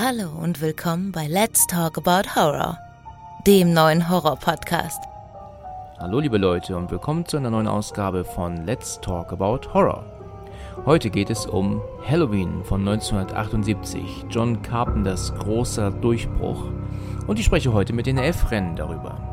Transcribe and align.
Hallo 0.00 0.28
und 0.40 0.60
willkommen 0.60 1.10
bei 1.10 1.26
Let's 1.26 1.66
Talk 1.66 1.98
About 1.98 2.36
Horror, 2.36 2.78
dem 3.48 3.72
neuen 3.72 4.08
Horror-Podcast. 4.08 5.02
Hallo 5.98 6.20
liebe 6.20 6.38
Leute 6.38 6.76
und 6.76 6.88
willkommen 6.92 7.26
zu 7.26 7.36
einer 7.36 7.50
neuen 7.50 7.66
Ausgabe 7.66 8.24
von 8.24 8.64
Let's 8.64 9.00
Talk 9.00 9.32
About 9.32 9.74
Horror. 9.74 10.04
Heute 10.86 11.10
geht 11.10 11.30
es 11.30 11.46
um 11.46 11.82
Halloween 12.08 12.62
von 12.62 12.86
1978, 12.86 14.26
John 14.30 14.62
Carpenters 14.62 15.34
großer 15.34 15.90
Durchbruch. 15.90 16.66
Und 17.26 17.40
ich 17.40 17.46
spreche 17.46 17.72
heute 17.72 17.92
mit 17.92 18.06
den 18.06 18.18
F-Rennen 18.18 18.76
darüber. 18.76 19.27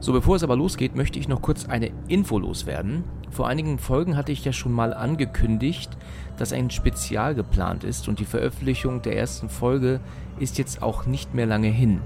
So, 0.00 0.14
bevor 0.14 0.36
es 0.36 0.42
aber 0.42 0.56
losgeht, 0.56 0.96
möchte 0.96 1.18
ich 1.18 1.28
noch 1.28 1.42
kurz 1.42 1.66
eine 1.66 1.90
Info 2.08 2.38
loswerden. 2.38 3.04
Vor 3.30 3.48
einigen 3.48 3.78
Folgen 3.78 4.16
hatte 4.16 4.32
ich 4.32 4.42
ja 4.46 4.52
schon 4.52 4.72
mal 4.72 4.94
angekündigt, 4.94 5.90
dass 6.38 6.54
ein 6.54 6.70
Spezial 6.70 7.34
geplant 7.34 7.84
ist 7.84 8.08
und 8.08 8.18
die 8.18 8.24
Veröffentlichung 8.24 9.02
der 9.02 9.18
ersten 9.18 9.50
Folge 9.50 10.00
ist 10.38 10.56
jetzt 10.56 10.82
auch 10.82 11.04
nicht 11.04 11.34
mehr 11.34 11.44
lange 11.44 11.68
hin. 11.68 12.00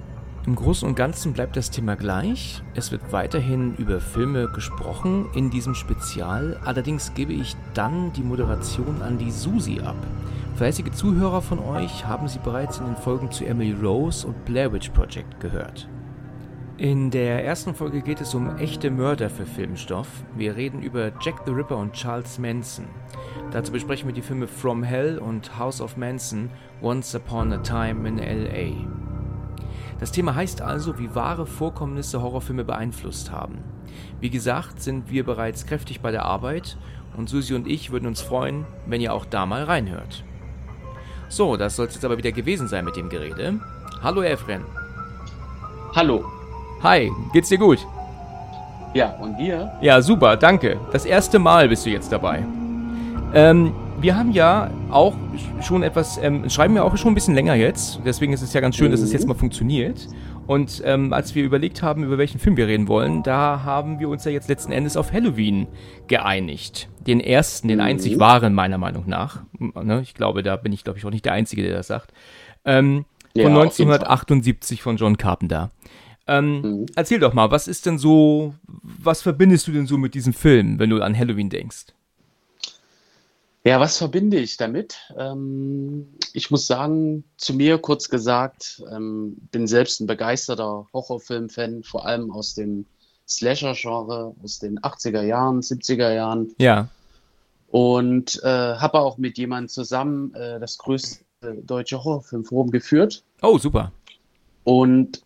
Im 0.45 0.57
Großen 0.57 0.87
und 0.87 0.97
Ganzen 0.97 1.33
bleibt 1.33 1.57
das 1.57 1.71
Thema 1.71 1.95
gleich. 1.95 2.63
Es 2.75 2.91
wird 2.91 3.13
weiterhin 3.13 3.77
über 3.77 4.01
Filme 4.01 4.49
gesprochen 4.49 5.27
in 5.35 5.51
diesem 5.51 5.75
Spezial. 5.75 6.61
Allerdings 6.65 7.15
gebe 7.15 7.33
ich 7.33 7.57
dann 7.75 8.13
die 8.13 8.25
Moderation 8.25 9.03
an 9.03 9.19
die 9.19 9.31
Susi 9.31 9.81
ab. 9.81 9.97
Fleißige 10.57 10.91
Zuhörer 10.91 11.41
von 11.41 11.61
euch 11.61 12.05
haben 12.05 12.29
sie 12.29 12.41
bereits 12.41 12.79
in 12.79 12.87
den 12.87 12.97
Folgen 12.97 13.31
zu 13.31 13.47
Emily 13.47 13.73
Rose 13.73 14.27
und 14.27 14.45
Blair 14.45 14.73
Witch 14.73 14.91
Project 14.91 15.41
gehört. 15.41 15.89
In 16.77 17.13
der 17.13 17.45
ersten 17.45 17.73
Folge 17.73 18.03
geht 18.03 18.21
es 18.21 18.35
um 18.35 18.57
echte 18.57 18.91
Mörder 18.91 19.31
für 19.31 19.47
Filmstoff. 19.47 20.09
Wir 20.37 20.57
reden 20.57 20.83
über 20.83 21.13
Jack 21.21 21.43
the 21.47 21.53
Ripper 21.53 21.77
und 21.77 21.93
Charles 21.93 22.37
Manson. 22.41 22.87
Dazu 23.53 23.71
besprechen 23.71 24.09
wir 24.09 24.15
die 24.15 24.23
Filme 24.23 24.49
From 24.49 24.83
Hell 24.83 25.19
und 25.19 25.57
House 25.57 25.81
of 25.81 25.97
Manson 25.97 26.51
Once 26.83 27.15
Upon 27.15 27.53
a 27.53 27.59
Time 27.59 28.09
in 28.09 28.19
LA. 28.19 28.89
Das 30.01 30.11
Thema 30.11 30.35
heißt 30.35 30.63
also, 30.63 30.99
wie 30.99 31.15
wahre 31.15 31.47
Vorkommnisse 31.47 32.21
Horrorfilme 32.21 32.65
beeinflusst 32.65 33.31
haben. 33.31 33.59
Wie 34.19 34.31
gesagt, 34.31 34.83
sind 34.83 35.13
wir 35.13 35.25
bereits 35.25 35.67
kräftig 35.67 36.01
bei 36.01 36.11
der 36.11 36.25
Arbeit 36.25 36.77
und 37.17 37.29
Susi 37.29 37.55
und 37.55 37.69
ich 37.69 37.93
würden 37.93 38.09
uns 38.09 38.21
freuen, 38.21 38.67
wenn 38.87 39.01
ihr 39.01 39.15
auch 39.15 39.27
da 39.27 39.47
mal 39.47 39.63
reinhört. 39.63 40.25
So, 41.29 41.57
das 41.57 41.77
soll 41.77 41.87
es 41.87 41.95
jetzt 41.95 42.05
aber 42.05 42.19
wieder 42.19 42.33
gewesen 42.33 42.67
sein 42.67 42.85
mit 42.85 42.97
dem 42.97 43.11
Gerede. 43.11 43.61
Hallo 44.03 44.23
Efren. 44.23 44.65
Hallo. 45.95 46.44
Hi, 46.85 47.11
geht's 47.33 47.49
dir 47.49 47.57
gut? 47.57 47.79
Ja, 48.93 49.15
und 49.15 49.39
dir? 49.39 49.73
Ja, 49.81 50.03
super, 50.03 50.37
danke. 50.37 50.79
Das 50.93 51.07
erste 51.07 51.39
Mal 51.39 51.67
bist 51.67 51.87
du 51.87 51.91
jetzt 51.91 52.13
dabei. 52.13 52.45
Ähm, 53.33 53.73
wir 54.03 54.15
haben 54.15 54.33
ja 54.33 54.71
auch 54.91 55.15
schon 55.63 55.83
etwas, 55.83 56.19
ähm, 56.19 56.51
schreiben 56.51 56.75
wir 56.75 56.85
auch 56.85 56.95
schon 56.99 57.13
ein 57.13 57.15
bisschen 57.15 57.35
länger 57.35 57.55
jetzt. 57.55 58.01
Deswegen 58.05 58.35
ist 58.35 58.43
es 58.43 58.53
ja 58.53 58.61
ganz 58.61 58.77
schön, 58.77 58.91
dass 58.91 59.01
es 59.01 59.15
jetzt 59.15 59.27
mal 59.27 59.33
funktioniert. 59.33 60.09
Und 60.47 60.83
ähm, 60.85 61.15
als 61.15 61.35
wir 61.35 61.43
überlegt 61.43 61.81
haben, 61.81 62.05
über 62.05 62.19
welchen 62.19 62.39
Film 62.39 62.59
wir 62.59 62.67
reden 62.67 62.87
wollen, 62.87 63.23
da 63.23 63.63
haben 63.65 63.99
wir 63.99 64.11
uns 64.11 64.27
ja 64.27 64.31
jetzt 64.31 64.51
letzten 64.51 64.71
Endes 64.71 64.99
auf 64.99 65.11
Halloween 65.11 65.67
geeinigt. 66.07 66.91
Den 67.07 67.21
ersten, 67.21 67.69
den 67.69 67.81
einzig 67.81 68.19
wahren, 68.19 68.53
meiner 68.53 68.77
Meinung 68.77 69.05
nach. 69.07 69.39
Ne? 69.59 70.03
Ich 70.03 70.13
glaube, 70.13 70.43
da 70.43 70.57
bin 70.57 70.75
ich, 70.75 70.85
glaube 70.85 70.99
ich, 70.99 71.07
auch 71.07 71.11
nicht 71.11 71.25
der 71.25 71.33
Einzige, 71.33 71.63
der 71.63 71.75
das 71.75 71.87
sagt. 71.87 72.13
Ähm, 72.67 73.07
Ja, 73.33 73.45
von 73.45 73.53
jeden 73.53 73.63
1978 73.63 74.83
von 74.83 74.99
John 74.99 75.17
Carpenter. 75.17 75.71
Ähm, 76.27 76.61
Mhm. 76.63 76.87
Erzähl 76.95 77.21
doch 77.21 77.35
mal, 77.35 77.51
was 77.51 77.69
ist 77.69 77.87
denn 77.87 77.99
so, 77.99 78.55
was 78.67 79.23
verbindest 79.23 79.67
du 79.69 79.73
denn 79.73 79.87
so 79.87 79.99
mit 79.99 80.15
diesem 80.15 80.33
Film, 80.33 80.79
wenn 80.79 80.91
du 80.91 81.03
an 81.03 81.17
Halloween 81.17 81.51
denkst? 81.51 81.87
Ja, 83.67 83.81
was 83.81 83.97
verbinde 83.97 84.39
ich 84.39 84.59
damit? 84.59 84.99
Ähm, 85.17 86.07
ich 86.35 86.51
muss 86.51 86.67
sagen, 86.67 87.25
zu 87.39 87.55
mir 87.55 87.79
kurz 87.79 88.11
gesagt, 88.11 88.83
ähm, 88.93 89.37
bin 89.53 89.67
selbst 89.67 90.01
ein 90.01 90.07
begeisterter 90.07 90.87
Horrorfilm-Fan, 90.93 91.83
vor 91.83 92.05
allem 92.07 92.31
aus 92.31 92.55
dem 92.55 92.85
Slasher-Genre, 93.27 94.35
aus 94.43 94.59
den 94.59 94.79
80er 94.81 95.23
Jahren, 95.23 95.63
70er 95.63 96.13
Jahren. 96.15 96.55
Ja, 96.59 96.89
Und 97.69 98.39
äh, 98.45 98.49
habe 98.77 99.01
auch 99.01 99.17
mit 99.19 99.39
jemandem 99.39 99.69
zusammen 99.71 100.35
äh, 100.35 100.61
das 100.61 100.77
größte 100.79 101.25
deutsche 101.63 102.05
Horrorfilmforum 102.05 102.71
geführt. 102.71 103.25
oh 103.43 103.59
super. 103.59 103.93
und 104.65 105.24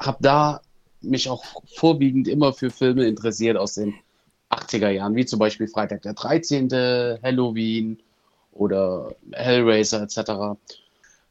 habe 0.00 0.18
da 0.20 0.60
mich 1.02 1.28
auch 1.28 1.44
vorwiegend 1.74 2.28
immer 2.28 2.52
für 2.52 2.70
Filme 2.70 3.04
interessiert 3.06 3.56
aus 3.56 3.74
den 3.74 3.94
80er 4.50 4.90
Jahren, 4.90 5.14
wie 5.14 5.26
zum 5.26 5.38
Beispiel 5.38 5.68
Freitag 5.68 6.02
der 6.02 6.14
13., 6.14 6.70
Halloween 7.22 7.98
oder 8.52 9.14
Hellraiser 9.32 10.02
etc. 10.02 10.58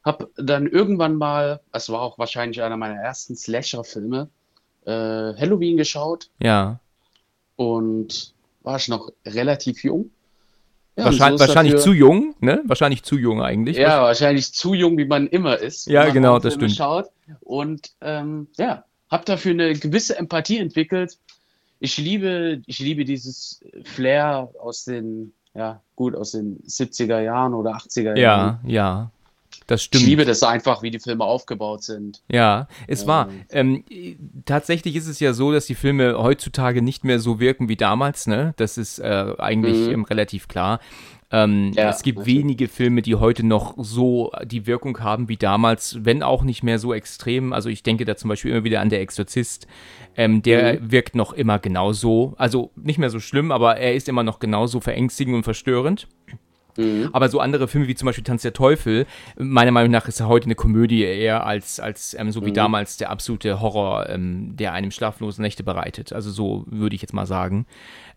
Hab 0.02 0.28
dann 0.36 0.66
irgendwann 0.66 1.16
mal, 1.16 1.60
es 1.72 1.90
war 1.90 2.00
auch 2.00 2.18
wahrscheinlich 2.18 2.62
einer 2.62 2.76
meiner 2.76 3.00
ersten 3.00 3.36
Slasher-Filme, 3.36 4.28
äh, 4.86 4.90
Halloween 4.90 5.76
geschaut 5.76 6.30
Ja. 6.38 6.80
und 7.56 8.32
war 8.62 8.76
ich 8.76 8.88
noch 8.88 9.10
relativ 9.26 9.84
jung. 9.84 10.10
Ja, 11.00 11.06
wahrscheinlich 11.06 11.40
so 11.40 11.46
wahrscheinlich 11.48 11.72
dafür- 11.74 11.84
zu 11.84 11.92
jung, 11.92 12.34
ne? 12.40 12.62
Wahrscheinlich 12.66 13.02
zu 13.02 13.16
jung 13.18 13.42
eigentlich. 13.42 13.76
Ja, 13.76 14.02
wahrscheinlich 14.02 14.52
zu 14.54 14.74
jung, 14.74 14.96
wie 14.98 15.04
man 15.04 15.26
immer 15.26 15.58
ist. 15.58 15.86
Ja, 15.86 16.08
genau, 16.10 16.38
das 16.38 16.54
stimmt. 16.54 16.72
Schaut. 16.76 17.06
Und 17.40 17.90
ähm, 18.00 18.48
ja, 18.56 18.84
habe 19.10 19.24
dafür 19.24 19.52
eine 19.52 19.74
gewisse 19.74 20.16
Empathie 20.16 20.58
entwickelt. 20.58 21.18
Ich 21.80 21.96
liebe, 21.96 22.62
ich 22.66 22.78
liebe 22.78 23.04
dieses 23.04 23.62
Flair 23.84 24.50
aus 24.60 24.84
den, 24.84 25.32
ja, 25.54 25.80
gut, 25.96 26.14
aus 26.14 26.32
den 26.32 26.58
70er 26.66 27.20
Jahren 27.20 27.54
oder 27.54 27.72
80er 27.72 28.16
Jahren. 28.16 28.60
Ja, 28.64 28.70
ja. 28.70 29.10
Das 29.70 29.82
Ich 29.82 29.86
stimmt. 29.86 30.04
liebe 30.06 30.24
das 30.24 30.42
einfach, 30.42 30.82
wie 30.82 30.90
die 30.90 30.98
Filme 30.98 31.22
aufgebaut 31.24 31.84
sind. 31.84 32.22
Ja, 32.30 32.66
es 32.88 33.02
Ja. 33.02 33.06
war. 33.06 33.28
Ähm, 33.50 33.84
äh, 33.88 34.16
tatsächlich 34.44 34.96
ist 34.96 35.06
es 35.06 35.20
ja 35.20 35.32
so, 35.32 35.52
dass 35.52 35.66
die 35.66 35.76
Filme 35.76 36.18
heutzutage 36.20 36.82
nicht 36.82 37.04
mehr 37.04 37.20
so 37.20 37.38
wirken 37.38 37.68
wie 37.68 37.76
damals, 37.76 38.26
ne? 38.26 38.52
Das 38.56 38.76
ist 38.78 38.98
äh, 38.98 39.34
eigentlich 39.38 39.86
Mhm. 39.86 39.92
ähm, 39.92 40.04
relativ 40.04 40.48
klar. 40.48 40.80
Ähm, 41.30 41.70
Ja, 41.76 41.88
es 41.88 42.02
gibt 42.02 42.18
natürlich. 42.18 42.38
wenige 42.38 42.66
Filme, 42.66 43.02
die 43.02 43.14
heute 43.14 43.46
noch 43.46 43.74
so 43.78 44.32
die 44.44 44.66
Wirkung 44.66 44.98
haben 44.98 45.28
wie 45.28 45.36
damals, 45.36 45.98
wenn 46.04 46.24
auch 46.24 46.42
nicht 46.42 46.64
mehr 46.64 46.80
so 46.80 46.92
extrem. 46.92 47.52
Also 47.52 47.68
ich 47.68 47.84
denke 47.84 48.04
da 48.04 48.16
zum 48.16 48.26
Beispiel 48.28 48.50
immer 48.50 48.64
wieder 48.64 48.80
an 48.80 48.88
Der 48.88 49.00
Exorzist. 49.00 49.68
Ähm, 50.16 50.42
der 50.42 50.80
Mhm. 50.80 50.90
wirkt 50.90 51.14
noch 51.14 51.32
immer 51.32 51.60
genauso. 51.60 52.34
Also 52.38 52.72
nicht 52.74 52.98
mehr 52.98 53.10
so 53.10 53.20
schlimm, 53.20 53.52
aber 53.52 53.76
er 53.76 53.94
ist 53.94 54.08
immer 54.08 54.24
noch 54.24 54.40
genauso 54.40 54.80
verängstigend 54.80 55.36
und 55.36 55.44
verstörend. 55.44 56.08
Mhm. 56.76 57.10
Aber 57.12 57.28
so 57.28 57.40
andere 57.40 57.68
Filme 57.68 57.86
wie 57.88 57.94
zum 57.94 58.06
Beispiel 58.06 58.24
Tanz 58.24 58.42
der 58.42 58.52
Teufel, 58.52 59.06
meiner 59.38 59.70
Meinung 59.72 59.90
nach 59.90 60.06
ist 60.08 60.20
er 60.20 60.28
heute 60.28 60.46
eine 60.46 60.54
Komödie 60.54 61.02
eher 61.02 61.46
als, 61.46 61.80
als 61.80 62.14
ähm, 62.18 62.30
so 62.32 62.44
wie 62.44 62.50
Mhm. 62.50 62.54
damals 62.54 62.96
der 62.96 63.10
absolute 63.10 63.60
Horror, 63.60 64.08
ähm, 64.08 64.56
der 64.56 64.72
einem 64.72 64.90
schlaflose 64.90 65.42
Nächte 65.42 65.62
bereitet. 65.62 66.12
Also 66.12 66.30
so 66.30 66.64
würde 66.68 66.94
ich 66.96 67.02
jetzt 67.02 67.14
mal 67.14 67.26
sagen. 67.26 67.66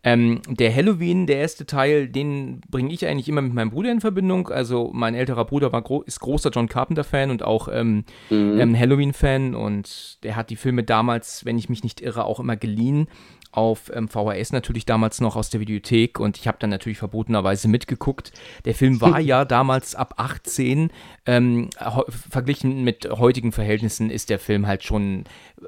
Ähm, 0.05 0.41
der 0.49 0.75
Halloween, 0.75 1.27
der 1.27 1.37
erste 1.37 1.65
Teil, 1.65 2.09
den 2.09 2.59
bringe 2.69 2.91
ich 2.93 3.05
eigentlich 3.07 3.29
immer 3.29 3.41
mit 3.41 3.53
meinem 3.53 3.69
Bruder 3.69 3.89
in 3.89 4.01
Verbindung. 4.01 4.49
Also 4.49 4.91
mein 4.93 5.15
älterer 5.15 5.45
Bruder 5.45 5.71
war 5.71 5.81
gro 5.81 6.01
ist 6.01 6.19
großer 6.19 6.49
John 6.49 6.67
Carpenter-Fan 6.67 7.31
und 7.31 7.41
auch 7.43 7.69
ähm, 7.71 8.03
Mhm. 8.29 8.59
ähm, 8.59 8.77
Halloween-Fan 8.79 9.55
und 9.55 10.17
der 10.23 10.35
hat 10.35 10.49
die 10.49 10.57
Filme 10.57 10.83
damals, 10.83 11.45
wenn 11.45 11.57
ich 11.57 11.69
mich 11.69 11.83
nicht 11.83 12.01
irre, 12.01 12.25
auch 12.25 12.41
immer 12.41 12.57
geliehen. 12.57 13.07
Auf 13.55 13.91
ähm, 13.93 14.07
VHS 14.07 14.51
natürlich 14.51 14.85
damals 14.85 15.21
noch 15.21 15.35
aus 15.35 15.49
der 15.51 15.59
Videothek 15.59 16.19
und 16.19 16.37
ich 16.37 16.47
habe 16.47 16.57
dann 16.59 16.71
natürlich 16.71 16.97
verbotenerweise 16.97 17.67
mitgeguckt. 17.67 18.31
Der 18.65 18.73
Film 18.73 18.99
war 18.99 19.19
ja 19.19 19.45
damals 19.45 19.93
ab 19.93 20.15
18. 20.17 20.89
Ähm, 21.27 21.69
verglichen 22.09 22.83
mit 22.83 23.07
heutigen 23.09 23.51
Verhältnissen 23.51 24.09
ist 24.09 24.29
der 24.31 24.39
Film 24.39 24.65
halt 24.65 24.83
schon, 24.83 25.25
äh, 25.61 25.65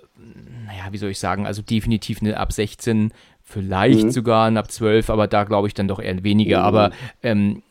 naja, 0.66 0.86
wie 0.92 0.98
soll 0.98 1.12
ich 1.12 1.20
sagen, 1.20 1.46
also 1.46 1.62
definitiv 1.62 2.22
eine 2.22 2.38
ab 2.38 2.52
16, 2.52 3.12
vielleicht 3.44 4.06
Mhm. 4.06 4.10
sogar 4.12 4.58
ab 4.58 4.72
12, 4.72 5.12
aber 5.12 5.28
da 5.28 5.44
glaube 5.44 5.68
ich 5.68 5.76
dann 5.76 5.88
doch 5.88 6.00
eher 6.00 6.24
weniger. 6.24 6.60
Mhm. 6.62 6.66
Aber 6.66 6.92
ähm, 7.22 7.62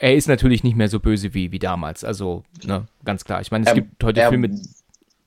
er 0.00 0.14
ist 0.16 0.26
natürlich 0.26 0.64
nicht 0.64 0.76
mehr 0.76 0.88
so 0.88 0.98
böse 0.98 1.34
wie, 1.34 1.52
wie 1.52 1.60
damals. 1.60 2.02
Also, 2.02 2.42
ne, 2.66 2.88
ganz 3.04 3.24
klar. 3.24 3.40
Ich 3.40 3.52
meine, 3.52 3.62
es 3.64 3.68
Er- 3.70 3.74
gibt 3.76 4.02
heute 4.02 4.28
Filme. 4.28 4.50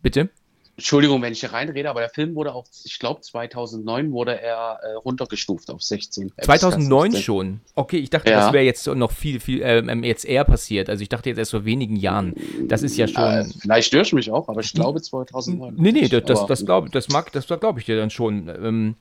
Bitte? 0.01 0.29
Entschuldigung, 0.77 1.21
wenn 1.21 1.31
ich 1.31 1.39
hier 1.39 1.53
reinrede, 1.53 1.89
aber 1.89 2.01
der 2.01 2.09
Film 2.09 2.35
wurde 2.35 2.53
auch, 2.53 2.65
ich 2.83 2.99
glaube 2.99 3.21
2009 3.21 4.11
wurde 4.11 4.41
er 4.41 4.79
äh, 4.83 4.93
runtergestuft 4.95 5.69
auf 5.71 5.81
16. 5.81 6.29
FSK 6.31 6.43
2009 6.43 7.11
16. 7.11 7.23
schon. 7.23 7.59
Okay, 7.75 7.97
ich 7.97 8.09
dachte, 8.09 8.29
Ja. 8.31 8.39
das 8.41 8.51
wäre 8.53 8.65
jetzt 8.65 8.85
noch 8.87 9.11
viel, 9.11 9.39
viel, 9.39 9.61
ähm, 9.63 10.03
jetzt 10.03 10.25
eher 10.25 10.43
passiert. 10.43 10.89
Also 10.89 11.01
ich 11.01 11.09
dachte 11.09 11.29
jetzt 11.29 11.37
erst 11.37 11.51
vor 11.51 11.63
wenigen 11.65 11.95
Jahren. 11.95 12.33
Das 12.67 12.83
ist 12.83 12.97
ja 12.97 13.07
schon. 13.07 13.23
Äh, 13.23 13.45
vielleicht 13.61 13.87
störe 13.87 14.03
ich 14.03 14.11
mich 14.13 14.29
auch, 14.31 14.49
aber 14.49 14.59
ich 14.61 14.73
glaube 14.73 15.01
2009. 15.01 15.75
Nee, 15.77 15.91
nee, 15.93 16.07
das, 16.09 16.23
das, 16.25 16.45
das 16.45 16.65
glaube 16.65 16.89
das 16.89 17.07
mag, 17.09 17.31
das 17.31 17.47
glaube 17.47 17.79
ich 17.79 17.85
dir 17.85 17.95
dann 17.97 18.09
schon. 18.09 18.49
Ähm, 18.49 18.95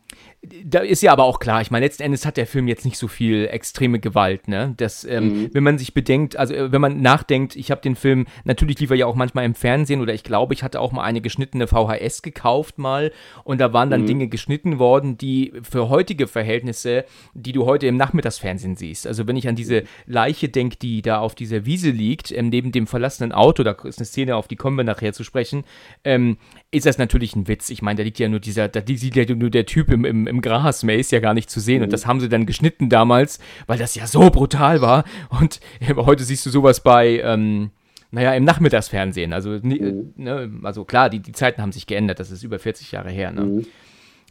da 0.65 0.81
ist 0.81 1.03
ja 1.03 1.12
aber 1.12 1.25
auch 1.25 1.38
klar, 1.41 1.61
ich 1.61 1.71
meine, 1.71 1.87
letzten 1.87 2.03
Endes 2.05 2.25
hat 2.26 2.37
der 2.37 2.47
Film 2.47 2.69
jetzt 2.69 2.85
nicht 2.85 2.99
so 2.99 3.09
viel 3.09 3.47
extreme 3.50 3.99
Gewalt, 3.99 4.47
ne? 4.47 4.75
Das, 4.76 5.05
ähm, 5.05 5.25
Mhm. 5.25 5.50
wenn 5.55 5.65
man 5.65 5.79
sich 5.79 5.94
bedenkt, 5.94 6.37
also 6.37 6.55
äh, 6.55 6.71
wenn 6.71 6.81
man 6.81 7.00
nachdenkt, 7.00 7.56
ich 7.56 7.71
habe 7.71 7.81
den 7.81 7.97
Film, 7.97 8.26
natürlich 8.44 8.79
lief 8.79 8.91
er 8.91 8.97
ja 8.97 9.06
auch 9.06 9.15
manchmal 9.17 9.44
im 9.44 9.55
Fernsehen 9.55 10.00
oder 10.00 10.12
ich 10.15 10.23
glaube, 10.23 10.55
ich 10.55 10.62
hatte 10.62 10.81
auch 10.81 10.93
mal 10.93 11.03
eine 11.03 11.21
geschnittene 11.21 11.63
eine 11.66 12.08
VHS 12.08 12.22
gekauft 12.22 12.78
mal 12.78 13.12
und 13.43 13.61
da 13.61 13.72
waren 13.72 13.90
dann 13.90 14.05
Mhm. 14.05 14.06
Dinge 14.06 14.28
geschnitten 14.28 14.78
worden, 14.78 15.19
die 15.19 15.52
für 15.62 15.88
heutige 15.88 16.26
Verhältnisse, 16.26 17.05
die 17.34 17.52
du 17.52 17.66
heute 17.66 17.87
im 17.87 17.96
Nachmittagsfernsehen 17.96 18.76
siehst. 18.76 19.06
Also 19.06 19.26
wenn 19.26 19.37
ich 19.37 19.49
an 19.49 19.56
diese 19.56 19.84
Leiche 20.06 20.49
denke, 20.49 20.76
die 20.76 21.02
da 21.02 21.19
auf 21.19 21.34
dieser 21.34 21.66
Wiese 21.66 21.90
liegt, 21.90 22.31
ähm, 22.31 22.49
neben 22.49 22.72
dem 22.72 22.87
verlassenen 22.87 23.32
Auto, 23.32 23.62
da 23.62 23.72
ist 23.84 23.99
eine 23.99 24.06
Szene, 24.06 24.37
auf 24.37 24.49
die 24.49 24.56
kommen 24.56 24.76
wir 24.76 24.84
nachher 24.84 25.12
zu 25.12 25.25
sprechen, 25.25 25.64
ähm, 26.05 26.38
ist 26.70 26.87
das 26.87 26.99
natürlich 26.99 27.34
ein 27.37 27.49
Witz. 27.49 27.70
Ich 27.70 27.82
meine, 27.82 27.99
da 27.99 28.02
liegt 28.02 28.19
ja 28.19 28.28
nur 28.28 28.40
dieser, 28.40 28.69
da 28.69 28.81
liegt 28.87 29.16
ja 29.16 29.34
nur 29.34 29.50
der 29.50 29.66
Typ 29.66 29.90
im, 29.90 30.05
im, 30.05 30.26
im 30.26 30.40
Gras, 30.40 30.82
mehr 30.82 30.99
ist 30.99 31.12
ja 31.12 31.20
gar 31.20 31.34
nicht 31.34 31.50
zu 31.50 31.61
sehen. 31.61 31.82
Und 31.82 31.93
das 31.93 32.06
haben 32.06 32.20
sie 32.20 32.28
dann 32.28 32.46
geschnitten 32.46 32.88
damals, 32.88 33.38
weil 33.66 33.78
das 33.78 33.94
ja 33.94 34.06
so 34.06 34.31
brutal 34.31 34.81
war. 34.81 35.05
Und 35.40 35.61
äh, 35.81 35.94
heute 35.96 36.25
siehst 36.25 36.44
du 36.46 36.50
sowas 36.50 36.81
bei, 36.81 37.20
ähm, 37.20 37.70
naja, 38.14 38.32
im 38.34 38.44
Nachmittagsfernsehen. 38.44 39.32
Also, 39.32 39.55
äh, 39.55 39.61
ne, 39.62 40.61
also 40.62 40.84
klar, 40.84 41.11
die, 41.11 41.19
die 41.19 41.32
Zeiten 41.32 41.61
haben 41.61 41.72
sich 41.72 41.87
geändert, 41.87 42.20
das 42.20 42.31
ist 42.31 42.44
über 42.44 42.58
40 42.58 42.93
Jahre 42.93 43.11
her. 43.11 43.32
Ne? 43.32 43.43
Mhm. 43.43 43.66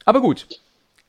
Aber 0.06 0.22
gut. 0.22 0.48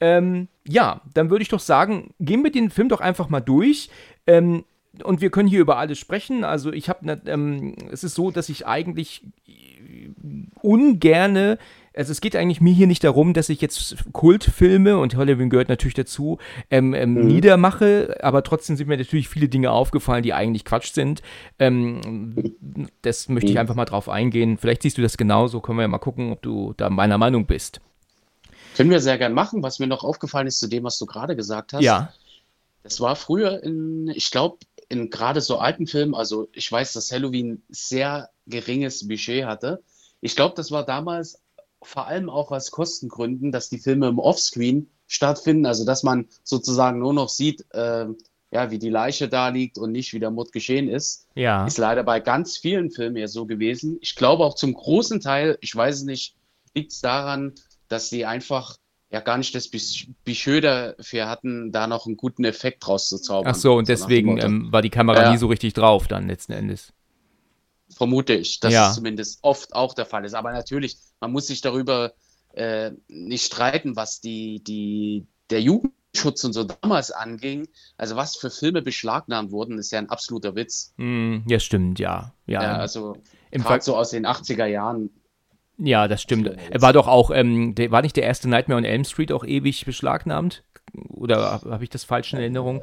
Ähm, 0.01 0.49
ja, 0.67 1.01
dann 1.15 1.31
würde 1.31 1.43
ich 1.43 1.49
doch 1.49 1.61
sagen, 1.61 2.13
gehen 2.19 2.43
wir 2.43 2.51
den 2.51 2.71
Film 2.71 2.89
doch 2.89 3.01
einfach 3.01 3.29
mal 3.29 3.41
durch. 3.41 3.91
Ähm, 4.27 4.65
und 5.05 5.21
wir 5.21 5.31
können 5.31 5.49
hier 5.49 5.61
über 5.61 5.79
alles 5.79 5.99
sprechen. 5.99 6.43
Also 6.43 6.73
ich 6.73 6.89
habe, 6.89 7.21
ähm, 7.27 7.77
es 7.93 8.03
ist 8.03 8.17
so, 8.17 8.33
dass 8.33 8.49
ich 8.49 8.67
eigentlich 8.67 9.23
ungerne, 10.61 11.59
also 11.97 12.13
es 12.13 12.21
geht 12.21 12.37
eigentlich 12.37 12.61
mir 12.61 12.73
hier 12.73 12.87
nicht 12.87 13.05
darum, 13.05 13.35
dass 13.35 13.49
ich 13.49 13.61
jetzt 13.61 13.97
Kultfilme 14.13 14.99
und 14.99 15.17
Halloween 15.17 15.51
gehört 15.51 15.69
natürlich 15.69 15.95
dazu, 15.95 16.39
ähm, 16.71 16.95
ähm, 16.95 17.15
niedermache, 17.27 18.17
aber 18.21 18.43
trotzdem 18.43 18.77
sind 18.77 18.89
mir 18.89 18.97
natürlich 18.97 19.29
viele 19.29 19.49
Dinge 19.49 19.71
aufgefallen, 19.71 20.23
die 20.23 20.33
eigentlich 20.33 20.65
Quatsch 20.65 20.93
sind. 20.93 21.23
Ähm, 21.59 22.55
das 23.03 23.29
möchte 23.29 23.51
ich 23.51 23.59
einfach 23.59 23.75
mal 23.75 23.85
drauf 23.85 24.09
eingehen. 24.09 24.59
Vielleicht 24.59 24.83
siehst 24.83 24.99
du 24.99 25.03
das 25.03 25.17
genauso, 25.17 25.61
können 25.61 25.79
wir 25.79 25.83
ja 25.83 25.89
mal 25.89 25.99
gucken, 25.99 26.33
ob 26.33 26.43
du 26.43 26.75
da 26.77 26.91
meiner 26.91 27.19
Meinung 27.19 27.47
bist. 27.47 27.81
Können 28.77 28.91
wir 28.91 29.01
sehr 29.01 29.19
gern 29.19 29.33
machen. 29.33 29.63
Was 29.63 29.79
mir 29.79 29.87
noch 29.87 30.03
aufgefallen 30.03 30.49
ist 30.49 30.59
zu 30.59 30.67
dem, 30.67 30.85
was 30.85 30.99
du 30.99 31.07
gerade 31.07 31.37
gesagt 31.37 31.73
hast. 31.73 31.83
Ja. 31.83 32.13
Das 32.83 33.01
war 33.01 33.17
früher 33.17 33.63
in, 33.63 34.09
ich 34.09 34.31
glaube, 34.31 34.59
in 34.89 35.11
gerade 35.11 35.41
so 35.41 35.59
alten 35.59 35.87
Filmen, 35.87 36.15
also 36.15 36.49
ich 36.53 36.71
weiß, 36.71 36.93
dass 36.93 37.11
Halloween 37.11 37.63
sehr 37.69 38.31
geringes 38.47 39.07
Budget 39.07 39.45
hatte. 39.45 39.83
Ich 40.21 40.37
glaube, 40.37 40.55
das 40.57 40.71
war 40.71 40.85
damals 40.85 41.41
vor 41.87 42.07
allem 42.07 42.29
auch 42.31 42.51
aus 42.53 42.71
Kostengründen, 42.71 43.53
dass 43.53 43.69
die 43.69 43.79
Filme 43.79 44.09
im 44.09 44.19
Offscreen 44.19 44.89
stattfinden, 45.07 45.67
also 45.67 45.85
dass 45.85 46.03
man 46.03 46.29
sozusagen 46.43 46.99
nur 46.99 47.13
noch 47.13 47.29
sieht, 47.29 47.65
äh, 47.73 48.07
ja, 48.51 48.71
wie 48.71 48.79
die 48.79 48.89
Leiche 48.91 49.29
da 49.29 49.49
liegt 49.49 49.79
und 49.79 49.91
nicht, 49.93 50.13
wie 50.13 50.21
der 50.21 50.31
Mord 50.31 50.53
geschehen 50.53 50.89
ist. 50.89 51.27
Ja. 51.35 51.67
Ist 51.67 51.79
leider 51.79 52.05
bei 52.05 52.21
ganz 52.21 52.57
vielen 52.57 52.91
Filmen 52.91 53.17
ja 53.17 53.27
so 53.27 53.47
gewesen. 53.47 53.99
Ich 54.01 54.15
glaube 54.15 54.45
auch 54.45 54.55
zum 54.55 54.75
großen 54.75 55.21
Teil, 55.21 55.59
ich 55.61 55.75
weiß 55.75 55.97
es 55.97 56.03
nicht, 56.05 56.37
liegt 56.75 56.93
es 56.93 57.01
daran, 57.01 57.53
dass 57.89 58.11
sie 58.11 58.25
einfach 58.25 58.77
ja 59.11 59.21
gar 59.21 59.39
nicht 59.39 59.55
das 59.55 59.69
Budget 59.69 60.65
dafür 60.65 61.29
hatten, 61.29 61.71
da 61.73 61.87
noch 61.87 62.07
einen 62.07 62.17
guten 62.17 62.45
Effekt 62.45 62.87
rauszuzaubern. 62.89 63.53
Ach 63.55 63.59
so, 63.59 63.75
und 63.75 63.89
dem 63.89 63.97
deswegen 63.97 64.39
ähm, 64.39 64.73
war 64.73 64.83
die 64.83 64.91
Kamera 64.91 65.23
Ja. 65.23 65.31
nie 65.33 65.37
so 65.39 65.47
richtig 65.49 65.75
drauf 65.75 66.07
dann 66.09 66.27
letzten 66.29 66.53
Endes. 66.53 66.93
vermute 67.91 68.35
ich, 68.35 68.59
dass 68.61 68.73
Ja. 68.73 68.89
es 68.89 68.97
zumindest 68.97 69.39
oft 69.43 69.75
auch 69.75 69.95
der 69.95 70.07
Fall 70.07 70.25
ist. 70.25 70.35
Aber 70.35 70.53
natürlich, 70.53 70.97
man 71.25 71.33
muss 71.33 71.47
sich 71.47 71.61
darüber 71.63 72.13
äh, 72.53 72.93
nicht 73.09 73.47
streiten, 73.47 73.97
was 73.97 74.21
die, 74.21 74.63
die, 74.63 75.27
der 75.51 75.61
Jugendschutz 75.63 76.45
und 76.45 76.53
so 76.53 76.65
damals 76.65 77.11
anging. 77.11 77.67
Also 77.97 78.15
was 78.17 78.37
für 78.37 78.51
Filme 78.51 78.83
beschlagnahmt 78.83 79.51
wurden, 79.51 79.79
ist 79.79 79.91
ja 79.91 79.99
ein 79.99 80.11
absoluter 80.11 80.55
Witz. 80.55 80.93
Hm, 80.99 81.45
ja, 81.49 81.59
stimmt, 81.59 81.99
ja. 81.99 82.33
Ja, 82.47 82.63
Ja, 82.63 82.75
im- 82.75 82.81
also 82.81 83.17
im 83.51 83.63
gerade 83.63 83.83
so 83.83 83.97
aus 83.97 84.11
den 84.11 84.27
80er 84.27 84.67
Jahren. 84.67 85.09
ja 85.79 86.07
das 86.09 86.21
stimmt. 86.23 86.47
Er 86.71 86.83
war 86.83 86.93
doch 86.93 87.09
auch, 87.09 87.31
ähm, 87.31 87.75
der, 87.75 87.91
war 87.91 88.03
nicht 88.03 88.17
der 88.17 88.25
erste 88.25 88.49
Nightmare 88.49 88.79
on 88.79 88.85
Elm 88.85 89.05
Street 89.05 89.33
auch 89.33 89.45
ewig 89.45 89.85
beschlagnahmt? 89.87 90.63
Oder 91.09 91.51
habe 91.51 91.71
hab 91.71 91.83
ich 91.83 91.89
das 91.91 92.05
falsch 92.05 92.33
in 92.35 92.39
Erinnerung? 92.39 92.81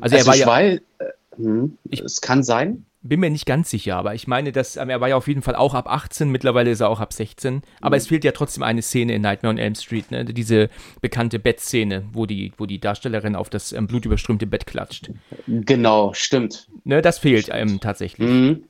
Also 0.00 0.16
er 0.16 0.26
war 0.26 0.34
ich 0.34 0.40
ja- 0.40 0.46
weiß, 0.46 0.80
äh, 0.98 1.04
hm, 1.36 1.76
Ich- 1.88 2.00
es 2.00 2.20
kann 2.20 2.42
sein. 2.42 2.84
Bin 3.04 3.18
mir 3.18 3.30
nicht 3.30 3.46
ganz 3.46 3.68
sicher, 3.68 3.96
aber 3.96 4.14
ich 4.14 4.28
meine, 4.28 4.52
dass 4.52 4.76
ähm, 4.76 4.88
er 4.88 5.00
war 5.00 5.08
ja 5.08 5.16
auf 5.16 5.26
jeden 5.26 5.42
Fall 5.42 5.56
auch 5.56 5.74
ab 5.74 5.88
18, 5.88 6.30
mittlerweile 6.30 6.70
ist 6.70 6.78
er 6.78 6.88
auch 6.88 7.00
ab 7.00 7.12
16. 7.12 7.62
Aber 7.80 7.96
es 7.96 8.06
fehlt 8.06 8.22
ja 8.22 8.30
trotzdem 8.30 8.62
eine 8.62 8.80
Szene 8.80 9.14
in 9.16 9.22
Nightmare 9.22 9.50
on 9.52 9.58
Elm 9.58 9.74
Street, 9.74 10.12
ne? 10.12 10.24
Diese 10.24 10.70
bekannte 11.00 11.40
Bettszene, 11.40 12.04
wo 12.12 12.26
die, 12.26 12.52
wo 12.58 12.66
die 12.66 12.78
Darstellerin 12.78 13.34
auf 13.34 13.50
das 13.50 13.72
ähm, 13.72 13.88
blutüberströmte 13.88 14.46
Bett 14.46 14.66
klatscht. 14.66 15.10
Genau, 15.48 16.12
stimmt. 16.14 16.68
Ne, 16.84 17.02
das 17.02 17.18
fehlt 17.18 17.48
ähm, 17.50 17.80
tatsächlich. 17.80 18.28
Mhm. 18.30 18.64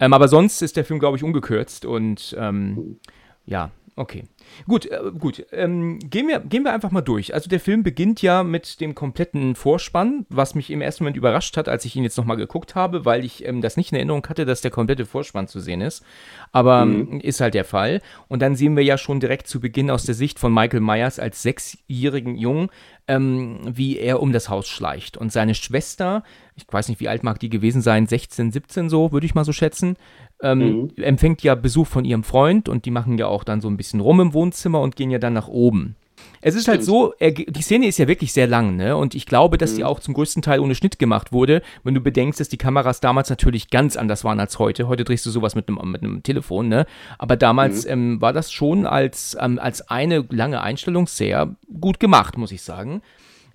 Ähm, 0.00 0.12
aber 0.12 0.26
sonst 0.26 0.60
ist 0.60 0.76
der 0.76 0.84
Film, 0.84 0.98
glaube 0.98 1.16
ich, 1.16 1.22
ungekürzt 1.22 1.84
und 1.84 2.34
ähm, 2.36 2.98
ja, 3.46 3.70
okay. 3.98 4.24
Gut, 4.66 4.86
äh, 4.86 4.98
gut. 5.18 5.46
Ähm, 5.52 5.98
gehen, 5.98 6.28
wir, 6.28 6.40
gehen 6.40 6.64
wir 6.64 6.72
einfach 6.72 6.90
mal 6.90 7.02
durch. 7.02 7.34
Also 7.34 7.48
der 7.48 7.60
Film 7.60 7.82
beginnt 7.82 8.22
ja 8.22 8.42
mit 8.42 8.80
dem 8.80 8.94
kompletten 8.94 9.54
Vorspann, 9.54 10.26
was 10.28 10.54
mich 10.54 10.70
im 10.70 10.80
ersten 10.80 11.04
Moment 11.04 11.16
überrascht 11.16 11.56
hat, 11.56 11.68
als 11.68 11.84
ich 11.84 11.96
ihn 11.96 12.04
jetzt 12.04 12.16
nochmal 12.16 12.36
geguckt 12.36 12.74
habe, 12.74 13.04
weil 13.04 13.24
ich 13.24 13.44
ähm, 13.46 13.60
das 13.60 13.76
nicht 13.76 13.92
in 13.92 13.96
Erinnerung 13.96 14.26
hatte, 14.28 14.44
dass 14.44 14.60
der 14.60 14.70
komplette 14.70 15.06
Vorspann 15.06 15.48
zu 15.48 15.60
sehen 15.60 15.80
ist. 15.80 16.04
Aber 16.52 16.82
ähm, 16.82 17.20
ist 17.20 17.40
halt 17.40 17.54
der 17.54 17.64
Fall. 17.64 18.00
Und 18.28 18.40
dann 18.40 18.56
sehen 18.56 18.76
wir 18.76 18.84
ja 18.84 18.98
schon 18.98 19.20
direkt 19.20 19.46
zu 19.48 19.60
Beginn 19.60 19.90
aus 19.90 20.04
der 20.04 20.14
Sicht 20.14 20.38
von 20.38 20.52
Michael 20.52 20.80
Myers 20.80 21.18
als 21.18 21.42
sechsjährigen 21.42 22.36
Jungen, 22.36 22.70
ähm, 23.08 23.60
wie 23.64 23.98
er 23.98 24.20
um 24.20 24.32
das 24.32 24.48
Haus 24.48 24.68
schleicht. 24.68 25.16
Und 25.16 25.32
seine 25.32 25.54
Schwester, 25.54 26.22
ich 26.54 26.64
weiß 26.70 26.88
nicht, 26.88 27.00
wie 27.00 27.08
alt 27.08 27.24
mag 27.24 27.40
die 27.40 27.48
gewesen 27.48 27.82
sein, 27.82 28.06
16, 28.06 28.52
17 28.52 28.90
so, 28.90 29.12
würde 29.12 29.26
ich 29.26 29.34
mal 29.34 29.44
so 29.44 29.52
schätzen, 29.52 29.96
ähm, 30.42 30.90
empfängt 30.96 31.42
ja 31.42 31.54
Besuch 31.54 31.86
von 31.86 32.04
ihrem 32.04 32.24
Freund 32.24 32.68
und 32.68 32.84
die 32.84 32.90
machen 32.90 33.18
ja 33.18 33.26
auch 33.26 33.44
dann 33.44 33.60
so 33.60 33.68
ein 33.68 33.76
bisschen 33.76 34.00
rum 34.00 34.20
im 34.20 34.34
Wohnzimmer 34.34 34.80
und 34.80 34.96
gehen 34.96 35.10
ja 35.10 35.18
dann 35.18 35.32
nach 35.32 35.48
oben. 35.48 35.96
Es 36.40 36.54
ist 36.54 36.68
halt 36.68 36.82
Stimmt. 36.82 36.86
so, 36.86 37.14
er, 37.18 37.32
die 37.32 37.62
Szene 37.62 37.86
ist 37.86 37.98
ja 37.98 38.06
wirklich 38.06 38.32
sehr 38.32 38.46
lang, 38.46 38.76
ne? 38.76 38.96
Und 38.96 39.14
ich 39.14 39.26
glaube, 39.26 39.58
dass 39.58 39.74
die 39.74 39.84
auch 39.84 39.98
zum 40.00 40.14
größten 40.14 40.42
Teil 40.42 40.60
ohne 40.60 40.74
Schnitt 40.74 40.98
gemacht 40.98 41.32
wurde, 41.32 41.62
wenn 41.82 41.94
du 41.94 42.00
bedenkst, 42.00 42.38
dass 42.38 42.48
die 42.48 42.56
Kameras 42.56 43.00
damals 43.00 43.28
natürlich 43.30 43.70
ganz 43.70 43.96
anders 43.96 44.24
waren 44.24 44.38
als 44.38 44.58
heute. 44.58 44.88
Heute 44.88 45.04
drehst 45.04 45.26
du 45.26 45.30
sowas 45.30 45.54
mit 45.54 45.68
einem, 45.68 45.90
mit 45.90 46.02
einem 46.02 46.22
Telefon, 46.22 46.68
ne? 46.68 46.86
Aber 47.18 47.36
damals 47.36 47.86
ähm, 47.86 48.20
war 48.20 48.32
das 48.32 48.52
schon 48.52 48.86
als, 48.86 49.36
ähm, 49.40 49.58
als 49.58 49.88
eine 49.90 50.24
lange 50.30 50.60
Einstellung 50.60 51.06
sehr 51.06 51.56
gut 51.80 51.98
gemacht, 51.98 52.38
muss 52.38 52.52
ich 52.52 52.62
sagen. 52.62 53.02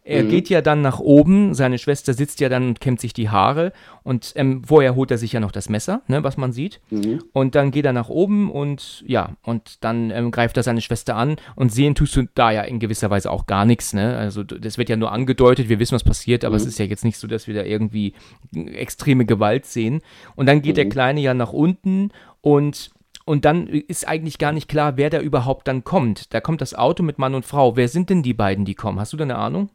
Er 0.06 0.24
geht 0.24 0.50
ja 0.50 0.62
dann 0.62 0.82
nach 0.82 1.00
oben, 1.00 1.54
seine 1.54 1.78
Schwester 1.78 2.14
sitzt 2.14 2.42
ja 2.42 2.50
dann 2.50 2.68
und 2.68 2.82
kämmt 2.82 3.00
sich 3.00 3.14
die 3.14 3.30
Haare 3.30 3.72
und 4.04 4.34
ähm, 4.36 4.62
vorher 4.66 4.96
holt 4.96 5.12
er 5.12 5.18
sich 5.18 5.32
ja 5.32 5.40
noch 5.40 5.54
das 5.54 5.70
Messer, 5.70 6.02
ne, 6.08 6.24
was 6.26 6.36
man 6.36 6.52
sieht. 6.52 6.82
Und 7.32 7.56
dann 7.56 7.72
geht 7.72 7.86
er 7.86 7.94
nach 7.94 8.10
oben 8.10 8.52
und 8.52 9.04
ja, 9.08 9.32
und 9.44 9.84
dann 9.84 10.12
ähm, 10.12 10.32
greift 10.32 10.58
er 10.58 10.64
seine 10.64 10.82
Schwester 10.82 11.16
an 11.16 11.38
und 11.56 11.72
sehen 11.72 11.96
tust 11.96 12.18
du 12.18 12.24
da 12.36 12.52
ja 12.52 12.64
in 12.64 12.80
gewisser 12.80 13.10
Weise 13.10 13.32
auch 13.32 13.46
gar 13.46 13.64
nichts, 13.64 13.94
ne? 13.94 14.18
Also 14.18 14.44
das 14.44 14.78
wird 14.78 14.90
ja 14.90 14.98
nur 14.98 15.12
angedeutet, 15.14 15.70
wir 15.70 15.80
wissen, 15.80 15.96
was 15.96 16.04
passiert, 16.04 16.44
aber 16.44 16.58
es 16.58 16.66
ist 16.66 16.80
ja 16.80 16.86
jetzt 16.86 17.06
nicht 17.06 17.18
so, 17.18 17.27
dass 17.27 17.48
wir 17.48 17.54
da 17.54 17.63
irgendwie 17.63 18.13
extreme 18.54 19.25
Gewalt 19.25 19.66
sehen. 19.66 20.01
Und 20.36 20.48
dann 20.48 20.62
geht 20.62 20.75
der 20.75 20.89
Kleine 20.89 21.22
ja 21.22 21.34
nach 21.34 21.54
unten 21.54 22.12
und 22.42 22.92
und 23.25 23.46
dann 23.46 23.68
ist 23.68 24.06
eigentlich 24.06 24.38
gar 24.38 24.51
nicht 24.51 24.68
klar, 24.68 24.98
wer 24.98 25.10
da 25.10 25.22
überhaupt 25.22 25.68
dann 25.70 25.86
kommt. 25.86 26.34
Da 26.34 26.42
kommt 26.42 26.60
das 26.60 26.74
Auto 26.74 27.04
mit 27.04 27.20
Mann 27.20 27.36
und 27.36 27.46
Frau. 27.46 27.77
Wer 27.77 27.88
sind 27.88 28.10
denn 28.10 28.22
die 28.22 28.34
beiden, 28.34 28.66
die 28.66 28.75
kommen? 28.75 29.00
Hast 29.00 29.13
du 29.13 29.18
da 29.18 29.24
eine 29.24 29.38
Ahnung? 29.38 29.70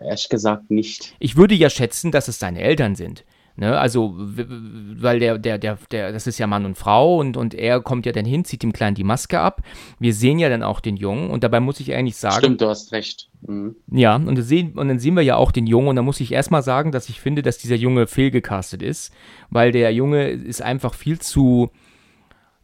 Ehrlich 0.00 0.28
gesagt 0.28 0.70
nicht. 0.70 1.14
Ich 1.18 1.36
würde 1.36 1.54
ja 1.54 1.70
schätzen, 1.70 2.10
dass 2.10 2.28
es 2.28 2.38
seine 2.38 2.60
Eltern 2.60 2.94
sind. 2.94 3.24
Ne? 3.56 3.78
Also, 3.78 4.14
weil 4.16 5.18
der, 5.18 5.38
der, 5.38 5.58
der, 5.58 5.78
der, 5.90 6.12
das 6.12 6.26
ist 6.26 6.38
ja 6.38 6.46
Mann 6.46 6.64
und 6.64 6.78
Frau 6.78 7.18
und, 7.18 7.36
und 7.36 7.54
er 7.54 7.80
kommt 7.80 8.06
ja 8.06 8.12
dann 8.12 8.24
hin, 8.24 8.46
zieht 8.46 8.62
dem 8.62 8.72
Kleinen 8.72 8.94
die 8.94 9.04
Maske 9.04 9.40
ab. 9.40 9.60
Wir 9.98 10.14
sehen 10.14 10.38
ja 10.38 10.48
dann 10.48 10.62
auch 10.62 10.80
den 10.80 10.96
Jungen 10.96 11.30
und 11.30 11.44
dabei 11.44 11.60
muss 11.60 11.78
ich 11.78 11.92
eigentlich 11.92 12.16
sagen, 12.16 12.38
Stimmt, 12.38 12.60
du 12.62 12.68
hast 12.68 12.92
recht. 12.92 13.28
Mhm. 13.42 13.76
ja, 13.90 14.16
und, 14.16 14.40
sehen, 14.42 14.78
und 14.78 14.88
dann 14.88 14.98
sehen 14.98 15.14
wir 15.14 15.22
ja 15.22 15.36
auch 15.36 15.52
den 15.52 15.66
Jungen 15.66 15.88
und 15.88 15.96
da 15.96 16.02
muss 16.02 16.20
ich 16.20 16.32
erstmal 16.32 16.62
sagen, 16.62 16.92
dass 16.92 17.08
ich 17.08 17.20
finde, 17.20 17.42
dass 17.42 17.58
dieser 17.58 17.76
Junge 17.76 18.06
fehlgecastet 18.06 18.82
ist, 18.82 19.12
weil 19.50 19.70
der 19.70 19.92
Junge 19.92 20.28
ist 20.28 20.62
einfach 20.62 20.94
viel 20.94 21.18
zu 21.18 21.70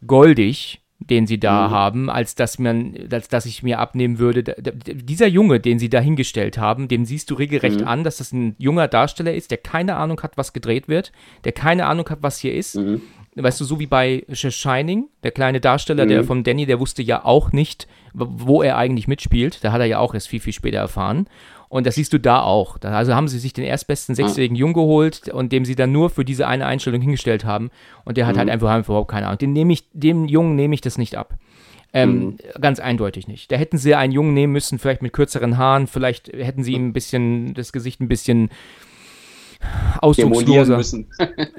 goldig, 0.06 0.80
den 1.00 1.26
sie 1.28 1.38
da 1.38 1.70
haben, 1.70 2.10
als 2.10 2.34
dass 2.34 2.58
man, 2.58 2.94
als 3.10 3.28
dass 3.28 3.46
ich 3.46 3.62
mir 3.62 3.78
abnehmen 3.78 4.18
würde. 4.18 4.42
Da, 4.42 4.54
da, 4.58 4.72
dieser 4.72 5.28
Junge, 5.28 5.60
den 5.60 5.78
sie 5.78 5.88
da 5.88 6.00
hingestellt 6.00 6.58
haben, 6.58 6.88
dem 6.88 7.04
siehst 7.04 7.30
du 7.30 7.34
regelrecht 7.34 7.82
an, 7.86 8.02
dass 8.02 8.16
das 8.16 8.32
ein 8.32 8.56
junger 8.58 8.88
Darsteller 8.88 9.32
ist, 9.32 9.50
der 9.52 9.58
keine 9.58 9.94
Ahnung 9.94 10.20
hat, 10.22 10.36
was 10.36 10.52
gedreht 10.52 10.88
wird, 10.88 11.12
der 11.44 11.52
keine 11.52 11.86
Ahnung 11.86 12.08
hat, 12.10 12.18
was 12.22 12.38
hier 12.38 12.54
ist. 12.54 12.76
Weißt 13.36 13.60
du, 13.60 13.64
so 13.64 13.78
wie 13.78 13.86
bei 13.86 14.24
The 14.26 14.50
Shining, 14.50 15.08
der 15.22 15.30
kleine 15.30 15.60
Darsteller, 15.60 16.04
der 16.06 16.24
von 16.24 16.42
Danny, 16.42 16.66
der 16.66 16.80
wusste 16.80 17.02
ja 17.02 17.24
auch 17.24 17.52
nicht, 17.52 17.86
wo 18.12 18.62
er 18.62 18.76
eigentlich 18.76 19.06
mitspielt. 19.06 19.62
Da 19.62 19.70
hat 19.70 19.80
er 19.80 19.86
ja 19.86 20.00
auch 20.00 20.14
erst 20.14 20.26
viel, 20.26 20.40
viel 20.40 20.52
später 20.52 20.78
erfahren. 20.78 21.28
Und 21.68 21.86
das 21.86 21.96
siehst 21.96 22.12
du 22.12 22.18
da 22.18 22.42
auch. 22.42 22.78
Also 22.82 23.14
haben 23.14 23.28
sie 23.28 23.38
sich 23.38 23.52
den 23.52 23.64
erstbesten 23.64 24.14
sechsjährigen 24.14 24.56
Jungen 24.56 24.74
geholt 24.74 25.28
und 25.28 25.52
dem 25.52 25.64
sie 25.64 25.74
dann 25.74 25.92
nur 25.92 26.08
für 26.08 26.24
diese 26.24 26.46
eine 26.46 26.66
Einstellung 26.66 27.00
hingestellt 27.00 27.44
haben. 27.44 27.70
Und 28.04 28.16
der 28.16 28.26
hat 28.26 28.38
halt 28.38 28.48
einfach, 28.48 28.70
einfach 28.70 28.90
überhaupt 28.90 29.10
keine 29.10 29.26
Ahnung. 29.26 29.38
Den, 29.38 29.52
nehme 29.52 29.72
ich, 29.72 29.84
dem 29.92 30.24
Jungen 30.24 30.56
nehme 30.56 30.74
ich 30.74 30.80
das 30.80 30.96
nicht 30.96 31.16
ab. 31.16 31.34
Ähm, 31.92 32.36
Ganz 32.60 32.80
eindeutig 32.80 33.28
nicht. 33.28 33.50
Da 33.52 33.56
hätten 33.56 33.78
sie 33.78 33.94
einen 33.94 34.12
Jungen 34.12 34.34
nehmen 34.34 34.52
müssen, 34.52 34.78
vielleicht 34.78 35.02
mit 35.02 35.12
kürzeren 35.12 35.58
Haaren, 35.58 35.86
vielleicht 35.86 36.28
hätten 36.28 36.62
sie 36.62 36.72
ihm 36.72 36.88
ein 36.88 36.92
bisschen, 36.92 37.54
das 37.54 37.72
Gesicht 37.72 38.00
ein 38.00 38.08
bisschen 38.08 38.50
ausdrucksloser. 40.00 40.76
müssen. 40.76 41.10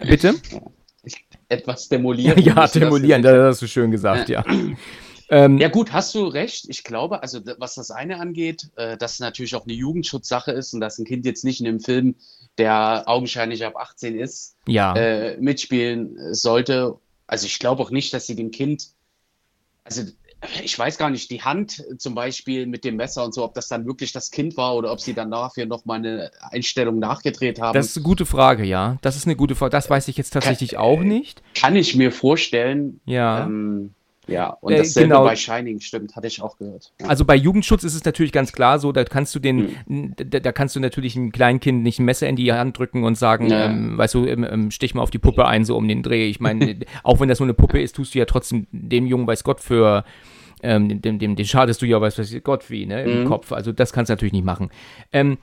Bitte? 0.08 0.36
etwas 1.50 1.90
demolieren. 1.90 2.40
ja, 2.42 2.68
demolieren, 2.68 3.22
das, 3.22 3.34
das 3.34 3.48
hast 3.48 3.62
du 3.64 3.68
schön 3.68 3.92
gesagt, 3.92 4.30
ja. 4.30 4.44
Ähm, 5.30 5.60
ja 5.60 5.68
gut, 5.68 5.94
hast 5.94 6.16
du 6.16 6.26
recht. 6.26 6.66
Ich 6.70 6.84
glaube, 6.84 7.22
also 7.22 7.40
was 7.58 7.76
das 7.76 7.92
eine 7.92 8.20
angeht, 8.20 8.70
äh, 8.76 8.98
dass 8.98 9.14
es 9.14 9.20
natürlich 9.20 9.56
auch 9.56 9.66
eine 9.66 9.74
Jugendschutzsache 9.74 10.52
ist 10.52 10.74
und 10.74 10.82
dass 10.82 10.98
ein 10.98 11.06
Kind 11.06 11.26
jetzt 11.26 11.46
nicht 11.46 11.62
in 11.62 11.68
einem 11.68 11.80
Film, 11.80 12.16
der 12.58 13.04
augenscheinlich 13.06 13.64
ab 13.64 13.76
18 13.76 14.18
ist, 14.18 14.56
ja. 14.68 14.96
äh, 14.96 15.38
mitspielen 15.38 16.34
sollte. 16.34 16.96
Also 17.28 17.46
ich 17.46 17.60
glaube 17.60 17.84
auch 17.84 17.92
nicht, 17.92 18.14
dass 18.14 18.26
sie 18.26 18.36
dem 18.36 18.50
Kind, 18.50 18.88
also 19.84 20.04
ich 20.64 20.80
weiß 20.80 20.98
gar 20.98 21.10
nicht, 21.10 21.30
die 21.32 21.42
Hand 21.42 21.84
zum 21.98 22.16
Beispiel 22.16 22.66
mit 22.66 22.86
dem 22.86 22.96
Messer 22.96 23.26
und 23.26 23.34
so, 23.34 23.44
ob 23.44 23.54
das 23.54 23.68
dann 23.68 23.86
wirklich 23.86 24.14
das 24.14 24.32
Kind 24.32 24.58
war 24.58 24.76
oder 24.76 24.92
ob 24.92 25.00
sie 25.00 25.14
dann 25.14 25.30
dafür 25.30 25.66
nochmal 25.66 26.00
eine 26.00 26.32
Einstellung 26.42 26.98
nachgedreht 26.98 27.60
haben. 27.62 27.74
Das 27.74 27.88
ist 27.88 27.98
eine 27.98 28.04
gute 28.04 28.26
Frage, 28.26 28.64
ja. 28.64 28.98
Das 29.02 29.16
ist 29.16 29.26
eine 29.26 29.36
gute 29.36 29.56
Frage. 29.56 29.72
Das 29.72 29.90
weiß 29.90 30.08
ich 30.08 30.18
jetzt 30.18 30.32
tatsächlich 30.32 30.72
kann, 30.72 30.80
auch 30.80 31.02
nicht. 31.02 31.44
Kann 31.56 31.76
ich 31.76 31.96
mir 31.96 32.12
vorstellen. 32.12 33.02
Ja. 33.06 33.46
Ähm, 33.46 33.94
ja, 34.32 34.50
und 34.62 34.74
äh, 34.74 34.78
dasselbe 34.78 35.10
genau. 35.10 35.24
bei 35.24 35.36
Shining, 35.36 35.80
stimmt, 35.80 36.16
hatte 36.16 36.28
ich 36.28 36.42
auch 36.42 36.58
gehört. 36.58 36.92
Ja. 37.00 37.08
Also 37.08 37.26
bei 37.26 37.36
Jugendschutz 37.36 37.84
ist 37.84 37.96
es 37.96 38.04
natürlich 38.06 38.32
ganz 38.32 38.52
klar 38.52 38.80
so, 38.80 38.92
da 38.92 39.04
kannst 39.04 39.34
du 39.36 39.40
den, 39.40 39.76
hm. 39.88 40.14
da, 40.16 40.40
da, 40.40 40.52
kannst 40.52 40.76
du 40.76 40.80
natürlich 40.80 41.16
einem 41.16 41.32
Kleinkind 41.32 41.84
nicht 41.84 42.00
ein 42.00 42.06
Messer 42.06 42.28
in 42.28 42.36
die 42.36 42.52
Hand 42.52 42.78
drücken 42.78 43.04
und 43.04 43.18
sagen, 43.18 43.50
ja. 43.50 43.66
ähm, 43.66 43.98
weißt 43.98 44.14
du, 44.16 44.26
ähm, 44.26 44.72
stich 44.72 44.94
mal 44.96 45.02
auf 45.02 45.12
die 45.12 45.20
Puppe 45.20 45.46
ein, 45.46 45.66
so 45.66 45.76
um 45.76 45.88
den 45.88 46.04
Dreh. 46.04 46.28
Ich 46.30 46.40
meine, 46.40 46.80
auch 47.04 47.20
wenn 47.20 47.30
das 47.30 47.40
nur 47.40 47.48
eine 47.48 47.54
Puppe 47.54 47.82
ist, 47.82 47.96
tust 47.96 48.16
du 48.16 48.20
ja 48.20 48.26
trotzdem 48.26 48.68
dem 48.72 49.06
Jungen, 49.06 49.28
weiß 49.28 49.44
Gott, 49.44 49.60
für 49.60 50.04
ähm, 50.62 51.02
dem, 51.02 51.20
dem, 51.20 51.36
dem 51.36 51.46
schadest 51.46 51.82
du 51.82 51.86
ja, 51.86 52.02
weiß, 52.02 52.20
weiß 52.20 52.38
Gott 52.44 52.70
wie, 52.70 52.86
ne, 52.86 53.04
im 53.04 53.24
mhm. 53.24 53.26
Kopf. 53.28 53.52
Also 53.52 53.72
das 53.72 53.94
kannst 53.94 54.10
du 54.10 54.14
natürlich 54.14 54.34
nicht 54.34 54.46
machen. 54.46 54.70
Ähm, 55.14 55.38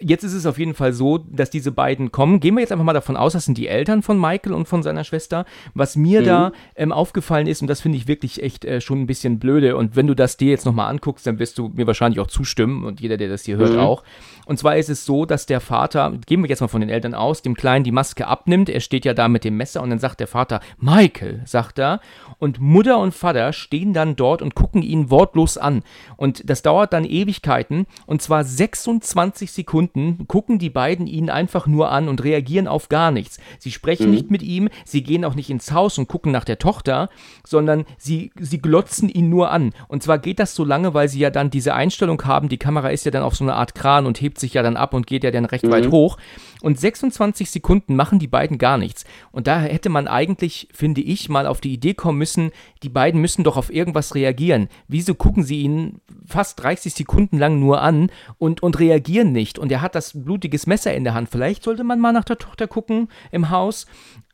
jetzt 0.00 0.24
ist 0.24 0.34
es 0.34 0.46
auf 0.46 0.58
jeden 0.58 0.74
Fall 0.74 0.92
so, 0.92 1.18
dass 1.18 1.50
diese 1.50 1.72
beiden 1.72 2.10
kommen. 2.10 2.40
Gehen 2.40 2.54
wir 2.54 2.60
jetzt 2.60 2.72
einfach 2.72 2.84
mal 2.84 2.92
davon 2.92 3.16
aus, 3.16 3.34
das 3.34 3.44
sind 3.44 3.58
die 3.58 3.68
Eltern 3.68 4.02
von 4.02 4.18
Michael 4.18 4.52
und 4.52 4.66
von 4.66 4.82
seiner 4.82 5.04
Schwester. 5.04 5.44
Was 5.74 5.96
mir 5.96 6.22
mhm. 6.22 6.24
da 6.24 6.52
ähm, 6.74 6.92
aufgefallen 6.92 7.46
ist, 7.46 7.62
und 7.62 7.68
das 7.68 7.80
finde 7.80 7.98
ich 7.98 8.08
wirklich 8.08 8.42
echt 8.42 8.64
äh, 8.64 8.80
schon 8.80 9.02
ein 9.02 9.06
bisschen 9.06 9.38
blöde, 9.38 9.76
und 9.76 9.96
wenn 9.96 10.06
du 10.06 10.14
das 10.14 10.36
dir 10.36 10.50
jetzt 10.50 10.66
nochmal 10.66 10.90
anguckst, 10.90 11.26
dann 11.26 11.38
wirst 11.38 11.58
du 11.58 11.68
mir 11.68 11.86
wahrscheinlich 11.86 12.20
auch 12.20 12.26
zustimmen 12.26 12.84
und 12.84 13.00
jeder, 13.00 13.16
der 13.16 13.28
das 13.28 13.44
hier 13.44 13.56
hört, 13.56 13.72
mhm. 13.72 13.78
auch. 13.78 14.02
Und 14.46 14.58
zwar 14.58 14.76
ist 14.76 14.88
es 14.88 15.04
so, 15.04 15.26
dass 15.26 15.46
der 15.46 15.60
Vater, 15.60 16.12
gehen 16.26 16.42
wir 16.42 16.48
jetzt 16.48 16.60
mal 16.60 16.68
von 16.68 16.80
den 16.80 16.90
Eltern 16.90 17.14
aus, 17.14 17.42
dem 17.42 17.54
Kleinen 17.54 17.84
die 17.84 17.92
Maske 17.92 18.26
abnimmt. 18.26 18.68
Er 18.68 18.80
steht 18.80 19.04
ja 19.04 19.14
da 19.14 19.28
mit 19.28 19.44
dem 19.44 19.56
Messer 19.56 19.82
und 19.82 19.90
dann 19.90 19.98
sagt 19.98 20.20
der 20.20 20.26
Vater, 20.26 20.60
Michael, 20.78 21.42
sagt 21.44 21.78
er. 21.78 22.00
Und 22.38 22.58
Mutter 22.58 22.98
und 22.98 23.14
Vater 23.14 23.52
stehen 23.52 23.92
dann 23.92 24.16
dort 24.16 24.42
und 24.42 24.54
gucken 24.54 24.82
ihn 24.82 25.10
wortlos 25.10 25.58
an. 25.58 25.82
Und 26.16 26.48
das 26.48 26.62
dauert 26.62 26.92
dann 26.92 27.04
Ewigkeiten. 27.04 27.86
Und 28.06 28.22
zwar 28.22 28.44
26 28.44 29.52
Sekunden 29.52 29.89
gucken 30.26 30.58
die 30.58 30.70
beiden 30.70 31.06
ihn 31.06 31.30
einfach 31.30 31.66
nur 31.66 31.90
an 31.90 32.08
und 32.08 32.22
reagieren 32.22 32.68
auf 32.68 32.88
gar 32.88 33.10
nichts. 33.10 33.38
Sie 33.58 33.70
sprechen 33.70 34.06
mhm. 34.06 34.12
nicht 34.12 34.30
mit 34.30 34.42
ihm, 34.42 34.68
sie 34.84 35.02
gehen 35.02 35.24
auch 35.24 35.34
nicht 35.34 35.50
ins 35.50 35.72
Haus 35.72 35.98
und 35.98 36.08
gucken 36.08 36.32
nach 36.32 36.44
der 36.44 36.58
Tochter, 36.58 37.08
sondern 37.46 37.84
sie, 37.98 38.30
sie 38.38 38.58
glotzen 38.58 39.08
ihn 39.08 39.28
nur 39.28 39.50
an. 39.50 39.72
Und 39.88 40.02
zwar 40.02 40.18
geht 40.18 40.38
das 40.38 40.54
so 40.54 40.64
lange, 40.64 40.94
weil 40.94 41.08
sie 41.08 41.20
ja 41.20 41.30
dann 41.30 41.50
diese 41.50 41.74
Einstellung 41.74 42.22
haben, 42.24 42.48
die 42.48 42.58
Kamera 42.58 42.88
ist 42.88 43.04
ja 43.04 43.10
dann 43.10 43.22
auf 43.22 43.36
so 43.36 43.44
eine 43.44 43.54
Art 43.54 43.74
Kran 43.74 44.06
und 44.06 44.20
hebt 44.20 44.38
sich 44.38 44.54
ja 44.54 44.62
dann 44.62 44.76
ab 44.76 44.94
und 44.94 45.06
geht 45.06 45.24
ja 45.24 45.30
dann 45.30 45.44
recht 45.44 45.64
mhm. 45.64 45.70
weit 45.70 45.90
hoch. 45.90 46.16
Und 46.62 46.78
26 46.78 47.50
Sekunden 47.50 47.96
machen 47.96 48.18
die 48.18 48.26
beiden 48.26 48.58
gar 48.58 48.78
nichts. 48.78 49.04
Und 49.32 49.46
da 49.46 49.60
hätte 49.60 49.88
man 49.88 50.08
eigentlich, 50.08 50.68
finde 50.72 51.00
ich, 51.00 51.28
mal 51.28 51.46
auf 51.46 51.60
die 51.60 51.72
Idee 51.72 51.94
kommen 51.94 52.18
müssen, 52.18 52.50
die 52.82 52.88
beiden 52.88 53.20
müssen 53.20 53.44
doch 53.44 53.56
auf 53.56 53.72
irgendwas 53.72 54.14
reagieren. 54.14 54.68
Wieso 54.88 55.14
gucken 55.14 55.42
sie 55.42 55.62
ihn 55.62 56.00
fast 56.26 56.62
30 56.62 56.94
Sekunden 56.94 57.38
lang 57.38 57.58
nur 57.60 57.80
an 57.80 58.10
und, 58.38 58.62
und 58.62 58.78
reagieren 58.78 59.32
nicht? 59.32 59.58
Und 59.58 59.72
er 59.72 59.80
hat 59.80 59.94
das 59.94 60.12
blutiges 60.14 60.66
Messer 60.66 60.94
in 60.94 61.04
der 61.04 61.14
Hand. 61.14 61.28
Vielleicht 61.30 61.62
sollte 61.62 61.84
man 61.84 62.00
mal 62.00 62.12
nach 62.12 62.24
der 62.24 62.38
Tochter 62.38 62.66
gucken 62.66 63.08
im 63.30 63.50
Haus. 63.50 63.86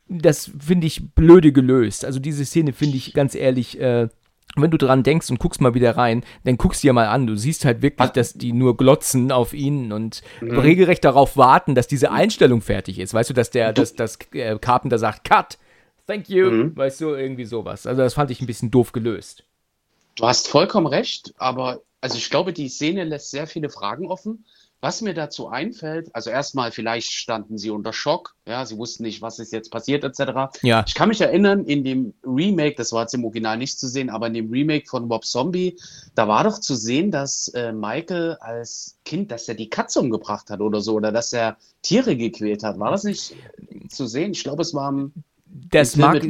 Das 0.09 0.51
finde 0.59 0.87
ich 0.87 1.11
blöde 1.13 1.51
gelöst. 1.51 2.05
Also 2.05 2.19
diese 2.19 2.45
Szene 2.45 2.73
finde 2.73 2.97
ich 2.97 3.13
ganz 3.13 3.35
ehrlich 3.35 3.79
äh, 3.79 4.07
wenn 4.55 4.71
du 4.71 4.77
dran 4.77 5.03
denkst 5.03 5.29
und 5.29 5.39
guckst 5.39 5.61
mal 5.61 5.73
wieder 5.73 5.97
rein, 5.97 6.23
dann 6.43 6.57
guckst 6.57 6.83
du 6.83 6.87
dir 6.87 6.93
mal 6.93 7.07
an. 7.07 7.27
Du 7.27 7.35
siehst 7.35 7.65
halt 7.65 7.81
wirklich, 7.81 8.09
dass 8.09 8.33
die 8.33 8.53
nur 8.53 8.77
glotzen 8.77 9.31
auf 9.31 9.53
ihn 9.53 9.91
und 9.91 10.21
mhm. 10.41 10.57
regelrecht 10.57 11.03
darauf 11.05 11.37
warten, 11.37 11.75
dass 11.75 11.87
diese 11.87 12.11
Einstellung 12.11 12.61
fertig 12.61 12.99
ist. 12.99 13.13
Weißt 13.13 13.29
du, 13.29 13.33
dass 13.33 13.51
der, 13.51 13.73
dass 13.73 13.93
das 13.93 14.17
äh, 14.33 14.57
Carpenter 14.57 14.97
sagt, 14.97 15.23
Cut, 15.25 15.57
thank 16.07 16.29
you, 16.29 16.49
mhm. 16.49 16.77
weißt 16.77 17.01
du, 17.01 17.13
irgendwie 17.13 17.45
sowas. 17.45 17.85
Also 17.85 18.01
das 18.01 18.13
fand 18.13 18.31
ich 18.31 18.41
ein 18.41 18.47
bisschen 18.47 18.71
doof 18.71 18.93
gelöst. 18.93 19.43
Du 20.15 20.25
hast 20.25 20.47
vollkommen 20.47 20.87
recht, 20.87 21.33
aber 21.37 21.81
also 22.01 22.17
ich 22.17 22.29
glaube, 22.29 22.53
die 22.53 22.69
Szene 22.69 23.03
lässt 23.03 23.31
sehr 23.31 23.47
viele 23.47 23.69
Fragen 23.69 24.07
offen. 24.07 24.45
Was 24.79 25.01
mir 25.01 25.15
dazu 25.15 25.47
einfällt, 25.47 26.13
also 26.13 26.29
erstmal, 26.29 26.71
vielleicht 26.71 27.11
standen 27.11 27.57
sie 27.57 27.71
unter 27.71 27.93
Schock, 27.93 28.35
ja, 28.45 28.63
sie 28.63 28.77
wussten 28.77 29.03
nicht, 29.03 29.23
was 29.23 29.39
ist 29.39 29.51
jetzt 29.51 29.71
passiert, 29.71 30.03
etc. 30.03 30.55
Ja. 30.61 30.85
Ich 30.87 30.93
kann 30.93 31.09
mich 31.09 31.19
erinnern, 31.19 31.65
in 31.65 31.83
dem 31.83 32.13
Remake, 32.23 32.75
das 32.75 32.93
war 32.93 33.01
jetzt 33.01 33.15
im 33.15 33.25
Original 33.25 33.57
nicht 33.57 33.79
zu 33.79 33.87
sehen, 33.87 34.11
aber 34.11 34.27
in 34.27 34.35
dem 34.35 34.51
Remake 34.51 34.87
von 34.87 35.11
Rob 35.11 35.25
Zombie, 35.25 35.79
da 36.13 36.27
war 36.27 36.43
doch 36.43 36.59
zu 36.59 36.75
sehen, 36.75 37.09
dass 37.09 37.47
äh, 37.49 37.73
Michael 37.73 38.37
als 38.39 38.99
Kind, 39.03 39.31
dass 39.31 39.47
er 39.47 39.55
die 39.55 39.69
Katze 39.69 39.99
umgebracht 39.99 40.51
hat 40.51 40.61
oder 40.61 40.79
so, 40.79 40.93
oder 40.93 41.11
dass 41.11 41.33
er 41.33 41.57
Tiere 41.81 42.15
gequält 42.15 42.61
hat. 42.61 42.77
War 42.77 42.91
das 42.91 43.03
nicht 43.03 43.35
zu 43.89 44.05
sehen? 44.05 44.31
Ich 44.31 44.43
glaube, 44.43 44.61
es 44.61 44.75
war 44.75 44.89
am 44.89 45.11
das 45.49 45.95
mag, 45.95 46.21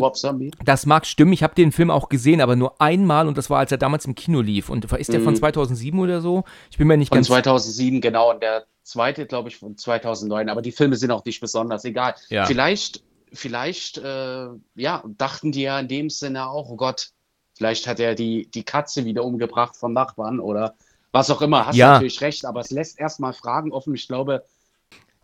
das 0.63 0.85
mag 0.85 1.05
stimmen. 1.05 1.33
Ich 1.33 1.43
habe 1.43 1.55
den 1.55 1.71
Film 1.71 1.91
auch 1.91 2.09
gesehen, 2.09 2.41
aber 2.41 2.55
nur 2.55 2.81
einmal 2.81 3.27
und 3.27 3.37
das 3.37 3.49
war, 3.49 3.59
als 3.59 3.71
er 3.71 3.77
damals 3.77 4.05
im 4.05 4.15
Kino 4.15 4.41
lief. 4.41 4.69
Und 4.69 4.85
ist 4.85 5.11
der 5.11 5.19
mhm. 5.19 5.25
von 5.25 5.35
2007 5.35 5.99
oder 5.99 6.21
so? 6.21 6.43
Ich 6.71 6.77
bin 6.77 6.87
mir 6.87 6.97
nicht 6.97 7.09
von 7.09 7.17
ganz. 7.17 7.27
Von 7.27 7.35
2007, 7.35 8.01
genau. 8.01 8.31
Und 8.31 8.41
der 8.41 8.65
zweite, 8.83 9.25
glaube 9.25 9.49
ich, 9.49 9.57
von 9.57 9.77
2009. 9.77 10.49
Aber 10.49 10.61
die 10.61 10.71
Filme 10.71 10.95
sind 10.95 11.11
auch 11.11 11.25
nicht 11.25 11.39
besonders. 11.39 11.85
Egal. 11.85 12.15
Ja. 12.29 12.45
Vielleicht, 12.45 13.03
vielleicht, 13.33 13.97
äh, 13.97 14.47
ja, 14.75 15.03
dachten 15.17 15.51
die 15.51 15.63
ja 15.63 15.79
in 15.79 15.87
dem 15.87 16.09
Sinne 16.09 16.47
auch, 16.47 16.69
oh 16.69 16.75
Gott, 16.75 17.09
vielleicht 17.55 17.87
hat 17.87 17.99
er 17.99 18.15
die, 18.15 18.49
die 18.49 18.63
Katze 18.63 19.05
wieder 19.05 19.23
umgebracht 19.23 19.75
vom 19.75 19.93
Nachbarn 19.93 20.39
oder 20.39 20.75
was 21.11 21.29
auch 21.29 21.41
immer. 21.41 21.65
Hast 21.65 21.75
ja. 21.75 21.93
natürlich 21.93 22.21
recht, 22.21 22.45
aber 22.45 22.61
es 22.61 22.71
lässt 22.71 22.99
erstmal 22.99 23.33
Fragen 23.33 23.71
offen. 23.71 23.95
Ich 23.95 24.07
glaube, 24.07 24.43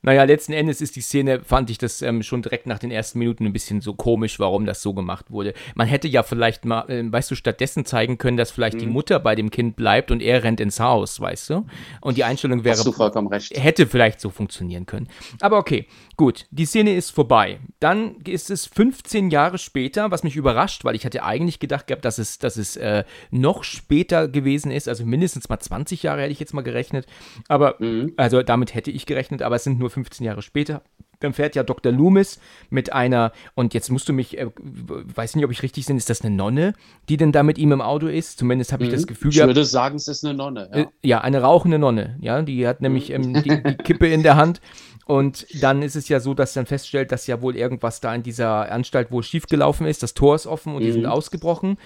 naja, 0.03 0.23
letzten 0.25 0.51
Endes 0.51 0.81
ist 0.81 0.97
die 0.97 1.01
Szene, 1.01 1.41
fand 1.41 1.69
ich 1.69 1.77
das 1.77 2.01
ähm, 2.01 2.23
schon 2.23 2.41
direkt 2.41 2.67
nach 2.67 2.77
den 2.77 2.91
ersten 2.91 3.19
Minuten 3.19 3.45
ein 3.45 3.53
bisschen 3.53 3.79
so 3.79 3.93
komisch, 3.93 4.37
warum 4.37 4.65
das 4.65 4.81
so 4.81 4.93
gemacht 4.93 5.31
wurde. 5.31 5.53
Man 5.75 5.87
hätte 5.87 6.09
ja 6.09 6.23
vielleicht 6.23 6.65
mal, 6.65 6.89
äh, 6.89 7.09
weißt 7.09 7.31
du, 7.31 7.35
stattdessen 7.35 7.85
zeigen 7.85 8.17
können, 8.17 8.35
dass 8.35 8.51
vielleicht 8.51 8.75
mhm. 8.75 8.79
die 8.79 8.87
Mutter 8.87 9.19
bei 9.21 9.35
dem 9.35 9.49
Kind 9.49 9.77
bleibt 9.77 10.11
und 10.11 10.21
er 10.21 10.43
rennt 10.43 10.59
ins 10.59 10.81
Haus, 10.81 11.21
weißt 11.21 11.51
du? 11.51 11.65
Und 12.01 12.17
die 12.17 12.25
Einstellung 12.25 12.65
wäre. 12.65 12.75
Hast 12.75 12.85
du 12.85 12.91
vollkommen 12.91 13.29
recht. 13.29 13.57
Hätte 13.57 13.87
vielleicht 13.87 14.19
so 14.19 14.29
funktionieren 14.29 14.85
können. 14.85 15.07
Aber 15.39 15.57
okay, 15.57 15.87
gut, 16.17 16.47
die 16.51 16.65
Szene 16.65 16.95
ist 16.95 17.11
vorbei. 17.11 17.59
Dann 17.79 18.17
ist 18.25 18.51
es 18.51 18.65
15 18.65 19.29
Jahre 19.29 19.57
später, 19.57 20.11
was 20.11 20.23
mich 20.23 20.35
überrascht, 20.35 20.83
weil 20.83 20.95
ich 20.95 21.05
hatte 21.05 21.23
eigentlich 21.23 21.59
gedacht 21.59 21.87
gehabt, 21.87 22.03
dass 22.03 22.17
es, 22.17 22.39
dass 22.39 22.57
es 22.57 22.75
äh, 22.75 23.05
noch 23.31 23.63
später 23.63 24.27
gewesen 24.27 24.69
ist, 24.69 24.89
also 24.89 25.05
mindestens 25.05 25.47
mal 25.47 25.59
20 25.59 26.03
Jahre 26.03 26.23
hätte 26.23 26.33
ich 26.33 26.41
jetzt 26.41 26.53
mal 26.53 26.61
gerechnet. 26.61 27.05
Aber, 27.47 27.75
mhm. 27.79 28.11
also 28.17 28.43
damit 28.43 28.75
hätte 28.75 28.91
ich 28.91 29.05
gerechnet, 29.05 29.41
aber 29.41 29.55
es 29.55 29.63
sind 29.63 29.79
nur 29.79 29.92
15 29.93 30.25
Jahre 30.25 30.41
später. 30.41 30.81
Dann 31.19 31.33
fährt 31.33 31.55
ja 31.55 31.63
Dr. 31.63 31.91
Loomis 31.91 32.39
mit 32.69 32.91
einer, 32.91 33.31
und 33.55 33.73
jetzt 33.73 33.89
musst 33.89 34.09
du 34.09 34.13
mich, 34.13 34.37
äh, 34.37 34.47
weiß 34.57 35.35
nicht, 35.35 35.45
ob 35.45 35.51
ich 35.51 35.63
richtig 35.63 35.85
bin, 35.85 35.95
ist 35.95 36.09
das 36.09 36.21
eine 36.21 36.35
Nonne, 36.35 36.73
die 37.07 37.15
denn 37.15 37.31
da 37.31 37.43
mit 37.43 37.57
ihm 37.57 37.71
im 37.71 37.81
Auto 37.81 38.07
ist? 38.07 38.39
Zumindest 38.39 38.73
habe 38.73 38.83
ich 38.83 38.89
mhm. 38.89 38.93
das 38.93 39.07
Gefühl 39.07 39.31
Ich 39.31 39.37
würde 39.37 39.63
sagen, 39.63 39.95
es 39.95 40.09
ist 40.09 40.25
eine 40.25 40.33
Nonne. 40.33 40.69
Ja, 40.73 40.79
äh, 40.81 40.85
ja 41.01 41.21
eine 41.21 41.41
rauchende 41.41 41.79
Nonne. 41.79 42.17
Ja, 42.19 42.41
die 42.41 42.67
hat 42.67 42.81
nämlich 42.81 43.09
mhm. 43.09 43.15
ähm, 43.15 43.33
die, 43.43 43.63
die 43.63 43.75
Kippe 43.75 44.07
in 44.07 44.23
der 44.23 44.35
Hand 44.35 44.59
und 45.05 45.45
dann 45.61 45.81
ist 45.81 45.95
es 45.95 46.07
ja 46.09 46.19
so, 46.19 46.33
dass 46.33 46.53
dann 46.53 46.65
feststellt, 46.65 47.11
dass 47.11 47.27
ja 47.27 47.41
wohl 47.41 47.55
irgendwas 47.55 47.99
da 47.99 48.13
in 48.15 48.23
dieser 48.23 48.71
Anstalt 48.71 49.11
wohl 49.11 49.23
schiefgelaufen 49.23 49.85
ist. 49.85 50.03
Das 50.03 50.13
Tor 50.13 50.35
ist 50.35 50.47
offen 50.47 50.73
und 50.73 50.81
mhm. 50.81 50.85
die 50.85 50.91
sind 50.91 51.03
mhm. 51.03 51.09
ausgebrochen. 51.09 51.77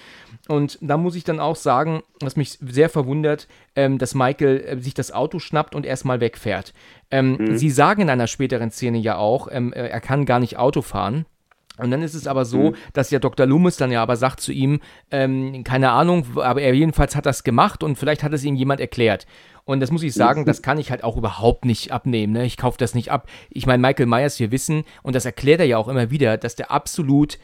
Und 0.46 0.78
da 0.80 0.96
muss 0.96 1.16
ich 1.16 1.24
dann 1.24 1.40
auch 1.40 1.56
sagen, 1.56 2.02
was 2.20 2.36
mich 2.36 2.58
sehr 2.60 2.88
verwundert, 2.88 3.48
ähm, 3.74 3.98
dass 3.98 4.14
Michael 4.14 4.60
äh, 4.60 4.80
sich 4.80 4.94
das 4.94 5.12
Auto 5.12 5.38
schnappt 5.38 5.74
und 5.74 5.84
erstmal 5.84 6.20
wegfährt. 6.20 6.72
Ähm, 7.10 7.36
mhm. 7.38 7.58
Sie 7.58 7.70
sagen 7.70 8.02
in 8.02 8.10
einer 8.10 8.26
späteren 8.26 8.70
Szene 8.70 8.98
ja 8.98 9.16
auch, 9.16 9.48
ähm, 9.50 9.72
äh, 9.72 9.88
er 9.88 10.00
kann 10.00 10.26
gar 10.26 10.38
nicht 10.38 10.56
Auto 10.56 10.82
fahren. 10.82 11.26
Und 11.78 11.92
dann 11.92 12.02
ist 12.02 12.14
es 12.14 12.26
aber 12.26 12.44
so, 12.44 12.70
mhm. 12.70 12.74
dass 12.92 13.10
ja 13.10 13.20
Dr. 13.20 13.46
Loomis 13.46 13.76
dann 13.76 13.92
ja 13.92 14.02
aber 14.02 14.16
sagt 14.16 14.40
zu 14.40 14.52
ihm, 14.52 14.80
ähm, 15.10 15.62
keine 15.64 15.90
Ahnung, 15.90 16.26
aber 16.36 16.60
er 16.60 16.74
jedenfalls 16.74 17.14
hat 17.14 17.24
das 17.24 17.44
gemacht 17.44 17.82
und 17.82 17.96
vielleicht 17.96 18.22
hat 18.22 18.32
es 18.32 18.44
ihm 18.44 18.56
jemand 18.56 18.80
erklärt. 18.80 19.26
Und 19.68 19.80
das 19.80 19.90
muss 19.90 20.02
ich 20.02 20.14
sagen, 20.14 20.46
das 20.46 20.62
kann 20.62 20.78
ich 20.78 20.90
halt 20.90 21.04
auch 21.04 21.18
überhaupt 21.18 21.66
nicht 21.66 21.92
abnehmen. 21.92 22.32
Ne? 22.32 22.46
Ich 22.46 22.56
kaufe 22.56 22.78
das 22.78 22.94
nicht 22.94 23.10
ab. 23.10 23.28
Ich 23.50 23.66
meine, 23.66 23.86
Michael 23.86 24.06
Myers, 24.06 24.40
wir 24.40 24.50
wissen, 24.50 24.84
und 25.02 25.14
das 25.14 25.26
erklärt 25.26 25.60
er 25.60 25.66
ja 25.66 25.76
auch 25.76 25.88
immer 25.88 26.10
wieder, 26.10 26.38
dass 26.38 26.56
der 26.56 26.70
absolut 26.70 27.38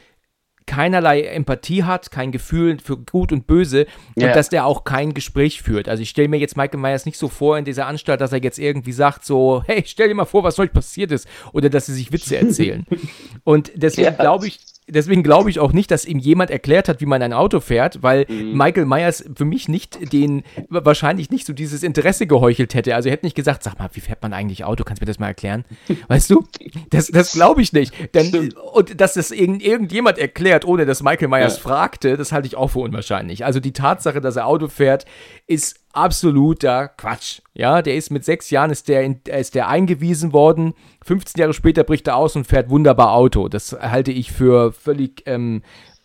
keinerlei 0.64 1.20
Empathie 1.20 1.84
hat, 1.84 2.10
kein 2.10 2.32
Gefühl 2.32 2.78
für 2.82 2.96
Gut 2.96 3.30
und 3.30 3.46
Böse 3.46 3.86
yeah. 4.16 4.28
und 4.28 4.36
dass 4.36 4.48
der 4.48 4.64
auch 4.64 4.84
kein 4.84 5.12
Gespräch 5.12 5.60
führt. 5.60 5.86
Also 5.86 6.02
ich 6.02 6.08
stelle 6.08 6.28
mir 6.28 6.38
jetzt 6.38 6.56
Michael 6.56 6.80
Myers 6.80 7.04
nicht 7.04 7.18
so 7.18 7.28
vor 7.28 7.58
in 7.58 7.66
dieser 7.66 7.86
Anstalt, 7.86 8.22
dass 8.22 8.32
er 8.32 8.42
jetzt 8.42 8.58
irgendwie 8.58 8.92
sagt 8.92 9.26
so, 9.26 9.62
hey, 9.66 9.82
stell 9.86 10.08
dir 10.08 10.14
mal 10.14 10.24
vor, 10.24 10.44
was 10.44 10.58
euch 10.58 10.72
passiert 10.72 11.12
ist 11.12 11.28
oder 11.52 11.68
dass 11.68 11.84
sie 11.84 11.92
sich 11.92 12.10
Witze 12.10 12.38
erzählen. 12.38 12.86
und 13.44 13.70
deswegen 13.74 14.06
ja. 14.06 14.12
glaube 14.12 14.46
ich, 14.46 14.60
deswegen 14.86 15.22
glaube 15.22 15.50
ich 15.50 15.60
auch 15.60 15.72
nicht, 15.72 15.90
dass 15.90 16.04
ihm 16.04 16.18
jemand 16.18 16.50
erklärt 16.50 16.88
hat, 16.88 17.00
wie 17.00 17.06
man 17.06 17.22
ein 17.22 17.32
Auto 17.32 17.60
fährt, 17.60 18.02
weil 18.02 18.26
mhm. 18.28 18.56
Michael 18.56 18.86
Myers 18.86 19.24
für 19.34 19.44
mich 19.44 19.68
nicht 19.68 20.12
den, 20.12 20.42
wahrscheinlich 20.68 21.30
nicht 21.30 21.46
so 21.46 21.52
dieses 21.52 21.82
Interesse 21.82 22.26
geheuchelt 22.26 22.74
hätte. 22.74 22.94
Also 22.94 23.08
er 23.08 23.12
hätte 23.12 23.26
nicht 23.26 23.36
gesagt, 23.36 23.62
sag 23.62 23.78
mal, 23.78 23.88
wie 23.92 24.00
fährt 24.00 24.22
man 24.22 24.32
eigentlich 24.32 24.64
Auto? 24.64 24.84
Kannst 24.84 25.00
du 25.00 25.04
mir 25.04 25.10
das 25.10 25.18
mal 25.18 25.28
erklären? 25.28 25.64
Weißt 26.08 26.30
du? 26.30 26.44
Das, 26.90 27.08
das 27.08 27.32
glaube 27.32 27.62
ich 27.62 27.72
nicht. 27.72 27.92
Denn, 28.14 28.52
und 28.72 29.00
dass 29.00 29.14
das 29.14 29.30
irgend, 29.30 29.62
irgendjemand 29.62 30.18
erklärt, 30.18 30.64
ohne 30.64 30.86
dass 30.86 31.02
Michael 31.02 31.28
Myers 31.28 31.56
ja. 31.56 31.62
fragte, 31.62 32.16
das 32.16 32.32
halte 32.32 32.46
ich 32.46 32.56
auch 32.56 32.68
für 32.68 32.80
unwahrscheinlich. 32.80 33.44
Also 33.44 33.60
die 33.60 33.72
Tatsache, 33.72 34.20
dass 34.20 34.36
er 34.36 34.46
Auto 34.46 34.68
fährt, 34.68 35.06
ist 35.46 35.83
absoluter 35.96 36.88
Quatsch. 36.88 37.40
Ja, 37.54 37.82
der 37.82 37.96
ist 37.96 38.10
mit 38.10 38.24
sechs 38.24 38.50
Jahren 38.50 38.70
ist 38.70 38.88
der, 38.88 39.02
in, 39.02 39.20
ist 39.24 39.54
der 39.54 39.68
eingewiesen 39.68 40.32
worden. 40.32 40.74
15 41.04 41.40
Jahre 41.40 41.54
später 41.54 41.84
bricht 41.84 42.06
er 42.06 42.16
aus 42.16 42.36
und 42.36 42.46
fährt 42.46 42.70
wunderbar 42.70 43.12
Auto. 43.12 43.48
Das 43.48 43.72
halte 43.72 44.12
ich 44.12 44.32
für 44.32 44.72
völlig, 44.72 45.22
ähm, 45.26 45.62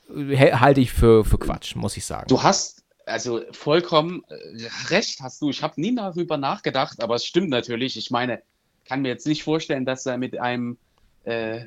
halte 0.10 0.82
ich 0.82 0.92
für, 0.92 1.26
für 1.26 1.38
Quatsch, 1.38 1.76
muss 1.76 1.98
ich 1.98 2.06
sagen. 2.06 2.28
Du 2.28 2.44
hast 2.44 2.84
also 3.06 3.42
vollkommen 3.52 4.24
äh, 4.30 4.68
recht 4.90 5.20
hast 5.22 5.42
du. 5.42 5.50
Ich 5.50 5.64
habe 5.64 5.82
nie 5.82 5.96
darüber 5.96 6.38
nachgedacht, 6.38 7.02
aber 7.02 7.16
es 7.16 7.26
stimmt 7.26 7.50
natürlich. 7.50 7.98
Ich 7.98 8.12
meine, 8.12 8.42
kann 8.86 9.02
mir 9.02 9.10
jetzt 9.10 9.28
nicht 9.28 9.44
vorstellen, 9.44 9.86
dass 9.86 10.06
er 10.06 10.18
mit 10.18 10.40
einem 10.40 10.78
äh, 11.26 11.66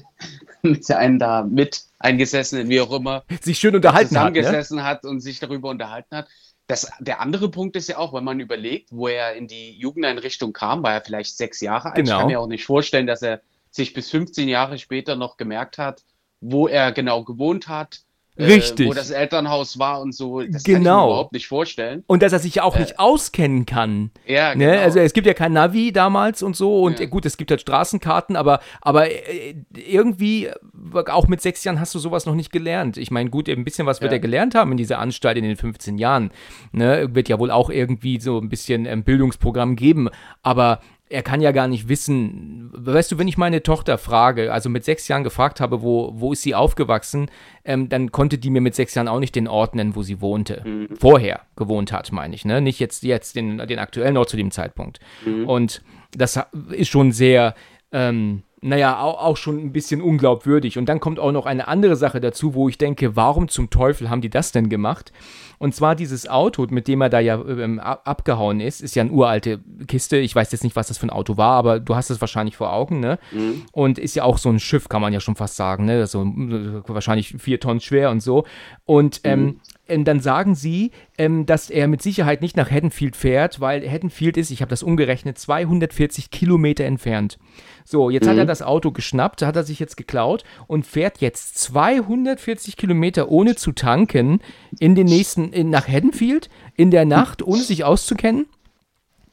mit 0.62 0.90
einem 0.90 1.18
da 1.18 1.42
mit 1.42 1.84
eingesessenen, 1.98 2.68
wie 2.68 2.80
auch 2.80 2.92
immer, 2.92 3.24
sich 3.40 3.58
schön 3.58 3.74
unterhalten 3.74 4.18
hat, 4.18 4.34
ne? 4.34 4.84
hat 4.84 5.04
und 5.04 5.20
sich 5.20 5.40
darüber 5.40 5.70
unterhalten 5.70 6.16
hat. 6.16 6.28
Das, 6.66 6.90
der 6.98 7.20
andere 7.20 7.50
Punkt 7.50 7.76
ist 7.76 7.88
ja 7.88 7.98
auch, 7.98 8.14
wenn 8.14 8.24
man 8.24 8.40
überlegt, 8.40 8.90
wo 8.90 9.08
er 9.08 9.34
in 9.34 9.46
die 9.46 9.72
Jugendeinrichtung 9.72 10.52
kam, 10.52 10.82
war 10.82 10.94
er 10.94 11.02
vielleicht 11.02 11.36
sechs 11.36 11.60
Jahre 11.60 11.88
alt. 11.88 11.96
Genau. 11.96 12.12
Ich 12.12 12.18
kann 12.18 12.26
mir 12.28 12.40
auch 12.40 12.46
nicht 12.46 12.64
vorstellen, 12.64 13.06
dass 13.06 13.20
er 13.22 13.42
sich 13.70 13.92
bis 13.92 14.10
15 14.10 14.48
Jahre 14.48 14.78
später 14.78 15.16
noch 15.16 15.36
gemerkt 15.36 15.78
hat, 15.78 16.04
wo 16.40 16.66
er 16.68 16.92
genau 16.92 17.24
gewohnt 17.24 17.68
hat, 17.68 18.03
Richtig. 18.38 18.86
Äh, 18.86 18.90
wo 18.90 18.94
das 18.94 19.10
Elternhaus 19.10 19.78
war 19.78 20.00
und 20.00 20.14
so. 20.14 20.40
Das 20.40 20.46
genau. 20.46 20.52
kann 20.52 20.60
ich 20.62 20.66
mir 20.66 20.78
genau. 20.78 21.06
überhaupt 21.06 21.32
nicht 21.32 21.46
vorstellen. 21.46 22.02
Und 22.06 22.22
dass 22.22 22.32
er 22.32 22.40
sich 22.40 22.56
ja 22.56 22.64
auch 22.64 22.76
äh, 22.76 22.80
nicht 22.80 22.98
auskennen 22.98 23.64
kann. 23.64 24.10
Ja, 24.26 24.54
ne? 24.54 24.66
genau. 24.66 24.82
Also 24.82 24.98
es 24.98 25.12
gibt 25.12 25.26
ja 25.26 25.34
kein 25.34 25.52
Navi 25.52 25.92
damals 25.92 26.42
und 26.42 26.56
so. 26.56 26.82
Und 26.82 26.98
ja. 26.98 27.06
gut, 27.06 27.26
es 27.26 27.36
gibt 27.36 27.50
halt 27.50 27.60
Straßenkarten, 27.60 28.34
aber, 28.34 28.60
aber 28.80 29.10
äh, 29.10 29.54
irgendwie, 29.74 30.50
auch 31.06 31.28
mit 31.28 31.40
sechs 31.42 31.62
Jahren 31.62 31.78
hast 31.78 31.94
du 31.94 32.00
sowas 32.00 32.26
noch 32.26 32.34
nicht 32.34 32.50
gelernt. 32.50 32.96
Ich 32.96 33.10
meine, 33.10 33.30
gut, 33.30 33.48
ein 33.48 33.64
bisschen 33.64 33.86
was 33.86 34.00
wird 34.00 34.10
ja. 34.10 34.16
er 34.16 34.20
gelernt 34.20 34.54
haben 34.54 34.72
in 34.72 34.78
dieser 34.78 34.98
Anstalt 34.98 35.36
in 35.38 35.44
den 35.44 35.56
15 35.56 35.98
Jahren. 35.98 36.30
Ne? 36.72 37.14
Wird 37.14 37.28
ja 37.28 37.38
wohl 37.38 37.52
auch 37.52 37.70
irgendwie 37.70 38.20
so 38.20 38.38
ein 38.38 38.48
bisschen 38.48 38.84
ähm, 38.86 39.04
Bildungsprogramm 39.04 39.76
geben. 39.76 40.08
Aber 40.42 40.80
er 41.10 41.22
kann 41.22 41.40
ja 41.40 41.52
gar 41.52 41.68
nicht 41.68 41.88
wissen, 41.88 42.70
weißt 42.72 43.12
du, 43.12 43.18
wenn 43.18 43.28
ich 43.28 43.36
meine 43.36 43.62
Tochter 43.62 43.98
frage, 43.98 44.52
also 44.52 44.70
mit 44.70 44.84
sechs 44.84 45.06
Jahren 45.06 45.22
gefragt 45.22 45.60
habe, 45.60 45.82
wo, 45.82 46.12
wo 46.14 46.32
ist 46.32 46.42
sie 46.42 46.54
aufgewachsen, 46.54 47.30
ähm, 47.64 47.88
dann 47.88 48.10
konnte 48.10 48.38
die 48.38 48.50
mir 48.50 48.62
mit 48.62 48.74
sechs 48.74 48.94
Jahren 48.94 49.08
auch 49.08 49.20
nicht 49.20 49.34
den 49.34 49.46
Ort 49.46 49.74
nennen, 49.74 49.94
wo 49.94 50.02
sie 50.02 50.20
wohnte. 50.20 50.62
Mhm. 50.64 50.96
Vorher 50.98 51.42
gewohnt 51.56 51.92
hat, 51.92 52.10
meine 52.10 52.34
ich, 52.34 52.44
ne? 52.44 52.60
Nicht 52.60 52.80
jetzt, 52.80 53.02
jetzt 53.02 53.36
den, 53.36 53.58
den 53.58 53.78
aktuellen 53.78 54.16
Ort 54.16 54.30
zu 54.30 54.36
dem 54.36 54.50
Zeitpunkt. 54.50 54.98
Mhm. 55.26 55.46
Und 55.46 55.82
das 56.12 56.40
ist 56.70 56.88
schon 56.88 57.12
sehr, 57.12 57.54
ähm, 57.92 58.42
naja, 58.66 58.98
auch, 58.98 59.22
auch 59.22 59.36
schon 59.36 59.58
ein 59.58 59.72
bisschen 59.72 60.00
unglaubwürdig. 60.00 60.78
Und 60.78 60.88
dann 60.88 60.98
kommt 60.98 61.20
auch 61.20 61.32
noch 61.32 61.44
eine 61.44 61.68
andere 61.68 61.96
Sache 61.96 62.18
dazu, 62.18 62.54
wo 62.54 62.70
ich 62.70 62.78
denke, 62.78 63.14
warum 63.14 63.48
zum 63.48 63.68
Teufel 63.68 64.08
haben 64.08 64.22
die 64.22 64.30
das 64.30 64.52
denn 64.52 64.70
gemacht? 64.70 65.12
Und 65.58 65.74
zwar 65.74 65.94
dieses 65.94 66.26
Auto, 66.26 66.66
mit 66.70 66.88
dem 66.88 67.02
er 67.02 67.10
da 67.10 67.20
ja 67.20 67.34
ähm, 67.46 67.78
abgehauen 67.78 68.60
ist, 68.60 68.80
ist 68.80 68.96
ja 68.96 69.02
eine 69.02 69.12
uralte 69.12 69.60
Kiste. 69.86 70.16
Ich 70.16 70.34
weiß 70.34 70.50
jetzt 70.50 70.64
nicht, 70.64 70.76
was 70.76 70.88
das 70.88 70.96
für 70.96 71.06
ein 71.06 71.10
Auto 71.10 71.36
war, 71.36 71.56
aber 71.56 71.78
du 71.78 71.94
hast 71.94 72.08
es 72.08 72.22
wahrscheinlich 72.22 72.56
vor 72.56 72.72
Augen, 72.72 73.00
ne? 73.00 73.18
Mhm. 73.32 73.66
Und 73.72 73.98
ist 73.98 74.16
ja 74.16 74.24
auch 74.24 74.38
so 74.38 74.48
ein 74.48 74.58
Schiff, 74.58 74.88
kann 74.88 75.02
man 75.02 75.12
ja 75.12 75.20
schon 75.20 75.36
fast 75.36 75.56
sagen, 75.56 75.84
ne? 75.84 76.06
So 76.06 76.22
äh, 76.22 76.82
wahrscheinlich 76.86 77.36
vier 77.38 77.60
Tonnen 77.60 77.80
schwer 77.80 78.10
und 78.10 78.20
so. 78.20 78.44
Und 78.86 79.20
ähm, 79.24 79.40
mhm. 79.40 79.60
Ähm, 79.88 80.04
dann 80.04 80.20
sagen 80.20 80.54
sie, 80.54 80.90
ähm, 81.18 81.46
dass 81.46 81.70
er 81.70 81.88
mit 81.88 82.02
Sicherheit 82.02 82.40
nicht 82.40 82.56
nach 82.56 82.70
Haddonfield 82.70 83.16
fährt, 83.16 83.60
weil 83.60 83.88
Haddonfield 83.88 84.36
ist, 84.36 84.50
ich 84.50 84.60
habe 84.60 84.70
das 84.70 84.82
umgerechnet, 84.82 85.38
240 85.38 86.30
Kilometer 86.30 86.84
entfernt. 86.84 87.38
So, 87.84 88.10
jetzt 88.10 88.24
mhm. 88.24 88.30
hat 88.30 88.36
er 88.38 88.44
mhm. 88.44 88.48
das 88.48 88.62
Auto 88.62 88.92
geschnappt, 88.92 89.42
hat 89.42 89.56
er 89.56 89.64
sich 89.64 89.78
jetzt 89.78 89.96
geklaut 89.96 90.44
und 90.66 90.86
fährt 90.86 91.18
jetzt 91.18 91.58
240 91.58 92.76
Kilometer 92.76 93.28
ohne 93.28 93.56
zu 93.56 93.72
tanken 93.72 94.40
in 94.78 94.94
den 94.94 95.06
nächsten, 95.06 95.52
in, 95.52 95.70
nach 95.70 95.86
Haddonfield 95.86 96.48
in 96.76 96.90
der 96.90 97.04
Nacht, 97.04 97.42
ohne 97.42 97.62
sich 97.62 97.84
auszukennen. 97.84 98.46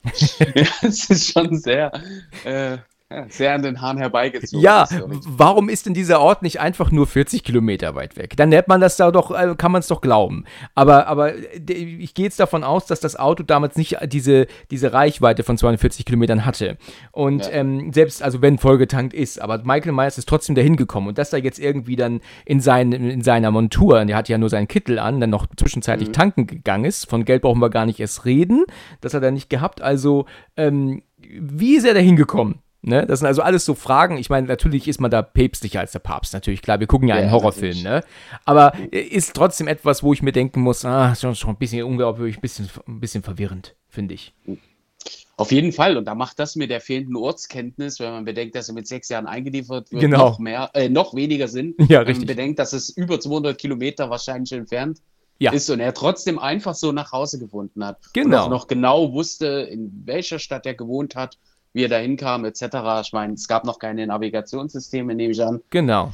ja, 0.56 0.66
es 0.82 1.10
ist 1.10 1.32
schon 1.32 1.58
sehr, 1.60 1.92
äh, 2.44 2.78
sehr 3.30 3.54
an 3.54 3.62
den 3.62 3.82
Haaren 3.82 3.98
herbeigezogen. 3.98 4.64
Ja, 4.64 4.88
warum 5.26 5.70
ist 5.70 5.86
denn 5.86 5.94
dieser 5.94 6.20
Ort 6.22 6.42
nicht 6.42 6.60
einfach 6.60 6.92
nur 6.92 7.08
40 7.08 7.44
Kilometer 7.44 7.96
weit 7.96 8.18
weg? 8.18 8.36
Dann 8.38 8.50
nennt 8.50 8.68
man 8.68 8.82
das 8.82 8.98
da 8.98 9.12
doch, 9.12 9.32
äh, 9.32 9.56
kann 9.58 9.72
man 9.72 9.80
es 9.80 9.88
doch 9.88 10.02
glauben. 10.02 10.46
Aber, 10.76 11.08
aber 11.08 11.34
ich 11.36 12.14
gehe 12.14 12.26
jetzt 12.26 12.40
davon 12.40 12.64
aus, 12.64 12.86
dass 12.86 13.00
das 13.00 13.16
Auto 13.16 13.44
damals 13.44 13.76
nicht 13.76 13.98
diese, 14.06 14.48
diese 14.70 14.94
Reichweite 14.94 15.44
von 15.44 15.58
240 15.58 16.06
Kilometern 16.06 16.46
hatte. 16.46 16.78
Und 17.12 17.46
ja. 17.46 17.52
ähm, 17.52 17.94
selbst, 17.94 18.24
also 18.24 18.42
wenn 18.42 18.58
vollgetankt 18.58 19.14
ist, 19.14 19.42
aber 19.42 19.60
Michael 19.64 19.92
Myers 19.92 20.18
ist 20.18 20.30
trotzdem 20.30 20.56
dahin 20.56 20.78
gekommen. 20.78 21.10
Und 21.10 21.18
dass 21.18 21.34
er 21.34 21.40
jetzt 21.40 21.60
irgendwie 21.60 21.96
dann 21.96 22.22
in, 22.46 22.60
sein, 22.60 22.92
in 22.92 23.22
seiner 23.22 23.52
Montur, 23.52 24.04
der 24.06 24.16
hat 24.16 24.30
ja 24.30 24.38
nur 24.38 24.50
seinen 24.50 24.68
Kittel 24.68 25.00
an, 25.00 25.20
dann 25.20 25.30
noch 25.30 25.48
zwischenzeitlich 25.56 26.10
mhm. 26.10 26.14
tanken 26.14 26.48
gegangen 26.48 26.86
ist, 26.86 27.10
von 27.10 27.26
Geld 27.26 27.42
brauchen 27.42 27.62
wir 27.62 27.70
gar 27.70 27.86
nicht 27.86 28.00
erst 28.00 28.26
reden, 28.26 28.66
das 29.02 29.14
hat 29.14 29.24
er 29.24 29.32
nicht 29.32 29.50
gehabt. 29.50 29.82
Also, 29.82 30.26
ähm, 30.58 31.04
wie 31.22 31.76
ist 31.76 31.86
er 31.86 31.94
da 31.94 32.00
hingekommen? 32.00 32.60
Ne? 32.84 33.06
Das 33.06 33.20
sind 33.20 33.28
also 33.28 33.44
alles 33.44 33.64
so 33.64 33.76
Fragen. 33.76 34.18
Ich 34.18 34.30
meine, 34.30 34.48
natürlich 34.48 34.88
ist 34.88 35.00
man 35.00 35.12
da 35.12 35.22
päpstlicher 35.22 35.80
als 35.80 35.92
der 35.92 36.00
Papst, 36.00 36.34
natürlich, 36.34 36.64
klar. 36.64 36.80
Wir 36.80 36.88
gucken 36.88 37.08
ja, 37.08 37.16
ja 37.16 37.22
einen 37.22 37.32
Horrorfilm, 37.32 37.84
ne? 37.84 38.04
Aber 38.44 38.74
ist 38.92 39.36
trotzdem 39.36 39.68
etwas, 39.68 40.02
wo 40.02 40.14
ich 40.14 40.24
mir 40.24 40.32
denken 40.32 40.62
muss, 40.62 40.84
ah, 40.84 41.14
schon, 41.16 41.36
schon 41.36 41.52
ein 41.52 41.58
bisschen 41.58 41.84
unglaubwürdig, 41.84 42.38
ein 42.38 42.42
bisschen, 42.42 42.70
ein 42.88 43.00
bisschen 43.00 43.22
verwirrend, 43.22 43.76
finde 43.88 44.16
ich. 44.16 44.34
Auf 45.38 45.52
jeden 45.52 45.72
Fall. 45.72 45.98
Und 45.98 46.06
da 46.06 46.16
macht 46.16 46.40
das 46.40 46.56
mit 46.56 46.70
der 46.72 46.82
fehlenden 46.82 47.16
Ortskenntnis, 47.16 48.00
wenn 48.00 48.12
man 48.12 48.26
bedenkt, 48.26 48.56
dass 48.56 48.68
er 48.68 48.74
mit 48.74 48.88
sechs 48.88 49.10
Jahren 49.10 49.28
eingeliefert 49.28 49.92
wird, 49.92 50.02
genau. 50.02 50.30
noch, 50.30 50.40
mehr, 50.40 50.70
äh, 50.74 50.90
noch 50.90 51.14
weniger 51.14 51.48
Sinn. 51.48 51.76
Ja, 51.80 52.00
wenn 52.00 52.08
richtig. 52.08 52.28
man 52.28 52.36
bedenkt, 52.36 52.60
dass 52.60 52.74
es 52.74 52.90
über 52.90 53.20
200 53.20 53.58
Kilometer 53.58 54.10
wahrscheinlich 54.10 54.52
entfernt 54.54 55.02
ja. 55.40 55.52
ist 55.52 55.70
und 55.70 55.80
er 55.80 55.94
trotzdem 55.94 56.38
einfach 56.38 56.76
so 56.76 56.92
nach 56.92 57.12
Hause 57.12 57.40
gefunden 57.40 57.84
hat. 57.84 57.98
Genau. 58.14 58.28
Und 58.28 58.34
auch 58.44 58.50
noch 58.50 58.68
genau 58.68 59.14
wusste, 59.14 59.68
in 59.72 60.04
welcher 60.06 60.40
Stadt 60.40 60.66
er 60.66 60.76
gewohnt 60.76 61.16
hat 61.16 61.38
wie 61.74 61.84
er 61.86 61.90
da 61.90 61.98
hinkam, 61.98 62.46
etc. 62.46 62.64
Ich 63.02 63.14
meine, 63.14 63.34
es 63.34 63.48
gab 63.48 63.66
noch 63.66 63.80
keine 63.80 64.06
Navigationssysteme, 64.08 65.16
nehme 65.16 65.32
ich 65.32 65.44
an. 65.44 65.62
Genau. 65.70 66.12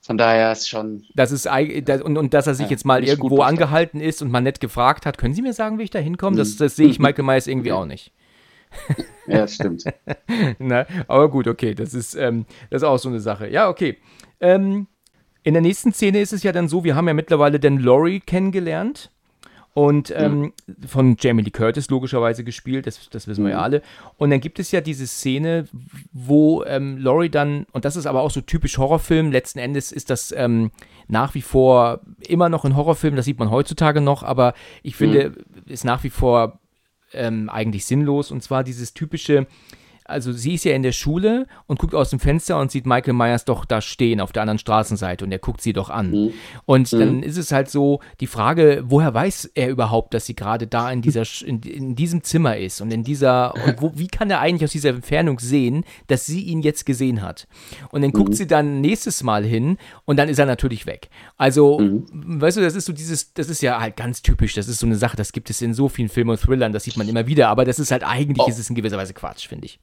Von 0.00 0.18
daher 0.18 0.52
ist 0.52 0.68
schon. 0.68 1.04
Das 1.14 1.32
ist 1.32 1.48
und, 1.48 2.16
und 2.16 2.32
dass 2.32 2.46
er 2.46 2.54
sich 2.54 2.66
ja, 2.66 2.70
jetzt 2.70 2.84
mal 2.84 3.02
irgendwo 3.02 3.42
angehalten 3.42 4.00
ist 4.00 4.22
und 4.22 4.30
mal 4.30 4.40
nett 4.40 4.60
gefragt 4.60 5.04
hat, 5.04 5.18
können 5.18 5.34
Sie 5.34 5.42
mir 5.42 5.52
sagen, 5.52 5.78
wie 5.78 5.82
ich 5.82 5.90
da 5.90 5.98
hinkomme? 5.98 6.36
Das, 6.36 6.56
das 6.56 6.76
sehe 6.76 6.86
ich 6.86 6.98
Michael 7.00 7.24
Myers 7.24 7.46
irgendwie 7.46 7.72
auch 7.72 7.86
nicht. 7.86 8.12
Ja, 9.28 9.48
stimmt. 9.48 9.82
Na, 10.60 10.86
aber 11.08 11.28
gut, 11.28 11.48
okay, 11.48 11.74
das 11.74 11.94
ist, 11.94 12.14
ähm, 12.14 12.46
das 12.70 12.82
ist 12.82 12.88
auch 12.88 12.98
so 12.98 13.08
eine 13.08 13.18
Sache. 13.18 13.48
Ja, 13.48 13.68
okay. 13.68 13.96
Ähm, 14.38 14.86
in 15.42 15.54
der 15.54 15.62
nächsten 15.62 15.92
Szene 15.92 16.20
ist 16.20 16.32
es 16.32 16.44
ja 16.44 16.52
dann 16.52 16.68
so, 16.68 16.84
wir 16.84 16.94
haben 16.94 17.08
ja 17.08 17.14
mittlerweile 17.14 17.58
den 17.58 17.80
Laurie 17.80 18.20
kennengelernt. 18.20 19.10
Und 19.76 20.10
ähm, 20.16 20.54
mhm. 20.66 20.88
von 20.88 21.16
Jamie 21.20 21.42
Lee 21.42 21.50
Curtis 21.50 21.90
logischerweise 21.90 22.44
gespielt, 22.44 22.86
das, 22.86 23.10
das 23.10 23.28
wissen 23.28 23.44
wir 23.44 23.50
ja 23.50 23.58
mhm. 23.58 23.62
alle. 23.62 23.82
Und 24.16 24.30
dann 24.30 24.40
gibt 24.40 24.58
es 24.58 24.72
ja 24.72 24.80
diese 24.80 25.06
Szene, 25.06 25.66
wo 26.14 26.64
ähm, 26.64 26.96
Laurie 26.96 27.28
dann, 27.28 27.66
und 27.72 27.84
das 27.84 27.94
ist 27.94 28.06
aber 28.06 28.22
auch 28.22 28.30
so 28.30 28.40
typisch 28.40 28.78
Horrorfilm, 28.78 29.30
letzten 29.30 29.58
Endes 29.58 29.92
ist 29.92 30.08
das 30.08 30.32
ähm, 30.32 30.70
nach 31.08 31.34
wie 31.34 31.42
vor 31.42 32.00
immer 32.26 32.48
noch 32.48 32.64
ein 32.64 32.74
Horrorfilm, 32.74 33.16
das 33.16 33.26
sieht 33.26 33.38
man 33.38 33.50
heutzutage 33.50 34.00
noch, 34.00 34.22
aber 34.22 34.54
ich 34.82 34.96
finde, 34.96 35.28
mhm. 35.28 35.70
ist 35.70 35.84
nach 35.84 36.02
wie 36.04 36.10
vor 36.10 36.58
ähm, 37.12 37.50
eigentlich 37.50 37.84
sinnlos. 37.84 38.30
Und 38.30 38.42
zwar 38.42 38.64
dieses 38.64 38.94
typische, 38.94 39.46
also 40.08 40.32
sie 40.32 40.54
ist 40.54 40.64
ja 40.64 40.74
in 40.74 40.82
der 40.82 40.92
Schule 40.92 41.46
und 41.66 41.78
guckt 41.78 41.94
aus 41.94 42.10
dem 42.10 42.20
Fenster 42.20 42.58
und 42.58 42.70
sieht 42.70 42.86
Michael 42.86 43.14
Myers 43.14 43.44
doch 43.44 43.64
da 43.64 43.80
stehen 43.80 44.20
auf 44.20 44.32
der 44.32 44.42
anderen 44.42 44.58
Straßenseite 44.58 45.24
und 45.24 45.32
er 45.32 45.38
guckt 45.38 45.60
sie 45.60 45.72
doch 45.72 45.90
an. 45.90 46.10
Mhm. 46.10 46.32
Und 46.64 46.92
mhm. 46.92 46.98
dann 46.98 47.22
ist 47.22 47.36
es 47.36 47.52
halt 47.52 47.70
so 47.70 48.00
die 48.20 48.26
Frage, 48.26 48.84
woher 48.86 49.12
weiß 49.12 49.50
er 49.54 49.68
überhaupt, 49.68 50.14
dass 50.14 50.26
sie 50.26 50.34
gerade 50.34 50.66
da 50.66 50.90
in 50.90 51.02
dieser 51.02 51.24
in, 51.44 51.60
in, 51.62 51.96
diesem 51.96 52.22
Zimmer 52.22 52.56
ist 52.56 52.80
und 52.80 52.90
in 52.90 53.04
dieser 53.04 53.54
und 53.54 53.80
wo, 53.80 53.92
wie 53.94 54.06
kann 54.06 54.30
er 54.30 54.40
eigentlich 54.40 54.64
aus 54.64 54.72
dieser 54.72 54.90
Entfernung 54.90 55.38
sehen, 55.40 55.84
dass 56.06 56.26
sie 56.26 56.42
ihn 56.42 56.60
jetzt 56.60 56.86
gesehen 56.86 57.22
hat? 57.22 57.46
Und 57.90 58.02
dann 58.02 58.12
guckt 58.12 58.30
mhm. 58.30 58.34
sie 58.34 58.46
dann 58.46 58.80
nächstes 58.80 59.22
Mal 59.22 59.44
hin 59.44 59.78
und 60.04 60.16
dann 60.16 60.28
ist 60.28 60.38
er 60.38 60.46
natürlich 60.46 60.86
weg. 60.86 61.08
Also, 61.36 61.78
mhm. 61.78 62.40
weißt 62.40 62.56
du, 62.56 62.60
das 62.60 62.74
ist 62.74 62.86
so 62.86 62.92
dieses, 62.92 63.32
das 63.34 63.48
ist 63.48 63.62
ja 63.62 63.80
halt 63.80 63.96
ganz 63.96 64.22
typisch, 64.22 64.54
das 64.54 64.68
ist 64.68 64.78
so 64.78 64.86
eine 64.86 64.96
Sache, 64.96 65.16
das 65.16 65.32
gibt 65.32 65.50
es 65.50 65.60
in 65.62 65.74
so 65.74 65.88
vielen 65.88 66.08
Filmen 66.08 66.30
und 66.30 66.40
Thrillern, 66.40 66.72
das 66.72 66.84
sieht 66.84 66.96
man 66.96 67.08
immer 67.08 67.26
wieder, 67.26 67.48
aber 67.48 67.64
das 67.64 67.78
ist 67.78 67.90
halt 67.90 68.04
eigentlich 68.04 68.46
oh. 68.46 68.48
ist 68.48 68.58
es 68.58 68.68
in 68.68 68.76
gewisser 68.76 68.98
Weise 68.98 69.14
Quatsch, 69.14 69.48
finde 69.48 69.66
ich. 69.66 69.80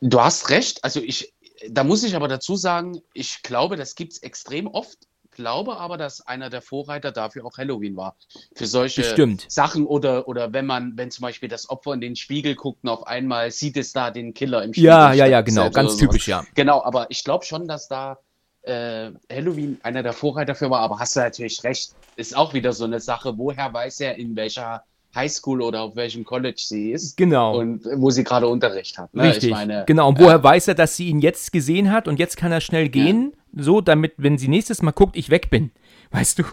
Du 0.00 0.20
hast 0.20 0.50
recht. 0.50 0.84
Also 0.84 1.00
ich, 1.00 1.34
da 1.68 1.84
muss 1.84 2.02
ich 2.02 2.16
aber 2.16 2.28
dazu 2.28 2.56
sagen, 2.56 3.00
ich 3.12 3.42
glaube, 3.42 3.76
das 3.76 3.94
gibt 3.94 4.12
es 4.12 4.18
extrem 4.22 4.66
oft. 4.66 4.98
Glaube 5.30 5.78
aber, 5.78 5.96
dass 5.96 6.20
einer 6.20 6.48
der 6.48 6.62
Vorreiter 6.62 7.10
dafür 7.10 7.44
auch 7.44 7.58
Halloween 7.58 7.96
war. 7.96 8.16
Für 8.54 8.66
solche 8.66 9.02
Bestimmt. 9.02 9.46
Sachen 9.48 9.84
oder, 9.84 10.28
oder 10.28 10.52
wenn 10.52 10.64
man, 10.64 10.92
wenn 10.96 11.10
zum 11.10 11.22
Beispiel 11.22 11.48
das 11.48 11.68
Opfer 11.68 11.92
in 11.92 12.00
den 12.00 12.14
Spiegel 12.14 12.54
guckt 12.54 12.84
und 12.84 12.88
auf 12.88 13.04
einmal 13.08 13.50
sieht 13.50 13.76
es 13.76 13.92
da 13.92 14.12
den 14.12 14.32
Killer 14.32 14.62
im 14.62 14.72
Spiegel. 14.72 14.90
Ja, 14.90 15.12
ja, 15.12 15.26
ja, 15.26 15.40
genau. 15.40 15.70
Ganz 15.70 15.96
typisch, 15.96 16.28
ja. 16.28 16.44
Genau, 16.54 16.84
aber 16.84 17.10
ich 17.10 17.24
glaube 17.24 17.44
schon, 17.44 17.66
dass 17.66 17.88
da 17.88 18.18
äh, 18.62 19.10
Halloween 19.30 19.78
einer 19.82 20.02
der 20.02 20.12
Vorreiter 20.12 20.54
für 20.54 20.70
war, 20.70 20.80
aber 20.80 20.98
hast 20.98 21.16
du 21.16 21.20
natürlich 21.20 21.64
recht. 21.64 21.94
Ist 22.16 22.36
auch 22.36 22.54
wieder 22.54 22.72
so 22.72 22.84
eine 22.84 23.00
Sache, 23.00 23.36
woher 23.36 23.72
weiß 23.72 24.00
er, 24.00 24.16
in 24.16 24.36
welcher 24.36 24.84
Highschool 25.14 25.62
oder 25.62 25.82
auf 25.82 25.96
welchem 25.96 26.24
College 26.24 26.62
sie 26.64 26.92
ist. 26.92 27.16
Genau. 27.16 27.58
Und 27.58 27.84
wo 27.96 28.10
sie 28.10 28.24
gerade 28.24 28.48
Unterricht 28.48 28.98
hat. 28.98 29.14
Ne? 29.14 29.24
Richtig. 29.24 29.50
Meine, 29.50 29.84
genau. 29.86 30.08
Und 30.08 30.18
woher 30.18 30.36
äh, 30.36 30.42
weiß 30.42 30.68
er, 30.68 30.74
dass 30.74 30.96
sie 30.96 31.08
ihn 31.08 31.20
jetzt 31.20 31.52
gesehen 31.52 31.90
hat 31.90 32.08
und 32.08 32.18
jetzt 32.18 32.36
kann 32.36 32.52
er 32.52 32.60
schnell 32.60 32.88
gehen, 32.88 33.34
ja. 33.52 33.62
so 33.62 33.80
damit, 33.80 34.14
wenn 34.16 34.38
sie 34.38 34.48
nächstes 34.48 34.82
Mal 34.82 34.92
guckt, 34.92 35.16
ich 35.16 35.30
weg 35.30 35.50
bin. 35.50 35.70
Weißt 36.10 36.38
du? 36.38 36.44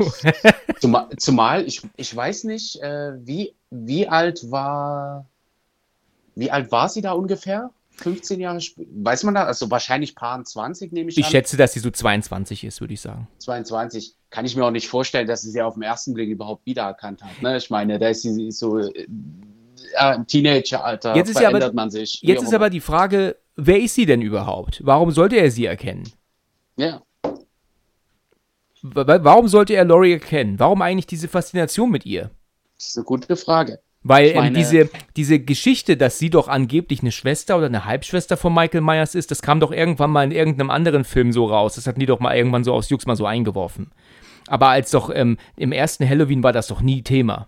zumal, 0.80 1.10
zumal, 1.17 1.67
ich, 1.67 1.82
ich 1.95 2.15
weiß 2.15 2.45
nicht, 2.45 2.82
äh, 2.82 3.13
wie, 3.26 3.54
wie 3.69 4.08
alt 4.08 4.50
war 4.50 5.28
wie 6.36 6.52
alt 6.52 6.71
war 6.71 6.89
sie 6.89 7.02
da 7.02 7.12
ungefähr? 7.12 7.71
15 8.02 8.40
Jahre 8.40 8.62
später? 8.62 8.90
Weiß 8.94 9.24
man 9.24 9.36
da? 9.36 9.46
Also 9.46 9.70
wahrscheinlich 9.72 10.16
paar 10.16 10.44
20 10.44 10.92
nehme 10.92 11.10
ich, 11.10 11.18
ich 11.18 11.24
an. 11.24 11.28
Ich 11.28 11.32
schätze, 11.32 11.58
dass 11.58 11.74
sie 11.74 11.80
so 11.80 11.90
22 11.90 12.64
ist, 12.64 12.82
würde 12.82 12.94
ich 12.94 13.02
sagen. 13.02 13.28
22. 13.40 14.16
Kann 14.30 14.46
ich 14.46 14.56
mir 14.56 14.66
auch 14.66 14.72
nicht 14.72 14.88
vorstellen, 14.88 15.28
dass 15.28 15.42
sie 15.42 15.52
sie 15.52 15.62
auf 15.62 15.76
den 15.76 15.84
ersten 15.84 16.14
Blick 16.14 16.30
überhaupt 16.30 16.66
wiedererkannt 16.66 17.24
hat. 17.24 17.42
Ne? 17.42 17.58
Ich 17.58 17.70
meine, 17.70 18.00
da 18.00 18.10
ist 18.10 18.22
sie 18.22 18.52
so 18.52 18.78
äh, 18.78 19.06
im 20.16 20.28
Teenageralter, 20.28 21.16
jetzt 21.16 21.30
ist 21.30 21.38
verändert 21.38 21.64
aber, 21.64 21.74
man 21.74 21.90
sich. 21.90 22.20
Jetzt 22.22 22.44
ist 22.44 22.54
aber 22.54 22.70
die 22.70 22.80
Frage, 22.80 23.38
wer 23.56 23.80
ist 23.80 23.96
sie 23.96 24.06
denn 24.06 24.22
überhaupt? 24.22 24.82
Warum 24.84 25.12
sollte 25.12 25.36
er 25.36 25.52
sie 25.52 25.66
erkennen? 25.66 26.10
Ja. 26.78 27.02
Warum 28.82 29.48
sollte 29.48 29.74
er 29.74 29.86
Laurie 29.86 30.14
erkennen? 30.14 30.60
Warum 30.60 30.82
eigentlich 30.82 31.06
diese 31.06 31.28
Faszination 31.28 31.92
mit 31.92 32.06
ihr? 32.06 32.32
Das 32.78 32.90
ist 32.90 32.98
eine 32.98 33.06
gute 33.06 33.36
Frage. 33.36 33.80
Weil 34.04 34.30
ähm, 34.30 34.36
meine, 34.36 34.48
ähm, 34.48 34.54
diese, 34.56 34.90
diese 35.16 35.40
Geschichte, 35.40 35.96
dass 35.96 36.18
sie 36.18 36.30
doch 36.30 36.48
angeblich 36.48 37.02
eine 37.02 37.12
Schwester 37.12 37.58
oder 37.58 37.68
eine 37.68 37.86
Halbschwester 37.86 38.36
von 38.36 38.54
Michael 38.54 38.82
Myers 38.82 39.16
ist, 39.16 39.32
das 39.32 39.42
kam 39.42 39.60
doch 39.60 39.72
irgendwann 39.72 40.10
mal 40.10 40.24
in 40.24 40.32
irgendeinem 40.32 40.72
anderen 40.72 41.04
Film 41.04 41.32
so 41.32 41.46
raus. 41.46 41.76
Das 41.76 41.88
hatten 41.88 42.00
die 42.00 42.06
doch 42.06 42.20
mal 42.20 42.36
irgendwann 42.36 42.64
so 42.64 42.74
aus 42.74 42.90
Jux 42.90 43.06
mal 43.06 43.16
so 43.16 43.26
eingeworfen. 43.26 43.92
Aber 44.48 44.70
als 44.70 44.92
doch 44.92 45.12
ähm, 45.14 45.38
im 45.56 45.72
ersten 45.72 46.08
Halloween 46.08 46.44
war 46.44 46.52
das 46.52 46.68
doch 46.68 46.82
nie 46.82 47.04
Thema. 47.04 47.48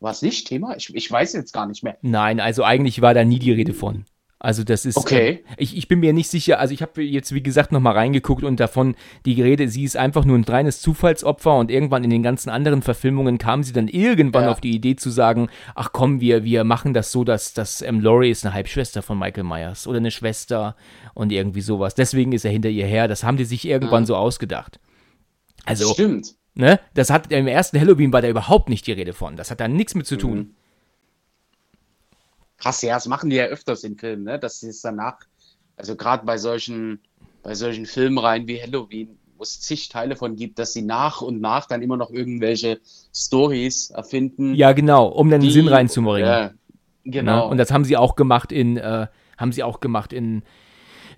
War 0.00 0.10
es 0.10 0.22
nicht 0.22 0.46
Thema? 0.48 0.76
Ich, 0.76 0.94
ich 0.94 1.10
weiß 1.10 1.32
jetzt 1.34 1.52
gar 1.52 1.66
nicht 1.66 1.82
mehr. 1.82 1.96
Nein, 2.02 2.40
also 2.40 2.64
eigentlich 2.64 3.00
war 3.00 3.14
da 3.14 3.24
nie 3.24 3.38
die 3.38 3.52
Rede 3.52 3.74
von. 3.74 4.04
Also 4.44 4.62
das 4.62 4.84
ist. 4.84 4.98
Okay. 4.98 5.42
Äh, 5.48 5.54
ich, 5.56 5.74
ich 5.74 5.88
bin 5.88 6.00
mir 6.00 6.12
nicht 6.12 6.28
sicher. 6.28 6.60
Also 6.60 6.74
ich 6.74 6.82
habe 6.82 7.02
jetzt, 7.02 7.32
wie 7.32 7.42
gesagt, 7.42 7.72
nochmal 7.72 7.94
reingeguckt 7.94 8.44
und 8.44 8.60
davon 8.60 8.94
die 9.24 9.40
Rede, 9.40 9.68
sie 9.70 9.84
ist 9.84 9.96
einfach 9.96 10.26
nur 10.26 10.36
ein 10.36 10.44
reines 10.44 10.82
Zufallsopfer 10.82 11.56
und 11.56 11.70
irgendwann 11.70 12.04
in 12.04 12.10
den 12.10 12.22
ganzen 12.22 12.50
anderen 12.50 12.82
Verfilmungen 12.82 13.38
kam 13.38 13.62
sie 13.62 13.72
dann 13.72 13.88
irgendwann 13.88 14.44
ja. 14.44 14.50
auf 14.50 14.60
die 14.60 14.72
Idee 14.72 14.96
zu 14.96 15.08
sagen, 15.08 15.48
ach 15.74 15.92
komm, 15.94 16.20
wir, 16.20 16.44
wir 16.44 16.62
machen 16.64 16.92
das 16.92 17.10
so, 17.10 17.24
dass, 17.24 17.54
dass 17.54 17.80
ähm, 17.80 18.00
Laurie 18.02 18.28
ist 18.28 18.44
eine 18.44 18.52
Halbschwester 18.52 19.00
von 19.00 19.18
Michael 19.18 19.44
Myers 19.44 19.86
oder 19.86 19.96
eine 19.96 20.10
Schwester 20.10 20.76
und 21.14 21.32
irgendwie 21.32 21.62
sowas. 21.62 21.94
Deswegen 21.94 22.32
ist 22.32 22.44
er 22.44 22.50
hinter 22.50 22.68
ihr 22.68 22.86
her. 22.86 23.08
Das 23.08 23.24
haben 23.24 23.38
die 23.38 23.46
sich 23.46 23.66
irgendwann 23.66 24.02
ja. 24.02 24.08
so 24.08 24.16
ausgedacht. 24.16 24.78
Also. 25.64 25.90
Stimmt. 25.94 26.34
Ne? 26.54 26.80
Das 26.92 27.08
hat 27.08 27.32
im 27.32 27.46
ersten 27.46 27.80
Halloween 27.80 28.12
war 28.12 28.20
da 28.20 28.28
überhaupt 28.28 28.68
nicht 28.68 28.86
die 28.86 28.92
Rede 28.92 29.14
von. 29.14 29.36
Das 29.36 29.50
hat 29.50 29.60
da 29.60 29.68
nichts 29.68 29.94
mit 29.94 30.06
zu 30.06 30.16
tun. 30.16 30.36
Mhm. 30.36 30.54
Krass, 32.64 32.80
ja, 32.80 32.94
das 32.94 33.06
machen 33.06 33.28
die 33.28 33.36
ja 33.36 33.44
öfters 33.44 33.84
in 33.84 33.98
Filmen, 33.98 34.24
ne? 34.24 34.38
dass 34.38 34.60
sie 34.60 34.70
es 34.70 34.80
danach, 34.80 35.18
also 35.76 35.96
gerade 35.96 36.24
bei 36.24 36.38
solchen, 36.38 36.98
bei 37.42 37.54
solchen 37.54 37.84
Filmreihen 37.84 38.48
wie 38.48 38.58
Halloween, 38.58 39.18
wo 39.36 39.42
es 39.42 39.60
zig 39.60 39.90
Teile 39.90 40.16
von 40.16 40.34
gibt, 40.34 40.58
dass 40.58 40.72
sie 40.72 40.80
nach 40.80 41.20
und 41.20 41.42
nach 41.42 41.66
dann 41.66 41.82
immer 41.82 41.98
noch 41.98 42.08
irgendwelche 42.08 42.80
Stories 43.14 43.90
erfinden. 43.90 44.54
Ja, 44.54 44.72
genau, 44.72 45.08
um 45.08 45.28
dann 45.28 45.42
den 45.42 45.50
Sinn 45.50 45.68
reinzubringen. 45.68 46.26
Ja, 46.26 46.52
genau. 47.04 47.44
Ne? 47.44 47.44
Und 47.48 47.58
das 47.58 47.70
haben 47.70 47.84
sie 47.84 47.98
auch 47.98 48.16
gemacht 48.16 48.50
in, 48.50 48.78
äh, 48.78 49.08
haben 49.36 49.52
sie 49.52 49.62
auch 49.62 49.80
gemacht 49.80 50.14
in 50.14 50.42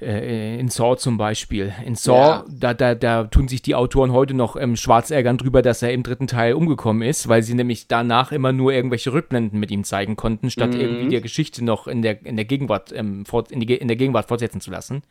äh, 0.00 0.58
in 0.58 0.68
Saw 0.68 0.96
zum 0.96 1.16
Beispiel. 1.18 1.72
In 1.84 1.94
Saw, 1.94 2.16
ja. 2.16 2.44
da, 2.48 2.74
da, 2.74 2.94
da 2.94 3.24
tun 3.24 3.48
sich 3.48 3.62
die 3.62 3.74
Autoren 3.74 4.12
heute 4.12 4.34
noch 4.34 4.56
ähm, 4.56 4.76
schwarz 4.76 5.10
ärgern 5.10 5.38
drüber, 5.38 5.62
dass 5.62 5.82
er 5.82 5.92
im 5.92 6.02
dritten 6.02 6.26
Teil 6.26 6.54
umgekommen 6.54 7.02
ist, 7.08 7.28
weil 7.28 7.42
sie 7.42 7.54
nämlich 7.54 7.88
danach 7.88 8.32
immer 8.32 8.52
nur 8.52 8.72
irgendwelche 8.72 9.12
Rückblenden 9.12 9.58
mit 9.58 9.70
ihm 9.70 9.84
zeigen 9.84 10.16
konnten, 10.16 10.50
statt 10.50 10.74
mhm. 10.74 10.80
irgendwie 10.80 11.08
der 11.08 11.20
Geschichte 11.20 11.64
noch 11.64 11.86
in 11.86 12.02
der, 12.02 12.24
in 12.24 12.36
der 12.36 12.44
Gegenwart, 12.44 12.92
ähm, 12.92 13.26
fort, 13.26 13.50
in, 13.52 13.60
die, 13.60 13.74
in 13.74 13.88
der 13.88 13.96
Gegenwart 13.96 14.28
fortsetzen 14.28 14.60
zu 14.60 14.70
lassen. 14.70 15.02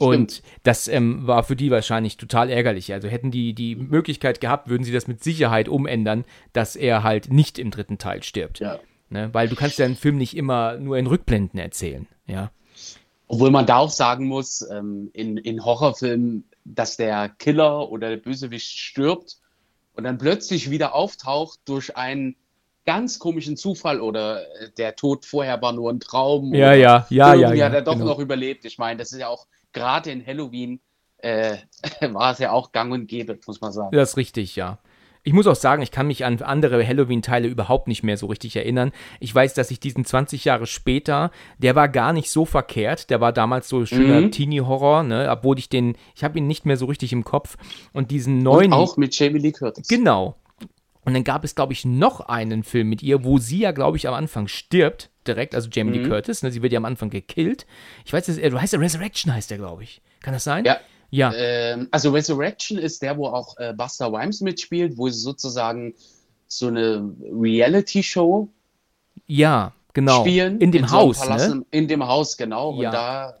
Und 0.00 0.32
Stimmt. 0.32 0.48
das 0.62 0.88
ähm, 0.88 1.26
war 1.26 1.42
für 1.42 1.56
die 1.56 1.70
wahrscheinlich 1.70 2.16
total 2.16 2.48
ärgerlich. 2.48 2.94
Also 2.94 3.08
hätten 3.08 3.30
die 3.30 3.52
die 3.52 3.76
Möglichkeit 3.76 4.40
gehabt, 4.40 4.68
würden 4.68 4.82
sie 4.82 4.92
das 4.92 5.06
mit 5.06 5.22
Sicherheit 5.22 5.68
umändern, 5.68 6.24
dass 6.54 6.74
er 6.74 7.02
halt 7.02 7.30
nicht 7.30 7.58
im 7.58 7.70
dritten 7.70 7.98
Teil 7.98 8.22
stirbt. 8.22 8.60
Ja. 8.60 8.78
Ne? 9.10 9.28
Weil 9.32 9.48
du 9.48 9.56
kannst 9.56 9.78
ja 9.78 9.84
einen 9.84 9.96
Film 9.96 10.16
nicht 10.16 10.34
immer 10.36 10.78
nur 10.78 10.96
in 10.96 11.06
Rückblenden 11.06 11.60
erzählen. 11.60 12.06
Ja. 12.26 12.50
Obwohl 13.32 13.52
man 13.52 13.64
da 13.64 13.76
auch 13.76 13.90
sagen 13.90 14.26
muss, 14.26 14.60
ähm, 14.72 15.08
in, 15.12 15.36
in 15.36 15.64
Horrorfilmen, 15.64 16.48
dass 16.64 16.96
der 16.96 17.28
Killer 17.28 17.88
oder 17.88 18.08
der 18.08 18.16
Bösewicht 18.16 18.76
stirbt 18.76 19.38
und 19.94 20.02
dann 20.02 20.18
plötzlich 20.18 20.68
wieder 20.68 20.96
auftaucht 20.96 21.60
durch 21.64 21.96
einen 21.96 22.34
ganz 22.84 23.20
komischen 23.20 23.56
Zufall 23.56 24.00
oder 24.00 24.42
äh, 24.42 24.72
der 24.76 24.96
Tod 24.96 25.26
vorher 25.26 25.62
war 25.62 25.72
nur 25.72 25.92
ein 25.92 26.00
Traum. 26.00 26.52
Ja, 26.52 26.72
ja, 26.72 27.06
ja, 27.08 27.34
ja. 27.34 27.52
ja, 27.52 27.66
hat 27.66 27.74
er 27.74 27.82
doch 27.82 27.92
genau. 27.92 28.06
noch 28.06 28.18
überlebt. 28.18 28.64
Ich 28.64 28.78
meine, 28.78 28.98
das 28.98 29.12
ist 29.12 29.20
ja 29.20 29.28
auch 29.28 29.46
gerade 29.72 30.10
in 30.10 30.26
Halloween 30.26 30.80
äh, 31.18 31.58
war 32.00 32.32
es 32.32 32.40
ja 32.40 32.50
auch 32.50 32.72
gang 32.72 32.92
und 32.92 33.06
gäbe, 33.06 33.38
muss 33.46 33.60
man 33.60 33.70
sagen. 33.70 33.94
Das 33.94 34.10
ist 34.10 34.16
richtig, 34.16 34.56
ja. 34.56 34.80
Ich 35.30 35.34
muss 35.34 35.46
auch 35.46 35.54
sagen, 35.54 35.80
ich 35.80 35.92
kann 35.92 36.08
mich 36.08 36.24
an 36.24 36.42
andere 36.42 36.84
Halloween-Teile 36.84 37.46
überhaupt 37.46 37.86
nicht 37.86 38.02
mehr 38.02 38.16
so 38.16 38.26
richtig 38.26 38.56
erinnern. 38.56 38.90
Ich 39.20 39.32
weiß, 39.32 39.54
dass 39.54 39.70
ich 39.70 39.78
diesen 39.78 40.04
20 40.04 40.44
Jahre 40.44 40.66
später, 40.66 41.30
der 41.58 41.76
war 41.76 41.88
gar 41.88 42.12
nicht 42.12 42.32
so 42.32 42.44
verkehrt. 42.44 43.10
Der 43.10 43.20
war 43.20 43.32
damals 43.32 43.68
so 43.68 43.86
schöner 43.86 44.22
mhm. 44.22 44.32
Teenie-Horror, 44.32 45.04
ne? 45.04 45.28
Obwohl 45.30 45.56
ich 45.60 45.68
den, 45.68 45.94
ich 46.16 46.24
habe 46.24 46.38
ihn 46.38 46.48
nicht 46.48 46.66
mehr 46.66 46.76
so 46.76 46.86
richtig 46.86 47.12
im 47.12 47.22
Kopf. 47.22 47.58
Und 47.92 48.10
diesen 48.10 48.38
neuen. 48.38 48.72
Und 48.72 48.78
auch 48.80 48.96
mit 48.96 49.16
Jamie 49.16 49.38
Lee 49.38 49.52
Curtis. 49.52 49.86
Genau. 49.86 50.34
Und 51.04 51.14
dann 51.14 51.22
gab 51.22 51.44
es, 51.44 51.54
glaube 51.54 51.74
ich, 51.74 51.84
noch 51.84 52.22
einen 52.22 52.64
Film 52.64 52.88
mit 52.88 53.00
ihr, 53.00 53.22
wo 53.22 53.38
sie 53.38 53.60
ja, 53.60 53.70
glaube 53.70 53.98
ich, 53.98 54.08
am 54.08 54.14
Anfang 54.14 54.48
stirbt, 54.48 55.10
direkt, 55.28 55.54
also 55.54 55.68
Jamie 55.70 55.96
mhm. 55.96 56.02
Lee 56.02 56.08
Curtis, 56.08 56.42
ne? 56.42 56.50
Sie 56.50 56.60
wird 56.60 56.72
ja 56.72 56.78
am 56.78 56.84
Anfang 56.84 57.08
gekillt. 57.08 57.66
Ich 58.04 58.12
weiß, 58.12 58.26
das, 58.26 58.34
du 58.34 58.60
heißt 58.60 58.72
der 58.72 58.80
Resurrection, 58.80 59.32
heißt 59.32 59.52
der, 59.52 59.58
glaube 59.58 59.84
ich. 59.84 60.02
Kann 60.22 60.32
das 60.32 60.42
sein? 60.42 60.64
Ja. 60.64 60.78
Ja. 61.10 61.32
Ähm, 61.34 61.88
also 61.90 62.10
Resurrection 62.10 62.78
ist 62.78 63.02
der, 63.02 63.16
wo 63.16 63.26
auch 63.26 63.56
äh, 63.58 63.72
Buster 63.72 64.06
Rhymes 64.12 64.40
mitspielt, 64.40 64.96
wo 64.96 65.08
sie 65.08 65.20
sozusagen 65.20 65.94
so 66.46 66.68
eine 66.68 67.12
Reality-Show 67.32 68.48
ja, 69.26 69.72
genau. 69.92 70.20
spielen. 70.20 70.60
In 70.60 70.72
dem 70.72 70.84
in 70.84 70.90
Haus, 70.90 71.20
so 71.20 71.28
ne? 71.28 71.64
In 71.70 71.88
dem 71.88 72.06
Haus, 72.06 72.36
genau. 72.36 72.80
Ja. 72.80 72.88
Und 72.88 72.94
da, 72.94 73.34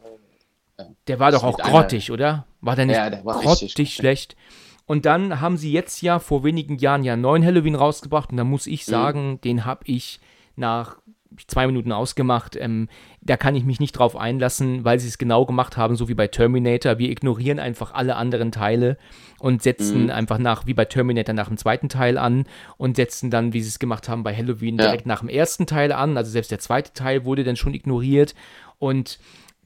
äh, 0.78 0.84
der 1.06 1.18
war 1.18 1.32
doch 1.32 1.42
auch 1.42 1.58
grottig, 1.58 2.08
einer, 2.08 2.14
oder? 2.14 2.46
War 2.60 2.76
der 2.76 2.86
nicht 2.86 2.96
ja, 2.96 3.10
der 3.10 3.24
war 3.24 3.40
grottig 3.40 3.94
schlecht? 3.94 4.36
Und 4.86 5.06
dann 5.06 5.40
haben 5.40 5.56
sie 5.56 5.72
jetzt 5.72 6.02
ja 6.02 6.18
vor 6.18 6.42
wenigen 6.42 6.78
Jahren 6.78 7.04
ja 7.04 7.12
einen 7.12 7.22
neuen 7.22 7.44
Halloween 7.44 7.76
rausgebracht 7.76 8.30
und 8.30 8.36
da 8.36 8.44
muss 8.44 8.66
ich 8.66 8.86
mhm. 8.86 8.90
sagen, 8.90 9.30
mhm. 9.30 9.40
den 9.40 9.64
habe 9.64 9.82
ich 9.84 10.20
nach 10.56 10.96
zwei 11.46 11.66
Minuten 11.66 11.92
ausgemacht. 11.92 12.56
Ähm, 12.56 12.88
da 13.20 13.36
kann 13.36 13.54
ich 13.54 13.64
mich 13.64 13.80
nicht 13.80 13.92
drauf 13.92 14.16
einlassen, 14.16 14.84
weil 14.84 14.98
sie 14.98 15.08
es 15.08 15.18
genau 15.18 15.46
gemacht 15.46 15.76
haben, 15.76 15.96
so 15.96 16.08
wie 16.08 16.14
bei 16.14 16.26
Terminator. 16.26 16.98
Wir 16.98 17.10
ignorieren 17.10 17.58
einfach 17.58 17.92
alle 17.92 18.16
anderen 18.16 18.52
Teile 18.52 18.96
und 19.38 19.62
setzen 19.62 20.04
mhm. 20.04 20.10
einfach 20.10 20.38
nach, 20.38 20.66
wie 20.66 20.74
bei 20.74 20.84
Terminator, 20.84 21.34
nach 21.34 21.48
dem 21.48 21.56
zweiten 21.56 21.88
Teil 21.88 22.18
an 22.18 22.44
und 22.76 22.96
setzen 22.96 23.30
dann, 23.30 23.52
wie 23.52 23.60
sie 23.60 23.68
es 23.68 23.78
gemacht 23.78 24.08
haben 24.08 24.22
bei 24.22 24.34
Halloween, 24.34 24.78
ja. 24.78 24.86
direkt 24.86 25.06
nach 25.06 25.20
dem 25.20 25.28
ersten 25.28 25.66
Teil 25.66 25.92
an. 25.92 26.16
Also 26.16 26.30
selbst 26.30 26.50
der 26.50 26.58
zweite 26.58 26.92
Teil 26.92 27.24
wurde 27.24 27.44
dann 27.44 27.56
schon 27.56 27.74
ignoriert. 27.74 28.34
Und 28.78 29.18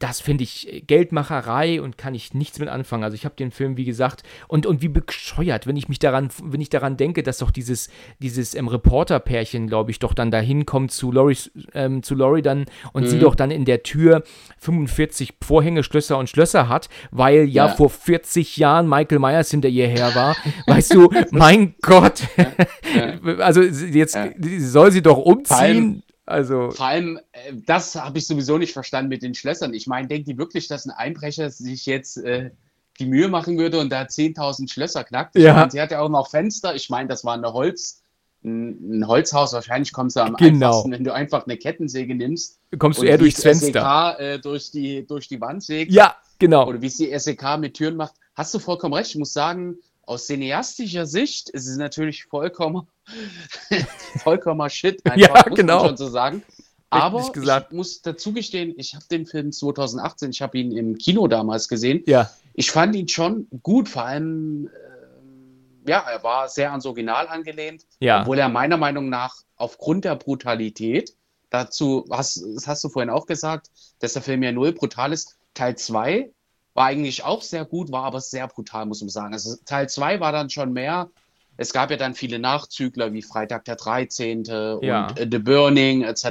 das 0.05 0.21
finde 0.21 0.45
ich 0.45 0.85
Geldmacherei 0.87 1.81
und 1.81 1.97
kann 1.97 2.15
ich 2.15 2.35
nichts 2.35 2.59
mit 2.59 2.69
anfangen. 2.69 3.05
Also 3.05 3.15
ich 3.15 3.25
habe 3.25 3.37
den 3.37 3.51
Film, 3.51 3.79
wie 3.79 3.87
gesagt, 3.87 4.23
und, 4.49 4.67
und 4.67 4.83
wie 4.83 4.89
bescheuert, 4.89 5.67
wenn 5.67 5.77
ich 5.77 5.89
mich 5.89 5.99
daran, 5.99 6.29
wenn 6.43 6.61
ich 6.61 6.69
daran 6.69 6.99
denke, 6.99 7.23
dass 7.23 7.39
doch 7.39 7.51
dieses, 7.51 7.89
dieses 8.19 8.55
ähm, 8.55 8.69
Reporter-Pärchen, 8.69 9.67
glaube 9.67 9.91
ich, 9.91 10.01
doch 10.01 10.13
dann 10.13 10.31
dahin 10.31 10.67
kommt 10.67 10.93
zu 10.93 11.11
Lori, 11.11 11.39
ähm, 11.73 12.03
zu 12.03 12.15
Lori 12.15 12.43
dann 12.43 12.67
und 12.93 13.05
mhm. 13.05 13.09
sie 13.09 13.19
doch 13.19 13.35
dann 13.35 13.51
in 13.51 13.65
der 13.65 13.83
Tür 13.83 14.25
45 14.59 15.37
Vorhänge, 15.43 15.83
Schlösser 15.83 16.19
und 16.19 16.29
Schlösser 16.29 16.69
hat, 16.69 16.91
weil 17.11 17.45
ja, 17.45 17.69
ja. 17.69 17.69
vor 17.69 17.89
40 17.89 18.59
Jahren 18.59 18.87
Michael 18.87 19.21
Myers 19.21 19.51
hinter 19.51 19.69
ihr 19.69 19.87
her 19.87 20.15
war. 20.15 20.37
weißt 20.67 20.93
du, 20.93 21.09
mein 21.31 21.77
Gott. 21.81 22.25
Ja. 22.37 23.37
also 23.39 23.63
jetzt 23.63 24.19
soll 24.59 24.93
sie 24.93 25.01
doch 25.01 25.17
umziehen. 25.17 26.03
Also 26.27 26.71
Vor 26.71 26.87
allem, 26.87 27.19
äh, 27.33 27.53
das 27.67 27.95
habe 27.97 28.19
ich 28.19 28.27
sowieso 28.27 28.57
nicht 28.59 28.73
verstanden 28.73 29.11
mit 29.11 29.23
den 29.23 29.35
Schlössern. 29.35 29.75
Ich 29.75 29.87
meine, 29.87 30.09
denkt 30.09 30.29
die 30.29 30.39
wirklich, 30.39 30.69
dass 30.69 30.87
ein 30.87 30.91
Einbrecher 30.91 31.51
sich 31.51 31.85
jetzt 31.87 32.17
äh, 32.19 32.51
die 32.99 33.07
Mühe 33.07 33.29
machen 33.29 33.59
würde 33.59 33.81
und 33.81 33.91
da 33.91 34.03
10.000 34.03 34.71
Schlösser 34.71 35.05
knackt? 35.05 35.37
Ja. 35.37 35.55
Meine, 35.55 35.71
sie 35.71 35.81
hat 35.81 35.91
ja 35.91 36.01
auch 36.01 36.09
noch 36.09 36.31
Fenster. 36.31 36.75
Ich 36.75 36.89
meine, 36.91 37.09
das 37.09 37.25
war 37.25 37.35
eine 37.35 37.53
Holz, 37.53 38.03
ein, 38.43 39.01
ein 39.01 39.07
Holzhaus. 39.07 39.53
Wahrscheinlich 39.53 39.93
kommst 39.93 40.17
du 40.17 40.21
am 40.21 40.35
genau. 40.37 40.67
einfachsten, 40.69 40.93
wenn 40.93 41.05
du 41.05 41.13
einfach 41.13 41.45
eine 41.45 41.57
Kettensäge 41.57 42.15
nimmst. 42.15 42.59
Kommst 42.79 43.01
du 43.01 43.05
eher 43.05 43.19
durchs 43.19 43.43
Fenster. 43.43 44.17
SEK, 44.17 44.21
äh, 44.21 44.39
durch, 44.39 44.71
die, 44.71 45.07
durch 45.07 45.29
die 45.29 45.41
Wand 45.41 45.63
sägt. 45.63 45.93
Ja, 45.93 46.17
genau. 46.39 46.67
Oder 46.69 46.81
wie 46.81 46.87
es 46.87 46.97
die 46.97 47.17
SEK 47.19 47.59
mit 47.59 47.75
Türen 47.75 47.97
macht. 47.97 48.15
Hast 48.35 48.55
du 48.55 48.59
vollkommen 48.59 48.95
recht. 48.95 49.11
Ich 49.11 49.17
muss 49.17 49.33
sagen, 49.33 49.77
aus 50.07 50.27
cineastischer 50.27 51.07
Sicht 51.07 51.51
ist 51.51 51.67
es 51.67 51.77
natürlich 51.77 52.25
vollkommen, 52.25 52.87
vollkommen 54.23 54.69
Shit, 54.71 55.05
einfach, 55.07 55.19
ja, 55.19 55.45
muss 55.49 55.57
genau. 55.57 55.79
man 55.79 55.87
schon 55.89 55.97
so 55.97 56.09
sagen. 56.09 56.43
Aber 56.91 57.21
ich 57.21 57.73
muss 57.73 58.03
dazu 58.03 58.33
gestehen, 58.33 58.75
ich 58.77 58.95
habe 58.95 59.05
den 59.11 59.27
Film 59.27 59.51
2018, 59.51 60.31
ich 60.31 60.43
habe 60.43 60.59
ihn 60.59 60.71
im 60.77 60.97
Kino 60.97 61.27
damals 61.27 61.69
gesehen. 61.69 62.05
Ja. 62.07 62.31
ich 62.53 62.71
fand 62.71 62.95
ihn 62.95 63.09
schon 63.09 63.49
gut, 63.63 63.89
vor 63.89 64.05
allem, 64.05 64.69
äh, 64.69 65.91
ja, 65.91 65.99
er 66.09 66.23
war 66.23 66.49
sehr 66.49 66.71
ans 66.71 66.87
Original 66.87 67.27
angelehnt, 67.27 67.85
Ja. 67.99 68.21
obwohl 68.21 68.39
er 68.39 68.49
meiner 68.49 68.77
Meinung 68.77 69.09
nach 69.09 69.35
aufgrund 69.57 70.05
der 70.05 70.15
Brutalität, 70.15 71.17
dazu, 71.51 72.05
hast, 72.11 72.45
das 72.55 72.67
hast 72.67 72.85
du 72.85 72.89
vorhin 72.89 73.11
auch 73.11 73.27
gesagt, 73.27 73.71
dass 74.01 74.13
der 74.13 74.23
Film 74.23 74.43
ja 74.43 74.53
null 74.53 74.73
brutal 74.73 75.13
ist. 75.13 75.37
Teil 75.55 75.77
2 75.77 76.31
war 76.75 76.87
eigentlich 76.87 77.25
auch 77.25 77.43
sehr 77.43 77.65
gut, 77.65 77.91
war 77.91 78.05
aber 78.05 78.21
sehr 78.21 78.47
brutal, 78.49 78.87
muss 78.87 79.01
man 79.01 79.09
sagen. 79.09 79.33
Also 79.33 79.57
Teil 79.65 79.89
2 79.89 80.21
war 80.21 80.33
dann 80.33 80.51
schon 80.51 80.73
mehr. 80.73 81.09
Es 81.57 81.73
gab 81.73 81.91
ja 81.93 81.97
dann 81.97 82.15
viele 82.15 82.41
Nachzügler 82.41 83.13
wie 83.13 83.23
Freitag 83.23 83.65
der 83.65 83.77
13. 83.77 84.45
Ja. 84.83 85.07
und 85.07 85.19
äh, 85.19 85.29
The 85.31 85.39
Burning 85.39 86.03
etc. 86.03 86.25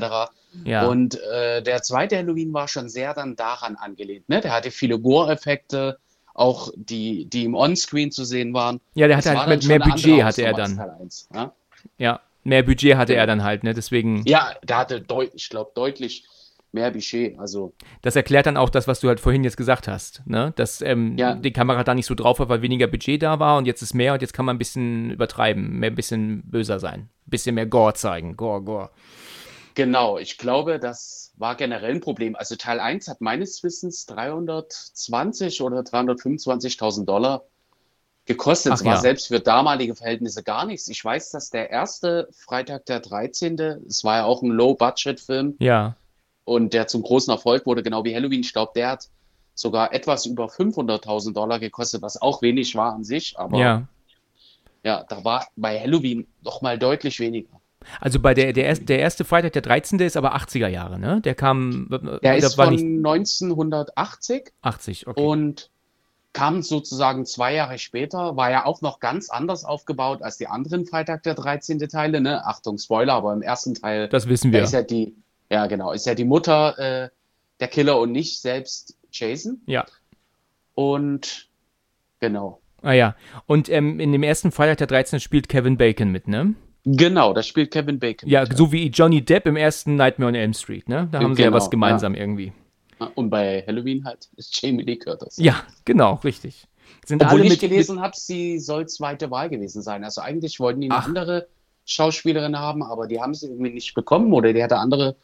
Ja. 0.65 0.85
Und 0.87 1.19
äh, 1.21 1.63
der 1.63 1.81
zweite 1.81 2.17
Halloween 2.17 2.53
war 2.53 2.67
schon 2.67 2.89
sehr 2.89 3.13
dann 3.13 3.37
daran 3.37 3.75
angelehnt. 3.75 4.27
Ne? 4.27 4.41
Der 4.41 4.51
hatte 4.51 4.69
viele 4.69 4.99
Gore-Effekte, 4.99 5.97
auch 6.33 6.71
die, 6.75 7.25
die 7.25 7.45
im 7.45 7.55
Onscreen 7.55 8.11
zu 8.11 8.25
sehen 8.25 8.53
waren. 8.53 8.81
ja, 8.95 9.07
der 9.07 9.17
hatte 9.17 9.37
halt 9.37 9.63
dann 9.63 9.67
mehr 9.67 9.79
Budget 9.79 10.23
hatte 10.23 10.41
er 10.41 10.53
dann. 10.53 10.75
Teil 10.75 10.91
1, 10.99 11.29
ja? 11.33 11.53
Ja, 11.97 12.19
mehr 12.43 12.63
Budget 12.63 12.97
hatte 12.97 13.15
er 13.15 13.27
dann 13.27 13.43
halt, 13.43 13.63
ne? 13.63 13.73
Deswegen, 13.73 14.23
ja, 14.25 14.53
der 14.63 14.77
hatte 14.77 15.01
deutlich, 15.01 15.43
ich 15.43 15.49
glaube, 15.49 15.71
deutlich 15.75 16.25
mehr 16.73 16.91
Budget. 16.91 17.37
Also, 17.39 17.73
das 18.01 18.15
erklärt 18.15 18.45
dann 18.45 18.57
auch 18.57 18.69
das, 18.69 18.87
was 18.87 18.99
du 18.99 19.07
halt 19.07 19.19
vorhin 19.19 19.43
jetzt 19.43 19.57
gesagt 19.57 19.87
hast, 19.87 20.21
ne? 20.25 20.53
Dass 20.55 20.81
ähm, 20.81 21.17
Ja. 21.17 21.35
die 21.35 21.53
Kamera 21.53 21.83
da 21.83 21.93
nicht 21.95 22.05
so 22.07 22.15
drauf 22.15 22.39
war, 22.39 22.49
weil 22.49 22.61
weniger 22.61 22.87
Budget 22.87 23.21
da 23.23 23.39
war 23.39 23.57
und 23.57 23.65
jetzt 23.65 23.81
ist 23.81 23.93
mehr 23.93 24.13
und 24.13 24.21
jetzt 24.21 24.33
kann 24.33 24.45
man 24.45 24.55
ein 24.55 24.59
bisschen 24.59 25.11
übertreiben, 25.11 25.79
mehr 25.79 25.91
ein 25.91 25.95
bisschen 25.95 26.43
böser 26.49 26.79
sein, 26.79 27.09
ein 27.27 27.29
bisschen 27.29 27.55
mehr 27.55 27.65
Gore 27.67 27.93
zeigen, 27.93 28.35
Gore, 28.35 28.61
Gore. 28.63 28.89
genau, 29.75 30.17
ich 30.17 30.37
glaube, 30.37 30.79
das 30.79 31.31
war 31.37 31.55
generell 31.55 31.91
ein 31.95 32.01
Problem. 32.01 32.35
Also 32.35 32.55
Teil 32.55 32.79
1 32.79 33.07
hat 33.07 33.21
meines 33.21 33.63
Wissens 33.63 34.05
320 34.07 35.61
oder 35.61 35.79
325.000 35.83 37.05
Dollar 37.05 37.43
gekostet. 38.25 38.73
Es 38.73 38.85
war 38.85 38.95
ja. 38.95 38.99
selbst 39.01 39.27
für 39.27 39.39
damalige 39.39 39.95
Verhältnisse 39.95 40.43
gar 40.43 40.65
nichts. 40.65 40.87
Ich 40.87 41.03
weiß, 41.03 41.31
dass 41.31 41.49
der 41.49 41.71
erste 41.71 42.29
Freitag 42.31 42.85
der 42.85 42.99
13., 43.01 43.59
es 43.87 44.03
war 44.03 44.17
ja 44.17 44.23
auch 44.25 44.41
ein 44.43 44.49
Low-Budget-Film, 44.51 45.55
Ja, 45.59 45.95
und 46.45 46.73
der 46.73 46.87
zum 46.87 47.01
großen 47.01 47.31
Erfolg 47.31 47.65
wurde, 47.65 47.83
genau 47.83 48.03
wie 48.03 48.15
Halloween. 48.15 48.41
Ich 48.41 48.53
glaube, 48.53 48.71
der 48.75 48.89
hat 48.89 49.09
sogar 49.55 49.93
etwas 49.93 50.25
über 50.25 50.47
500.000 50.47 51.33
Dollar 51.33 51.59
gekostet, 51.59 52.01
was 52.01 52.21
auch 52.21 52.41
wenig 52.41 52.75
war 52.75 52.93
an 52.93 53.03
sich, 53.03 53.37
aber 53.37 53.57
ja. 53.59 53.87
ja, 54.83 55.05
da 55.07 55.23
war 55.23 55.47
bei 55.55 55.79
Halloween 55.79 56.27
noch 56.41 56.61
mal 56.61 56.77
deutlich 56.77 57.19
weniger. 57.19 57.49
Also 57.99 58.19
bei 58.19 58.33
der, 58.33 58.53
der, 58.53 58.65
erste, 58.65 58.85
der 58.85 58.99
erste 58.99 59.25
Freitag, 59.25 59.53
der 59.53 59.61
13. 59.61 59.99
ist 59.99 60.17
aber 60.17 60.35
80er 60.35 60.67
Jahre, 60.67 60.99
ne? 60.99 61.21
Der 61.21 61.35
kam, 61.35 61.87
Der 61.89 62.19
der 62.21 62.37
ist 62.37 62.57
war 62.57 62.67
von 62.67 62.75
nicht 62.75 63.05
1980 63.05 64.51
80, 64.61 65.07
okay. 65.07 65.21
und 65.21 65.69
kam 66.31 66.63
sozusagen 66.63 67.25
zwei 67.25 67.53
Jahre 67.53 67.77
später, 67.77 68.35
war 68.35 68.49
ja 68.49 68.65
auch 68.65 68.81
noch 68.81 68.99
ganz 68.99 69.29
anders 69.29 69.65
aufgebaut 69.65 70.23
als 70.23 70.37
die 70.37 70.47
anderen 70.47 70.85
Freitag 70.85 71.23
der 71.23 71.35
13. 71.35 71.79
Teile, 71.79 72.21
ne? 72.21 72.45
Achtung, 72.45 72.77
Spoiler, 72.79 73.13
aber 73.13 73.33
im 73.33 73.41
ersten 73.43 73.75
Teil 73.75 74.09
das 74.09 74.27
wissen 74.27 74.51
da 74.51 74.57
wir. 74.57 74.63
ist 74.63 74.73
ja 74.73 74.81
die, 74.81 75.15
ja 75.49 75.67
genau, 75.67 75.91
ist 75.91 76.05
ja 76.05 76.15
die 76.15 76.25
Mutter 76.25 76.77
äh, 76.77 77.09
der 77.59 77.67
Killer 77.67 77.99
und 77.99 78.11
nicht 78.11 78.41
selbst 78.41 78.97
Jason. 79.11 79.61
Ja. 79.67 79.85
Und 80.75 81.47
genau. 82.19 82.59
Ah 82.81 82.93
ja. 82.93 83.15
Und 83.45 83.69
ähm, 83.69 83.99
in 83.99 84.11
dem 84.11 84.23
ersten 84.23 84.51
Freitag 84.51 84.77
der 84.79 84.87
13. 84.87 85.19
spielt 85.19 85.47
Kevin 85.47 85.77
Bacon 85.77 86.11
mit, 86.11 86.27
ne? 86.27 86.55
Genau, 86.85 87.33
da 87.33 87.41
spielt 87.43 87.71
Kevin 87.71 87.99
Bacon. 87.99 88.27
Ja, 88.27 88.41
mit, 88.41 88.57
so 88.57 88.71
wie 88.71 88.87
Johnny 88.87 89.23
Depp 89.23 89.45
im 89.45 89.55
ersten 89.55 89.95
Nightmare 89.95 90.29
on 90.29 90.35
Elm 90.35 90.53
Street, 90.53 90.89
ne? 90.89 91.07
Da 91.11 91.21
haben 91.21 91.35
sie 91.35 91.41
ja 91.43 91.47
Genau, 91.47 91.57
was 91.57 91.69
gemeinsam 91.69 92.13
irgendwie. 92.13 92.51
Und 93.15 93.29
bei 93.29 93.63
Halloween 93.65 94.03
halt 94.05 94.29
ist 94.35 94.61
Jamie 94.61 94.83
Lee 94.83 94.97
Curtis. 94.97 95.37
Ja, 95.37 95.63
genau, 95.85 96.15
richtig. 96.23 96.67
Sind 97.05 97.21
Obwohl 97.21 97.41
alle 97.41 97.53
ich 97.53 97.59
gelesen 97.59 98.01
habe, 98.01 98.13
sie 98.15 98.59
soll 98.59 98.87
zweite 98.87 99.31
Wahl 99.31 99.49
gewesen 99.49 99.81
sein. 99.81 100.03
Also 100.03 100.21
eigentlich 100.21 100.59
wollten 100.59 100.81
die 100.81 100.89
eine 100.89 100.99
Ach. 100.99 101.07
andere 101.07 101.47
Schauspielerin 101.85 102.57
haben, 102.57 102.81
aber 102.83 103.07
die 103.07 103.21
haben 103.21 103.33
sie 103.33 103.47
irgendwie 103.47 103.71
nicht 103.71 103.93
bekommen 103.93 104.31
oder 104.33 104.53
die 104.53 104.63
hatte 104.63 104.77
andere 104.77 105.15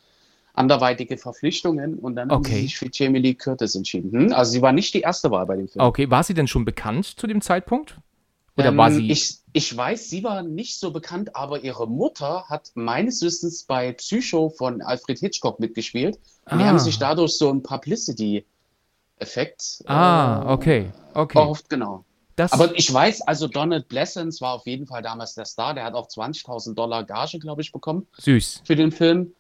anderweitige 0.60 1.18
Verpflichtungen 1.18 1.96
und 1.98 2.16
dann 2.18 2.30
haben 2.30 2.40
Okay. 2.40 2.56
sie 2.56 2.62
sich 2.64 2.78
für 2.78 2.90
Jamie 2.92 3.20
Lee 3.20 3.34
Curtis 3.34 3.76
entschieden. 3.76 4.12
Hm? 4.12 4.34
Also 4.34 4.52
sie 4.52 4.62
war 4.62 4.74
nicht 4.74 4.94
die 4.94 5.00
erste 5.02 5.32
Wahl 5.32 5.46
bei 5.46 5.56
dem 5.56 5.70
Film. 5.70 5.84
Okay, 5.86 6.10
war 6.12 6.22
sie 6.24 6.34
denn 6.34 6.48
schon 6.48 6.66
bekannt 6.66 7.06
zu 7.06 7.26
dem 7.28 7.40
Zeitpunkt? 7.42 7.98
Oder 8.58 8.76
war 8.76 8.90
Ähm, 8.90 8.96
sie. 8.96 9.10
Ich, 9.10 9.38
ich 9.54 9.76
weiß, 9.76 10.10
sie 10.10 10.22
war 10.24 10.44
nicht 10.44 10.78
so 10.80 10.92
bekannt, 10.92 11.34
aber 11.36 11.64
ihre 11.64 11.88
Mutter 11.88 12.44
hat 12.50 12.72
meines 12.76 13.22
Wissens 13.22 13.64
bei 13.64 13.94
Psycho 13.94 14.50
von 14.50 14.82
Alfred 14.82 15.20
Hitchcock 15.20 15.60
mitgespielt. 15.62 16.20
Und 16.52 16.58
die 16.60 16.66
Ah. 16.66 16.68
haben 16.68 16.80
sich 16.80 17.00
dadurch 17.00 17.38
so 17.38 17.50
einen 17.50 17.64
Publicity-Effekt 17.64 19.84
ah, 19.88 20.44
äh, 20.46 20.52
okay, 20.52 20.92
okay. 21.14 21.40
erhofft, 21.40 21.70
genau. 21.70 22.04
Das, 22.36 22.52
Aber 22.54 22.78
ich 22.78 22.92
weiß, 22.94 23.22
also 23.22 23.48
Donald 23.48 23.88
Blessens 23.90 24.40
war 24.42 24.54
auf 24.54 24.66
jeden 24.66 24.88
Fall 24.88 25.02
damals 25.02 25.36
der 25.36 25.44
Star. 25.46 25.74
Der 25.74 25.84
hat 25.84 25.94
auch 25.94 26.08
20.000 26.08 26.74
Dollar 26.74 27.04
Gage, 27.04 27.38
glaube 27.40 27.62
ich, 27.62 27.72
bekommen 27.74 28.08
süß. 28.18 28.62
für 28.66 28.78
den 28.78 28.92
Film. 28.94 29.34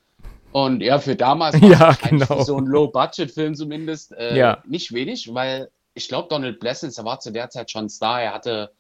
Und 0.52 0.82
ja, 0.82 1.00
für 1.00 1.16
damals 1.16 1.56
Ja, 1.62 1.68
es 1.74 1.80
wahrscheinlich 1.80 2.28
genau. 2.28 2.44
so 2.44 2.58
ein 2.58 2.66
Low-Budget-Film 2.66 3.56
zumindest 3.56 4.12
äh, 4.14 4.38
Ja. 4.38 4.64
nicht 4.68 4.94
wenig, 4.94 5.34
weil 5.34 5.70
ich 5.94 6.08
glaube, 6.08 6.28
Donald 6.30 6.60
Blessens, 6.60 6.96
der 6.96 7.06
war 7.06 7.20
zu 7.20 7.32
der 7.32 7.50
Zeit 7.50 7.72
schon 7.72 7.90
Star. 7.90 8.22
Er 8.22 8.34
hatte 8.34 8.72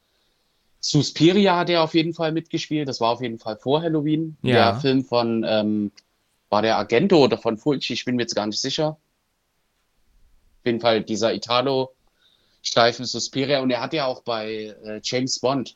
Suspiria 0.81 1.57
hat 1.57 1.69
er 1.69 1.83
auf 1.83 1.93
jeden 1.93 2.13
Fall 2.13 2.31
mitgespielt. 2.31 2.87
Das 2.87 3.01
war 3.01 3.09
auf 3.11 3.21
jeden 3.21 3.37
Fall 3.37 3.57
vor 3.57 3.81
Halloween. 3.81 4.37
Ja. 4.41 4.71
Der 4.71 4.79
Film 4.79 5.03
von, 5.03 5.43
ähm, 5.47 5.91
war 6.49 6.61
der 6.61 6.77
Argento 6.77 7.17
oder 7.23 7.37
von 7.37 7.57
Fulci? 7.57 7.93
Ich 7.93 8.05
bin 8.05 8.15
mir 8.15 8.23
jetzt 8.23 8.35
gar 8.35 8.47
nicht 8.47 8.61
sicher. 8.61 8.97
Auf 10.61 10.65
jeden 10.65 10.79
Fall 10.79 11.03
dieser 11.03 11.33
Italo-Streifen 11.33 13.05
Suspiria. 13.05 13.59
Und 13.61 13.71
er 13.71 13.81
hat 13.81 13.93
ja 13.93 14.05
auch 14.05 14.21
bei 14.23 14.75
äh, 14.83 15.01
James 15.03 15.39
Bond, 15.39 15.75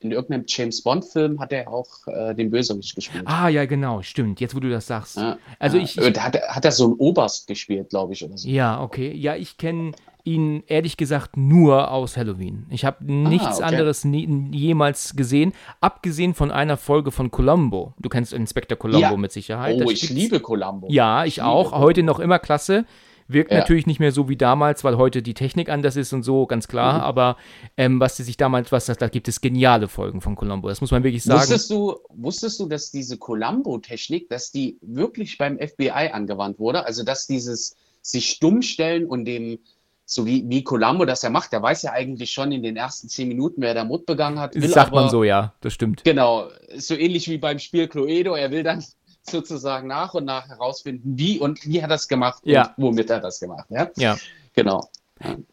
in 0.00 0.12
irgendeinem 0.12 0.44
James 0.48 0.82
Bond-Film 0.82 1.38
hat 1.40 1.52
er 1.52 1.68
auch 1.70 1.86
äh, 2.06 2.34
den 2.34 2.50
Bösewicht 2.50 2.94
gespielt. 2.94 3.24
Ah, 3.26 3.48
ja, 3.48 3.66
genau, 3.66 4.00
stimmt. 4.02 4.40
Jetzt, 4.40 4.54
wo 4.56 4.60
du 4.60 4.70
das 4.70 4.86
sagst. 4.86 5.16
Ja, 5.18 5.38
Also 5.58 5.76
ja. 5.76 5.82
ich- 5.84 5.98
Äh, 5.98 6.12
hat, 6.18 6.34
er- 6.36 6.54
hat 6.54 6.64
er 6.64 6.72
so 6.72 6.84
einen 6.86 6.94
Oberst 6.94 7.46
gespielt, 7.46 7.90
glaube 7.90 8.14
ich, 8.14 8.24
oder 8.24 8.36
so. 8.38 8.48
Ja, 8.48 8.82
okay. 8.82 9.12
Ja, 9.14 9.36
ich 9.36 9.58
kenne 9.58 9.92
ihn 10.24 10.62
ehrlich 10.66 10.96
gesagt 10.98 11.36
nur 11.36 11.90
aus 11.90 12.16
Halloween. 12.16 12.66
Ich 12.70 12.84
habe 12.84 13.04
nichts 13.04 13.46
Ah, 13.46 13.54
okay. 13.56 13.62
anderes 13.64 14.04
nie, 14.04 14.26
jemals 14.52 15.16
gesehen, 15.16 15.52
abgesehen 15.80 16.34
von 16.34 16.50
einer 16.50 16.76
Folge 16.76 17.10
von 17.10 17.30
Columbo. 17.30 17.94
Du 17.98 18.08
kennst 18.08 18.32
Inspektor 18.32 18.76
Columbo 18.78 19.00
Ja. 19.00 19.16
mit 19.16 19.32
Sicherheit. 19.32 19.76
Oh, 19.76 19.84
Das 19.84 19.92
ich 20.02 20.10
liebe 20.10 20.40
Columbo. 20.40 20.88
Ja, 20.90 21.24
ich 21.24 21.36
liebe 21.36 21.46
auch. 21.48 21.72
Heute 21.72 22.02
noch 22.02 22.20
immer 22.20 22.38
klasse. 22.38 22.84
Wirkt 23.32 23.52
Ja. 23.52 23.58
natürlich 23.58 23.86
nicht 23.86 24.00
mehr 24.00 24.12
so 24.12 24.28
wie 24.28 24.36
damals, 24.36 24.82
weil 24.84 24.96
heute 24.96 25.22
die 25.22 25.34
Technik 25.34 25.68
anders 25.68 25.96
ist 25.96 26.12
und 26.12 26.22
so, 26.22 26.46
ganz 26.46 26.68
klar. 26.68 26.94
Mhm. 26.94 27.00
Aber 27.00 27.36
ähm, 27.76 28.00
was 28.00 28.16
sie 28.16 28.22
sich 28.22 28.36
damals, 28.36 28.72
was 28.72 28.86
das, 28.86 28.98
da 28.98 29.08
gibt 29.08 29.28
es 29.28 29.40
geniale 29.40 29.88
Folgen 29.88 30.20
von 30.20 30.36
Columbo. 30.36 30.68
Das 30.68 30.80
muss 30.80 30.90
man 30.90 31.04
wirklich 31.04 31.22
sagen. 31.22 31.40
Wusstest 31.40 31.70
du, 31.70 31.96
wusstest 32.08 32.60
du, 32.60 32.66
dass 32.66 32.90
diese 32.90 33.18
Columbo-Technik, 33.18 34.28
dass 34.28 34.50
die 34.50 34.78
wirklich 34.80 35.38
beim 35.38 35.58
FBI 35.58 36.10
angewandt 36.12 36.58
wurde? 36.58 36.84
Also, 36.84 37.04
dass 37.04 37.26
dieses 37.26 37.76
sich 38.02 38.30
stumm 38.30 38.62
stellen 38.62 39.06
und 39.06 39.24
dem, 39.26 39.58
so 40.04 40.26
wie, 40.26 40.44
wie 40.48 40.64
Columbo 40.64 41.04
das 41.04 41.22
ja 41.22 41.30
macht, 41.30 41.52
der 41.52 41.62
weiß 41.62 41.82
ja 41.82 41.92
eigentlich 41.92 42.32
schon 42.32 42.50
in 42.50 42.62
den 42.62 42.76
ersten 42.76 43.08
zehn 43.08 43.28
Minuten, 43.28 43.62
wer 43.62 43.74
da 43.74 43.84
Mord 43.84 44.06
begangen 44.06 44.40
hat. 44.40 44.54
will 44.56 44.68
sagt 44.68 44.88
aber, 44.88 45.02
man 45.02 45.10
so, 45.10 45.22
ja, 45.22 45.54
das 45.60 45.72
stimmt. 45.72 46.02
Genau, 46.02 46.48
so 46.76 46.94
ähnlich 46.94 47.28
wie 47.28 47.38
beim 47.38 47.58
Spiel 47.60 47.86
Cluedo. 47.86 48.34
Er 48.34 48.50
will 48.50 48.64
dann 48.64 48.82
sozusagen 49.22 49.86
nach 49.88 50.14
und 50.14 50.24
nach 50.24 50.48
herausfinden, 50.48 51.16
wie 51.18 51.38
und 51.38 51.64
wie 51.66 51.78
hat 51.82 51.90
er 51.90 51.94
das 51.94 52.08
gemacht 52.08 52.42
Ja. 52.44 52.74
und 52.76 52.84
womit 52.84 53.10
er 53.10 53.20
das 53.20 53.40
gemacht. 53.40 53.66
Ja, 53.70 53.90
Ja. 53.96 54.16
genau. 54.54 54.88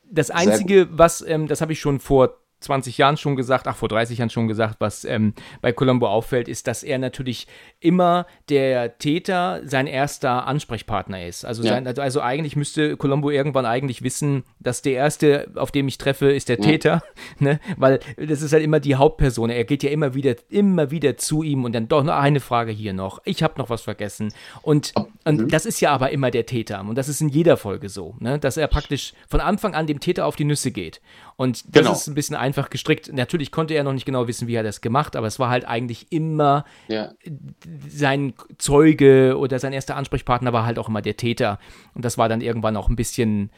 Das 0.09 0.31
Einzige, 0.31 0.87
was, 0.97 1.21
ähm, 1.21 1.47
das 1.47 1.61
habe 1.61 1.73
ich 1.73 1.79
schon 1.79 1.99
vor 1.99 2.37
20 2.59 2.97
Jahren 2.97 3.17
schon 3.17 3.35
gesagt, 3.35 3.67
ach, 3.67 3.75
vor 3.75 3.87
30 3.89 4.17
Jahren 4.17 4.29
schon 4.29 4.47
gesagt, 4.47 4.77
was 4.79 5.05
ähm, 5.05 5.33
bei 5.61 5.71
Columbo 5.71 6.07
auffällt, 6.07 6.47
ist, 6.47 6.67
dass 6.67 6.83
er 6.83 6.97
natürlich 6.97 7.47
immer 7.79 8.25
der 8.49 8.97
Täter 8.97 9.61
sein 9.63 9.85
erster 9.87 10.47
Ansprechpartner 10.47 11.25
ist. 11.25 11.45
Also, 11.45 11.63
Ja. 11.63 11.69
sein, 11.73 11.85
also, 11.87 12.01
also 12.01 12.21
eigentlich 12.21 12.55
müsste 12.55 12.97
Columbo 12.97 13.29
irgendwann 13.29 13.65
eigentlich 13.65 14.01
wissen, 14.01 14.43
dass 14.59 14.81
der 14.81 14.93
Erste, 14.93 15.51
auf 15.55 15.71
dem 15.71 15.87
ich 15.87 15.97
treffe, 15.97 16.31
ist 16.31 16.49
der 16.49 16.57
Ja. 16.57 16.63
Täter, 16.65 17.03
ne? 17.39 17.59
weil 17.77 17.99
das 18.17 18.41
ist 18.41 18.53
halt 18.53 18.63
immer 18.63 18.79
die 18.79 18.95
Hauptperson. 18.95 19.49
Er 19.49 19.63
geht 19.63 19.83
ja 19.83 19.89
immer 19.91 20.13
wieder, 20.15 20.35
immer 20.49 20.89
wieder 20.91 21.17
zu 21.17 21.43
ihm 21.43 21.63
und 21.63 21.73
dann 21.73 21.87
doch 21.87 22.03
noch 22.03 22.15
eine 22.17 22.39
Frage 22.39 22.71
hier 22.71 22.93
noch. 22.93 23.19
Ich 23.25 23.43
habe 23.43 23.53
noch 23.57 23.69
was 23.69 23.81
vergessen. 23.81 24.33
Und, 24.61 24.93
und 25.25 25.41
Mhm. 25.41 25.47
das 25.49 25.65
ist 25.65 25.79
ja 25.79 25.91
aber 25.91 26.09
immer 26.11 26.31
der 26.31 26.45
Täter. 26.47 26.79
Und 26.81 26.95
das 26.95 27.07
ist 27.07 27.21
in 27.21 27.29
jeder 27.29 27.57
Folge 27.57 27.89
so, 27.89 28.15
ne? 28.19 28.39
dass 28.39 28.57
er 28.57 28.67
praktisch 28.67 29.13
von 29.29 29.39
Anfang 29.41 29.75
an 29.75 29.85
dem 29.87 29.99
Täter 29.99 30.25
auf 30.25 30.35
die 30.35 30.43
Nüsse 30.45 30.71
geht. 30.71 31.01
Und 31.37 31.63
das 31.75 31.83
Genau. 31.83 31.91
ist 31.93 32.07
ein 32.07 32.15
bisschen 32.15 32.35
einfach 32.35 32.69
gestrickt. 32.71 33.13
Natürlich 33.13 33.51
konnte 33.51 33.75
er 33.75 33.83
noch 33.83 33.93
nicht 33.93 34.05
genau 34.05 34.27
wissen, 34.27 34.47
wie 34.47 34.55
er 34.55 34.63
das 34.63 34.81
gemacht, 34.81 35.15
aber 35.15 35.27
es 35.27 35.37
war 35.39 35.49
halt 35.49 35.65
eigentlich 35.65 36.07
immer 36.11 36.65
Ja. 36.87 37.11
sein 37.89 38.33
Zeuge 38.57 39.37
oder 39.37 39.59
sein 39.59 39.71
erster 39.73 39.95
Ansprechpartner 39.95 40.51
war 40.53 40.65
halt 40.65 40.79
auch 40.79 40.89
immer 40.89 41.01
der 41.01 41.15
Täter. 41.17 41.59
Und 41.93 42.03
das 42.05 42.17
war 42.17 42.27
dann 42.27 42.41
irgendwann 42.41 42.75
auch 42.75 42.89
ein 42.89 42.95
bisschen, 42.95 43.51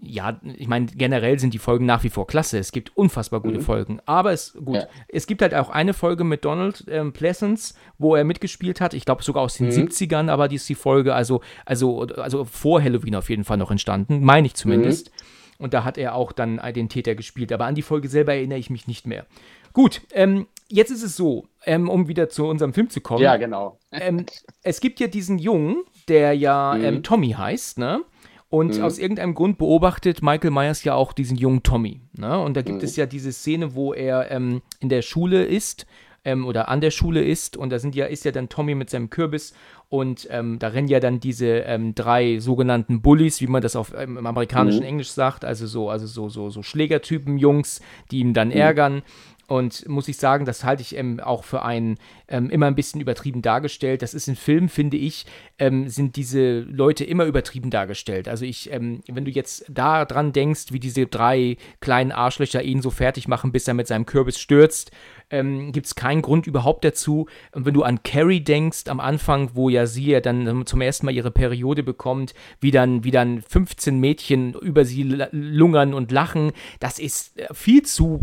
ja, 0.00 0.40
ich 0.56 0.68
meine, 0.68 0.86
generell 0.86 1.38
sind 1.38 1.52
die 1.54 1.58
Folgen 1.58 1.84
nach 1.84 2.02
wie 2.02 2.08
vor 2.08 2.26
klasse. 2.26 2.58
Es 2.58 2.72
gibt 2.72 2.96
unfassbar 2.96 3.40
gute 3.40 3.60
Folgen. 3.60 4.00
Aber 4.06 4.32
es, 4.32 4.54
gut, 4.64 4.76
Ja. 4.76 4.86
es 5.08 5.26
gibt 5.26 5.42
halt 5.42 5.54
auch 5.54 5.68
eine 5.70 5.92
Folge 5.92 6.24
mit 6.24 6.44
Donald 6.46 6.84
ähm, 6.88 7.12
Pleasance, 7.12 7.74
wo 7.98 8.14
er 8.14 8.24
mitgespielt 8.24 8.80
hat. 8.80 8.94
Ich 8.94 9.04
glaube 9.04 9.22
sogar 9.22 9.42
aus 9.42 9.56
den 9.56 9.70
70ern, 9.70 10.30
aber 10.30 10.48
die 10.48 10.56
ist 10.56 10.68
die 10.68 10.74
Folge, 10.74 11.14
also, 11.14 11.42
also, 11.66 12.02
also 12.16 12.44
vor 12.46 12.82
Halloween 12.82 13.16
auf 13.16 13.28
jeden 13.28 13.44
Fall 13.44 13.58
noch 13.58 13.70
entstanden, 13.70 14.24
meine 14.24 14.46
ich 14.46 14.54
zumindest. 14.54 15.10
Und 15.58 15.74
da 15.74 15.84
hat 15.84 15.98
er 15.98 16.14
auch 16.14 16.32
dann 16.32 16.60
den 16.74 16.88
Täter 16.88 17.14
gespielt. 17.14 17.52
Aber 17.52 17.66
an 17.66 17.74
die 17.74 17.82
Folge 17.82 18.08
selber 18.08 18.34
erinnere 18.34 18.58
ich 18.58 18.70
mich 18.70 18.86
nicht 18.86 19.06
mehr. 19.06 19.26
Gut, 19.72 20.02
ähm, 20.12 20.46
jetzt 20.68 20.90
ist 20.90 21.02
es 21.02 21.16
so, 21.16 21.46
ähm, 21.66 21.88
um 21.88 22.08
wieder 22.08 22.28
zu 22.28 22.46
unserem 22.46 22.72
Film 22.72 22.90
zu 22.90 23.00
kommen. 23.00 23.22
Ja, 23.22 23.36
genau. 23.36 23.78
ähm, 23.92 24.26
es 24.62 24.80
gibt 24.80 25.00
ja 25.00 25.08
diesen 25.08 25.38
Jungen, 25.38 25.82
der 26.08 26.32
ja 26.32 26.74
mhm. 26.76 26.84
ähm, 26.84 27.02
Tommy 27.02 27.30
heißt, 27.30 27.78
ne? 27.78 28.02
Und 28.50 28.78
mhm. 28.78 28.84
aus 28.84 28.98
irgendeinem 28.98 29.34
Grund 29.34 29.58
beobachtet 29.58 30.22
Michael 30.22 30.50
Myers 30.50 30.82
ja 30.82 30.94
auch 30.94 31.12
diesen 31.12 31.36
jungen 31.36 31.62
Tommy. 31.62 32.00
Ne? 32.14 32.38
Und 32.40 32.56
da 32.56 32.62
gibt 32.62 32.78
mhm. 32.78 32.84
es 32.84 32.96
ja 32.96 33.04
diese 33.04 33.30
Szene, 33.30 33.74
wo 33.74 33.92
er 33.92 34.30
ähm, 34.30 34.62
in 34.80 34.88
der 34.88 35.02
Schule 35.02 35.44
ist 35.44 35.86
ähm, 36.24 36.46
oder 36.46 36.68
an 36.68 36.80
der 36.80 36.90
Schule 36.90 37.22
ist 37.22 37.56
und 37.56 37.70
da 37.70 37.78
sind 37.78 37.94
ja, 37.94 38.06
ist 38.06 38.24
ja 38.24 38.32
dann 38.32 38.48
Tommy 38.48 38.74
mit 38.74 38.90
seinem 38.90 39.10
Kürbis 39.10 39.54
und 39.88 40.26
ähm, 40.30 40.58
da 40.58 40.68
rennen 40.68 40.88
ja 40.88 41.00
dann 41.00 41.20
diese 41.20 41.46
ähm, 41.46 41.94
drei 41.94 42.38
sogenannten 42.38 43.00
Bullies, 43.00 43.40
wie 43.40 43.46
man 43.46 43.62
das 43.62 43.76
auf 43.76 43.94
ähm, 43.96 44.18
im 44.18 44.26
amerikanischen 44.26 44.80
mhm. 44.80 44.86
Englisch 44.88 45.10
sagt, 45.10 45.44
also 45.44 45.66
so, 45.66 45.88
also 45.88 46.06
so, 46.06 46.28
so, 46.28 46.50
so 46.50 46.62
Schlägertypen 46.62 47.38
Jungs, 47.38 47.80
die 48.10 48.18
ihn 48.18 48.34
dann 48.34 48.48
mhm. 48.48 48.56
ärgern 48.56 49.02
und 49.48 49.88
muss 49.88 50.08
ich 50.08 50.18
sagen, 50.18 50.44
das 50.44 50.62
halte 50.62 50.82
ich 50.82 50.94
ähm, 50.94 51.20
auch 51.20 51.42
für 51.42 51.62
ein 51.62 51.96
ähm, 52.28 52.50
immer 52.50 52.66
ein 52.66 52.74
bisschen 52.74 53.00
übertrieben 53.00 53.40
dargestellt. 53.40 54.02
Das 54.02 54.12
ist 54.12 54.28
in 54.28 54.36
Filmen, 54.36 54.68
finde 54.68 54.98
ich, 54.98 55.24
ähm, 55.58 55.88
sind 55.88 56.16
diese 56.16 56.60
Leute 56.60 57.04
immer 57.04 57.24
übertrieben 57.24 57.70
dargestellt. 57.70 58.28
Also 58.28 58.44
ich, 58.44 58.70
ähm, 58.70 59.00
wenn 59.08 59.24
du 59.24 59.30
jetzt 59.30 59.64
da 59.70 60.04
dran 60.04 60.34
denkst, 60.34 60.66
wie 60.70 60.80
diese 60.80 61.06
drei 61.06 61.56
kleinen 61.80 62.12
Arschlöcher 62.12 62.62
ihn 62.62 62.82
so 62.82 62.90
fertig 62.90 63.26
machen, 63.26 63.50
bis 63.50 63.66
er 63.66 63.72
mit 63.72 63.86
seinem 63.86 64.04
Kürbis 64.04 64.38
stürzt, 64.38 64.92
ähm, 65.30 65.72
gibt 65.72 65.86
es 65.86 65.94
keinen 65.94 66.22
Grund 66.22 66.46
überhaupt 66.46 66.84
dazu. 66.84 67.26
Und 67.52 67.66
wenn 67.66 67.74
du 67.74 67.82
an 67.82 68.02
Carrie 68.02 68.40
denkst, 68.40 68.88
am 68.88 69.00
Anfang, 69.00 69.50
wo 69.54 69.68
ja 69.68 69.86
sie 69.86 70.06
ja 70.06 70.20
dann 70.20 70.66
zum 70.66 70.80
ersten 70.80 71.06
Mal 71.06 71.12
ihre 71.12 71.30
Periode 71.30 71.82
bekommt, 71.82 72.34
wie 72.60 72.70
dann, 72.70 73.04
wie 73.04 73.10
dann 73.10 73.42
15 73.42 73.98
Mädchen 73.98 74.54
über 74.54 74.84
sie 74.84 75.02
lungern 75.30 75.94
und 75.94 76.12
lachen, 76.12 76.52
das 76.80 76.98
ist 76.98 77.38
äh, 77.38 77.52
viel 77.52 77.82
zu, 77.82 78.20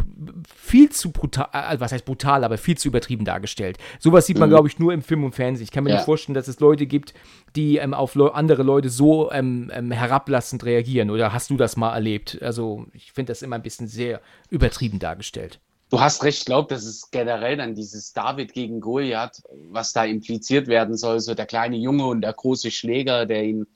viel 0.55 0.89
zu 0.89 1.11
brutal, 1.15 1.47
äh, 1.51 1.79
was 1.79 1.91
heißt 1.91 2.05
brutal, 2.05 2.43
aber 2.43 2.57
viel 2.57 2.77
zu 2.77 2.87
übertrieben 2.87 3.25
dargestellt. 3.25 3.77
Sowas 3.99 4.25
sieht 4.25 4.37
man, 4.37 4.49
mhm. 4.49 4.53
glaube 4.53 4.67
ich, 4.67 4.79
nur 4.79 4.93
im 4.93 5.01
Film 5.01 5.23
und 5.23 5.35
Fernsehen. 5.35 5.63
Ich 5.63 5.71
kann 5.71 5.83
mir 5.83 5.89
ja. 5.89 5.95
nicht 5.97 6.05
vorstellen, 6.05 6.35
dass 6.35 6.47
es 6.47 6.59
Leute 6.59 6.85
gibt, 6.85 7.13
die 7.55 7.77
ähm, 7.77 7.93
auf 7.93 8.15
le 8.15 8.33
andere 8.33 8.63
Leute 8.63 8.89
so 8.89 9.31
ähm, 9.31 9.71
ähm, 9.73 9.91
herablassend 9.91 10.63
reagieren. 10.65 11.09
Oder 11.09 11.33
hast 11.33 11.49
du 11.49 11.57
das 11.57 11.77
mal 11.77 11.93
erlebt? 11.93 12.39
Also, 12.41 12.85
ich 12.93 13.11
finde 13.11 13.31
das 13.31 13.41
immer 13.41 13.55
ein 13.55 13.63
bisschen 13.63 13.87
sehr 13.87 14.21
übertrieben 14.49 14.99
dargestellt. 14.99 15.59
Du 15.89 15.99
hast 15.99 16.23
recht, 16.23 16.39
ich 16.39 16.45
glaube, 16.45 16.73
das 16.73 16.83
ist 16.83 17.11
generell 17.11 17.57
dann 17.57 17.75
dieses 17.75 18.11
David 18.11 18.53
gegen 18.53 18.81
Goliath, 18.81 19.43
was 19.69 19.93
da 19.93 20.03
impliziert 20.03 20.67
werden 20.67 20.97
soll, 20.97 21.19
so 21.19 21.35
der 21.35 21.45
kleine 21.45 21.77
Junge 21.77 22.05
und 22.07 22.21
der 22.21 22.33
große 22.33 22.71
Schläger, 22.71 23.25
der 23.25 23.43
ihn, 23.43 23.67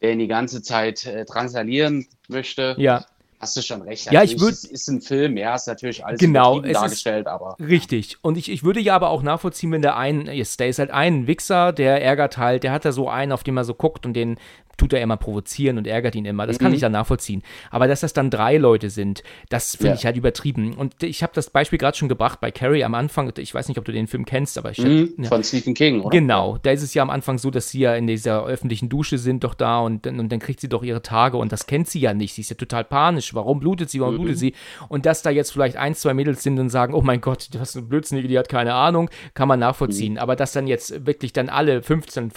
der 0.00 0.12
ihn 0.12 0.20
die 0.20 0.26
ganze 0.26 0.62
Zeit 0.62 1.04
äh, 1.04 1.24
drangsalieren 1.24 2.06
möchte. 2.28 2.74
Ja. 2.78 3.04
Hast 3.44 3.58
du 3.58 3.60
schon 3.60 3.82
recht. 3.82 4.10
Ja, 4.10 4.22
ich 4.22 4.40
würde. 4.40 4.54
Es 4.54 4.64
ist 4.64 4.88
ein 4.88 5.02
Film, 5.02 5.36
ja, 5.36 5.54
ist 5.54 5.66
natürlich 5.66 6.02
alles 6.02 6.18
genau, 6.18 6.60
dargestellt, 6.60 7.26
aber. 7.26 7.56
Richtig. 7.60 8.16
Und 8.22 8.38
ich, 8.38 8.50
ich 8.50 8.64
würde 8.64 8.80
ja 8.80 8.96
aber 8.96 9.10
auch 9.10 9.22
nachvollziehen, 9.22 9.70
wenn 9.70 9.82
der 9.82 9.98
ein, 9.98 10.28
ist, 10.28 10.60
der 10.60 10.68
ist 10.70 10.78
halt 10.78 10.90
ein 10.90 11.26
Wichser, 11.26 11.74
der 11.74 12.02
ärgert 12.02 12.38
halt, 12.38 12.62
der 12.62 12.72
hat 12.72 12.86
da 12.86 12.92
so 12.92 13.06
einen, 13.06 13.32
auf 13.32 13.44
den 13.44 13.52
man 13.52 13.64
so 13.64 13.74
guckt 13.74 14.06
und 14.06 14.14
den 14.14 14.38
tut 14.76 14.92
er 14.92 15.00
immer 15.00 15.16
provozieren 15.16 15.78
und 15.78 15.86
ärgert 15.86 16.14
ihn 16.14 16.24
immer. 16.24 16.46
Das 16.46 16.58
mhm. 16.58 16.64
kann 16.64 16.74
ich 16.74 16.80
dann 16.80 16.92
nachvollziehen. 16.92 17.42
Aber 17.70 17.88
dass 17.88 18.00
das 18.00 18.12
dann 18.12 18.30
drei 18.30 18.56
Leute 18.56 18.90
sind, 18.90 19.22
das 19.48 19.76
finde 19.76 19.88
ja. 19.90 19.94
ich 19.94 20.06
halt 20.06 20.16
übertrieben. 20.16 20.74
Und 20.74 21.02
ich 21.02 21.22
habe 21.22 21.32
das 21.34 21.50
Beispiel 21.50 21.78
gerade 21.78 21.96
schon 21.96 22.08
gebracht 22.08 22.40
bei 22.40 22.50
Carrie 22.50 22.84
am 22.84 22.94
Anfang. 22.94 23.32
Ich 23.38 23.54
weiß 23.54 23.68
nicht, 23.68 23.78
ob 23.78 23.84
du 23.84 23.92
den 23.92 24.06
Film 24.06 24.24
kennst, 24.24 24.58
aber 24.58 24.70
ich. 24.70 24.78
Mhm, 24.78 25.14
ja. 25.18 25.28
Von 25.28 25.44
Stephen 25.44 25.74
King, 25.74 26.00
oder? 26.00 26.10
Genau. 26.10 26.58
Da 26.62 26.70
ist 26.70 26.82
es 26.82 26.94
ja 26.94 27.02
am 27.02 27.10
Anfang 27.10 27.38
so, 27.38 27.50
dass 27.50 27.70
sie 27.70 27.80
ja 27.80 27.94
in 27.94 28.06
dieser 28.06 28.44
öffentlichen 28.44 28.88
Dusche 28.88 29.18
sind, 29.18 29.44
doch 29.44 29.54
da 29.54 29.80
und, 29.80 30.06
und 30.06 30.30
dann 30.30 30.38
kriegt 30.38 30.60
sie 30.60 30.68
doch 30.68 30.82
ihre 30.82 31.02
Tage 31.02 31.36
und 31.36 31.52
das 31.52 31.66
kennt 31.66 31.88
sie 31.88 32.00
ja 32.00 32.14
nicht. 32.14 32.34
Sie 32.34 32.40
ist 32.40 32.50
ja 32.50 32.56
total 32.56 32.84
panisch. 32.84 33.34
Warum 33.34 33.60
blutet 33.60 33.90
sie? 33.90 34.00
Warum 34.00 34.14
mhm. 34.14 34.18
blutet 34.18 34.38
sie? 34.38 34.54
Und 34.88 35.06
dass 35.06 35.22
da 35.22 35.30
jetzt 35.30 35.52
vielleicht 35.52 35.76
ein, 35.76 35.94
zwei 35.94 36.14
Mädels 36.14 36.42
sind 36.42 36.58
und 36.58 36.70
sagen, 36.70 36.94
oh 36.94 37.02
mein 37.02 37.20
Gott, 37.20 37.48
das 37.52 37.70
ist 37.70 37.76
eine 37.76 37.86
Blödsinnige, 37.86 38.28
die 38.28 38.38
hat 38.38 38.48
keine 38.48 38.74
Ahnung, 38.74 39.10
kann 39.34 39.48
man 39.48 39.60
nachvollziehen. 39.60 40.14
Mhm. 40.14 40.18
Aber 40.18 40.36
dass 40.36 40.52
dann 40.52 40.66
jetzt 40.66 41.06
wirklich 41.06 41.32
dann 41.32 41.48
alle 41.48 41.82
15, 41.82 42.30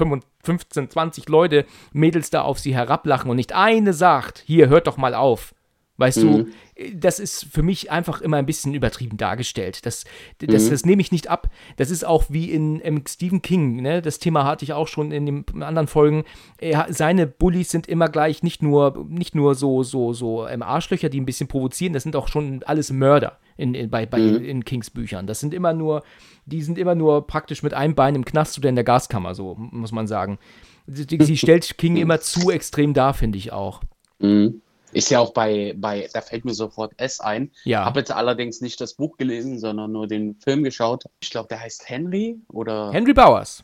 15, 0.48 0.90
20 0.90 1.30
Leute, 1.30 1.66
Mädels 1.94 2.30
da 2.30 2.42
auf 2.42 2.60
sie 2.60 2.74
herab 2.74 2.98
ablachen 2.98 3.30
und 3.30 3.38
nicht 3.38 3.54
eine 3.54 3.94
sagt, 3.94 4.44
hier, 4.46 4.70
hört 4.70 4.88
doch 4.88 4.98
mal 4.98 5.14
auf. 5.14 5.54
Weißt 6.00 6.24
mhm. 6.24 6.46
du, 6.76 6.92
das 6.94 7.20
ist 7.20 7.46
für 7.52 7.64
mich 7.64 7.90
einfach 7.90 8.22
immer 8.22 8.38
ein 8.38 8.46
bisschen 8.46 8.76
übertrieben 8.76 9.18
dargestellt. 9.18 9.86
Das, 9.86 10.06
das, 10.40 10.66
mhm. 10.66 10.70
das 10.70 10.86
nehme 10.86 11.02
ich 11.02 11.12
nicht 11.12 11.28
ab. 11.28 11.50
Das 11.78 11.90
ist 11.90 12.06
auch 12.06 12.26
wie 12.30 12.52
in, 12.52 12.80
in 12.82 13.04
Stephen 13.08 13.42
King, 13.42 13.82
ne? 13.82 14.02
Das 14.04 14.20
Thema 14.20 14.46
hatte 14.46 14.64
ich 14.64 14.74
auch 14.74 14.88
schon 14.88 15.12
in 15.12 15.26
den 15.26 15.64
anderen 15.64 15.88
Folgen. 15.88 16.24
Er, 16.60 16.86
seine 16.90 17.26
Bullies 17.26 17.72
sind 17.72 17.88
immer 17.88 18.10
gleich 18.10 18.44
nicht 18.44 18.62
nur, 18.62 19.06
nicht 19.10 19.34
nur 19.34 19.56
so, 19.56 19.82
so, 19.82 20.14
so 20.14 20.48
ähm, 20.48 20.62
Arschlöcher, 20.62 21.10
die 21.10 21.20
ein 21.20 21.26
bisschen 21.26 21.48
provozieren, 21.48 21.94
das 21.94 22.04
sind 22.04 22.16
auch 22.16 22.28
schon 22.28 22.62
alles 22.64 22.92
Mörder 22.92 23.40
in, 23.58 23.74
in, 23.74 23.90
bei, 23.90 24.06
bei, 24.06 24.20
mhm. 24.20 24.44
in 24.44 24.66
Kings 24.66 24.90
Büchern. 24.90 25.28
Das 25.28 25.40
sind 25.40 25.54
immer 25.54 25.74
nur, 25.74 26.04
die 26.46 26.62
sind 26.62 26.78
immer 26.78 26.96
nur 26.96 27.28
praktisch 27.28 27.64
mit 27.64 27.74
einem 27.74 27.96
Bein 27.96 28.16
im 28.16 28.26
Knast 28.26 28.58
oder 28.58 28.70
in 28.70 28.76
der 28.76 28.84
Gaskammer, 28.84 29.36
so 29.36 29.56
muss 29.58 29.92
man 29.92 30.08
sagen 30.08 30.40
sie, 30.88 31.06
sie 31.20 31.38
stellt 31.38 31.78
King 31.78 31.98
immer 31.98 32.20
zu 32.20 32.50
extrem 32.50 32.94
dar, 32.94 33.14
finde 33.14 33.38
ich 33.38 33.52
auch. 33.52 33.82
Mhm. 34.20 34.62
Ist 34.94 35.12
ja 35.12 35.20
auch 35.20 35.34
bei, 35.34 35.76
bei, 35.78 36.08
da 36.14 36.22
fällt 36.22 36.46
mir 36.46 36.54
sofort 36.54 36.94
S 36.98 37.20
ein. 37.20 37.52
Ja. 37.66 37.84
Habe 37.84 38.00
jetzt 38.00 38.12
allerdings 38.12 38.62
nicht 38.62 38.80
das 38.80 38.94
Buch 38.94 39.18
gelesen, 39.18 39.60
sondern 39.60 39.92
nur 39.92 40.08
den 40.08 40.36
Film 40.36 40.64
geschaut. 40.64 41.04
Ich 41.20 41.30
glaube, 41.30 41.50
der 41.50 41.60
heißt 41.60 41.90
Henry 41.90 42.40
oder. 42.48 42.92
Henry 42.94 43.14
Bowers. 43.14 43.64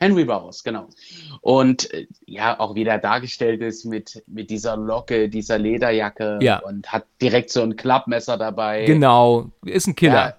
Henry 0.00 0.24
Bowers, 0.24 0.62
genau. 0.62 0.88
Und 1.40 1.92
äh, 1.92 2.06
ja, 2.24 2.58
auch 2.60 2.74
wie 2.74 2.84
der 2.84 2.98
dargestellt 2.98 3.60
ist 3.62 3.84
mit, 3.84 4.22
mit 4.26 4.50
dieser 4.50 4.76
Locke, 4.76 5.28
dieser 5.28 5.58
Lederjacke 5.58 6.38
ja. 6.40 6.58
und 6.60 6.90
hat 6.92 7.04
direkt 7.20 7.50
so 7.50 7.62
ein 7.62 7.76
Klappmesser 7.76 8.36
dabei. 8.36 8.84
Genau, 8.84 9.50
ist 9.64 9.88
ein 9.88 9.96
Killer. 9.96 10.14
Ja, 10.14 10.34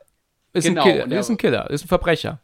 ist, 0.54 0.64
genau, 0.66 0.84
ein 0.84 0.92
Killer. 0.92 1.20
ist 1.20 1.30
ein 1.30 1.38
Killer, 1.38 1.70
ist 1.70 1.86
ein 1.86 1.88
Verbrecher. 1.90 2.40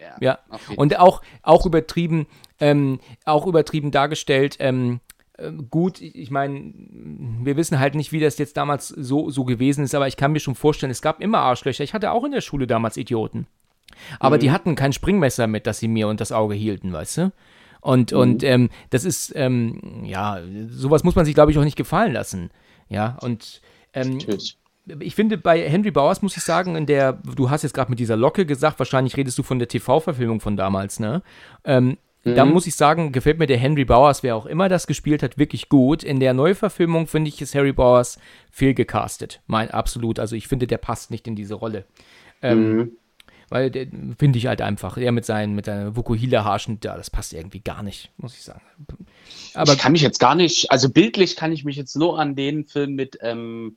Ja. 0.00 0.16
ja. 0.20 0.38
Und 0.76 0.98
auch, 0.98 1.22
auch 1.42 1.64
übertrieben, 1.66 2.26
ähm, 2.60 3.00
auch 3.24 3.46
übertrieben 3.46 3.90
dargestellt, 3.90 4.56
ähm, 4.58 5.00
äh, 5.38 5.52
gut, 5.70 6.00
ich 6.00 6.30
meine, 6.30 6.72
wir 6.74 7.56
wissen 7.56 7.78
halt 7.78 7.94
nicht, 7.94 8.12
wie 8.12 8.20
das 8.20 8.38
jetzt 8.38 8.56
damals 8.56 8.88
so, 8.88 9.30
so 9.30 9.44
gewesen 9.44 9.84
ist, 9.84 9.94
aber 9.94 10.08
ich 10.08 10.16
kann 10.16 10.32
mir 10.32 10.40
schon 10.40 10.54
vorstellen, 10.54 10.90
es 10.90 11.02
gab 11.02 11.20
immer 11.20 11.38
Arschlöcher. 11.38 11.84
Ich 11.84 11.94
hatte 11.94 12.10
auch 12.10 12.24
in 12.24 12.32
der 12.32 12.40
Schule 12.40 12.66
damals 12.66 12.96
Idioten. 12.96 13.46
Aber 14.20 14.36
mhm. 14.36 14.40
die 14.40 14.50
hatten 14.50 14.74
kein 14.74 14.92
Springmesser 14.92 15.46
mit, 15.46 15.66
das 15.66 15.78
sie 15.78 15.88
mir 15.88 16.08
und 16.08 16.20
das 16.20 16.32
Auge 16.32 16.54
hielten, 16.54 16.92
weißt 16.92 17.16
du? 17.18 17.32
Und, 17.80 18.12
mhm. 18.12 18.18
und 18.18 18.42
ähm, 18.42 18.70
das 18.90 19.04
ist, 19.04 19.32
ähm, 19.36 20.02
ja, 20.04 20.40
sowas 20.68 21.04
muss 21.04 21.14
man 21.16 21.24
sich, 21.24 21.34
glaube 21.34 21.50
ich, 21.50 21.58
auch 21.58 21.64
nicht 21.64 21.76
gefallen 21.76 22.12
lassen. 22.12 22.50
Ja, 22.88 23.18
und 23.20 23.60
ähm, 23.94 24.18
ich 25.00 25.14
finde, 25.14 25.36
bei 25.38 25.68
Henry 25.68 25.90
Bowers 25.90 26.22
muss 26.22 26.36
ich 26.36 26.42
sagen, 26.42 26.74
in 26.76 26.86
der, 26.86 27.12
du 27.12 27.50
hast 27.50 27.62
jetzt 27.62 27.74
gerade 27.74 27.90
mit 27.90 27.98
dieser 27.98 28.16
Locke 28.16 28.46
gesagt, 28.46 28.78
wahrscheinlich 28.78 29.16
redest 29.16 29.38
du 29.38 29.42
von 29.42 29.58
der 29.58 29.68
TV-Verfilmung 29.68 30.40
von 30.40 30.56
damals, 30.56 30.98
ne? 30.98 31.22
Ähm, 31.64 31.98
mhm. 32.24 32.34
Da 32.34 32.44
muss 32.44 32.66
ich 32.66 32.74
sagen, 32.74 33.12
gefällt 33.12 33.38
mir 33.38 33.46
der 33.46 33.58
Henry 33.58 33.84
Bowers, 33.84 34.22
wer 34.22 34.34
auch 34.34 34.46
immer 34.46 34.68
das 34.68 34.86
gespielt 34.86 35.22
hat, 35.22 35.36
wirklich 35.36 35.68
gut. 35.68 36.02
In 36.02 36.20
der 36.20 36.32
Neuverfilmung 36.32 37.06
finde 37.06 37.28
ich, 37.28 37.40
ist 37.42 37.54
Harry 37.54 37.72
Bowers 37.72 38.18
fehlgecastet. 38.50 39.42
Mein 39.46 39.70
absolut. 39.70 40.18
Also 40.18 40.36
ich 40.36 40.48
finde, 40.48 40.66
der 40.66 40.78
passt 40.78 41.10
nicht 41.10 41.26
in 41.26 41.36
diese 41.36 41.54
Rolle. 41.54 41.84
Ähm, 42.40 42.76
mhm. 42.76 42.92
Weil 43.48 43.70
der 43.70 43.86
finde 44.18 44.38
ich 44.38 44.46
halt 44.46 44.60
einfach, 44.60 44.98
er 44.98 45.12
mit 45.12 45.24
seinen, 45.24 45.54
mit 45.54 45.66
seinem 45.66 45.96
Vukuhila-Haarschnitt, 45.96 46.84
ja, 46.84 46.96
das 46.96 47.08
passt 47.08 47.32
irgendwie 47.32 47.60
gar 47.60 47.82
nicht, 47.82 48.10
muss 48.18 48.34
ich 48.34 48.42
sagen. 48.42 48.60
Aber 49.54 49.72
ich 49.72 49.78
kann 49.78 49.92
mich 49.92 50.02
jetzt 50.02 50.20
gar 50.20 50.34
nicht, 50.34 50.70
also 50.70 50.90
bildlich 50.90 51.34
kann 51.36 51.52
ich 51.52 51.64
mich 51.64 51.76
jetzt 51.76 51.96
nur 51.96 52.18
an 52.18 52.34
den 52.34 52.66
Film 52.66 52.94
mit, 52.94 53.18
ähm, 53.22 53.76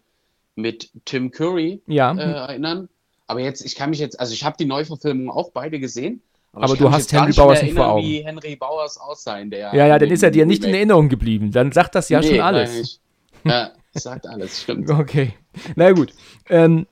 mit 0.55 0.91
Tim 1.05 1.31
Curry 1.31 1.81
ja. 1.87 2.13
äh, 2.13 2.21
erinnern. 2.21 2.89
Aber 3.27 3.39
jetzt, 3.39 3.65
ich 3.65 3.75
kann 3.75 3.91
mich 3.91 3.99
jetzt, 3.99 4.19
also 4.19 4.33
ich 4.33 4.43
habe 4.43 4.57
die 4.59 4.65
Neuverfilmung 4.65 5.29
auch 5.29 5.51
beide 5.51 5.79
gesehen. 5.79 6.21
Aber, 6.53 6.65
aber 6.65 6.75
du 6.75 6.91
hast 6.91 7.13
Henry 7.13 7.31
Bowers 7.31 7.61
nicht 7.61 7.75
vor 7.75 7.87
Augen. 7.87 8.05
wie 8.05 8.25
Henry 8.25 8.57
Bowers 8.57 8.97
aussah 8.97 9.39
in 9.39 9.49
der. 9.49 9.73
Ja, 9.73 9.87
ja, 9.87 9.97
dann 9.97 10.11
ist 10.11 10.21
er 10.21 10.31
dir 10.31 10.45
nicht 10.45 10.65
in 10.65 10.73
Erinnerung 10.73 11.07
geblieben. 11.07 11.49
Dann 11.51 11.71
sagt 11.71 11.95
das 11.95 12.09
ja 12.09 12.19
nee, 12.19 12.27
schon 12.27 12.41
alles. 12.41 12.99
Ja, 13.45 13.71
sagt 13.93 14.27
alles, 14.27 14.61
stimmt. 14.61 14.89
Okay. 14.91 15.33
Na 15.75 15.91
gut. 15.91 16.13
Ähm, 16.49 16.87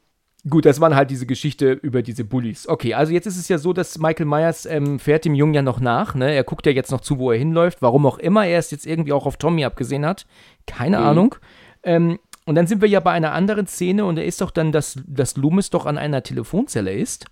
gut, 0.48 0.66
das 0.66 0.80
waren 0.80 0.96
halt 0.96 1.10
diese 1.10 1.26
Geschichte 1.26 1.72
über 1.72 2.02
diese 2.02 2.24
Bullies. 2.24 2.68
Okay, 2.68 2.94
also 2.94 3.12
jetzt 3.12 3.26
ist 3.26 3.38
es 3.38 3.48
ja 3.50 3.58
so, 3.58 3.74
dass 3.74 3.98
Michael 3.98 4.26
Myers 4.26 4.66
ähm, 4.66 5.00
fährt 5.00 5.26
dem 5.26 5.36
Jungen 5.36 5.54
ja 5.54 5.62
noch 5.62 5.80
nach. 5.80 6.16
Ne? 6.16 6.34
Er 6.34 6.44
guckt 6.44 6.66
ja 6.66 6.72
jetzt 6.72 6.92
noch 6.92 7.02
zu, 7.02 7.20
wo 7.20 7.32
er 7.32 7.38
hinläuft. 7.38 7.82
Warum 7.82 8.06
auch 8.06 8.18
immer 8.18 8.46
er 8.46 8.60
es 8.60 8.72
jetzt 8.72 8.86
irgendwie 8.86 9.14
auch 9.14 9.26
auf 9.26 9.38
Tommy 9.38 9.66
abgesehen 9.66 10.06
hat. 10.06 10.26
Keine 10.66 11.00
mhm. 11.00 11.06
Ahnung. 11.06 11.36
Ähm, 11.84 12.20
und 12.46 12.56
dann 12.56 12.68
sind 12.68 12.82
wir 12.82 12.90
ja 12.90 13.00
bei 13.00 13.12
einer 13.12 13.34
anderen 13.34 13.68
Szene 13.68 14.06
und 14.06 14.18
er 14.18 14.26
ist 14.26 14.42
doch 14.42 14.52
dann, 14.52 14.72
dass, 14.72 15.00
dass 15.06 15.38
Loomis 15.38 15.70
doch 15.70 15.86
an 15.86 15.98
einer 15.98 16.24
Telefonzelle 16.24 16.94
ist. 16.94 17.26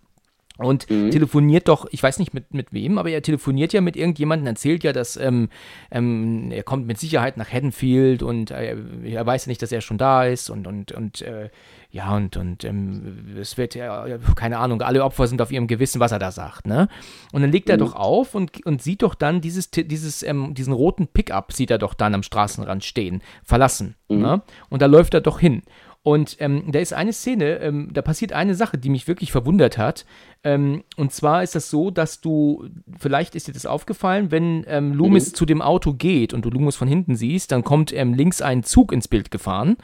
Und 0.57 0.89
mhm. 0.89 1.11
telefoniert 1.11 1.67
doch, 1.67 1.87
ich 1.91 2.01
weiß 2.01 2.19
nicht 2.19 2.33
mit, 2.33 2.53
mit 2.53 2.73
wem, 2.73 2.97
aber 2.97 3.09
er 3.09 3.21
telefoniert 3.21 3.73
ja 3.73 3.81
mit 3.81 3.95
irgendjemandem, 3.95 4.47
erzählt 4.47 4.83
ja, 4.83 4.93
dass 4.93 5.17
ähm, 5.17 5.49
ähm, 5.91 6.51
er 6.51 6.63
kommt 6.63 6.87
mit 6.87 6.99
Sicherheit 6.99 7.37
nach 7.37 7.51
Haddonfield 7.51 8.23
und 8.23 8.51
äh, 8.51 8.75
er 9.05 9.25
weiß 9.25 9.45
ja 9.45 9.49
nicht, 9.49 9.61
dass 9.61 9.71
er 9.71 9.81
schon 9.81 9.97
da 9.97 10.25
ist 10.25 10.49
und, 10.49 10.67
und, 10.67 10.91
und 10.91 11.21
äh, 11.21 11.49
ja, 11.89 12.15
und, 12.15 12.35
und 12.35 12.63
ähm, 12.63 13.37
es 13.39 13.57
wird 13.57 13.73
ja, 13.73 14.05
keine 14.35 14.57
Ahnung, 14.57 14.81
alle 14.81 15.03
Opfer 15.03 15.27
sind 15.27 15.41
auf 15.41 15.51
ihrem 15.51 15.67
Gewissen, 15.67 15.99
was 15.99 16.11
er 16.11 16.19
da 16.19 16.31
sagt, 16.31 16.67
ne? 16.67 16.89
Und 17.31 17.41
dann 17.41 17.51
legt 17.51 17.69
er 17.69 17.77
mhm. 17.77 17.79
doch 17.79 17.95
auf 17.95 18.35
und, 18.35 18.65
und 18.65 18.81
sieht 18.81 19.03
doch 19.03 19.15
dann 19.15 19.39
dieses, 19.39 19.71
dieses, 19.71 20.21
ähm, 20.23 20.53
diesen 20.53 20.73
roten 20.73 21.07
Pickup, 21.07 21.53
sieht 21.53 21.71
er 21.71 21.77
doch 21.77 21.93
dann 21.93 22.13
am 22.13 22.23
Straßenrand 22.23 22.83
stehen, 22.83 23.21
verlassen, 23.43 23.95
mhm. 24.09 24.19
ne? 24.19 24.41
Und 24.69 24.81
da 24.81 24.85
läuft 24.85 25.13
er 25.13 25.21
doch 25.21 25.39
hin. 25.39 25.63
Und 26.03 26.37
ähm, 26.39 26.71
da 26.71 26.79
ist 26.79 26.93
eine 26.93 27.11
Szene, 27.11 27.57
ähm, 27.59 27.89
da 27.91 28.01
passiert 28.01 28.31
eine 28.31 28.55
Sache, 28.55 28.77
die 28.77 28.89
mich 28.89 29.09
wirklich 29.09 29.31
verwundert 29.31 29.77
hat. 29.77 30.05
Ähm, 30.47 30.83
und 30.95 31.11
zwar 31.11 31.43
ist 31.43 31.55
das 31.55 31.69
so, 31.69 31.91
dass 31.91 32.21
du, 32.21 32.69
vielleicht 32.97 33.35
ist 33.35 33.49
dir 33.49 33.51
das 33.51 33.65
aufgefallen, 33.65 34.31
wenn 34.31 34.63
ähm, 34.69 34.93
Loomis 34.93 35.31
mhm. 35.31 35.35
zu 35.35 35.45
dem 35.45 35.61
Auto 35.61 35.91
geht 35.91 36.33
und 36.33 36.45
du 36.45 36.49
Loomis 36.49 36.77
von 36.77 36.87
hinten 36.87 37.17
siehst, 37.17 37.51
dann 37.51 37.65
kommt 37.65 37.91
ähm, 37.91 38.13
links 38.13 38.41
ein 38.41 38.63
Zug 38.63 38.93
ins 38.93 39.09
Bild 39.09 39.29
gefahren. 39.29 39.75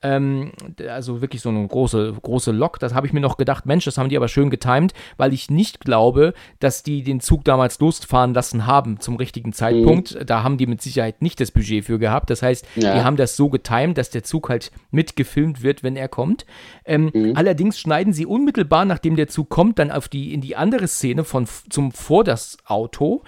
Ähm, 0.00 0.52
also 0.88 1.20
wirklich 1.20 1.42
so 1.42 1.48
eine 1.48 1.66
große, 1.66 2.14
große 2.22 2.52
Lok. 2.52 2.78
Das 2.78 2.94
habe 2.94 3.08
ich 3.08 3.12
mir 3.12 3.20
noch 3.20 3.36
gedacht, 3.36 3.66
Mensch, 3.66 3.84
das 3.84 3.98
haben 3.98 4.10
die 4.10 4.16
aber 4.16 4.28
schön 4.28 4.48
getimt, 4.48 4.94
weil 5.16 5.32
ich 5.32 5.50
nicht 5.50 5.80
glaube, 5.80 6.34
dass 6.60 6.84
die 6.84 7.02
den 7.02 7.18
Zug 7.18 7.44
damals 7.44 7.80
losfahren 7.80 8.32
lassen 8.32 8.66
haben 8.66 9.00
zum 9.00 9.16
richtigen 9.16 9.52
Zeitpunkt. 9.52 10.14
Mhm. 10.14 10.26
Da 10.26 10.44
haben 10.44 10.56
die 10.56 10.68
mit 10.68 10.82
Sicherheit 10.82 11.20
nicht 11.20 11.40
das 11.40 11.50
Budget 11.50 11.84
für 11.84 11.98
gehabt. 11.98 12.30
Das 12.30 12.42
heißt, 12.42 12.64
ja. 12.76 12.94
die 12.94 13.00
haben 13.02 13.16
das 13.16 13.36
so 13.36 13.48
getimt, 13.48 13.98
dass 13.98 14.10
der 14.10 14.22
Zug 14.22 14.50
halt 14.50 14.70
mitgefilmt 14.92 15.64
wird, 15.64 15.82
wenn 15.82 15.96
er 15.96 16.06
kommt. 16.06 16.46
Ähm, 16.84 17.10
mhm. 17.12 17.32
Allerdings 17.34 17.80
schneiden 17.80 18.12
sie 18.12 18.26
unmittelbar, 18.26 18.84
nachdem 18.84 19.16
der 19.16 19.26
Zug 19.26 19.48
kommt, 19.48 19.80
dann 19.80 19.90
auf 19.90 20.08
die, 20.12 20.32
in 20.32 20.40
die 20.40 20.56
andere 20.56 20.88
Szene 20.88 21.24
von 21.24 21.46
zum 21.70 21.92
vor 21.92 22.24
das 22.24 22.58
Auto 22.64 23.22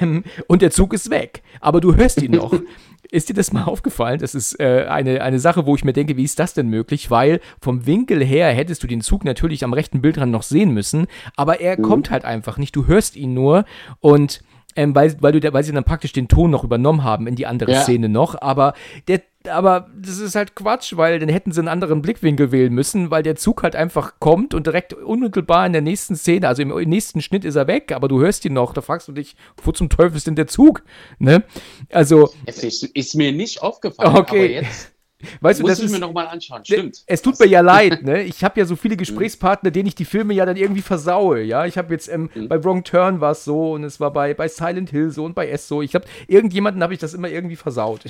ähm, 0.00 0.24
und 0.48 0.62
der 0.62 0.70
Zug 0.70 0.92
ist 0.92 1.10
weg. 1.10 1.42
Aber 1.60 1.80
du 1.80 1.94
hörst 1.96 2.20
ihn 2.22 2.32
noch. 2.32 2.54
Ist 3.10 3.28
dir 3.28 3.34
das 3.34 3.52
mal 3.52 3.64
aufgefallen? 3.64 4.20
Das 4.20 4.34
ist 4.34 4.58
äh, 4.58 4.86
eine, 4.88 5.20
eine 5.20 5.38
Sache, 5.38 5.66
wo 5.66 5.74
ich 5.74 5.84
mir 5.84 5.92
denke, 5.92 6.16
wie 6.16 6.22
ist 6.22 6.38
das 6.38 6.54
denn 6.54 6.68
möglich? 6.68 7.10
Weil 7.10 7.40
vom 7.60 7.84
Winkel 7.84 8.24
her 8.24 8.50
hättest 8.52 8.82
du 8.82 8.86
den 8.86 9.02
Zug 9.02 9.24
natürlich 9.24 9.64
am 9.64 9.74
rechten 9.74 10.00
Bildrand 10.00 10.32
noch 10.32 10.44
sehen 10.44 10.72
müssen, 10.72 11.08
aber 11.36 11.60
er 11.60 11.78
mhm. 11.78 11.82
kommt 11.82 12.10
halt 12.10 12.24
einfach 12.24 12.56
nicht. 12.56 12.74
Du 12.74 12.86
hörst 12.86 13.16
ihn 13.16 13.34
nur 13.34 13.66
und 14.00 14.40
ähm, 14.76 14.94
weil, 14.94 15.14
weil, 15.20 15.38
du, 15.38 15.52
weil 15.52 15.64
sie 15.64 15.72
dann 15.72 15.84
praktisch 15.84 16.12
den 16.12 16.28
Ton 16.28 16.50
noch 16.50 16.64
übernommen 16.64 17.04
haben 17.04 17.26
in 17.26 17.34
die 17.34 17.46
andere 17.46 17.72
ja. 17.72 17.82
Szene 17.82 18.08
noch, 18.08 18.40
aber 18.40 18.72
der 19.08 19.20
aber 19.48 19.90
das 19.96 20.18
ist 20.18 20.34
halt 20.34 20.54
Quatsch, 20.54 20.96
weil 20.96 21.18
dann 21.18 21.28
hätten 21.28 21.52
sie 21.52 21.60
einen 21.60 21.68
anderen 21.68 22.02
Blickwinkel 22.02 22.52
wählen 22.52 22.72
müssen, 22.72 23.10
weil 23.10 23.22
der 23.22 23.36
Zug 23.36 23.62
halt 23.62 23.76
einfach 23.76 24.14
kommt 24.18 24.54
und 24.54 24.66
direkt 24.66 24.92
unmittelbar 24.92 25.66
in 25.66 25.72
der 25.72 25.82
nächsten 25.82 26.16
Szene, 26.16 26.48
also 26.48 26.62
im 26.62 26.70
nächsten 26.88 27.20
Schnitt 27.20 27.44
ist 27.44 27.56
er 27.56 27.66
weg, 27.66 27.92
aber 27.92 28.08
du 28.08 28.20
hörst 28.20 28.44
ihn 28.44 28.54
noch. 28.54 28.74
Da 28.74 28.80
fragst 28.80 29.08
du 29.08 29.12
dich, 29.12 29.36
wo 29.62 29.72
zum 29.72 29.88
Teufel 29.88 30.16
ist 30.16 30.26
denn 30.26 30.36
der 30.36 30.46
Zug? 30.46 30.82
Ne? 31.18 31.44
Also. 31.90 32.32
Es 32.46 32.62
ist, 32.62 32.84
ist 32.84 33.14
mir 33.14 33.32
nicht 33.32 33.62
aufgefallen, 33.62 34.16
okay. 34.16 34.56
aber 34.56 34.66
jetzt. 34.66 34.92
Weißt 35.40 35.60
du, 35.60 35.62
Muss 35.62 35.72
das 35.72 35.78
ich 35.78 35.84
ist, 35.86 35.92
mir 35.92 35.98
nochmal 35.98 36.26
anschauen, 36.26 36.64
stimmt. 36.64 37.02
Es 37.06 37.22
tut 37.22 37.38
mir 37.38 37.46
ja 37.46 37.60
leid, 37.60 38.02
ne? 38.02 38.22
Ich 38.22 38.42
habe 38.42 38.58
ja 38.58 38.66
so 38.66 38.76
viele 38.76 38.96
Gesprächspartner, 39.02 39.70
denen 39.70 39.86
ich 39.86 39.94
die 39.94 40.04
Filme 40.04 40.34
ja 40.34 40.44
dann 40.46 40.56
irgendwie 40.56 40.82
versaue, 40.82 41.42
ja? 41.42 41.66
Ich 41.66 41.78
habe 41.78 41.92
jetzt, 41.94 42.08
ähm, 42.08 42.30
mhm. 42.34 42.48
bei 42.48 42.62
Wrong 42.64 42.84
Turn 42.84 43.20
war 43.20 43.32
es 43.32 43.44
so 43.44 43.72
und 43.72 43.84
es 43.84 44.00
war 44.00 44.12
bei, 44.12 44.34
bei 44.34 44.48
Silent 44.48 44.90
Hill 44.90 45.10
so 45.10 45.24
und 45.24 45.34
bei 45.34 45.48
S 45.48 45.68
so. 45.68 45.82
Ich 45.82 45.94
habe, 45.94 46.06
irgendjemanden 46.26 46.82
habe 46.82 46.92
ich 46.92 47.00
das 47.00 47.14
immer 47.14 47.28
irgendwie 47.28 47.56
versaut. 47.56 48.04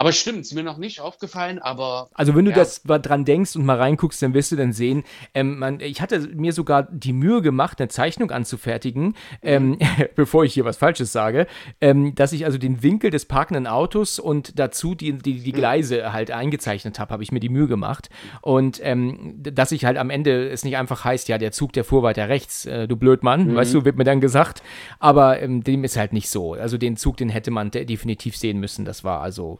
Aber 0.00 0.12
stimmt, 0.12 0.40
ist 0.40 0.54
mir 0.54 0.62
noch 0.62 0.78
nicht 0.78 1.02
aufgefallen, 1.02 1.58
aber. 1.58 2.08
Also, 2.14 2.34
wenn 2.34 2.46
du 2.46 2.52
ja. 2.52 2.56
das 2.56 2.84
dran 2.84 3.26
denkst 3.26 3.54
und 3.54 3.66
mal 3.66 3.76
reinguckst, 3.76 4.22
dann 4.22 4.32
wirst 4.32 4.50
du 4.50 4.56
dann 4.56 4.72
sehen, 4.72 5.04
ähm, 5.34 5.58
man, 5.58 5.80
ich 5.80 6.00
hatte 6.00 6.20
mir 6.20 6.54
sogar 6.54 6.84
die 6.84 7.12
Mühe 7.12 7.42
gemacht, 7.42 7.78
eine 7.78 7.88
Zeichnung 7.88 8.30
anzufertigen, 8.30 9.14
ähm, 9.42 9.78
bevor 10.16 10.44
ich 10.44 10.54
hier 10.54 10.64
was 10.64 10.78
Falsches 10.78 11.12
sage, 11.12 11.46
ähm, 11.82 12.14
dass 12.14 12.32
ich 12.32 12.46
also 12.46 12.56
den 12.56 12.82
Winkel 12.82 13.10
des 13.10 13.26
parkenden 13.26 13.66
Autos 13.66 14.18
und 14.18 14.58
dazu 14.58 14.94
die, 14.94 15.18
die, 15.18 15.40
die 15.40 15.52
Gleise 15.52 16.14
halt 16.14 16.30
eingezeichnet 16.30 16.98
habe, 16.98 17.12
habe 17.12 17.22
ich 17.22 17.30
mir 17.30 17.40
die 17.40 17.50
Mühe 17.50 17.66
gemacht. 17.66 18.08
Und 18.40 18.80
ähm, 18.82 19.34
dass 19.36 19.70
ich 19.70 19.84
halt 19.84 19.98
am 19.98 20.08
Ende 20.08 20.48
es 20.48 20.64
nicht 20.64 20.78
einfach 20.78 21.04
heißt, 21.04 21.28
ja, 21.28 21.36
der 21.36 21.52
Zug, 21.52 21.74
der 21.74 21.84
fuhr 21.84 22.02
weiter 22.02 22.30
rechts, 22.30 22.64
äh, 22.64 22.88
du 22.88 22.96
Blödmann, 22.96 23.48
mhm. 23.48 23.54
weißt 23.54 23.74
du, 23.74 23.84
wird 23.84 23.98
mir 23.98 24.04
dann 24.04 24.22
gesagt. 24.22 24.62
Aber 24.98 25.42
ähm, 25.42 25.62
dem 25.62 25.84
ist 25.84 25.98
halt 25.98 26.14
nicht 26.14 26.30
so. 26.30 26.54
Also, 26.54 26.78
den 26.78 26.96
Zug, 26.96 27.18
den 27.18 27.28
hätte 27.28 27.50
man 27.50 27.70
definitiv 27.70 28.34
sehen 28.34 28.60
müssen. 28.60 28.86
Das 28.86 29.04
war 29.04 29.20
also 29.20 29.58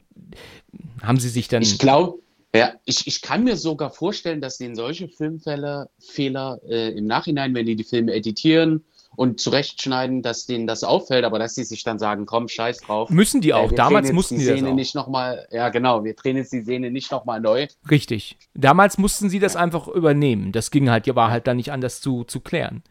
haben 1.03 1.19
sie 1.19 1.29
sich 1.29 1.49
dann. 1.49 1.63
Ich 1.63 1.79
glaube, 1.79 2.19
ja, 2.55 2.73
ich, 2.85 3.07
ich 3.07 3.23
kann 3.23 3.45
mir 3.45 3.57
sogar 3.57 3.91
vorstellen, 3.91 4.41
dass 4.41 4.59
denen 4.59 4.75
solche 4.75 5.09
Filmfehler 5.09 5.89
Fehler, 6.01 6.61
äh, 6.69 6.91
im 6.91 7.07
Nachhinein, 7.07 7.55
wenn 7.55 7.67
die 7.67 7.77
die 7.77 7.85
Filme 7.85 8.13
editieren 8.13 8.85
und 9.17 9.41
zurechtschneiden, 9.41 10.23
dass 10.23 10.47
denen 10.47 10.67
das 10.67 10.83
auffällt, 10.83 11.25
aber 11.25 11.39
dass 11.39 11.55
sie 11.55 11.65
sich 11.65 11.85
dann 11.85 11.99
sagen, 11.99 12.27
komm, 12.27 12.49
scheiß 12.49 12.79
drauf. 12.79 13.11
Müssen 13.11 13.41
die 13.41 13.55
auch. 13.55 13.71
Äh, 13.71 13.75
Damals 13.75 14.13
mussten 14.13 14.37
die, 14.37 14.41
die 14.41 14.47
Szene 14.47 14.63
das 14.63 14.71
auch. 14.71 14.75
nicht 14.75 14.95
noch 14.95 15.09
mal, 15.09 15.47
ja 15.51 15.69
genau, 15.69 16.05
wir 16.05 16.15
drehen 16.15 16.37
jetzt 16.37 16.53
die 16.53 16.63
Szene 16.63 16.91
nicht 16.91 17.11
nochmal 17.11 17.41
neu. 17.41 17.67
Richtig. 17.91 18.39
Damals 18.55 18.99
mussten 18.99 19.29
sie 19.29 19.39
das 19.39 19.57
einfach 19.57 19.89
übernehmen. 19.89 20.53
Das 20.53 20.71
ging 20.71 20.91
halt, 20.91 21.13
war 21.15 21.31
halt 21.31 21.47
dann 21.47 21.57
nicht 21.57 21.73
anders 21.73 22.01
zu, 22.01 22.25
zu 22.25 22.41
klären. 22.41 22.83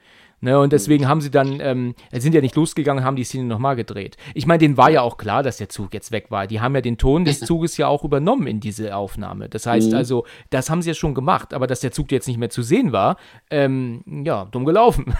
Ne, 0.42 0.58
und 0.58 0.72
deswegen 0.72 1.08
haben 1.08 1.20
sie 1.20 1.32
dann, 1.32 1.60
ähm, 1.60 1.96
sind 2.14 2.34
ja 2.34 2.40
nicht 2.40 2.56
losgegangen, 2.56 3.04
haben 3.04 3.18
die 3.18 3.26
Szene 3.26 3.44
nochmal 3.44 3.76
gedreht. 3.76 4.16
Ich 4.34 4.46
meine, 4.46 4.60
denen 4.60 4.78
war 4.78 4.90
ja 4.90 5.02
auch 5.02 5.18
klar, 5.18 5.44
dass 5.44 5.58
der 5.58 5.68
Zug 5.68 5.94
jetzt 5.94 6.14
weg 6.14 6.28
war. 6.30 6.48
Die 6.48 6.62
haben 6.62 6.74
ja 6.76 6.82
den 6.82 6.98
Ton 6.98 7.26
des 7.26 7.42
Zuges 7.42 7.76
ja 7.76 7.88
auch 7.88 8.06
übernommen 8.06 8.48
in 8.48 8.62
diese 8.62 8.96
Aufnahme. 8.96 9.50
Das 9.50 9.66
heißt 9.66 9.92
mhm. 9.92 9.98
also, 9.98 10.26
das 10.50 10.70
haben 10.70 10.82
sie 10.82 10.92
ja 10.92 10.94
schon 10.94 11.14
gemacht, 11.14 11.54
aber 11.54 11.68
dass 11.68 11.82
der 11.82 11.92
Zug 11.92 12.10
jetzt 12.12 12.28
nicht 12.28 12.38
mehr 12.38 12.50
zu 12.50 12.62
sehen 12.62 12.94
war, 12.94 13.18
ähm, 13.50 14.24
ja, 14.26 14.46
dumm 14.46 14.64
gelaufen. 14.64 15.14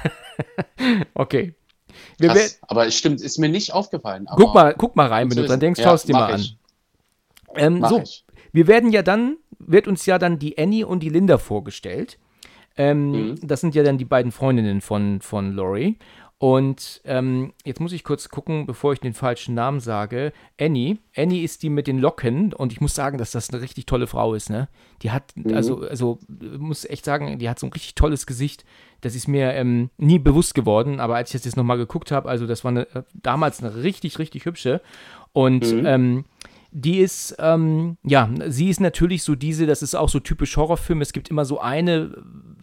okay. 1.14 1.54
Krass, 2.22 2.60
aber 2.62 2.88
es 2.88 2.96
stimmt, 2.96 3.20
ist 3.20 3.40
mir 3.40 3.50
nicht 3.50 3.74
aufgefallen. 3.74 4.26
guck, 4.36 4.54
mal, 4.54 4.74
guck 4.78 4.96
mal 4.96 5.08
rein, 5.08 5.30
wenn 5.30 5.38
du 5.38 5.46
dran 5.46 5.60
denkst, 5.60 5.80
ja, 5.80 5.86
schaust 5.86 6.08
dir 6.08 6.14
mal 6.14 6.34
an. 6.34 6.46
Ähm, 7.56 7.84
so, 7.88 8.00
ich. 8.00 8.26
wir 8.54 8.68
werden 8.68 8.92
ja 8.92 9.02
dann, 9.02 9.38
wird 9.58 9.88
uns 9.88 10.06
ja 10.06 10.18
dann 10.18 10.40
die 10.40 10.58
Annie 10.58 10.88
und 10.88 11.02
die 11.02 11.10
Linda 11.10 11.38
vorgestellt. 11.38 12.20
Ähm, 12.78 13.12
mhm. 13.12 13.36
Das 13.42 13.62
sind 13.62 13.76
ja 13.76 13.84
dann 13.84 13.98
die 13.98 14.06
beiden 14.06 14.32
Freundinnen 14.32 14.82
von, 14.82 15.22
von 15.22 15.54
Laurie. 15.54 15.98
Und 16.42 17.02
ähm, 17.04 17.52
jetzt 17.66 17.82
muss 17.82 17.92
ich 17.92 18.06
kurz 18.06 18.30
gucken, 18.30 18.66
bevor 18.66 18.94
ich 18.94 19.02
den 19.02 19.14
falschen 19.14 19.56
Namen 19.56 19.82
sage. 19.82 20.32
Annie. 20.58 20.98
Annie 21.14 21.44
ist 21.44 21.64
die 21.64 21.70
mit 21.70 21.86
den 21.86 22.00
Locken 22.00 22.54
und 22.54 22.72
ich 22.72 22.80
muss 22.80 22.96
sagen, 22.96 23.18
dass 23.18 23.32
das 23.32 23.50
eine 23.50 23.62
richtig 23.62 23.86
tolle 23.88 24.08
Frau 24.08 24.34
ist, 24.34 24.50
ne? 24.50 24.70
Die 25.02 25.12
hat, 25.12 25.34
mhm. 25.36 25.54
also, 25.54 25.82
also, 25.82 26.18
muss 26.58 26.86
echt 26.86 27.04
sagen, 27.04 27.40
die 27.40 27.50
hat 27.50 27.60
so 27.60 27.68
ein 27.68 27.74
richtig 27.74 27.96
tolles 27.96 28.26
Gesicht. 28.26 28.64
Das 29.02 29.16
ist 29.16 29.28
mir 29.28 29.52
ähm, 29.52 29.90
nie 29.98 30.18
bewusst 30.18 30.56
geworden, 30.56 31.02
aber 31.02 31.18
als 31.18 31.30
ich 31.30 31.34
das 31.34 31.46
jetzt 31.46 31.58
nochmal 31.58 31.78
geguckt 31.78 32.10
habe, 32.10 32.30
also 32.30 32.48
das 32.48 32.64
war 32.64 32.72
eine, 32.72 32.88
damals 33.14 33.62
eine 33.62 33.84
richtig, 33.84 34.18
richtig 34.18 34.46
hübsche. 34.46 34.80
Und 35.34 35.70
mhm. 35.70 35.86
ähm, 35.86 36.26
die 36.72 37.00
ist, 37.00 37.36
ähm, 37.40 37.98
ja, 38.04 38.30
sie 38.48 38.70
ist 38.70 38.80
natürlich 38.80 39.24
so 39.24 39.36
diese, 39.36 39.66
das 39.66 39.82
ist 39.82 39.94
auch 39.94 40.08
so 40.08 40.22
typisch 40.22 40.56
Horrorfilm. 40.56 41.02
Es 41.02 41.12
gibt 41.12 41.30
immer 41.30 41.44
so 41.44 41.60
eine 41.60 42.12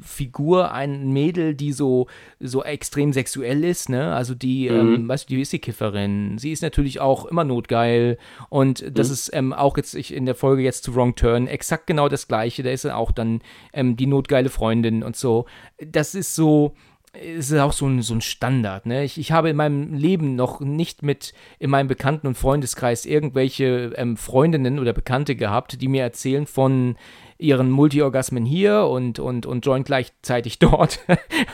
Figur, 0.07 0.73
ein 0.73 1.13
Mädel, 1.13 1.55
die 1.55 1.73
so, 1.73 2.07
so 2.41 2.63
extrem 2.65 3.13
sexuell 3.13 3.65
ist, 3.65 3.89
ne? 3.89 4.15
Also 4.15 4.35
die, 4.35 4.71
mhm. 4.71 4.95
ähm, 4.95 5.09
weißt 5.09 5.29
du, 5.29 5.35
die 5.35 5.43
ist 5.43 5.53
die 5.53 5.59
Kifferin. 5.59 6.39
Sie 6.39 6.53
ist 6.53 6.63
natürlich 6.63 7.01
auch 7.01 7.27
immer 7.27 7.45
notgeil. 7.45 8.19
Und 8.49 8.85
das 8.97 9.09
mhm. 9.09 9.13
ist 9.13 9.31
ähm, 9.35 9.53
auch 9.53 9.77
jetzt 9.77 9.95
ich, 9.95 10.15
in 10.15 10.27
der 10.27 10.35
Folge 10.35 10.63
jetzt 10.63 10.85
zu 10.85 10.95
Wrong 10.95 11.15
Turn 11.15 11.47
exakt 11.47 11.87
genau 11.87 12.09
das 12.09 12.29
Gleiche. 12.29 12.63
Da 12.63 12.71
ist 12.71 12.87
auch 12.87 13.13
dann 13.13 13.41
ähm, 13.73 13.97
die 13.97 14.07
notgeile 14.07 14.49
Freundin 14.49 15.03
und 15.03 15.17
so. 15.17 15.47
Das 15.79 16.15
ist 16.15 16.35
so 16.35 16.75
ist 17.17 17.53
auch 17.55 17.73
so 17.73 17.87
ein, 17.87 18.03
so 18.03 18.15
ein 18.15 18.21
Standard. 18.21 18.87
Ne? 18.87 19.05
Ich, 19.05 19.19
ich 19.19 19.33
habe 19.33 19.51
in 19.51 19.57
meinem 19.57 19.95
Leben 19.95 20.37
noch 20.37 20.61
nicht 20.61 21.03
mit 21.03 21.33
in 21.59 21.71
meinem 21.71 21.89
Bekannten- 21.89 22.27
und 22.27 22.37
Freundeskreis 22.37 23.07
irgendwelche 23.07 23.93
ähm, 23.97 24.17
Freundinnen 24.17 24.79
oder 24.79 24.93
Bekannte 24.93 25.37
gehabt, 25.37 25.81
die 25.81 25.89
mir 25.89 26.03
erzählen 26.03 26.47
von 26.47 26.97
ihren 27.39 27.71
Multiorgasmen 27.71 28.45
hier 28.45 28.87
und, 28.87 29.19
und, 29.19 29.47
und 29.47 29.65
joint 29.65 29.87
gleichzeitig 29.87 30.59
dort. 30.61 31.01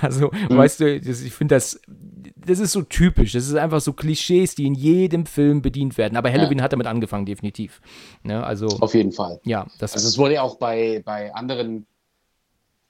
also, 0.00 0.30
mhm. 0.48 0.56
weißt 0.56 0.80
du, 0.80 1.00
das, 1.00 1.22
ich 1.22 1.32
finde 1.32 1.56
das, 1.56 1.80
das 2.36 2.58
ist 2.58 2.72
so 2.72 2.82
typisch. 2.82 3.32
Das 3.32 3.46
ist 3.46 3.54
einfach 3.54 3.80
so 3.80 3.92
Klischees, 3.92 4.54
die 4.54 4.66
in 4.66 4.74
jedem 4.74 5.26
Film 5.26 5.62
bedient 5.62 5.98
werden. 5.98 6.16
Aber 6.16 6.30
Halloween 6.32 6.58
ja. 6.58 6.64
hat 6.64 6.72
damit 6.72 6.86
angefangen, 6.86 7.26
definitiv. 7.26 7.80
Ne? 8.22 8.44
Also, 8.44 8.66
Auf 8.80 8.94
jeden 8.94 9.12
Fall. 9.12 9.40
Ja, 9.44 9.66
das 9.78 9.94
also 9.94 10.08
es 10.08 10.18
wurde 10.18 10.34
ja 10.34 10.42
auch 10.42 10.56
bei, 10.56 11.02
bei 11.04 11.34
anderen 11.34 11.86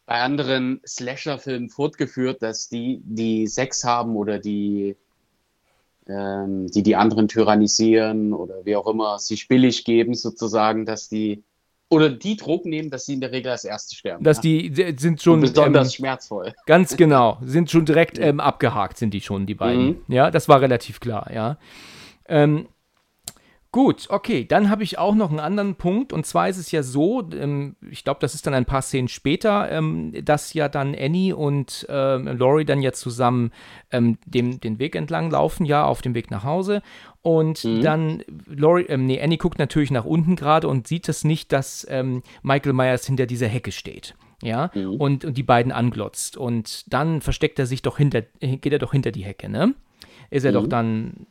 bei 0.04 0.20
anderen 0.20 0.80
Slasher-Filmen 0.86 1.70
fortgeführt, 1.70 2.42
dass 2.42 2.68
die, 2.68 3.00
die 3.04 3.46
Sex 3.46 3.84
haben 3.84 4.16
oder 4.16 4.38
die, 4.38 4.96
ähm, 6.08 6.66
die 6.66 6.82
die 6.82 6.96
anderen 6.96 7.28
tyrannisieren 7.28 8.34
oder 8.34 8.64
wie 8.64 8.76
auch 8.76 8.86
immer 8.88 9.18
sich 9.18 9.48
billig 9.48 9.84
geben, 9.84 10.14
sozusagen, 10.14 10.84
dass 10.84 11.08
die 11.08 11.44
oder 11.92 12.08
die 12.08 12.36
Druck 12.36 12.64
nehmen, 12.64 12.88
dass 12.88 13.04
sie 13.04 13.12
in 13.12 13.20
der 13.20 13.32
Regel 13.32 13.52
als 13.52 13.64
Erste 13.64 13.94
sterben. 13.94 14.24
Dass 14.24 14.40
die 14.40 14.72
sind 14.96 15.20
schon. 15.20 15.34
Und 15.34 15.40
besonders 15.42 15.88
ähm, 15.88 15.92
schmerzvoll. 15.92 16.54
Ganz 16.66 16.96
genau. 16.96 17.38
Sind 17.44 17.70
schon 17.70 17.84
direkt 17.84 18.18
ähm, 18.18 18.40
abgehakt, 18.40 18.96
sind 18.96 19.12
die 19.12 19.20
schon, 19.20 19.44
die 19.44 19.54
beiden. 19.54 19.84
Mhm. 19.84 19.96
Ja, 20.08 20.30
das 20.30 20.48
war 20.48 20.62
relativ 20.62 21.00
klar, 21.00 21.30
ja. 21.32 21.58
Ähm, 22.28 22.66
Gut, 23.72 24.08
okay, 24.10 24.44
dann 24.44 24.68
habe 24.68 24.82
ich 24.82 24.98
auch 24.98 25.14
noch 25.14 25.30
einen 25.30 25.40
anderen 25.40 25.76
Punkt. 25.76 26.12
Und 26.12 26.26
zwar 26.26 26.46
ist 26.50 26.58
es 26.58 26.70
ja 26.72 26.82
so, 26.82 27.26
ähm, 27.32 27.74
ich 27.90 28.04
glaube, 28.04 28.20
das 28.20 28.34
ist 28.34 28.46
dann 28.46 28.52
ein 28.52 28.66
paar 28.66 28.82
Szenen 28.82 29.08
später, 29.08 29.72
ähm, 29.72 30.12
dass 30.26 30.52
ja 30.52 30.68
dann 30.68 30.94
Annie 30.94 31.34
und 31.34 31.86
ähm, 31.88 32.26
Laurie 32.36 32.66
dann 32.66 32.82
ja 32.82 32.92
zusammen 32.92 33.50
ähm, 33.90 34.18
dem, 34.26 34.60
den 34.60 34.78
Weg 34.78 34.94
entlang 34.94 35.30
laufen, 35.30 35.64
ja, 35.64 35.86
auf 35.86 36.02
dem 36.02 36.14
Weg 36.14 36.30
nach 36.30 36.44
Hause. 36.44 36.82
Und 37.22 37.64
Mhm. 37.64 37.80
dann, 37.80 38.22
Laurie, 38.46 38.82
ähm, 38.90 39.06
nee, 39.06 39.22
Annie 39.22 39.38
guckt 39.38 39.58
natürlich 39.58 39.90
nach 39.90 40.04
unten 40.04 40.36
gerade 40.36 40.68
und 40.68 40.86
sieht 40.86 41.08
es 41.08 41.24
nicht, 41.24 41.50
dass 41.50 41.86
ähm, 41.88 42.22
Michael 42.42 42.74
Myers 42.74 43.06
hinter 43.06 43.24
dieser 43.24 43.48
Hecke 43.48 43.72
steht. 43.72 44.14
Ja, 44.42 44.70
Mhm. 44.74 44.96
und, 44.96 45.24
und 45.24 45.38
die 45.38 45.42
beiden 45.44 45.72
anglotzt. 45.72 46.36
Und 46.36 46.92
dann 46.92 47.22
versteckt 47.22 47.58
er 47.58 47.64
sich 47.66 47.80
doch 47.80 47.96
hinter, 47.96 48.22
äh, 48.40 48.58
geht 48.58 48.72
er 48.74 48.80
doch 48.80 48.92
hinter 48.92 49.12
die 49.12 49.24
Hecke, 49.24 49.48
ne? 49.48 49.74
Ist 50.30 50.44
er 50.44 50.52
doch 50.52 50.66
dann, 50.66 51.26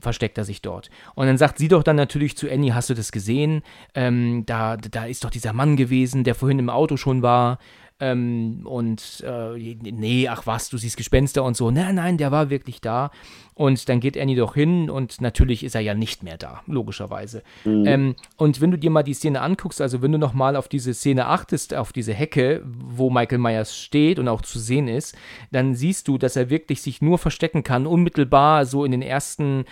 versteckt 0.00 0.38
er 0.38 0.44
sich 0.44 0.62
dort. 0.62 0.90
Und 1.14 1.26
dann 1.26 1.38
sagt 1.38 1.58
sie 1.58 1.68
doch 1.68 1.82
dann 1.82 1.96
natürlich 1.96 2.36
zu 2.36 2.50
Annie, 2.50 2.74
hast 2.74 2.90
du 2.90 2.94
das 2.94 3.12
gesehen? 3.12 3.62
Ähm, 3.94 4.44
da, 4.46 4.76
da 4.76 5.06
ist 5.06 5.24
doch 5.24 5.30
dieser 5.30 5.52
Mann 5.52 5.76
gewesen, 5.76 6.24
der 6.24 6.34
vorhin 6.34 6.58
im 6.58 6.70
Auto 6.70 6.96
schon 6.96 7.22
war. 7.22 7.58
Ähm, 8.00 8.62
und 8.64 9.22
äh, 9.26 9.56
nee, 9.56 10.28
ach 10.28 10.46
was, 10.46 10.68
du 10.68 10.78
siehst 10.78 10.96
Gespenster 10.96 11.44
und 11.44 11.56
so. 11.56 11.70
Nein, 11.70 11.94
nein, 11.94 12.18
der 12.18 12.32
war 12.32 12.50
wirklich 12.50 12.80
da. 12.80 13.10
Und 13.54 13.88
dann 13.88 14.00
geht 14.00 14.18
Annie 14.18 14.36
doch 14.36 14.54
hin 14.54 14.90
und 14.90 15.20
natürlich 15.20 15.62
ist 15.62 15.76
er 15.76 15.80
ja 15.80 15.94
nicht 15.94 16.24
mehr 16.24 16.36
da, 16.36 16.62
logischerweise. 16.66 17.42
Ähm, 17.86 18.16
und 18.36 18.60
wenn 18.60 18.72
du 18.72 18.78
dir 18.78 18.90
mal 18.90 19.04
die 19.04 19.14
Szene 19.14 19.40
anguckst, 19.40 19.80
also 19.80 20.02
wenn 20.02 20.10
du 20.10 20.18
nochmal 20.18 20.56
auf 20.56 20.68
diese 20.68 20.92
Szene 20.92 21.26
achtest, 21.26 21.72
auf 21.72 21.92
diese 21.92 22.12
Hecke, 22.12 22.62
wo 22.64 23.10
Michael 23.10 23.38
Myers 23.38 23.76
steht 23.76 24.18
und 24.18 24.26
auch 24.26 24.42
zu 24.42 24.58
sehen 24.58 24.88
ist, 24.88 25.16
dann 25.52 25.74
siehst 25.74 26.08
du, 26.08 26.18
dass 26.18 26.34
er 26.34 26.50
wirklich 26.50 26.82
sich 26.82 27.00
nur 27.00 27.18
verstecken 27.18 27.62
kann, 27.62 27.86
unmittelbar 27.86 28.66
so 28.66 28.84
in 28.84 28.90
den 28.90 29.02
ersten 29.02 29.64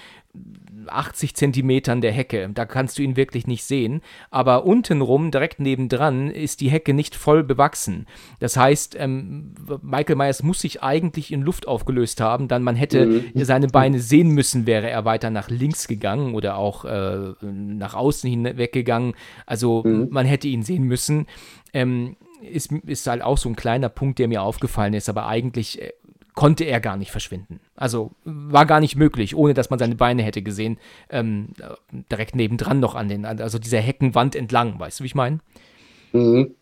80 0.86 1.34
Zentimetern 1.36 2.00
der 2.00 2.12
Hecke. 2.12 2.48
Da 2.52 2.64
kannst 2.64 2.98
du 2.98 3.02
ihn 3.02 3.16
wirklich 3.16 3.46
nicht 3.46 3.64
sehen. 3.64 4.00
Aber 4.30 4.64
untenrum, 4.64 5.30
direkt 5.30 5.60
nebendran, 5.60 6.30
ist 6.30 6.60
die 6.60 6.70
Hecke 6.70 6.94
nicht 6.94 7.14
voll 7.14 7.44
bewachsen. 7.44 8.06
Das 8.40 8.56
heißt, 8.56 8.96
ähm, 8.98 9.54
Michael 9.82 10.16
Myers 10.16 10.42
muss 10.42 10.60
sich 10.60 10.82
eigentlich 10.82 11.32
in 11.32 11.42
Luft 11.42 11.68
aufgelöst 11.68 12.20
haben, 12.20 12.48
dann 12.48 12.62
man 12.62 12.76
hätte 12.76 13.24
seine 13.34 13.68
Beine 13.72 13.98
sehen 13.98 14.28
müssen, 14.28 14.66
wäre 14.66 14.88
er 14.88 15.04
weiter 15.04 15.30
nach 15.30 15.48
links 15.48 15.88
gegangen 15.88 16.34
oder 16.34 16.56
auch 16.56 16.84
äh, 16.84 17.34
nach 17.40 17.94
außen 17.94 18.28
hinweggegangen. 18.28 19.14
Also 19.46 19.82
man 19.84 20.26
hätte 20.26 20.48
ihn 20.48 20.62
sehen 20.62 20.84
müssen. 20.84 21.26
Ähm, 21.72 22.16
ist, 22.42 22.72
ist 22.72 23.06
halt 23.06 23.22
auch 23.22 23.38
so 23.38 23.48
ein 23.48 23.56
kleiner 23.56 23.88
Punkt, 23.88 24.18
der 24.18 24.28
mir 24.28 24.42
aufgefallen 24.42 24.94
ist, 24.94 25.08
aber 25.08 25.26
eigentlich 25.26 25.80
äh, 25.80 25.92
konnte 26.34 26.64
er 26.64 26.80
gar 26.80 26.96
nicht 26.96 27.10
verschwinden. 27.10 27.60
Also 27.76 28.12
war 28.24 28.66
gar 28.66 28.80
nicht 28.80 28.96
möglich, 28.96 29.36
ohne 29.36 29.54
dass 29.54 29.70
man 29.70 29.78
seine 29.78 29.94
Beine 29.94 30.22
hätte 30.22 30.42
gesehen, 30.42 30.78
ähm, 31.10 31.50
äh, 31.60 31.74
direkt 32.10 32.34
nebendran 32.34 32.80
noch 32.80 32.94
an 32.94 33.08
den, 33.08 33.24
also 33.24 33.58
dieser 33.58 33.80
Heckenwand 33.80 34.34
entlang, 34.34 34.78
weißt 34.78 35.00
du, 35.00 35.04
wie 35.04 35.08
ich 35.08 35.14
meine? 35.14 35.40
Mhm. 36.12 36.54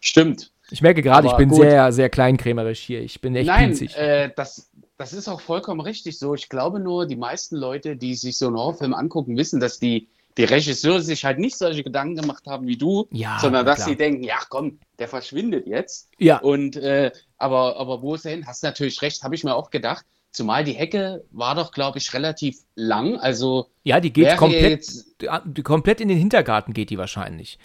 Stimmt. 0.00 0.50
Ich 0.70 0.82
merke 0.82 1.02
gerade, 1.02 1.28
ich 1.28 1.34
bin 1.34 1.50
gut. 1.50 1.60
sehr, 1.60 1.92
sehr 1.92 2.08
kleinkrämerisch 2.08 2.80
hier. 2.80 3.02
Ich 3.02 3.20
bin 3.20 3.36
echt 3.36 3.46
Nein, 3.46 3.70
pinzig. 3.70 3.96
äh, 3.96 4.30
das, 4.34 4.70
das 4.96 5.12
ist 5.12 5.28
auch 5.28 5.40
vollkommen 5.40 5.80
richtig 5.80 6.18
so. 6.18 6.34
Ich 6.34 6.48
glaube 6.48 6.78
nur, 6.80 7.06
die 7.06 7.16
meisten 7.16 7.56
Leute, 7.56 7.96
die 7.96 8.14
sich 8.14 8.38
so 8.38 8.46
einen 8.46 8.56
Horrorfilm 8.56 8.94
angucken, 8.94 9.36
wissen, 9.36 9.58
dass 9.60 9.78
die, 9.78 10.08
die 10.36 10.44
Regisseure 10.44 11.00
sich 11.02 11.24
halt 11.24 11.38
nicht 11.38 11.56
solche 11.56 11.82
Gedanken 11.82 12.16
gemacht 12.16 12.46
haben 12.46 12.66
wie 12.66 12.76
du, 12.76 13.08
Ja, 13.10 13.38
sondern 13.40 13.66
dass 13.66 13.76
klar. 13.76 13.88
sie 13.88 13.96
denken, 13.96 14.22
ja 14.24 14.38
komm, 14.48 14.78
der 14.98 15.08
verschwindet 15.08 15.66
jetzt. 15.66 16.10
ja, 16.18 16.38
Und 16.38 16.76
äh, 16.76 17.10
aber, 17.38 17.76
aber 17.76 18.02
wo 18.02 18.14
ist 18.14 18.24
er 18.24 18.32
hin? 18.32 18.46
Hast 18.46 18.62
natürlich 18.62 19.00
recht, 19.02 19.22
habe 19.22 19.34
ich 19.34 19.44
mir 19.44 19.54
auch 19.54 19.70
gedacht. 19.70 20.04
Zumal 20.30 20.64
die 20.64 20.72
Hecke 20.72 21.24
war 21.30 21.54
doch, 21.54 21.70
glaube 21.70 21.98
ich, 21.98 22.12
relativ 22.12 22.58
lang. 22.74 23.16
Also 23.20 23.70
ja, 23.84 24.00
die 24.00 24.12
geht 24.12 24.36
komplett, 24.36 24.70
jetzt 24.70 25.16
die- 25.20 25.62
komplett 25.62 26.00
in 26.00 26.08
den 26.08 26.18
Hintergarten 26.18 26.72
geht 26.72 26.90
die 26.90 26.98
wahrscheinlich. 26.98 27.58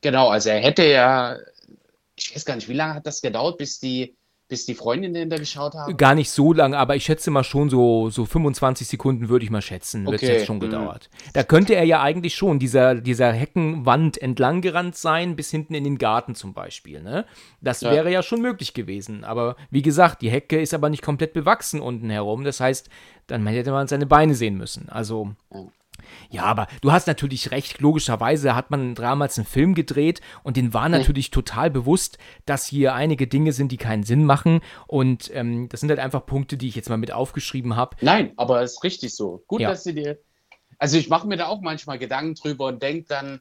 genau, 0.00 0.28
also 0.28 0.50
er 0.50 0.60
hätte 0.60 0.84
ja, 0.84 1.36
ich 2.16 2.34
weiß 2.34 2.44
gar 2.44 2.56
nicht, 2.56 2.68
wie 2.68 2.74
lange 2.74 2.94
hat 2.94 3.06
das 3.06 3.22
gedauert, 3.22 3.58
bis 3.58 3.80
die, 3.80 4.14
bis 4.52 4.66
die 4.66 4.74
Freundinnen 4.74 5.14
dahinter 5.14 5.38
geschaut 5.38 5.72
haben? 5.72 5.96
Gar 5.96 6.14
nicht 6.14 6.30
so 6.30 6.52
lang, 6.52 6.74
aber 6.74 6.94
ich 6.94 7.06
schätze 7.06 7.30
mal 7.30 7.42
schon 7.42 7.70
so, 7.70 8.10
so 8.10 8.26
25 8.26 8.86
Sekunden 8.86 9.30
würde 9.30 9.46
ich 9.46 9.50
mal 9.50 9.62
schätzen, 9.62 10.04
wird 10.04 10.16
es 10.16 10.22
Okay, 10.22 10.36
jetzt 10.36 10.46
schon 10.46 10.56
mhm. 10.56 10.60
gedauert. 10.60 11.08
Da 11.32 11.42
könnte 11.42 11.74
er 11.74 11.84
ja 11.84 12.02
eigentlich 12.02 12.34
schon 12.34 12.58
dieser, 12.58 12.96
dieser 12.96 13.32
Heckenwand 13.32 14.20
entlang 14.20 14.60
gerannt 14.60 14.94
sein, 14.94 15.36
bis 15.36 15.50
hinten 15.50 15.72
in 15.72 15.84
den 15.84 15.96
Garten 15.96 16.34
zum 16.34 16.52
Beispiel. 16.52 17.02
Ne? 17.02 17.24
Das 17.62 17.80
Ja. 17.80 17.92
wäre 17.92 18.12
ja 18.12 18.22
schon 18.22 18.42
möglich 18.42 18.74
gewesen. 18.74 19.24
Aber 19.24 19.56
wie 19.70 19.80
gesagt, 19.80 20.20
die 20.20 20.30
Hecke 20.30 20.60
ist 20.60 20.74
aber 20.74 20.90
nicht 20.90 21.02
komplett 21.02 21.32
bewachsen 21.32 21.80
unten 21.80 22.10
herum. 22.10 22.44
Das 22.44 22.60
heißt, 22.60 22.90
dann 23.28 23.46
hätte 23.46 23.70
man 23.70 23.86
seine 23.86 24.04
Beine 24.04 24.34
sehen 24.34 24.58
müssen. 24.58 24.90
Also. 24.90 25.30
Ja. 25.50 25.64
Ja, 26.30 26.44
aber 26.44 26.66
du 26.80 26.92
hast 26.92 27.06
natürlich 27.06 27.50
recht. 27.50 27.80
Logischerweise 27.80 28.54
hat 28.54 28.70
man 28.70 28.94
damals 28.94 29.38
einen 29.38 29.46
Film 29.46 29.74
gedreht 29.74 30.20
und 30.42 30.56
den 30.56 30.72
war 30.74 30.88
natürlich 30.88 31.30
total 31.30 31.70
bewusst, 31.70 32.18
dass 32.46 32.66
hier 32.66 32.94
einige 32.94 33.26
Dinge 33.26 33.52
sind, 33.52 33.72
die 33.72 33.76
keinen 33.76 34.02
Sinn 34.02 34.24
machen. 34.24 34.60
Und 34.86 35.30
ähm, 35.34 35.68
das 35.68 35.80
sind 35.80 35.88
halt 35.90 36.00
einfach 36.00 36.24
Punkte, 36.26 36.56
die 36.56 36.68
ich 36.68 36.74
jetzt 36.76 36.88
mal 36.88 36.96
mit 36.98 37.12
aufgeschrieben 37.12 37.76
habe. 37.76 37.96
Nein, 38.00 38.32
aber 38.36 38.62
es 38.62 38.72
ist 38.74 38.84
richtig 38.84 39.14
so. 39.14 39.42
Gut, 39.46 39.60
Ja. 39.60 39.70
dass 39.70 39.84
sie 39.84 39.94
dir. 39.94 40.18
Also 40.78 40.96
ich 40.98 41.08
mache 41.08 41.26
mir 41.28 41.36
da 41.36 41.46
auch 41.46 41.60
manchmal 41.60 41.98
Gedanken 41.98 42.34
drüber 42.34 42.66
und 42.66 42.82
denke 42.82 43.06
dann 43.08 43.40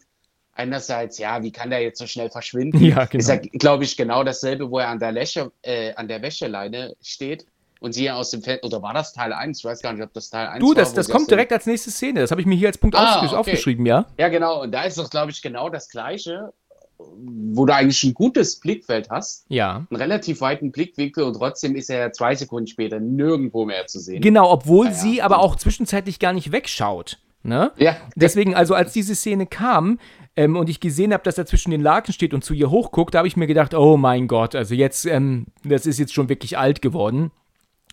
einerseits, 0.54 1.18
ja, 1.18 1.42
wie 1.44 1.52
kann 1.52 1.70
der 1.70 1.82
jetzt 1.82 1.98
so 2.00 2.08
schnell 2.08 2.30
verschwinden? 2.30 2.80
Ja, 2.84 3.06
genau. 3.06 3.20
Ist 3.22 3.30
ja, 3.30 3.38
glaube 3.38 3.84
ich, 3.84 3.98
genau 3.98 4.24
dasselbe, 4.24 4.70
wo 4.70 4.80
er 4.80 4.90
an 4.90 5.00
der, 5.00 5.12
Läsche, 5.12 5.52
äh, 5.62 5.94
an 5.96 6.08
der 6.08 6.22
Wäscheleine 6.22 6.96
steht 7.02 7.46
und 7.82 7.92
sie 7.94 8.10
aus 8.10 8.30
dem 8.32 8.42
Fenster, 8.42 8.66
oder 8.66 8.82
war 8.82 8.94
das 8.94 9.12
Teil 9.12 9.34
1? 9.34 9.60
Ich 9.60 9.66
weiß 9.66 9.82
gar 9.82 9.92
nicht, 9.92 10.04
ob 10.04 10.14
das 10.14 10.30
Teil 10.30 10.48
1 10.48 10.60
Du, 10.62 10.70
war. 10.70 10.76
das, 10.76 10.92
wo 10.94 10.96
das 10.96 11.10
kommt 11.10 11.30
direkt 11.30 11.52
als 11.52 11.66
nächste 11.66 11.92
Szene. 11.92 12.22
Das 12.22 12.32
habe 12.32 12.40
ich 12.40 12.48
mir 12.48 12.56
hier 12.56 12.70
als 12.70 12.78
Punkt 12.78 12.96
Ah, 12.96 13.20
aufgesch- 13.20 13.28
okay. 13.28 13.36
aufgeschrieben, 13.36 13.86
ja? 13.86 14.06
Ja, 14.18 14.30
genau. 14.30 14.62
Und 14.62 14.72
da 14.72 14.84
ist 14.84 14.98
doch, 14.98 15.10
glaube 15.10 15.32
ich, 15.32 15.42
genau 15.42 15.68
das 15.70 15.90
Gleiche, 15.90 16.54
wo 16.98 17.66
du 17.66 17.74
eigentlich 17.74 18.04
ein 18.04 18.14
gutes 18.14 18.60
Blickfeld 18.60 19.10
hast, 19.10 19.46
Ja. 19.50 19.78
einen 19.90 20.00
relativ 20.02 20.42
weiten 20.42 20.72
Blickwinkel 20.72 21.24
und 21.24 21.34
trotzdem 21.34 21.76
ist 21.76 21.90
er 21.90 22.00
ja 22.00 22.12
zwei 22.12 22.36
Sekunden 22.36 22.68
später 22.68 23.00
nirgendwo 23.00 23.66
mehr 23.66 23.88
zu 23.88 24.00
sehen. 24.00 24.22
Genau, 24.22 24.52
obwohl 24.52 24.86
Ja, 24.86 24.92
ja. 24.92 24.98
sie 24.98 25.22
aber 25.24 25.40
auch 25.40 25.56
zwischenzeitlich 25.56 26.20
gar 26.20 26.34
nicht 26.34 26.52
wegschaut. 26.52 27.18
Ne? 27.44 27.72
Ja, 27.78 27.96
Deswegen, 28.16 28.54
also 28.54 28.76
als 28.76 28.94
diese 28.94 29.16
Szene 29.16 29.48
kam 29.48 29.98
ähm, 30.36 30.56
und 30.56 30.70
ich 30.70 30.80
gesehen 30.80 31.12
habe, 31.12 31.24
dass 31.24 31.40
er 31.40 31.48
zwischen 31.48 31.72
den 31.72 31.82
Laken 31.82 32.14
steht 32.14 32.36
und 32.36 32.44
zu 32.44 32.54
ihr 32.54 32.70
hochguckt, 32.70 33.16
da 33.16 33.18
habe 33.18 33.28
ich 33.28 33.36
mir 33.36 33.48
gedacht, 33.48 33.74
oh 33.74 33.98
mein 33.98 34.28
Gott, 34.28 34.54
also 34.54 34.76
jetzt, 34.76 35.08
ähm, 35.08 35.48
das 35.64 35.88
ist 35.88 35.98
jetzt 35.98 36.14
schon 36.14 36.30
wirklich 36.30 36.60
alt 36.60 36.84
geworden. 36.84 37.32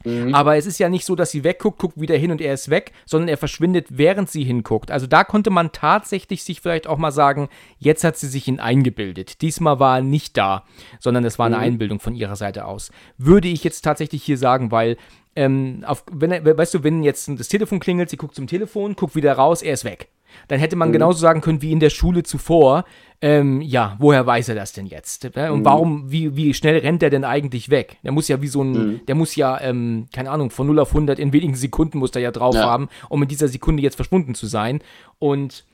Mhm. 0.04 0.34
Aber 0.34 0.56
es 0.56 0.66
ist 0.66 0.78
ja 0.78 0.88
nicht 0.88 1.04
so, 1.04 1.14
dass 1.16 1.30
sie 1.30 1.44
wegguckt, 1.44 1.78
guckt 1.78 2.00
wieder 2.00 2.16
hin 2.16 2.30
und 2.30 2.40
er 2.40 2.54
ist 2.54 2.70
weg, 2.70 2.92
sondern 3.04 3.28
er 3.28 3.36
verschwindet, 3.36 3.86
während 3.90 4.30
sie 4.30 4.44
hinguckt. 4.44 4.90
Also 4.90 5.06
da 5.06 5.24
konnte 5.24 5.50
man 5.50 5.72
tatsächlich 5.72 6.44
sich 6.44 6.60
vielleicht 6.60 6.86
auch 6.86 6.98
mal 6.98 7.10
sagen, 7.10 7.48
jetzt 7.78 8.04
hat 8.04 8.16
sie 8.16 8.28
sich 8.28 8.48
ihn 8.48 8.60
eingebildet. 8.60 9.42
Diesmal 9.42 9.80
war 9.80 9.98
er 9.98 10.02
nicht 10.02 10.36
da, 10.36 10.64
sondern 11.00 11.24
es 11.24 11.38
war 11.38 11.46
eine 11.46 11.56
Mhm. 11.56 11.62
Einbildung 11.62 12.00
von 12.00 12.14
ihrer 12.14 12.36
Seite 12.36 12.64
aus. 12.66 12.90
Würde 13.16 13.48
ich 13.48 13.64
jetzt 13.64 13.82
tatsächlich 13.82 14.22
hier 14.22 14.38
sagen, 14.38 14.70
weil, 14.70 14.96
ähm, 15.36 15.84
auf, 15.86 16.04
wenn 16.10 16.30
weißt 16.30 16.74
du, 16.74 16.84
wenn 16.84 17.02
jetzt 17.02 17.28
das 17.36 17.48
Telefon 17.48 17.80
klingelt, 17.80 18.10
sie 18.10 18.16
guckt 18.16 18.34
zum 18.34 18.46
Telefon, 18.46 18.94
guckt 18.96 19.14
wieder 19.16 19.32
raus, 19.34 19.62
er 19.62 19.74
ist 19.74 19.84
weg. 19.84 20.08
Dann 20.48 20.58
hätte 20.60 20.76
Mhm. 20.76 20.80
man 20.80 20.92
genauso 20.92 21.18
sagen 21.18 21.40
können 21.40 21.62
wie 21.62 21.72
in 21.72 21.80
der 21.80 21.90
Schule 21.90 22.22
zuvor, 22.22 22.84
ähm, 23.20 23.60
ja, 23.60 23.96
woher 23.98 24.24
weiß 24.26 24.48
er 24.50 24.54
das 24.54 24.72
denn 24.72 24.86
jetzt? 24.86 25.24
Ne? 25.34 25.48
Mhm. 25.48 25.52
Und 25.54 25.64
warum, 25.64 26.10
wie, 26.12 26.36
wie 26.36 26.54
schnell 26.54 26.78
rennt 26.78 27.02
er 27.02 27.10
denn 27.10 27.24
eigentlich 27.24 27.68
weg? 27.68 27.96
Der 28.04 28.12
muss 28.12 28.28
ja 28.28 28.40
wie 28.40 28.46
so 28.46 28.62
ein, 28.62 28.72
Mhm. 28.72 29.00
der 29.06 29.14
muss 29.16 29.34
ja, 29.34 29.60
ähm, 29.60 30.06
keine 30.12 30.30
Ahnung, 30.30 30.50
von 30.50 30.66
0 30.68 30.78
auf 30.78 30.94
100 30.94 31.18
in 31.18 31.32
wenigen 31.32 31.54
Sekunden 31.56 31.98
muss 31.98 32.12
er 32.12 32.20
ja 32.22 32.30
drauf 32.30 32.54
Ja. 32.54 32.62
haben, 32.66 32.88
um 33.08 33.22
in 33.22 33.28
dieser 33.28 33.48
Sekunde 33.48 33.82
jetzt 33.82 33.96
verschwunden 33.96 34.34
zu 34.34 34.46
sein. 34.46 34.80
Und 35.18 35.64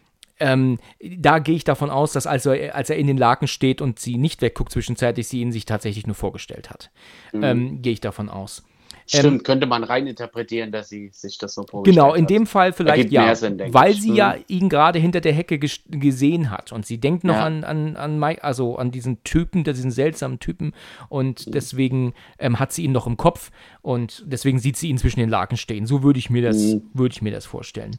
ähm, 0.40 0.78
da 1.00 1.38
gehe 1.38 1.54
ich 1.54 1.62
davon 1.64 1.90
aus, 1.90 2.12
dass 2.12 2.26
als 2.26 2.44
er, 2.46 2.74
als 2.74 2.90
er 2.90 2.96
in 2.96 3.06
den 3.06 3.16
Laken 3.18 3.46
steht 3.46 3.80
und 3.80 4.00
sie 4.00 4.16
nicht 4.16 4.42
wegguckt 4.42 4.72
zwischenzeitlich, 4.72 5.28
sie 5.28 5.40
ihn 5.40 5.52
sich 5.52 5.64
tatsächlich 5.64 6.06
nur 6.06 6.16
vorgestellt 6.16 6.70
hat. 6.70 6.90
Mhm. 7.32 7.42
Ähm, 7.44 7.82
gehe 7.82 7.92
ich 7.92 8.00
davon 8.00 8.28
aus. 8.30 8.64
Stimmt, 9.06 9.44
könnte 9.44 9.66
man 9.66 9.84
rein 9.84 10.06
interpretieren, 10.06 10.72
dass 10.72 10.88
sie 10.88 11.10
sich 11.12 11.36
das 11.38 11.54
so 11.54 11.64
vorgestellt 11.66 11.96
Genau, 11.96 12.14
in 12.14 12.26
dem 12.26 12.46
Fall 12.46 12.72
vielleicht 12.72 13.10
ja, 13.10 13.34
Sinn, 13.34 13.60
weil 13.72 13.92
ich. 13.92 14.00
sie 14.00 14.10
Mhm. 14.10 14.16
ja 14.16 14.36
ihn 14.48 14.68
gerade 14.68 14.98
hinter 14.98 15.20
der 15.20 15.32
Hecke 15.32 15.58
ges 15.58 15.80
gesehen 15.88 16.50
hat 16.50 16.72
und 16.72 16.86
sie 16.86 16.98
denkt 16.98 17.24
noch 17.24 17.34
Ja. 17.34 17.44
an, 17.44 17.64
an, 17.64 17.96
an 17.96 18.18
Mike, 18.18 18.42
also 18.42 18.76
an 18.76 18.90
diesen 18.90 19.22
Typen, 19.24 19.62
diesen 19.64 19.90
seltsamen 19.90 20.38
Typen 20.38 20.72
und 21.08 21.46
Mhm. 21.46 21.52
deswegen 21.52 22.14
ähm, 22.38 22.58
hat 22.58 22.72
sie 22.72 22.84
ihn 22.84 22.92
noch 22.92 23.06
im 23.06 23.16
Kopf 23.16 23.50
und 23.82 24.22
deswegen 24.26 24.58
sieht 24.58 24.76
sie 24.76 24.88
ihn 24.88 24.98
zwischen 24.98 25.20
den 25.20 25.28
Laken 25.28 25.56
stehen. 25.58 25.86
So 25.86 26.02
würde 26.02 26.18
ich 26.18 26.30
mir 26.30 26.42
das, 26.42 26.56
Mhm. 26.56 26.82
würde 26.94 27.12
ich 27.12 27.20
mir 27.22 27.32
das 27.32 27.44
vorstellen. 27.46 27.96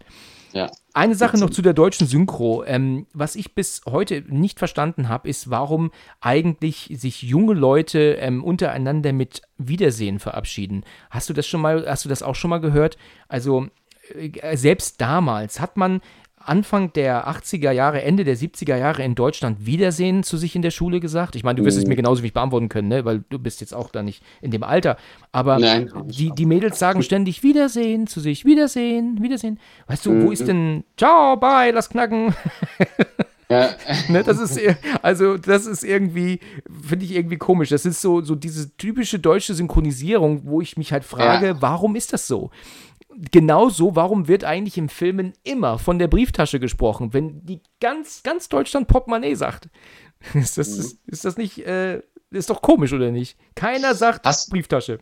Ja. 0.56 0.72
Eine 0.94 1.16
Sache 1.16 1.38
noch 1.38 1.50
zu 1.50 1.62
der 1.62 1.74
deutschen 1.74 2.08
Synchro. 2.08 2.64
Ähm, 2.64 3.08
was 3.14 3.36
ich 3.36 3.56
bis 3.56 3.82
heute 3.86 4.24
nicht 4.30 4.58
verstanden 4.58 5.10
habe, 5.10 5.28
ist, 5.28 5.50
warum 5.50 5.92
eigentlich 6.22 6.90
sich 6.96 7.22
junge 7.24 7.54
Leute 7.54 8.14
ähm, 8.14 8.42
untereinander 8.42 9.12
mit 9.12 9.42
Wiedersehen 9.58 10.18
verabschieden. 10.18 10.86
Hast 11.10 11.30
du 11.30 11.34
das 11.34 11.46
schon 11.46 11.60
mal, 11.60 11.86
hast 11.86 12.06
du 12.06 12.10
das 12.10 12.24
auch 12.24 12.36
schon 12.36 12.50
mal 12.50 12.62
gehört? 12.62 12.98
Also 13.28 13.68
äh, 14.14 14.56
selbst 14.56 15.02
damals 15.02 15.60
hat 15.60 15.76
man 15.76 16.00
Anfang 16.48 16.94
der 16.94 17.28
80er 17.28 17.72
Jahre, 17.72 18.02
Ende 18.02 18.24
der 18.24 18.38
70er 18.38 18.78
Jahre 18.78 19.04
in 19.04 19.16
Deutschland 19.16 19.66
Wiedersehen 19.66 20.24
zu 20.24 20.38
sich 20.38 20.56
in 20.56 20.62
der 20.62 20.72
Schule 20.72 21.00
gesagt? 21.00 21.36
Ich 21.36 21.44
meine, 21.44 21.58
du 21.60 21.66
wirst 21.66 21.78
es 21.78 21.86
mir 21.88 21.96
genauso 21.96 22.24
wie 22.24 22.28
ich 22.28 22.34
beantworten 22.34 22.70
können, 22.70 22.88
ne? 22.88 23.06
weil 23.06 23.24
du 23.30 23.40
bist 23.40 23.62
jetzt 23.62 23.74
auch 23.74 23.90
da 23.90 24.04
nicht 24.04 24.24
in 24.42 24.52
dem 24.52 24.64
Alter. 24.64 24.98
Aber 25.32 25.60
Nein. 25.60 25.92
die, 26.06 26.32
die 26.32 26.46
Mädels 26.46 26.80
sagen 26.80 27.04
ständig 27.04 27.44
Wiedersehen 27.44 28.08
zu 28.08 28.20
sich, 28.20 28.46
Wiedersehen, 28.46 29.22
Wiedersehen. 29.22 29.60
Weißt 29.88 30.06
du, 30.06 30.24
wo 30.24 30.32
ist 30.32 30.48
denn 30.48 30.84
Ciao, 30.98 31.38
bye, 31.38 31.72
lass 31.72 31.90
knacken. 31.90 32.34
Ja. 33.50 33.70
Ne, 34.10 34.24
das 34.24 34.40
ist 34.40 34.60
also 35.04 35.38
das 35.38 35.68
ist 35.68 35.84
irgendwie 35.84 36.40
finde 36.88 37.06
ich 37.06 37.16
irgendwie 37.16 37.38
komisch. 37.38 37.70
Das 37.70 37.86
ist 37.86 38.02
so 38.02 38.22
so 38.22 38.34
diese 38.36 38.76
typische 38.76 39.20
deutsche 39.20 39.54
Synchronisierung, 39.54 40.42
wo 40.46 40.62
ich 40.62 40.78
mich 40.78 40.92
halt 40.92 41.04
frage, 41.04 41.48
Ja. 41.50 41.62
warum 41.62 41.96
ist 41.96 42.12
das 42.14 42.28
so? 42.28 42.50
Genauso, 43.32 43.96
warum 43.96 44.28
wird 44.28 44.44
eigentlich 44.44 44.78
im 44.78 44.90
Filmen 44.90 45.34
immer 45.44 45.80
von 45.80 46.00
der 46.00 46.08
Brieftasche 46.08 46.60
gesprochen, 46.60 47.14
wenn 47.14 47.46
die 47.46 47.62
ganz 47.80 48.24
ganz 48.24 48.50
Deutschland 48.50 48.88
Portemonnaie 48.88 49.36
sagt? 49.36 49.70
Ist 50.34 50.58
das 50.58 50.70
ist, 50.70 51.00
ist 51.08 51.24
das 51.26 51.38
nicht 51.38 51.60
äh, 51.66 52.02
ist 52.32 52.50
doch 52.50 52.62
komisch 52.62 52.94
oder 52.94 53.12
nicht? 53.12 53.38
Keiner 53.56 53.94
sagt 53.96 54.26
Hast- 54.26 54.50
Brieftasche. 54.50 55.00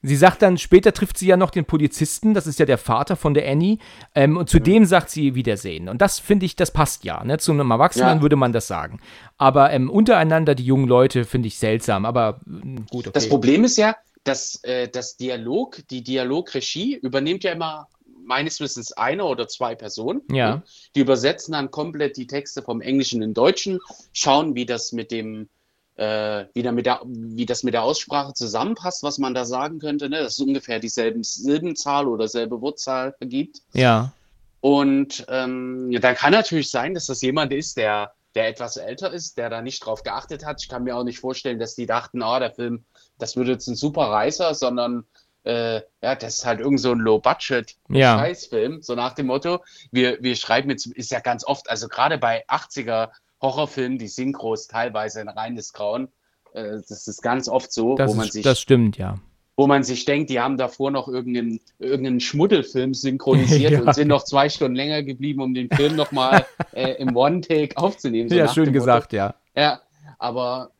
Sie 0.00 0.14
sagt 0.14 0.42
dann, 0.42 0.58
später 0.58 0.92
trifft 0.92 1.18
sie 1.18 1.26
ja 1.26 1.36
noch 1.36 1.50
den 1.50 1.64
Polizisten, 1.64 2.32
das 2.32 2.46
ist 2.46 2.60
ja 2.60 2.66
der 2.66 2.78
Vater 2.78 3.16
von 3.16 3.34
der 3.34 3.50
Annie, 3.50 3.78
ähm, 4.14 4.36
und 4.36 4.48
zu 4.48 4.60
dem 4.60 4.84
sagt 4.84 5.10
sie 5.10 5.34
Wiedersehen. 5.34 5.88
Und 5.88 6.00
das 6.00 6.20
finde 6.20 6.46
ich, 6.46 6.54
das 6.54 6.70
passt 6.70 7.02
ja. 7.02 7.24
Ne? 7.24 7.38
Zu 7.38 7.50
einem 7.50 7.72
Erwachsenen 7.72 8.18
Ja. 8.18 8.22
würde 8.22 8.36
man 8.36 8.52
das 8.52 8.68
sagen. 8.68 9.00
Aber 9.38 9.72
ähm, 9.72 9.90
untereinander, 9.90 10.54
die 10.54 10.64
jungen 10.64 10.86
Leute, 10.86 11.24
finde 11.24 11.48
ich 11.48 11.58
seltsam. 11.58 12.04
Aber 12.06 12.38
mm, 12.46 12.76
gut, 12.90 13.08
okay. 13.08 13.10
Das 13.12 13.28
Problem 13.28 13.64
ist 13.64 13.76
ja, 13.76 13.96
dass 14.28 14.62
äh, 14.64 14.88
das 14.88 15.16
Dialog, 15.16 15.82
die 15.90 16.02
Dialogregie 16.02 16.96
übernimmt 16.96 17.44
ja 17.44 17.52
immer 17.52 17.88
meines 18.24 18.60
Wissens 18.60 18.92
eine 18.92 19.24
oder 19.24 19.48
zwei 19.48 19.74
Personen. 19.74 20.20
Ja. 20.30 20.62
Die 20.94 21.00
übersetzen 21.00 21.52
dann 21.52 21.70
komplett 21.70 22.18
die 22.18 22.26
Texte 22.26 22.62
vom 22.62 22.82
Englischen 22.82 23.22
in 23.22 23.32
Deutschen, 23.32 23.78
schauen, 24.12 24.54
wie 24.54 24.66
das 24.66 24.92
mit 24.92 25.10
dem 25.10 25.48
äh, 25.96 26.44
wie, 26.54 26.62
da 26.62 26.70
mit 26.70 26.86
der, 26.86 27.00
wie 27.04 27.46
das 27.46 27.64
mit 27.64 27.74
der 27.74 27.82
Aussprache 27.82 28.32
zusammenpasst, 28.32 29.02
was 29.02 29.18
man 29.18 29.34
da 29.34 29.44
sagen 29.44 29.80
könnte, 29.80 30.08
ne? 30.08 30.20
dass 30.20 30.34
es 30.34 30.40
ungefähr 30.40 30.78
dieselben 30.78 31.24
Silbenzahl 31.24 32.06
oder 32.06 32.28
selbe 32.28 32.60
Wortzahl 32.60 33.16
ergibt. 33.18 33.62
ja, 33.72 34.12
Und 34.60 35.26
ähm, 35.28 35.90
dann 36.00 36.14
kann 36.14 36.32
natürlich 36.32 36.70
sein, 36.70 36.94
dass 36.94 37.06
das 37.06 37.20
jemand 37.22 37.52
ist, 37.52 37.76
der, 37.76 38.12
der 38.38 38.46
etwas 38.46 38.76
älter 38.76 39.12
ist, 39.12 39.36
der 39.36 39.50
da 39.50 39.62
nicht 39.62 39.84
drauf 39.84 40.04
geachtet 40.04 40.46
hat. 40.46 40.62
Ich 40.62 40.68
kann 40.68 40.84
mir 40.84 40.96
auch 40.96 41.02
nicht 41.02 41.18
vorstellen, 41.18 41.58
dass 41.58 41.74
die 41.74 41.86
dachten, 41.86 42.22
ah, 42.22 42.38
der 42.38 42.52
Film, 42.52 42.84
das 43.18 43.36
wird 43.36 43.48
jetzt 43.48 43.66
ein 43.66 43.74
super 43.74 44.02
Reißer, 44.02 44.54
sondern 44.54 45.06
äh, 45.42 45.80
ja, 46.00 46.14
das 46.14 46.36
ist 46.36 46.46
halt 46.46 46.60
irgend 46.60 46.78
so 46.78 46.92
ein 46.92 46.98
Ja. 46.98 47.04
Low-Budget-Scheißfilm, 47.04 48.82
so 48.82 48.94
nach 48.94 49.14
dem 49.14 49.26
Motto, 49.26 49.64
wir, 49.90 50.22
wir 50.22 50.36
schreiben 50.36 50.70
jetzt, 50.70 50.86
ist 50.86 51.10
ja 51.10 51.18
ganz 51.18 51.44
oft, 51.44 51.68
also 51.68 51.88
gerade 51.88 52.16
bei 52.16 52.46
80er 52.46 53.08
Horrorfilmen, 53.42 53.98
die 53.98 54.06
Synchros 54.06 54.68
teilweise 54.68 55.20
ein 55.20 55.28
reines 55.28 55.72
Grauen. 55.72 56.06
Äh, 56.52 56.78
das 56.88 57.08
ist 57.08 57.20
ganz 57.20 57.48
oft 57.48 57.72
so, 57.72 57.96
das, 57.96 58.12
wo 58.12 58.14
man 58.14 58.26
ist, 58.26 58.34
sich 58.34 58.44
das 58.44 58.60
stimmt, 58.60 58.98
ja. 58.98 59.18
Wo 59.58 59.66
man 59.66 59.82
sich 59.82 60.04
denkt, 60.04 60.30
die 60.30 60.38
haben 60.38 60.56
davor 60.56 60.92
noch 60.92 61.08
irgendeinen, 61.08 61.58
irgendeinen 61.80 62.20
Schmuddelfilm 62.20 62.94
synchronisiert 62.94 63.72
Ja. 63.72 63.80
und 63.82 63.92
sind 63.92 64.06
noch 64.08 64.22
zwei 64.24 64.48
Stunden 64.48 64.76
länger 64.76 65.02
geblieben, 65.02 65.42
um 65.42 65.52
den 65.52 65.68
Film 65.68 65.96
nochmal 65.96 66.46
äh, 66.72 66.92
im 66.92 67.14
One-Take 67.16 67.76
aufzunehmen. 67.76 68.28
so 68.28 68.36
Ja, 68.36 68.48
schön 68.48 68.72
gesagt, 68.72 69.12
ja. 69.12 69.34
Ja, 69.56 69.80
aber 70.20 70.70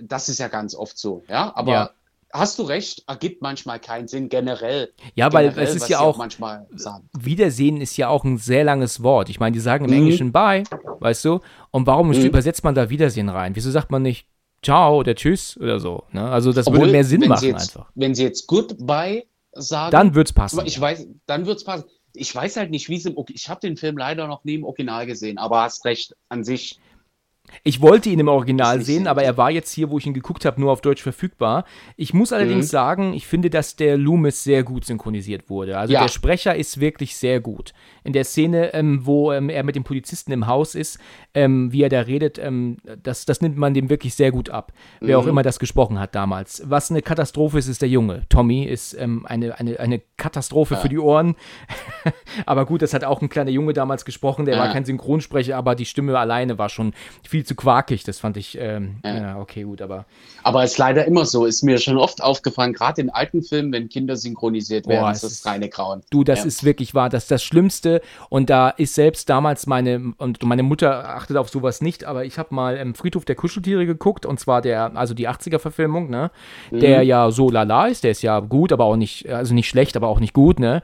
das 0.00 0.28
ist 0.28 0.38
ja 0.38 0.46
ganz 0.46 0.74
oft 0.76 0.96
so, 0.96 1.24
ja. 1.28 1.52
Aber 1.56 1.72
Ja. 1.72 1.90
hast 2.32 2.60
du 2.60 2.62
recht, 2.62 3.02
ergibt 3.08 3.42
manchmal 3.42 3.80
keinen 3.80 4.06
Sinn 4.06 4.28
generell. 4.28 4.92
Ja, 5.16 5.32
weil 5.32 5.48
generell, 5.48 5.64
es 5.64 5.74
ist 5.74 5.88
ja 5.88 5.98
auch, 5.98 6.16
manchmal 6.16 6.68
sagen. 6.76 7.08
Wiedersehen 7.18 7.80
ist 7.80 7.96
ja 7.96 8.08
auch 8.08 8.22
ein 8.24 8.38
sehr 8.38 8.62
langes 8.62 9.02
Wort. 9.02 9.30
Ich 9.30 9.40
meine, 9.40 9.52
die 9.52 9.60
sagen 9.60 9.84
im 9.84 9.90
Mhm. 9.90 9.96
Englischen 9.96 10.30
Bye, 10.32 10.62
weißt 11.00 11.24
du? 11.24 11.40
Und 11.72 11.88
warum 11.88 12.10
Mhm. 12.10 12.22
übersetzt 12.22 12.62
man 12.62 12.76
da 12.76 12.88
Wiedersehen 12.88 13.28
rein? 13.28 13.56
Wieso 13.56 13.72
sagt 13.72 13.90
man 13.90 14.02
nicht 14.02 14.28
Ciao 14.62 14.98
oder 14.98 15.14
Tschüss 15.14 15.56
oder 15.58 15.80
so? 15.80 16.04
Ne? 16.12 16.22
Also 16.22 16.52
das 16.52 16.66
Obwohl, 16.66 16.82
würde 16.82 16.92
mehr 16.92 17.04
Sinn 17.04 17.20
machen 17.28 17.44
jetzt, 17.48 17.76
einfach. 17.76 17.90
Wenn 17.94 18.14
sie 18.14 18.22
jetzt 18.22 18.46
Goodbye 18.46 19.24
sagen, 19.52 19.90
Dann 19.90 20.14
wird's 20.14 20.32
passen. 20.32 20.62
Ich 20.64 20.80
weiß, 20.80 21.06
dann 21.26 21.46
wird's 21.46 21.64
passen. 21.64 21.84
Ich 22.14 22.34
weiß 22.34 22.56
halt 22.56 22.70
nicht, 22.70 22.88
wie 22.88 22.96
es 22.96 23.04
im 23.06 23.16
Ich 23.28 23.48
habe 23.48 23.60
den 23.60 23.76
Film 23.76 23.96
leider 23.98 24.26
noch 24.26 24.44
nie 24.44 24.54
im 24.54 24.64
Original 24.64 25.06
gesehen, 25.06 25.38
aber 25.38 25.62
hast 25.62 25.84
recht, 25.84 26.14
an 26.28 26.44
sich. 26.44 26.78
Ich 27.64 27.80
wollte 27.82 28.08
ihn 28.08 28.20
im 28.20 28.28
Original 28.28 28.80
sehen, 28.82 29.06
aber 29.06 29.24
er 29.24 29.36
war 29.36 29.50
jetzt 29.50 29.72
hier, 29.72 29.90
wo 29.90 29.98
ich 29.98 30.06
ihn 30.06 30.14
geguckt 30.14 30.44
habe, 30.44 30.60
nur 30.60 30.70
auf 30.70 30.80
Deutsch 30.80 31.02
verfügbar. 31.02 31.64
Ich 31.96 32.14
muss 32.14 32.32
allerdings 32.32 32.66
Mhm. 32.66 32.70
sagen, 32.70 33.14
ich 33.14 33.26
finde, 33.26 33.50
dass 33.50 33.76
der 33.76 33.98
Loomis 33.98 34.44
sehr 34.44 34.62
gut 34.62 34.84
synchronisiert 34.84 35.50
wurde. 35.50 35.76
Also 35.76 35.92
Ja. 35.92 36.02
der 36.02 36.08
Sprecher 36.08 36.54
ist 36.54 36.80
wirklich 36.80 37.16
sehr 37.16 37.40
gut. 37.40 37.72
In 38.04 38.12
der 38.12 38.24
Szene, 38.24 38.74
ähm, 38.74 39.00
wo 39.06 39.32
ähm, 39.32 39.48
er 39.48 39.62
mit 39.62 39.76
dem 39.76 39.84
Polizisten 39.84 40.32
im 40.32 40.46
Haus 40.46 40.74
ist, 40.74 40.98
ähm, 41.34 41.70
wie 41.72 41.82
er 41.82 41.88
da 41.88 42.00
redet, 42.00 42.38
ähm, 42.38 42.78
das, 43.02 43.24
das 43.26 43.40
nimmt 43.40 43.56
man 43.56 43.74
dem 43.74 43.90
wirklich 43.90 44.14
sehr 44.14 44.32
gut 44.32 44.50
ab. 44.50 44.72
Wer 45.00 45.18
auch 45.18 45.22
Mhm. 45.24 45.28
immer 45.30 45.42
das 45.42 45.58
gesprochen 45.58 45.98
hat 46.00 46.14
damals. 46.14 46.62
Was 46.66 46.90
eine 46.90 47.02
Katastrophe 47.02 47.58
ist, 47.58 47.68
ist 47.68 47.80
der 47.82 47.88
Junge. 47.88 48.24
Tommy 48.28 48.64
ist 48.64 48.94
ähm, 48.94 49.24
eine, 49.26 49.58
eine, 49.58 49.78
eine 49.80 50.00
Katastrophe 50.16 50.76
für 50.76 50.88
die 50.88 50.98
Ohren. 50.98 51.36
aber 52.46 52.66
gut, 52.66 52.82
das 52.82 52.94
hat 52.94 53.04
auch 53.04 53.20
ein 53.22 53.28
kleiner 53.28 53.50
Junge 53.50 53.72
damals 53.72 54.04
gesprochen, 54.04 54.44
der 54.46 54.58
war 54.58 54.66
Ja. 54.66 54.72
kein 54.72 54.84
Synchronsprecher, 54.84 55.56
aber 55.56 55.74
die 55.74 55.84
Stimme 55.86 56.18
alleine 56.18 56.58
war 56.58 56.68
schon 56.68 56.92
viel 57.28 57.44
zu 57.44 57.54
quakig. 57.54 58.04
Das 58.04 58.18
fand 58.18 58.36
ich, 58.36 58.54
ja. 58.54 58.80
Ja. 59.04 59.38
okay, 59.38 59.62
gut, 59.64 59.80
aber 59.82 60.06
Aber 60.42 60.62
es 60.64 60.72
ist 60.72 60.78
leider 60.78 61.04
immer 61.06 61.24
so. 61.24 61.46
Ist 61.46 61.62
mir 61.62 61.78
schon 61.78 61.96
oft 61.98 62.22
aufgefallen, 62.22 62.72
gerade 62.72 63.00
in 63.00 63.10
alten 63.10 63.42
Filmen, 63.42 63.72
wenn 63.72 63.88
Kinder 63.88 64.16
synchronisiert 64.16 64.86
werden, 64.86 65.02
Boah, 65.02 65.12
ist 65.12 65.22
das 65.22 65.44
reine 65.46 65.68
Grauen. 65.68 66.02
du, 66.10 66.24
das 66.24 66.40
Ja. 66.40 66.44
ist 66.46 66.64
wirklich 66.64 66.94
wahr, 66.94 67.08
das 67.08 67.24
ist 67.24 67.30
das 67.30 67.42
Schlimmste. 67.42 67.91
Und 68.28 68.48
da 68.48 68.70
ist 68.70 68.94
selbst 68.94 69.28
damals 69.28 69.66
meine, 69.66 70.14
und 70.18 70.42
meine 70.44 70.62
Mutter 70.62 71.08
achtet 71.08 71.36
auf 71.36 71.48
sowas 71.48 71.80
nicht, 71.82 72.04
aber 72.04 72.24
ich 72.24 72.38
habe 72.38 72.54
mal 72.54 72.76
im 72.76 72.94
Friedhof 72.94 73.24
der 73.24 73.34
Kuscheltiere 73.34 73.84
geguckt, 73.86 74.24
und 74.24 74.40
zwar 74.40 74.62
der, 74.62 74.96
also 74.96 75.14
die 75.14 75.28
80er-Verfilmung, 75.28 76.08
ne? 76.08 76.30
Der 76.70 77.02
ja 77.02 77.30
so 77.30 77.50
lala 77.50 77.86
ist, 77.86 78.04
der 78.04 78.12
ist 78.12 78.22
ja 78.22 78.40
gut, 78.40 78.72
aber 78.72 78.84
auch 78.84 78.96
nicht, 78.96 79.28
also 79.28 79.54
nicht 79.54 79.68
schlecht, 79.68 79.96
aber 79.96 80.08
auch 80.08 80.20
nicht 80.20 80.32
gut, 80.32 80.60
ne? 80.60 80.82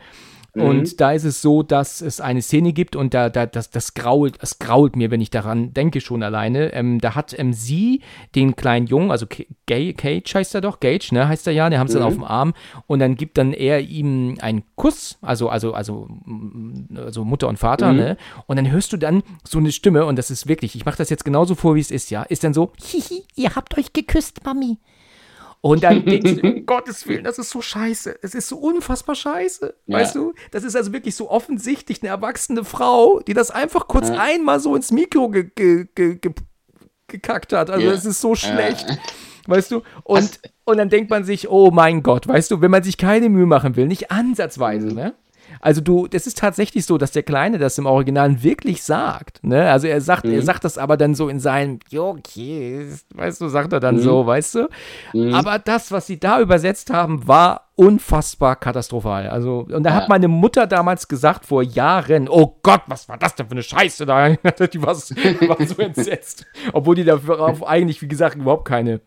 Und 0.60 1.00
da 1.00 1.12
ist 1.12 1.24
es 1.24 1.42
so, 1.42 1.62
dass 1.62 2.00
es 2.00 2.20
eine 2.20 2.42
Szene 2.42 2.72
gibt 2.72 2.96
und 2.96 3.14
da, 3.14 3.28
da 3.30 3.46
das, 3.46 3.70
das 3.70 3.94
grault, 3.94 4.38
es 4.40 4.58
grault 4.58 4.96
mir, 4.96 5.10
wenn 5.10 5.20
ich 5.20 5.30
daran 5.30 5.72
denke 5.74 6.00
schon 6.00 6.22
alleine. 6.22 6.72
Ähm, 6.72 7.00
da 7.00 7.14
hat 7.14 7.38
ähm, 7.38 7.52
sie 7.52 8.02
den 8.34 8.56
kleinen 8.56 8.86
Jungen, 8.86 9.10
also 9.10 9.26
Ga- 9.66 9.92
Cage 9.92 10.34
heißt 10.34 10.54
er 10.54 10.60
doch, 10.60 10.80
Gage, 10.80 11.08
ne, 11.12 11.28
heißt 11.28 11.46
er 11.46 11.52
ja, 11.52 11.68
der 11.70 11.78
haben 11.78 11.88
sie 11.88 11.94
dann 11.94 12.02
auf 12.02 12.14
dem 12.14 12.24
Arm 12.24 12.54
und 12.86 12.98
dann 12.98 13.14
gibt 13.16 13.38
dann 13.38 13.52
er 13.52 13.80
ihm 13.80 14.36
einen 14.40 14.62
Kuss, 14.76 15.18
also 15.22 15.48
also 15.48 15.72
also 15.72 16.08
also 16.94 17.24
Mutter 17.24 17.48
und 17.48 17.58
Vater, 17.58 17.92
ne? 17.92 18.16
Und 18.46 18.56
dann 18.56 18.70
hörst 18.70 18.92
du 18.92 18.96
dann 18.96 19.22
so 19.46 19.58
eine 19.58 19.72
Stimme 19.72 20.04
und 20.06 20.16
das 20.16 20.30
ist 20.30 20.46
wirklich, 20.48 20.74
ich 20.74 20.84
mache 20.84 20.96
das 20.98 21.10
jetzt 21.10 21.24
genauso 21.24 21.54
vor, 21.54 21.74
wie 21.74 21.80
es 21.80 21.90
ist, 21.90 22.10
ja, 22.10 22.22
ist 22.22 22.44
dann 22.44 22.54
so, 22.54 22.72
hihi, 22.82 23.22
ihr 23.36 23.54
habt 23.56 23.76
euch 23.78 23.92
geküsst, 23.92 24.44
Mami. 24.44 24.78
Und 25.60 25.82
dann 25.82 26.04
denkst 26.04 26.36
du, 26.36 26.40
um 26.46 26.66
Gottes 26.66 27.06
Willen, 27.08 27.24
das 27.24 27.38
ist 27.38 27.50
so 27.50 27.60
scheiße. 27.60 28.18
Es 28.22 28.34
ist 28.34 28.48
so 28.48 28.56
unfassbar 28.58 29.14
scheiße. 29.14 29.74
Ja. 29.86 29.96
Weißt 29.98 30.14
du? 30.14 30.32
Das 30.52 30.62
ist 30.64 30.76
also 30.76 30.92
wirklich 30.92 31.16
so 31.16 31.30
offensichtlich 31.30 32.00
eine 32.02 32.10
erwachsene 32.10 32.64
Frau, 32.64 33.20
die 33.20 33.34
das 33.34 33.50
einfach 33.50 33.88
kurz 33.88 34.08
Ja. 34.08 34.18
einmal 34.20 34.60
so 34.60 34.76
ins 34.76 34.90
Mikro 34.92 35.28
ge 35.30 35.50
ge 35.54 35.86
ge 35.94 36.16
ge 36.16 36.32
gekackt 37.08 37.52
hat. 37.52 37.70
Also 37.70 37.86
Ja. 37.86 37.92
es 37.92 38.04
ist 38.04 38.20
so 38.20 38.34
schlecht. 38.34 38.88
Ja. 38.88 38.96
Weißt 39.46 39.70
du? 39.70 39.82
Und, 40.04 40.18
Hast- 40.18 40.52
und 40.64 40.76
dann 40.76 40.90
denkt 40.90 41.10
man 41.10 41.24
sich, 41.24 41.48
oh 41.48 41.70
mein 41.70 42.02
Gott, 42.02 42.28
weißt 42.28 42.50
du, 42.50 42.60
wenn 42.60 42.70
man 42.70 42.82
sich 42.82 42.98
keine 42.98 43.28
Mühe 43.30 43.46
machen 43.46 43.76
will, 43.76 43.86
nicht 43.86 44.10
ansatzweise, 44.10 44.88
ne? 44.88 45.14
Also 45.60 45.80
du, 45.80 46.06
das 46.06 46.26
ist 46.26 46.38
tatsächlich 46.38 46.84
so, 46.86 46.98
dass 46.98 47.12
der 47.12 47.22
Kleine 47.22 47.58
das 47.58 47.78
im 47.78 47.86
Original 47.86 48.42
wirklich 48.42 48.82
sagt, 48.82 49.44
ne? 49.44 49.70
Also 49.70 49.86
er 49.86 50.00
sagt, 50.00 50.24
Mhm. 50.24 50.32
er 50.34 50.42
sagt 50.42 50.64
das 50.64 50.78
aber 50.78 50.96
dann 50.96 51.14
so 51.14 51.28
in 51.28 51.40
seinem, 51.40 51.78
jo, 51.90 52.10
okay, 52.10 52.86
weißt 53.14 53.40
du, 53.40 53.48
sagt 53.48 53.72
er 53.72 53.80
dann 53.80 53.96
Mhm. 53.96 54.00
so, 54.00 54.26
weißt 54.26 54.54
du? 54.56 54.68
Aber 55.34 55.58
das, 55.58 55.90
was 55.92 56.06
sie 56.06 56.18
da 56.20 56.40
übersetzt 56.40 56.90
haben, 56.90 57.26
war 57.26 57.68
unfassbar 57.74 58.56
katastrophal. 58.56 59.28
Also, 59.28 59.66
und 59.72 59.82
da 59.84 59.90
Ja. 59.90 59.96
hat 59.96 60.08
meine 60.08 60.28
Mutter 60.28 60.66
damals 60.66 61.06
gesagt, 61.08 61.46
vor 61.46 61.62
Jahren, 61.62 62.28
oh 62.28 62.58
Gott, 62.62 62.82
was 62.88 63.08
war 63.08 63.16
das 63.18 63.34
denn 63.36 63.46
für 63.46 63.52
eine 63.52 63.62
Scheiße 63.62 64.04
da? 64.06 64.28
die 64.72 64.82
war, 64.82 64.94
so- 64.94 65.14
war 65.16 65.64
so 65.66 65.80
entsetzt. 65.82 66.44
Obwohl 66.72 66.96
die 66.96 67.04
darauf 67.04 67.66
eigentlich, 67.66 68.02
wie 68.02 68.08
gesagt, 68.08 68.36
überhaupt 68.36 68.66
keine, 68.66 69.00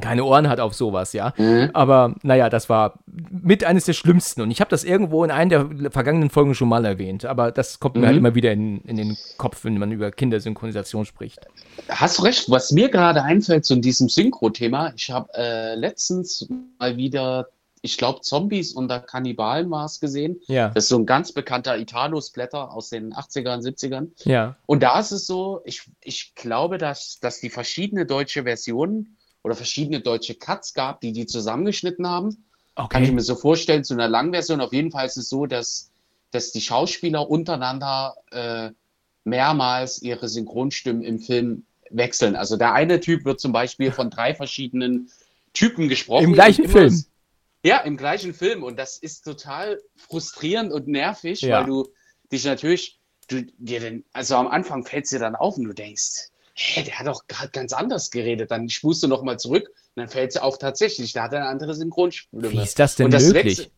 keine 0.00 0.24
Ohren 0.24 0.48
hat 0.48 0.58
auf 0.58 0.74
sowas, 0.74 1.12
ja. 1.12 1.34
Aber 1.74 2.14
naja, 2.22 2.48
das 2.48 2.68
war 2.68 2.98
mit 3.06 3.62
eines 3.64 3.84
der 3.84 3.92
schlimmsten. 3.92 4.40
Und 4.40 4.50
ich 4.50 4.60
habe 4.60 4.70
das 4.70 4.84
irgendwo 4.84 5.22
in 5.24 5.30
einer 5.30 5.64
der 5.64 5.90
vergangenen 5.90 6.30
Folgen 6.30 6.54
schon 6.54 6.68
mal 6.68 6.84
erwähnt. 6.84 7.24
Aber 7.24 7.52
das 7.52 7.78
kommt 7.78 7.96
mir 7.96 8.06
halt 8.06 8.16
immer 8.16 8.34
wieder 8.34 8.52
in, 8.52 8.80
in 8.82 8.96
den 8.96 9.16
Kopf, 9.36 9.64
wenn 9.64 9.76
man 9.78 9.92
über 9.92 10.10
Kindersynchronisation 10.10 11.04
spricht. 11.04 11.40
Hast 11.88 12.18
du 12.18 12.22
recht, 12.22 12.50
was 12.50 12.72
mir 12.72 12.88
gerade 12.88 13.22
einfällt 13.22 13.64
zu 13.64 13.76
diesem 13.76 14.08
Synchro-Thema, 14.08 14.92
ich 14.96 15.10
habe 15.10 15.28
äh, 15.34 15.74
letztens 15.74 16.48
mal 16.78 16.96
wieder, 16.96 17.48
ich 17.82 17.98
glaube, 17.98 18.20
Zombies 18.22 18.72
unter 18.72 19.00
Kannibalen 19.00 19.70
war 19.70 19.84
es 19.84 20.00
gesehen. 20.00 20.40
Ja, 20.46 20.68
Das 20.68 20.84
ist 20.84 20.88
so 20.90 20.98
ein 20.98 21.06
ganz 21.06 21.32
bekannter 21.32 21.76
Italo-Splatter 21.78 22.72
aus 22.72 22.90
den 22.90 23.12
80ern, 23.12 23.60
70ern. 23.60 24.08
ja. 24.24 24.56
Und 24.66 24.82
da 24.82 24.98
ist 25.00 25.10
es 25.12 25.26
so, 25.26 25.60
ich, 25.64 25.82
ich 26.02 26.34
glaube, 26.34 26.78
dass, 26.78 27.18
dass 27.20 27.40
die 27.40 27.50
verschiedene 27.50 28.06
deutsche 28.06 28.44
Versionen 28.44 29.16
oder 29.42 29.54
verschiedene 29.54 30.00
deutsche 30.00 30.34
Cuts 30.34 30.74
gab, 30.74 31.00
die 31.00 31.12
die 31.12 31.26
zusammengeschnitten 31.26 32.06
haben. 32.06 32.44
Kann 32.74 33.02
ich 33.02 33.08
Okay. 33.08 33.12
mir 33.12 33.22
so 33.22 33.34
vorstellen, 33.34 33.84
zu 33.84 33.94
einer 33.94 34.08
Langversion. 34.08 34.60
Auf 34.60 34.72
jeden 34.72 34.90
Fall 34.90 35.06
ist 35.06 35.16
es 35.16 35.28
so, 35.28 35.46
dass, 35.46 35.90
dass 36.30 36.52
die 36.52 36.60
Schauspieler 36.60 37.28
untereinander 37.28 38.14
äh, 38.30 38.70
mehrmals 39.24 40.00
ihre 40.00 40.28
Synchronstimmen 40.28 41.02
im 41.02 41.18
Film 41.18 41.64
wechseln. 41.90 42.34
Also 42.36 42.56
der 42.56 42.72
eine 42.72 43.00
Typ 43.00 43.24
wird 43.24 43.40
zum 43.40 43.52
Beispiel 43.52 43.92
von 43.92 44.10
drei 44.10 44.34
verschiedenen 44.34 45.10
Typen 45.52 45.88
gesprochen. 45.88 46.24
Im 46.24 46.32
gleichen 46.32 46.68
Film. 46.68 47.04
Ja, 47.64 47.78
im 47.78 47.96
gleichen 47.96 48.34
Film. 48.34 48.62
Und 48.64 48.78
das 48.78 48.96
ist 48.96 49.22
total 49.22 49.80
frustrierend 49.96 50.72
und 50.72 50.88
nervig, 50.88 51.42
ja. 51.42 51.58
weil 51.58 51.66
du 51.66 51.88
dich 52.32 52.44
natürlich, 52.44 52.98
du 53.28 53.42
dir 53.58 53.80
denn, 53.80 54.04
also 54.12 54.36
am 54.36 54.48
Anfang 54.48 54.84
fällt 54.84 55.04
es 55.04 55.10
dir 55.10 55.18
dann 55.18 55.36
auf 55.36 55.58
und 55.58 55.64
du 55.64 55.74
denkst, 55.74 56.30
hä, 56.54 56.82
der 56.82 56.98
hat 56.98 57.06
doch 57.06 57.26
gerade 57.26 57.50
ganz 57.50 57.72
anders 57.72 58.10
geredet. 58.10 58.50
Dann 58.50 58.68
spust 58.68 59.02
du 59.02 59.08
nochmal 59.08 59.38
zurück 59.38 59.68
und 59.68 60.00
dann 60.00 60.08
fällt 60.08 60.30
es 60.30 60.36
auf 60.36 60.58
tatsächlich, 60.58 61.12
der 61.12 61.24
hat 61.24 61.34
eine 61.34 61.46
andere 61.46 61.74
Synchronstimme. 61.74 62.50
Wie 62.50 62.62
ist 62.62 62.78
das 62.78 62.96
denn 62.96 63.10
das 63.10 63.24
möglich? 63.24 63.58
Wechsel, 63.58 63.70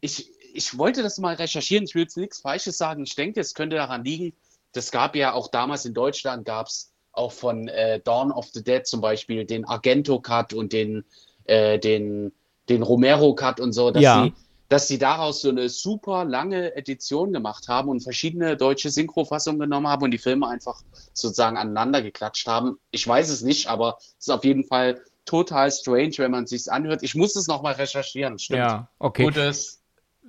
ich, 0.00 0.30
ich 0.54 0.76
wollte 0.76 1.02
das 1.02 1.18
mal 1.18 1.34
recherchieren, 1.34 1.84
ich 1.84 1.94
will 1.94 2.02
jetzt 2.02 2.16
nichts 2.16 2.40
Falsches 2.40 2.76
sagen. 2.76 3.04
Ich 3.04 3.14
denke, 3.14 3.40
es 3.40 3.54
könnte 3.54 3.76
daran 3.76 4.04
liegen, 4.04 4.34
das 4.72 4.90
gab 4.90 5.16
ja 5.16 5.32
auch 5.32 5.48
damals 5.48 5.84
in 5.84 5.94
Deutschland, 5.94 6.44
gab 6.44 6.66
es 6.66 6.92
auch 7.12 7.32
von 7.32 7.68
äh, 7.68 8.00
Dawn 8.00 8.32
of 8.32 8.48
the 8.52 8.62
Dead 8.62 8.86
zum 8.86 9.00
Beispiel 9.00 9.44
den 9.44 9.64
Argento-Cut 9.64 10.54
und 10.54 10.72
den, 10.72 11.04
äh, 11.44 11.78
den, 11.78 12.32
den 12.68 12.82
Romero-Cut 12.82 13.60
und 13.60 13.72
so, 13.72 13.90
dass, 13.90 14.02
ja. 14.02 14.24
sie, 14.24 14.32
dass 14.72 14.88
sie 14.88 14.98
daraus 14.98 15.42
so 15.42 15.50
eine 15.50 15.68
super 15.68 16.24
lange 16.24 16.74
Edition 16.76 17.30
gemacht 17.34 17.68
haben 17.68 17.90
und 17.90 18.00
verschiedene 18.00 18.56
deutsche 18.56 18.88
Synchrofassungen 18.88 19.60
genommen 19.60 19.86
haben 19.86 20.02
und 20.02 20.12
die 20.12 20.18
Filme 20.18 20.48
einfach 20.48 20.80
sozusagen 21.12 21.58
aneinander 21.58 22.00
geklatscht 22.00 22.46
haben. 22.46 22.78
Ich 22.90 23.06
weiß 23.06 23.28
es 23.28 23.42
nicht, 23.42 23.66
aber 23.66 23.98
es 24.00 24.28
ist 24.28 24.30
auf 24.30 24.44
jeden 24.44 24.64
Fall 24.64 25.02
total 25.26 25.70
strange, 25.70 26.14
wenn 26.16 26.30
man 26.30 26.44
es 26.44 26.50
sich 26.50 26.72
anhört. 26.72 27.02
Ich 27.02 27.14
muss 27.14 27.36
es 27.36 27.48
nochmal 27.48 27.74
recherchieren, 27.74 28.38
stimmt. 28.38 28.60
Ja, 28.60 28.88
okay. 28.98 29.24
Gutes 29.24 29.81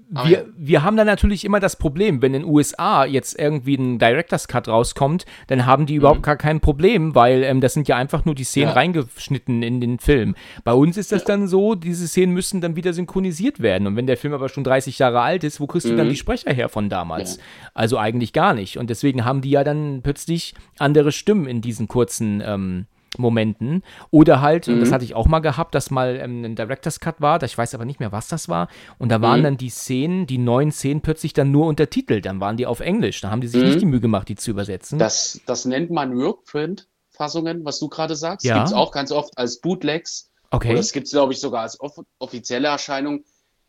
wir, 0.10 0.46
wir 0.56 0.84
haben 0.84 0.96
dann 0.96 1.08
natürlich 1.08 1.44
immer 1.44 1.60
das 1.60 1.76
Problem, 1.76 2.22
wenn 2.22 2.34
in 2.34 2.44
den 2.44 2.52
USA 2.52 3.06
jetzt 3.06 3.40
irgendwie 3.40 3.76
ein 3.76 3.98
Director's 3.98 4.48
Cut 4.48 4.68
rauskommt, 4.68 5.26
dann 5.48 5.66
haben 5.66 5.86
die 5.86 5.94
mhm. 5.94 6.00
überhaupt 6.00 6.24
gar 6.24 6.36
kein 6.36 6.60
Problem, 6.60 7.16
weil 7.16 7.44
ähm, 7.44 7.62
das 7.62 7.74
sind 7.74 7.88
ja 7.88 7.96
einfach 7.96 8.26
nur 8.26 8.36
die 8.36 8.44
Szenen 8.44 8.70
ja. 8.70 8.74
reingeschnitten 8.74 9.64
in 9.64 9.82
den 9.82 10.00
Film. 10.00 10.36
Bei 10.64 10.74
uns 10.74 10.98
ist 10.98 11.12
das 11.12 11.22
ja. 11.22 11.28
dann 11.28 11.48
so, 11.48 11.74
diese 11.76 12.08
Szenen 12.08 12.34
müssen 12.34 12.62
dann 12.62 12.76
wieder 12.76 12.94
synchronisiert 12.94 13.60
werden. 13.60 13.88
Und 13.88 13.96
wenn 13.96 14.08
der 14.08 14.18
Film 14.18 14.34
aber 14.34 14.50
schon 14.50 14.64
30 14.64 15.00
Jahre 15.00 15.22
alt 15.22 15.44
ist, 15.44 15.60
wo 15.60 15.68
kriegst 15.68 15.88
mhm. 15.88 15.92
du 15.92 15.98
dann 15.98 16.08
mhm. 16.08 16.12
die 16.12 16.18
Sprecher 16.18 16.54
her 16.54 16.70
von 16.70 16.90
damals? 16.90 17.38
Ja. 17.38 17.44
Also 17.74 17.98
eigentlich 17.98 18.34
gar 18.34 18.54
nicht. 18.54 18.78
Und 18.78 18.90
deswegen 18.90 19.26
haben 19.26 19.42
die 19.42 19.52
ja 19.52 19.64
dann 19.64 20.02
plötzlich 20.04 20.54
andere 20.78 21.12
Stimmen 21.12 21.48
in 21.48 21.62
diesen 21.62 21.88
kurzen 21.88 22.44
ähm, 22.46 22.86
Momenten. 23.18 23.84
Oder 24.12 24.42
halt, 24.42 24.68
mhm. 24.68 24.80
das 24.80 24.92
hatte 24.92 25.06
ich 25.06 25.16
auch 25.16 25.28
mal 25.28 25.40
gehabt, 25.40 25.76
dass 25.76 25.92
mal 25.92 26.18
ähm, 26.22 26.44
ein 26.44 26.56
Director's 26.56 27.00
Cut 27.00 27.22
war, 27.22 27.42
ich 27.44 27.58
weiß 27.58 27.76
aber 27.76 27.86
nicht 27.86 28.00
mehr, 28.00 28.12
was 28.12 28.28
das 28.28 28.50
war. 28.50 28.68
Und 28.98 29.10
da 29.10 29.22
waren 29.22 29.40
mhm. 29.40 29.44
dann 29.44 29.58
die 29.58 29.70
Szenen, 29.70 30.28
die 30.28 30.38
neuen 30.38 30.72
Szenen 30.72 31.02
plötzlich 31.02 31.34
dann 31.34 31.52
nur 31.52 31.68
untertitelt. 31.68 32.26
Dann 32.26 32.40
waren 32.40 32.58
die 32.58 32.66
auf 32.66 32.80
Englisch. 32.80 33.22
Da 33.22 33.30
haben 33.32 33.42
die 33.42 33.48
sich 33.48 33.62
mhm. 33.62 33.68
nicht 33.68 33.82
die 33.82 33.86
Mühe 33.86 34.00
gemacht, 34.00 34.30
die 34.30 34.36
zu 34.36 34.52
übersetzen. 34.52 35.00
Das, 35.00 35.42
das 35.46 35.66
nennt 35.66 35.92
man 35.92 36.18
Workprint-Fassungen, 36.18 37.66
was 37.66 37.80
du 37.80 37.90
gerade 37.90 38.16
sagst. 38.16 38.46
Ja. 38.46 38.56
Gibt 38.56 38.68
es 38.68 38.74
auch 38.74 38.92
ganz 38.92 39.12
oft 39.12 39.38
als 39.38 39.60
Bootlegs. 39.60 40.32
Okay. 40.52 40.70
Oder 40.70 40.78
das 40.78 40.92
gibt 40.92 41.08
es, 41.08 41.12
glaube 41.12 41.34
ich, 41.34 41.40
sogar 41.40 41.62
als 41.62 41.80
off 41.80 42.00
offizielle 42.20 42.68
Erscheinung. 42.68 43.24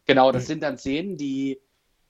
Genau, 0.06 0.32
das 0.32 0.46
sind 0.46 0.62
dann 0.62 0.76
Szenen, 0.76 1.16
die 1.16 1.58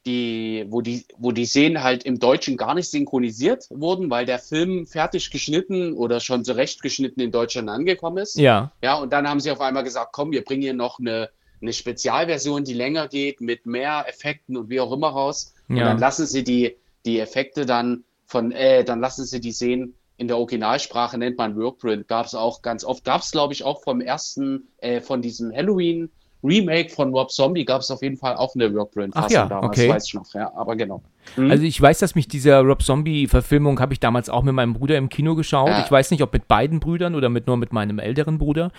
die, 0.07 0.67
wo 0.69 0.81
die, 0.81 1.07
wo 1.17 1.33
die 1.33 1.47
Szenen 1.47 1.83
halt 1.83 2.05
im 2.05 2.19
Deutschen 2.19 2.57
gar 2.57 2.75
nicht 2.75 2.91
synchronisiert 2.91 3.67
wurden, 3.71 4.11
weil 4.11 4.27
der 4.27 4.39
Film 4.39 4.87
fertig 4.87 5.31
geschnitten 5.31 5.95
oder 5.95 6.21
schon 6.21 6.45
zurecht 6.45 6.83
geschnitten 6.83 7.21
in 7.21 7.31
Deutschland 7.31 7.69
angekommen 7.69 8.19
ist. 8.19 8.37
Ja. 8.37 8.73
Ja, 8.83 8.97
und 8.97 9.13
dann 9.13 9.29
haben 9.29 9.41
sie 9.41 9.51
auf 9.51 9.61
einmal 9.61 9.85
gesagt, 9.85 10.13
komm, 10.13 10.33
wir 10.33 10.45
bringen 10.45 10.63
hier 10.63 10.75
noch 10.75 10.99
eine, 10.99 11.31
eine 11.63 11.73
Spezialversion, 11.73 12.65
die 12.65 12.75
länger 12.75 13.09
geht, 13.09 13.41
mit 13.41 13.67
mehr 13.67 14.05
Effekten 14.07 14.57
und 14.57 14.69
wie 14.69 14.81
auch 14.81 14.93
immer 14.93 15.09
raus. 15.09 15.55
Und 15.69 15.77
ja. 15.77 15.85
dann 15.85 15.99
lassen 15.99 16.27
sie 16.27 16.45
die, 16.45 16.77
die 17.07 17.19
Effekte 17.21 17.65
dann 17.65 18.05
von, 18.27 18.53
äh, 18.53 18.85
dann 18.85 19.01
lassen 19.01 19.25
sie 19.25 19.41
die 19.41 19.53
Szenen 19.53 19.95
in 20.17 20.29
der 20.29 20.39
Originalsprache 20.39 21.19
nennt 21.19 21.39
man 21.39 21.57
Workprint. 21.57 22.07
Gab 22.07 22.27
es 22.27 22.35
auch 22.35 22.63
ganz 22.63 22.85
oft, 22.85 23.05
gab 23.05 23.23
es 23.23 23.33
glaube 23.33 23.53
ich 23.53 23.65
auch 23.65 23.83
vom 23.83 24.01
ersten, 24.01 24.69
äh, 24.79 25.01
von 25.01 25.23
diesem 25.23 25.53
Halloween 25.53 26.11
Remake 26.45 26.91
von 26.91 27.13
Rob 27.15 27.31
Zombie 27.31 27.65
gab 27.65 27.81
es 27.81 27.91
auf 27.91 28.03
jeden 28.03 28.17
Fall 28.17 28.37
auch 28.37 28.55
eine 28.55 28.73
Workprint-Fassung 28.75 29.31
ja, 29.31 29.47
damals, 29.47 29.79
okay. 29.79 29.89
weiß 29.89 30.07
ich 30.07 30.15
noch, 30.15 30.35
ja, 30.35 30.53
aber 30.55 30.77
genau. 30.77 31.03
Mhm. 31.37 31.51
Also 31.51 31.65
ich 31.65 31.81
weiß, 31.81 31.99
dass 31.99 32.15
mich 32.15 32.29
diese 32.29 32.59
Rob 32.59 32.83
Zombie-Verfilmung 32.83 33.81
habe 33.81 33.95
ich 33.95 34.01
damals 34.01 34.29
auch 34.29 34.43
mit 34.43 34.55
meinem 34.55 34.75
Bruder 34.75 34.99
im 34.99 35.09
Kino 35.09 35.35
geschaut. 35.35 35.71
Ja. 35.71 35.83
Ich 35.83 35.91
weiß 35.91 36.11
nicht, 36.11 36.23
ob 36.23 36.33
mit 36.33 36.47
beiden 36.47 36.81
Brüdern 36.81 37.15
oder 37.15 37.31
mit 37.31 37.47
nur 37.47 37.57
mit 37.57 37.73
meinem 37.73 37.99
älteren 37.99 38.39
Bruder. 38.39 38.71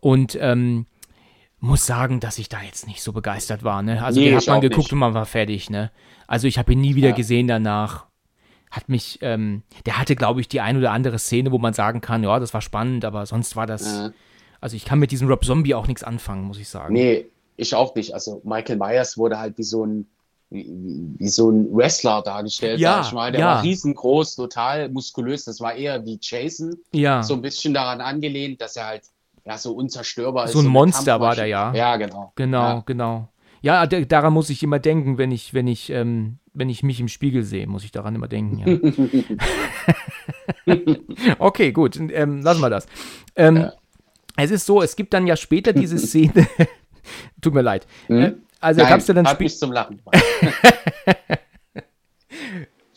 Und 0.00 0.38
ähm, 0.40 0.86
muss 1.58 1.86
sagen, 1.86 2.20
dass 2.20 2.38
ich 2.38 2.48
da 2.48 2.62
jetzt 2.62 2.86
nicht 2.86 3.02
so 3.02 3.12
begeistert 3.12 3.64
war. 3.64 3.82
Ne? 3.82 4.02
Also 4.02 4.20
nee, 4.20 4.30
den 4.30 4.36
hat 4.38 4.46
man 4.46 4.60
geguckt 4.60 4.84
nicht. 4.84 4.92
und 4.92 5.00
man 5.00 5.14
war 5.14 5.26
fertig. 5.26 5.70
Ne? 5.70 5.90
Also 6.28 6.46
ich 6.46 6.56
habe 6.56 6.72
ihn 6.72 6.80
nie 6.80 6.94
wieder 6.94 7.10
ja. 7.10 7.14
gesehen 7.16 7.48
danach. 7.48 8.06
Hat 8.70 8.88
mich, 8.88 9.18
ähm, 9.22 9.62
der 9.86 9.98
hatte, 9.98 10.14
glaube 10.14 10.40
ich, 10.40 10.48
die 10.48 10.60
ein 10.60 10.76
oder 10.76 10.92
andere 10.92 11.18
Szene, 11.18 11.50
wo 11.50 11.58
man 11.58 11.72
sagen 11.72 12.00
kann, 12.00 12.22
ja, 12.22 12.38
das 12.38 12.52
war 12.52 12.60
spannend, 12.60 13.04
aber 13.04 13.26
sonst 13.26 13.56
war 13.56 13.66
das. 13.66 13.86
Ja 13.86 14.10
also 14.60 14.76
ich 14.76 14.84
kann 14.84 14.98
mit 14.98 15.10
diesem 15.10 15.28
Rob 15.28 15.44
Zombie 15.44 15.74
auch 15.74 15.86
nichts 15.86 16.02
anfangen, 16.02 16.44
muss 16.44 16.58
ich 16.58 16.68
sagen. 16.68 16.92
Nee, 16.92 17.26
ich 17.56 17.74
auch 17.74 17.94
nicht. 17.94 18.14
Also 18.14 18.40
Michael 18.44 18.76
Myers 18.76 19.18
wurde 19.18 19.38
halt 19.38 19.58
wie 19.58 19.62
so 19.62 19.84
ein, 19.84 20.06
wie, 20.50 20.66
wie 21.18 21.28
so 21.28 21.50
ein 21.50 21.68
Wrestler 21.74 22.22
dargestellt, 22.22 22.80
ja, 22.80 23.02
ich 23.02 23.12
mal. 23.12 23.32
Der 23.32 23.40
ja. 23.40 23.46
war 23.46 23.62
riesengroß, 23.62 24.36
total 24.36 24.88
muskulös. 24.88 25.44
Das 25.44 25.60
war 25.60 25.74
eher 25.74 26.04
wie 26.04 26.18
Jason. 26.20 26.76
Ja. 26.92 27.22
So 27.22 27.34
ein 27.34 27.42
bisschen 27.42 27.74
daran 27.74 28.00
angelehnt, 28.00 28.60
dass 28.60 28.76
er 28.76 28.86
halt 28.86 29.02
ja, 29.44 29.58
so 29.58 29.72
unzerstörbar 29.72 30.48
so 30.48 30.58
ist. 30.58 30.64
So 30.64 30.68
ein 30.68 30.72
Monster 30.72 31.20
war 31.20 31.34
der, 31.34 31.46
ja. 31.46 31.72
Ja, 31.74 31.96
genau. 31.96 32.32
Genau, 32.36 32.62
ja. 32.62 32.82
genau. 32.86 33.28
Ja, 33.60 33.86
daran 33.86 34.32
muss 34.32 34.50
ich 34.50 34.62
immer 34.62 34.78
denken, 34.78 35.18
wenn 35.18 35.32
ich, 35.32 35.52
wenn 35.52 35.66
ich, 35.66 35.90
ähm, 35.90 36.38
wenn 36.52 36.68
ich 36.68 36.82
mich 36.82 37.00
im 37.00 37.08
Spiegel 37.08 37.42
sehe, 37.42 37.66
muss 37.66 37.82
ich 37.82 37.90
daran 37.90 38.14
immer 38.14 38.28
denken, 38.28 38.58
ja. 40.66 40.76
okay, 41.38 41.72
gut, 41.72 41.98
ähm, 41.98 42.42
lassen 42.42 42.60
wir 42.60 42.70
das. 42.70 42.86
Ähm, 43.34 43.56
ja. 43.56 43.72
Es 44.38 44.52
ist 44.52 44.66
so, 44.66 44.82
es 44.82 44.94
gibt 44.94 45.12
dann 45.14 45.26
ja 45.26 45.36
später 45.36 45.72
diese 45.72 45.98
Szene. 45.98 46.46
Tut 47.40 47.54
mir 47.54 47.62
leid. 47.62 47.88
Hm? 48.06 48.42
Also 48.60 48.80
Nein, 48.80 48.90
gab's 48.90 49.08
ja 49.08 49.14
dann 49.14 49.26
hab 49.26 49.40
ich 49.40 49.58
zum 49.58 49.72
Lachen. 49.72 50.00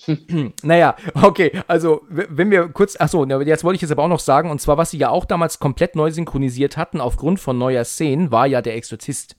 naja, 0.64 0.96
okay, 1.16 1.52
also 1.68 2.02
wenn 2.10 2.52
wir 2.52 2.68
kurz, 2.70 3.00
achso, 3.00 3.26
jetzt 3.26 3.64
wollte 3.64 3.76
ich 3.76 3.82
jetzt 3.82 3.92
aber 3.92 4.04
auch 4.04 4.08
noch 4.08 4.20
sagen, 4.20 4.52
und 4.52 4.62
zwar, 4.62 4.78
was 4.78 4.92
sie 4.92 5.00
ja 5.00 5.10
auch 5.10 5.26
damals 5.26 5.58
komplett 5.58 5.96
neu 5.96 6.12
synchronisiert 6.12 6.78
hatten, 6.78 7.02
aufgrund 7.02 7.39
von 7.39 7.58
neuer 7.58 7.86
Szenen, 7.86 8.32
war 8.32 8.46
ja 8.46 8.62
der 8.62 8.76
Exorzist. 8.76 9.36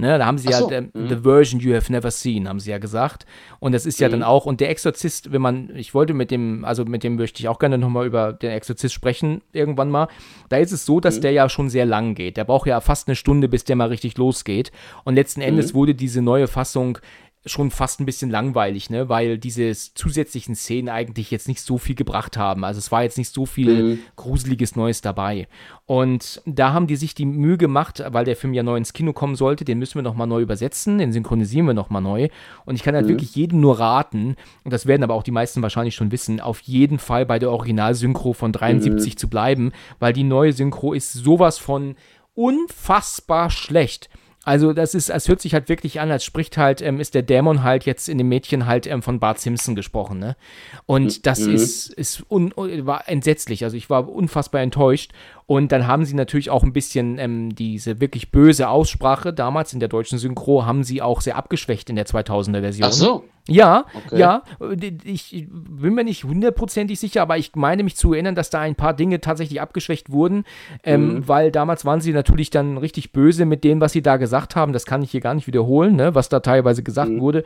Ne, 0.00 0.18
da 0.18 0.24
haben 0.24 0.38
sie 0.38 0.50
so. 0.50 0.70
ja 0.70 0.80
the, 0.80 0.98
mhm. 0.98 1.08
the, 1.08 1.16
Version 1.16 1.60
You 1.60 1.74
Have 1.74 1.92
Never 1.92 2.10
Seen, 2.10 2.48
haben 2.48 2.58
sie 2.58 2.70
ja 2.70 2.78
gesagt. 2.78 3.26
Und 3.58 3.72
das 3.72 3.84
ist 3.84 4.00
ja 4.00 4.08
mhm. 4.08 4.12
dann 4.12 4.22
auch, 4.22 4.46
und 4.46 4.60
der 4.60 4.70
Exorzist, 4.70 5.30
wenn 5.30 5.42
man, 5.42 5.70
ich 5.76 5.92
wollte 5.92 6.14
mit 6.14 6.30
dem, 6.30 6.64
also 6.64 6.86
mit 6.86 7.04
dem 7.04 7.16
möchte 7.16 7.40
ich 7.40 7.48
auch 7.48 7.58
gerne 7.58 7.76
nochmal 7.76 8.06
über 8.06 8.32
den 8.32 8.50
Exorzist 8.50 8.94
sprechen, 8.94 9.42
irgendwann 9.52 9.90
mal. 9.90 10.08
Da 10.48 10.56
ist 10.56 10.72
es 10.72 10.86
so, 10.86 11.00
dass 11.00 11.18
mhm. 11.18 11.20
der 11.20 11.32
ja 11.32 11.48
schon 11.50 11.68
sehr 11.68 11.84
lang 11.84 12.14
geht. 12.14 12.38
Der 12.38 12.44
braucht 12.44 12.66
ja 12.66 12.80
fast 12.80 13.08
eine 13.08 13.14
Stunde, 13.14 13.48
bis 13.48 13.64
der 13.64 13.76
mal 13.76 13.88
richtig 13.88 14.16
losgeht. 14.16 14.72
Und 15.04 15.16
letzten 15.16 15.42
Endes 15.42 15.72
mhm. 15.72 15.76
wurde 15.76 15.94
diese 15.94 16.22
neue 16.22 16.48
Fassung 16.48 16.98
schon 17.46 17.70
fast 17.70 18.00
ein 18.00 18.06
bisschen 18.06 18.30
langweilig, 18.30 18.90
ne? 18.90 19.08
weil 19.08 19.38
diese 19.38 19.72
zusätzlichen 19.72 20.54
Szenen 20.54 20.90
eigentlich 20.90 21.30
jetzt 21.30 21.48
nicht 21.48 21.62
so 21.62 21.78
viel 21.78 21.94
gebracht 21.94 22.36
haben. 22.36 22.64
Also 22.64 22.78
es 22.78 22.92
war 22.92 23.02
jetzt 23.02 23.16
nicht 23.16 23.32
so 23.32 23.46
viel 23.46 23.82
mhm. 23.82 23.98
gruseliges 24.16 24.76
Neues 24.76 25.00
dabei. 25.00 25.48
Und 25.86 26.42
da 26.44 26.74
haben 26.74 26.86
die 26.86 26.96
sich 26.96 27.14
die 27.14 27.24
Mühe 27.24 27.56
gemacht, 27.56 28.04
weil 28.08 28.26
der 28.26 28.36
Film 28.36 28.52
ja 28.52 28.62
neu 28.62 28.76
ins 28.76 28.92
Kino 28.92 29.14
kommen 29.14 29.36
sollte, 29.36 29.64
den 29.64 29.78
müssen 29.78 29.94
wir 29.94 30.02
nochmal 30.02 30.26
neu 30.26 30.42
übersetzen, 30.42 30.98
den 30.98 31.12
synchronisieren 31.12 31.66
wir 31.66 31.74
nochmal 31.74 32.02
neu. 32.02 32.28
Und 32.66 32.74
ich 32.74 32.82
kann 32.82 32.94
halt 32.94 33.06
mhm. 33.06 33.10
wirklich 33.10 33.34
jedem 33.34 33.60
nur 33.60 33.80
raten, 33.80 34.36
und 34.64 34.72
das 34.72 34.84
werden 34.84 35.02
aber 35.02 35.14
auch 35.14 35.22
die 35.22 35.30
meisten 35.30 35.62
wahrscheinlich 35.62 35.94
schon 35.94 36.12
wissen, 36.12 36.40
auf 36.40 36.60
jeden 36.60 36.98
Fall 36.98 37.24
bei 37.24 37.38
der 37.38 37.50
Originalsynchro 37.50 38.34
von 38.34 38.52
73 38.52 39.14
mhm. 39.14 39.16
zu 39.16 39.30
bleiben, 39.30 39.72
weil 39.98 40.12
die 40.12 40.24
neue 40.24 40.52
Synchro 40.52 40.92
ist 40.92 41.14
sowas 41.14 41.56
von 41.56 41.96
unfassbar 42.34 43.48
schlecht. 43.48 44.09
Also 44.42 44.72
das 44.72 44.94
ist, 44.94 45.10
es 45.10 45.28
hört 45.28 45.40
sich 45.42 45.52
halt 45.52 45.68
wirklich 45.68 46.00
an, 46.00 46.10
als 46.10 46.24
spricht 46.24 46.56
halt, 46.56 46.80
ähm, 46.80 46.98
ist 46.98 47.14
der 47.14 47.22
Dämon 47.22 47.62
halt 47.62 47.84
jetzt 47.84 48.08
in 48.08 48.16
dem 48.16 48.28
Mädchen 48.30 48.64
halt 48.64 48.86
ähm, 48.86 49.02
von 49.02 49.20
Bart 49.20 49.38
Simpson 49.38 49.74
gesprochen, 49.74 50.18
ne? 50.18 50.34
Und 50.86 51.26
das 51.26 51.40
mhm. 51.40 51.54
ist, 51.54 51.92
ist 51.92 52.24
un, 52.30 52.54
war 52.56 53.06
entsetzlich. 53.06 53.64
Also 53.64 53.76
ich 53.76 53.90
war 53.90 54.08
unfassbar 54.08 54.62
enttäuscht. 54.62 55.12
Und 55.50 55.72
dann 55.72 55.88
haben 55.88 56.04
sie 56.04 56.14
natürlich 56.14 56.48
auch 56.48 56.62
ein 56.62 56.72
bisschen 56.72 57.18
ähm, 57.18 57.56
diese 57.56 58.00
wirklich 58.00 58.30
böse 58.30 58.68
Aussprache 58.68 59.32
damals 59.32 59.72
in 59.72 59.80
der 59.80 59.88
deutschen 59.88 60.16
Synchro 60.16 60.64
haben 60.64 60.84
sie 60.84 61.02
auch 61.02 61.20
sehr 61.20 61.34
abgeschwächt 61.34 61.90
in 61.90 61.96
der 61.96 62.06
2000er 62.06 62.60
Version. 62.60 62.88
Ach 62.88 62.92
so. 62.92 63.24
Ja, 63.48 63.86
okay. 64.06 64.20
ja. 64.20 64.42
Ich 65.02 65.48
bin 65.50 65.94
mir 65.94 66.04
nicht 66.04 66.22
hundertprozentig 66.22 67.00
sicher, 67.00 67.22
aber 67.22 67.36
ich 67.36 67.56
meine 67.56 67.82
mich 67.82 67.96
zu 67.96 68.12
erinnern, 68.12 68.36
dass 68.36 68.50
da 68.50 68.60
ein 68.60 68.76
paar 68.76 68.94
Dinge 68.94 69.20
tatsächlich 69.20 69.60
abgeschwächt 69.60 70.12
wurden, 70.12 70.44
ähm, 70.84 71.14
mhm. 71.14 71.28
weil 71.28 71.50
damals 71.50 71.84
waren 71.84 72.00
sie 72.00 72.12
natürlich 72.12 72.50
dann 72.50 72.78
richtig 72.78 73.10
böse 73.10 73.44
mit 73.44 73.64
dem, 73.64 73.80
was 73.80 73.90
sie 73.90 74.02
da 74.02 74.18
gesagt 74.18 74.54
haben. 74.54 74.72
Das 74.72 74.86
kann 74.86 75.02
ich 75.02 75.10
hier 75.10 75.20
gar 75.20 75.34
nicht 75.34 75.48
wiederholen, 75.48 75.96
ne, 75.96 76.14
was 76.14 76.28
da 76.28 76.38
teilweise 76.38 76.84
gesagt 76.84 77.10
mhm. 77.10 77.20
wurde. 77.20 77.44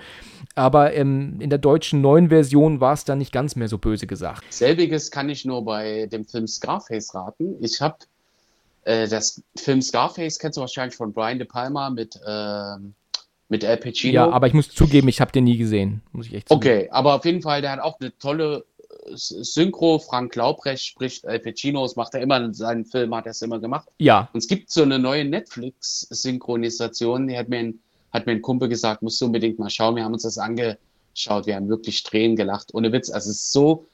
Aber 0.54 0.94
ähm, 0.94 1.40
in 1.40 1.50
der 1.50 1.58
deutschen 1.58 2.00
neuen 2.00 2.28
Version 2.28 2.80
war 2.80 2.92
es 2.92 3.04
dann 3.04 3.18
nicht 3.18 3.32
ganz 3.32 3.56
mehr 3.56 3.68
so 3.68 3.78
böse 3.78 4.06
gesagt. 4.06 4.44
Selbiges 4.50 5.10
kann 5.10 5.28
ich 5.28 5.44
nur 5.44 5.64
bei 5.64 6.06
dem 6.06 6.24
Film 6.24 6.46
Scarface 6.46 7.14
raten. 7.14 7.56
Ich 7.60 7.80
habe 7.80 7.96
äh, 8.84 9.08
das 9.08 9.42
Film 9.56 9.82
Scarface 9.82 10.38
kennst 10.38 10.56
du 10.56 10.60
wahrscheinlich 10.60 10.96
von 10.96 11.12
Brian 11.12 11.38
De 11.38 11.46
Palma 11.46 11.90
mit, 11.90 12.16
äh, 12.24 12.76
mit 13.48 13.64
Al 13.64 13.78
Pacino. 13.78 14.14
Ja, 14.14 14.30
aber 14.30 14.46
ich 14.46 14.54
muss 14.54 14.70
zugeben, 14.70 15.08
ich 15.08 15.20
habe 15.20 15.32
den 15.32 15.44
nie 15.44 15.56
gesehen, 15.56 16.02
muss 16.12 16.26
ich 16.26 16.34
echt 16.34 16.48
sagen. 16.48 16.60
Okay, 16.60 16.88
aber 16.90 17.14
auf 17.14 17.24
jeden 17.24 17.42
Fall, 17.42 17.62
der 17.62 17.72
hat 17.72 17.80
auch 17.80 17.98
eine 18.00 18.16
tolle 18.18 18.64
äh, 18.78 19.14
Synchro. 19.14 19.98
Frank 19.98 20.36
Laubrecht 20.36 20.84
spricht 20.84 21.26
Al 21.26 21.40
Pacino, 21.40 21.82
das 21.82 21.96
macht 21.96 22.14
er 22.14 22.20
immer 22.20 22.36
in 22.36 22.54
seinen 22.54 22.84
Filmen, 22.84 23.14
hat 23.14 23.26
er 23.26 23.32
es 23.32 23.42
immer 23.42 23.58
gemacht. 23.58 23.88
Ja. 23.98 24.28
Und 24.32 24.38
es 24.38 24.48
gibt 24.48 24.70
so 24.70 24.82
eine 24.82 24.98
neue 24.98 25.24
Netflix-Synchronisation, 25.24 27.28
die 27.28 27.38
hat 27.38 27.48
mir, 27.48 27.58
ein, 27.58 27.80
hat 28.14 28.26
mir 28.26 28.32
ein 28.32 28.42
Kumpel 28.42 28.68
gesagt, 28.68 29.02
musst 29.02 29.20
du 29.20 29.26
unbedingt 29.26 29.58
mal 29.58 29.68
schauen. 29.68 29.96
Wir 29.96 30.04
haben 30.04 30.12
uns 30.12 30.22
das 30.22 30.38
angeschaut, 30.38 31.46
wir 31.46 31.56
haben 31.56 31.68
wirklich 31.68 32.04
Tränen 32.04 32.36
gelacht. 32.36 32.72
Ohne 32.72 32.92
Witz, 32.92 33.10
also 33.10 33.30
es 33.30 33.36
ist 33.36 33.52
so, 33.52 33.86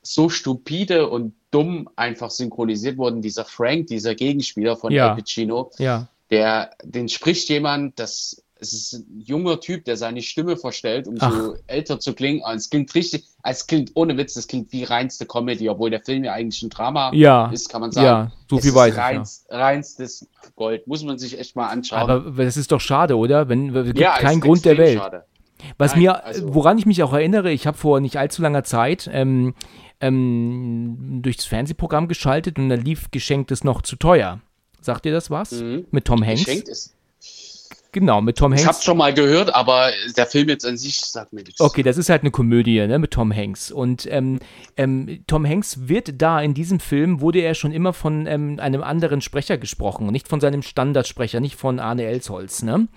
so 0.00 0.28
stupide 0.28 1.10
und 1.10 1.34
dumm 1.50 1.90
einfach 1.96 2.30
synchronisiert 2.30 2.96
worden. 2.96 3.20
Dieser 3.20 3.44
Frank, 3.44 3.88
dieser 3.88 4.14
Gegenspieler 4.14 4.76
von 4.76 4.92
ja. 4.92 5.10
Al 5.10 5.16
Pacino, 5.16 5.72
ja. 5.78 6.06
der, 6.30 6.70
den 6.84 7.08
spricht 7.08 7.48
jemand, 7.48 7.98
das 7.98 8.44
es 8.60 8.72
ist 8.72 8.92
ein 8.92 9.20
junger 9.24 9.58
Typ, 9.60 9.84
der 9.84 9.96
seine 9.96 10.22
Stimme 10.22 10.56
verstellt, 10.56 11.08
um 11.08 11.16
Ach. 11.18 11.32
so 11.32 11.56
älter 11.66 11.98
zu 11.98 12.14
klingen. 12.14 12.42
Und 12.42 12.56
es 12.56 12.68
klingt 12.68 12.94
richtig, 12.94 13.24
es 13.42 13.66
klingt 13.66 13.92
ohne 13.94 14.16
Witz, 14.16 14.36
es 14.36 14.46
klingt 14.46 14.70
wie 14.72 14.84
reinste 14.84 15.26
Comedy, 15.26 15.68
obwohl 15.68 15.90
der 15.90 16.00
Film 16.00 16.24
ja 16.24 16.34
eigentlich 16.34 16.62
ein 16.62 16.68
Drama 16.68 17.10
ja. 17.14 17.50
ist, 17.50 17.68
kann 17.70 17.80
man 17.80 17.90
sagen. 17.90 18.06
Ja, 18.06 18.32
so 18.48 18.58
viel 18.58 18.74
weiß 18.74 18.96
reinst, 18.96 19.46
ich. 19.46 19.52
Ja. 19.52 19.58
Reinstes 19.60 20.28
Gold, 20.56 20.86
muss 20.86 21.02
man 21.02 21.18
sich 21.18 21.38
echt 21.38 21.56
mal 21.56 21.68
anschauen. 21.68 22.10
Aber 22.10 22.44
das 22.44 22.56
ist 22.56 22.70
doch 22.70 22.80
schade, 22.80 23.16
oder? 23.16 23.48
Wenn, 23.48 23.74
es 23.74 23.86
gibt 23.86 23.98
ja, 23.98 24.18
keinen 24.18 24.40
Grund 24.40 24.64
der 24.64 24.76
Welt. 24.76 24.98
Schade. 24.98 25.24
Was 25.78 25.92
Nein, 25.92 26.02
mir, 26.02 26.24
also, 26.24 26.54
woran 26.54 26.78
ich 26.78 26.86
mich 26.86 27.02
auch 27.02 27.12
erinnere, 27.12 27.50
ich 27.50 27.66
habe 27.66 27.76
vor 27.76 28.00
nicht 28.00 28.16
allzu 28.16 28.42
langer 28.42 28.64
Zeit 28.64 29.08
ähm, 29.12 29.54
ähm, 30.00 31.20
durchs 31.22 31.44
Fernsehprogramm 31.44 32.08
geschaltet 32.08 32.58
und 32.58 32.68
da 32.68 32.76
lief 32.76 33.10
Geschenktes 33.10 33.64
noch 33.64 33.82
zu 33.82 33.96
teuer. 33.96 34.40
Sagt 34.80 35.04
ihr 35.04 35.12
das 35.12 35.30
was? 35.30 35.52
Mhm. 35.52 35.86
Mit 35.90 36.06
Tom 36.06 36.24
Hanks? 36.24 36.44
Geschenkt 36.44 36.68
ist 36.68 36.94
Genau, 37.92 38.20
mit 38.20 38.38
Tom 38.38 38.52
Hanks. 38.52 38.62
Ich 38.62 38.68
hab's 38.68 38.84
schon 38.84 38.96
mal 38.96 39.12
gehört, 39.12 39.54
aber 39.54 39.90
der 40.16 40.26
Film 40.26 40.48
jetzt 40.48 40.64
an 40.64 40.76
sich 40.76 41.00
sagt 41.00 41.32
mir 41.32 41.42
nichts. 41.42 41.60
Okay, 41.60 41.82
das 41.82 41.96
ist 41.96 42.08
halt 42.08 42.22
eine 42.22 42.30
Komödie, 42.30 42.86
ne, 42.86 42.98
mit 42.98 43.10
Tom 43.10 43.34
Hanks. 43.34 43.70
Und 43.70 44.06
ähm, 44.10 44.38
ähm, 44.76 45.24
Tom 45.26 45.46
Hanks 45.46 45.88
wird 45.88 46.20
da 46.20 46.40
in 46.40 46.54
diesem 46.54 46.78
Film, 46.78 47.20
wurde 47.20 47.40
er 47.40 47.54
schon 47.54 47.72
immer 47.72 47.92
von 47.92 48.26
ähm, 48.26 48.58
einem 48.60 48.82
anderen 48.82 49.20
Sprecher 49.20 49.58
gesprochen, 49.58 50.06
nicht 50.06 50.28
von 50.28 50.40
seinem 50.40 50.62
Standardsprecher, 50.62 51.40
nicht 51.40 51.56
von 51.56 51.80
Arne 51.80 52.04
Elsholz, 52.04 52.62
ne? 52.62 52.88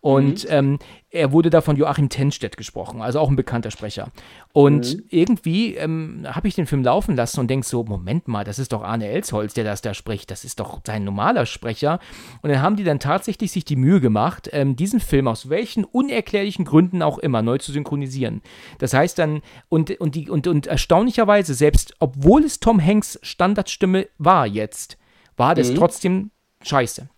Und 0.00 0.44
mhm. 0.44 0.78
Er 1.10 1.32
wurde 1.32 1.48
da 1.48 1.62
von 1.62 1.76
Joachim 1.76 2.10
Tenstedt 2.10 2.58
gesprochen, 2.58 3.00
also 3.00 3.18
auch 3.18 3.30
ein 3.30 3.36
bekannter 3.36 3.70
Sprecher. 3.70 4.10
Und 4.52 4.94
mhm. 4.94 5.04
irgendwie 5.08 5.74
ähm, 5.74 6.26
habe 6.28 6.48
ich 6.48 6.54
den 6.54 6.66
Film 6.66 6.82
laufen 6.84 7.16
lassen 7.16 7.40
und 7.40 7.48
denke 7.48 7.66
so, 7.66 7.82
Moment 7.82 8.28
mal, 8.28 8.44
das 8.44 8.58
ist 8.58 8.72
doch 8.72 8.82
Arne 8.82 9.06
Elsholz, 9.08 9.54
der 9.54 9.64
das 9.64 9.80
da 9.80 9.94
spricht, 9.94 10.30
das 10.30 10.44
ist 10.44 10.60
doch 10.60 10.80
sein 10.86 11.04
normaler 11.04 11.46
Sprecher. 11.46 11.98
Und 12.42 12.50
dann 12.50 12.60
haben 12.60 12.76
die 12.76 12.84
dann 12.84 13.00
tatsächlich 13.00 13.52
sich 13.52 13.64
die 13.64 13.76
Mühe 13.76 14.00
gemacht, 14.00 14.50
ähm, 14.52 14.76
diesen 14.76 15.00
Film 15.00 15.28
aus 15.28 15.48
welchen 15.48 15.84
unerklärlichen 15.84 16.66
Gründen 16.66 17.00
auch 17.02 17.18
immer 17.18 17.40
neu 17.40 17.56
zu 17.56 17.72
synchronisieren. 17.72 18.42
Das 18.78 18.92
heißt 18.92 19.18
dann, 19.18 19.40
und, 19.70 19.98
und, 20.00 20.14
die, 20.14 20.28
und, 20.28 20.46
und 20.46 20.66
erstaunlicherweise, 20.66 21.54
selbst 21.54 21.94
obwohl 22.00 22.44
es 22.44 22.60
Tom 22.60 22.84
Hanks 22.84 23.18
Standardstimme 23.22 24.08
war 24.18 24.46
jetzt, 24.46 24.98
war 25.38 25.54
das 25.54 25.70
mhm. 25.70 25.76
trotzdem 25.76 26.30
scheiße. 26.62 27.08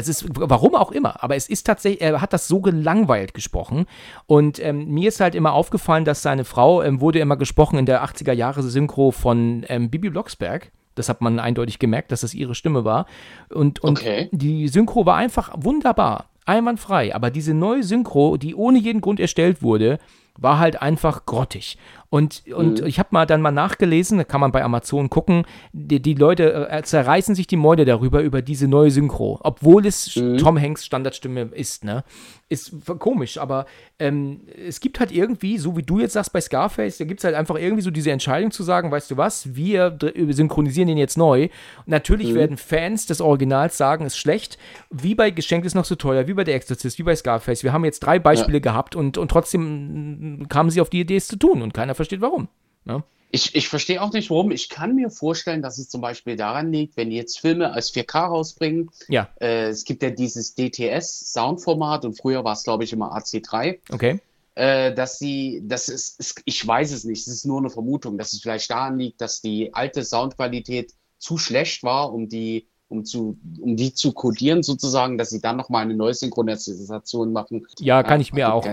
Es 0.00 0.08
ist, 0.08 0.26
warum 0.34 0.74
auch 0.74 0.92
immer, 0.92 1.22
aber 1.22 1.36
es 1.36 1.48
ist 1.48 1.66
tatsächlich, 1.66 2.02
er 2.02 2.20
hat 2.20 2.32
das 2.32 2.48
so 2.48 2.60
gelangweilt 2.60 3.34
gesprochen. 3.34 3.86
Und 4.26 4.58
ähm, 4.58 4.88
mir 4.88 5.08
ist 5.08 5.20
halt 5.20 5.34
immer 5.34 5.52
aufgefallen, 5.52 6.04
dass 6.04 6.22
seine 6.22 6.44
Frau 6.44 6.82
ähm, 6.82 7.00
wurde 7.00 7.18
immer 7.18 7.36
gesprochen 7.36 7.78
in 7.78 7.86
der 7.86 8.04
80er 8.04 8.32
Jahre 8.32 8.62
Synchro 8.62 9.10
von 9.10 9.64
ähm, 9.68 9.90
Bibi 9.90 10.10
Blocksberg. 10.10 10.72
Das 10.94 11.08
hat 11.08 11.20
man 11.20 11.38
eindeutig 11.38 11.78
gemerkt, 11.78 12.12
dass 12.12 12.22
das 12.22 12.34
ihre 12.34 12.54
Stimme 12.54 12.84
war. 12.84 13.06
Und, 13.48 13.80
und 13.80 13.98
okay. 13.98 14.28
die 14.32 14.68
Synchro 14.68 15.06
war 15.06 15.16
einfach 15.16 15.50
wunderbar, 15.56 16.26
einwandfrei. 16.46 17.14
Aber 17.14 17.30
diese 17.30 17.54
neue 17.54 17.82
Synchro, 17.82 18.36
die 18.36 18.54
ohne 18.54 18.78
jeden 18.78 19.00
Grund 19.00 19.20
erstellt 19.20 19.62
wurde, 19.62 19.98
war 20.38 20.58
halt 20.58 20.80
einfach 20.80 21.26
grottig. 21.26 21.76
Und, 22.08 22.42
und 22.52 22.80
mhm. 22.80 22.86
ich 22.86 22.98
habe 22.98 23.10
mal 23.12 23.24
dann 23.24 23.40
mal 23.40 23.52
nachgelesen, 23.52 24.18
da 24.18 24.24
kann 24.24 24.40
man 24.40 24.50
bei 24.50 24.64
Amazon 24.64 25.10
gucken, 25.10 25.44
die, 25.72 26.02
die 26.02 26.14
Leute 26.14 26.68
äh, 26.68 26.82
zerreißen 26.82 27.36
sich 27.36 27.46
die 27.46 27.56
Mäude 27.56 27.84
darüber, 27.84 28.20
über 28.20 28.42
diese 28.42 28.66
neue 28.66 28.90
Synchro, 28.90 29.38
obwohl 29.44 29.86
es 29.86 30.16
mhm. 30.16 30.36
Tom 30.38 30.60
Hanks 30.60 30.84
Standardstimme 30.84 31.42
ist, 31.52 31.84
ne? 31.84 32.02
Ist 32.48 32.74
komisch, 32.98 33.38
aber 33.38 33.66
ähm, 34.00 34.40
es 34.66 34.80
gibt 34.80 34.98
halt 34.98 35.12
irgendwie, 35.12 35.56
so 35.56 35.76
wie 35.76 35.84
du 35.84 36.00
jetzt 36.00 36.14
sagst 36.14 36.32
bei 36.32 36.40
Scarface, 36.40 36.98
da 36.98 37.04
gibt 37.04 37.20
es 37.20 37.24
halt 37.24 37.36
einfach 37.36 37.54
irgendwie 37.54 37.82
so 37.82 37.92
diese 37.92 38.10
Entscheidung 38.10 38.50
zu 38.50 38.64
sagen, 38.64 38.90
weißt 38.90 39.12
du 39.12 39.16
was, 39.16 39.54
wir 39.54 39.96
synchronisieren 40.30 40.88
den 40.88 40.98
jetzt 40.98 41.16
neu. 41.16 41.44
Und 41.44 41.86
natürlich 41.86 42.32
mhm. 42.32 42.34
werden 42.34 42.56
Fans 42.56 43.06
des 43.06 43.20
Originals 43.20 43.76
sagen, 43.76 44.04
ist 44.04 44.18
schlecht, 44.18 44.58
wie 44.90 45.14
bei 45.14 45.30
Geschenk 45.30 45.64
ist 45.64 45.76
noch 45.76 45.84
so 45.84 45.94
teuer, 45.94 46.26
wie 46.30 46.34
bei 46.34 46.44
Der 46.44 46.54
Exorzist, 46.54 46.98
wie 46.98 47.02
bei 47.02 47.14
Scarface. 47.14 47.62
Wir 47.62 47.72
haben 47.72 47.84
jetzt 47.84 48.00
drei 48.00 48.18
Beispiele 48.18 48.58
ja. 48.58 48.62
gehabt 48.62 48.96
und, 48.96 49.18
und 49.18 49.28
trotzdem 49.30 50.46
kamen 50.48 50.70
sie 50.70 50.80
auf 50.80 50.88
die 50.88 51.00
Idee, 51.00 51.16
es 51.16 51.26
zu 51.26 51.36
tun 51.36 51.60
und 51.60 51.74
keiner 51.74 51.94
versteht 51.94 52.20
warum. 52.20 52.48
Ne? 52.84 53.04
Ich, 53.32 53.54
ich 53.54 53.68
verstehe 53.68 54.02
auch 54.02 54.12
nicht, 54.12 54.30
warum. 54.30 54.50
Ich 54.50 54.68
kann 54.68 54.94
mir 54.94 55.10
vorstellen, 55.10 55.62
dass 55.62 55.78
es 55.78 55.88
zum 55.88 56.00
Beispiel 56.00 56.36
daran 56.36 56.72
liegt, 56.72 56.96
wenn 56.96 57.10
die 57.10 57.16
jetzt 57.16 57.38
Filme 57.38 57.72
als 57.72 57.92
4K 57.92 58.26
rausbringen. 58.26 58.90
Ja. 59.08 59.28
Äh, 59.40 59.68
es 59.68 59.84
gibt 59.84 60.02
ja 60.02 60.10
dieses 60.10 60.54
DTS-Soundformat 60.54 62.04
und 62.04 62.18
früher 62.18 62.42
war 62.42 62.54
es, 62.54 62.64
glaube 62.64 62.84
ich, 62.84 62.92
immer 62.92 63.16
AC3. 63.16 63.78
Okay. 63.92 64.20
Äh, 64.56 64.92
dass 64.94 65.18
sie, 65.18 65.62
das 65.64 65.88
ist, 65.88 66.42
ich 66.44 66.66
weiß 66.66 66.90
es 66.92 67.04
nicht, 67.04 67.20
es 67.26 67.32
ist 67.32 67.46
nur 67.46 67.58
eine 67.58 67.70
Vermutung, 67.70 68.18
dass 68.18 68.32
es 68.32 68.40
vielleicht 68.40 68.70
daran 68.70 68.98
liegt, 68.98 69.20
dass 69.20 69.40
die 69.40 69.72
alte 69.74 70.04
Soundqualität 70.04 70.92
zu 71.18 71.38
schlecht 71.38 71.84
war, 71.84 72.12
um 72.12 72.28
die, 72.28 72.66
um 72.90 73.04
zu, 73.04 73.38
um 73.60 73.76
die 73.76 73.94
zu 73.94 74.12
codieren 74.12 74.62
sozusagen, 74.62 75.16
dass 75.16 75.30
sie 75.30 75.40
dann 75.40 75.56
nochmal 75.56 75.84
eine 75.84 75.94
neue 75.94 76.12
Synchronisation 76.12 77.32
machen. 77.32 77.66
Ja, 77.78 78.02
kann 78.02 78.20
ja, 78.20 78.22
ich 78.22 78.32
mir 78.32 78.52
auch, 78.52 78.66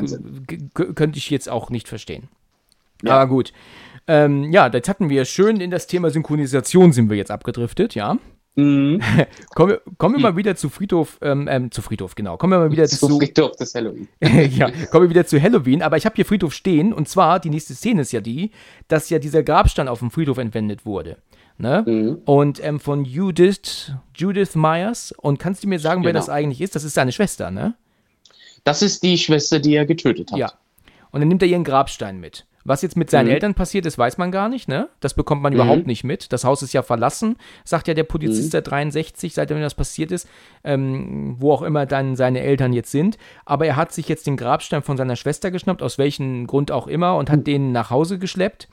könnte 0.73 1.17
ich 1.17 1.29
jetzt 1.29 1.47
auch 1.49 1.69
nicht 1.69 1.87
verstehen. 1.87 2.27
Ja. 3.03 3.13
Aber 3.13 3.29
gut. 3.29 3.53
Ähm, 4.07 4.51
ja, 4.51 4.67
jetzt 4.67 4.89
hatten 4.89 5.09
wir 5.09 5.25
schön 5.25 5.59
in 5.61 5.69
das 5.69 5.85
Thema 5.85 6.09
Synchronisation 6.09 6.93
sind 6.93 7.09
wir 7.09 7.17
jetzt 7.17 7.29
abgedriftet, 7.29 7.93
ja. 7.93 8.17
Mhm. 8.55 9.01
kommen, 9.53 9.69
wir, 9.69 9.81
kommen 9.99 10.15
wir 10.15 10.21
mal 10.21 10.35
wieder 10.35 10.55
zu 10.55 10.69
Friedhof, 10.69 11.19
ähm, 11.21 11.47
ähm, 11.47 11.69
zu 11.71 11.83
Friedhof, 11.83 12.15
genau. 12.15 12.37
Kommen 12.37 12.53
wir 12.53 12.59
mal 12.59 12.71
wieder 12.71 12.85
zu, 12.87 13.07
zu 13.07 13.19
Friedhof 13.19 13.55
des 13.55 13.75
Halloween. 13.75 14.07
ja, 14.19 14.71
kommen 14.89 15.03
wir 15.03 15.09
wieder 15.11 15.27
zu 15.27 15.39
Halloween, 15.39 15.83
aber 15.83 15.97
ich 15.97 16.05
habe 16.05 16.15
hier 16.15 16.25
Friedhof 16.25 16.53
stehen 16.53 16.91
und 16.91 17.07
zwar, 17.07 17.39
die 17.39 17.51
nächste 17.51 17.75
Szene 17.75 18.01
ist 18.01 18.11
ja 18.13 18.21
die, 18.21 18.51
dass 18.87 19.11
ja 19.11 19.19
dieser 19.19 19.43
Grabstein 19.43 19.87
auf 19.87 19.99
dem 19.99 20.09
Friedhof 20.09 20.39
entwendet 20.39 20.85
wurde. 20.87 21.17
Ne? 21.57 21.83
Mhm. 21.85 22.21
Und 22.25 22.63
ähm, 22.63 22.79
von 22.79 23.03
Judith, 23.03 23.91
Judith 24.15 24.55
Myers. 24.55 25.13
Und 25.17 25.39
kannst 25.39 25.63
du 25.63 25.67
mir 25.67 25.79
sagen, 25.79 26.01
genau. 26.01 26.07
wer 26.07 26.13
das 26.13 26.29
eigentlich 26.29 26.61
ist? 26.61 26.75
Das 26.75 26.83
ist 26.83 26.93
seine 26.93 27.11
Schwester, 27.11 27.51
ne? 27.51 27.75
Das 28.63 28.81
ist 28.81 29.01
die 29.03 29.17
Schwester, 29.17 29.59
die 29.59 29.75
er 29.75 29.85
getötet 29.85 30.31
hat. 30.31 30.39
Ja. 30.39 30.51
Und 31.11 31.21
dann 31.21 31.29
nimmt 31.29 31.41
er 31.41 31.47
ihren 31.47 31.63
Grabstein 31.63 32.19
mit. 32.19 32.45
Was 32.67 32.81
jetzt 32.81 32.97
mit 32.97 33.09
seinen 33.09 33.27
mhm. 33.27 33.31
Eltern 33.31 33.53
passiert 33.53 33.85
ist, 33.85 33.97
weiß 33.97 34.17
man 34.17 34.29
gar 34.29 34.49
nicht, 34.49 34.67
ne? 34.67 34.89
Das 34.99 35.13
bekommt 35.13 35.41
man 35.41 35.53
mhm. 35.53 35.61
überhaupt 35.61 35.87
nicht 35.87 36.03
mit. 36.03 36.33
Das 36.33 36.43
Haus 36.43 36.61
ist 36.61 36.73
ja 36.73 36.81
verlassen, 36.81 37.37
sagt 37.63 37.87
ja 37.87 37.93
der 37.93 38.03
Polizist 38.03 38.49
mhm. 38.49 38.51
der 38.51 38.61
63, 38.63 39.33
seitdem 39.33 39.61
das 39.61 39.73
passiert 39.73 40.11
ist, 40.11 40.27
ähm, 40.65 41.37
wo 41.39 41.53
auch 41.53 41.61
immer 41.61 41.85
dann 41.85 42.17
seine 42.17 42.41
Eltern 42.41 42.73
jetzt 42.73 42.91
sind. 42.91 43.17
Aber 43.45 43.65
er 43.65 43.77
hat 43.77 43.93
sich 43.93 44.09
jetzt 44.09 44.27
den 44.27 44.35
Grabstein 44.35 44.83
von 44.83 44.97
seiner 44.97 45.15
Schwester 45.15 45.49
geschnappt, 45.49 45.81
aus 45.81 45.97
welchem 45.97 46.45
Grund 46.45 46.69
auch 46.69 46.87
immer, 46.87 47.15
und 47.15 47.29
hat 47.29 47.39
mhm. 47.39 47.45
den 47.45 47.71
nach 47.71 47.89
Hause 47.89 48.19
geschleppt. 48.19 48.67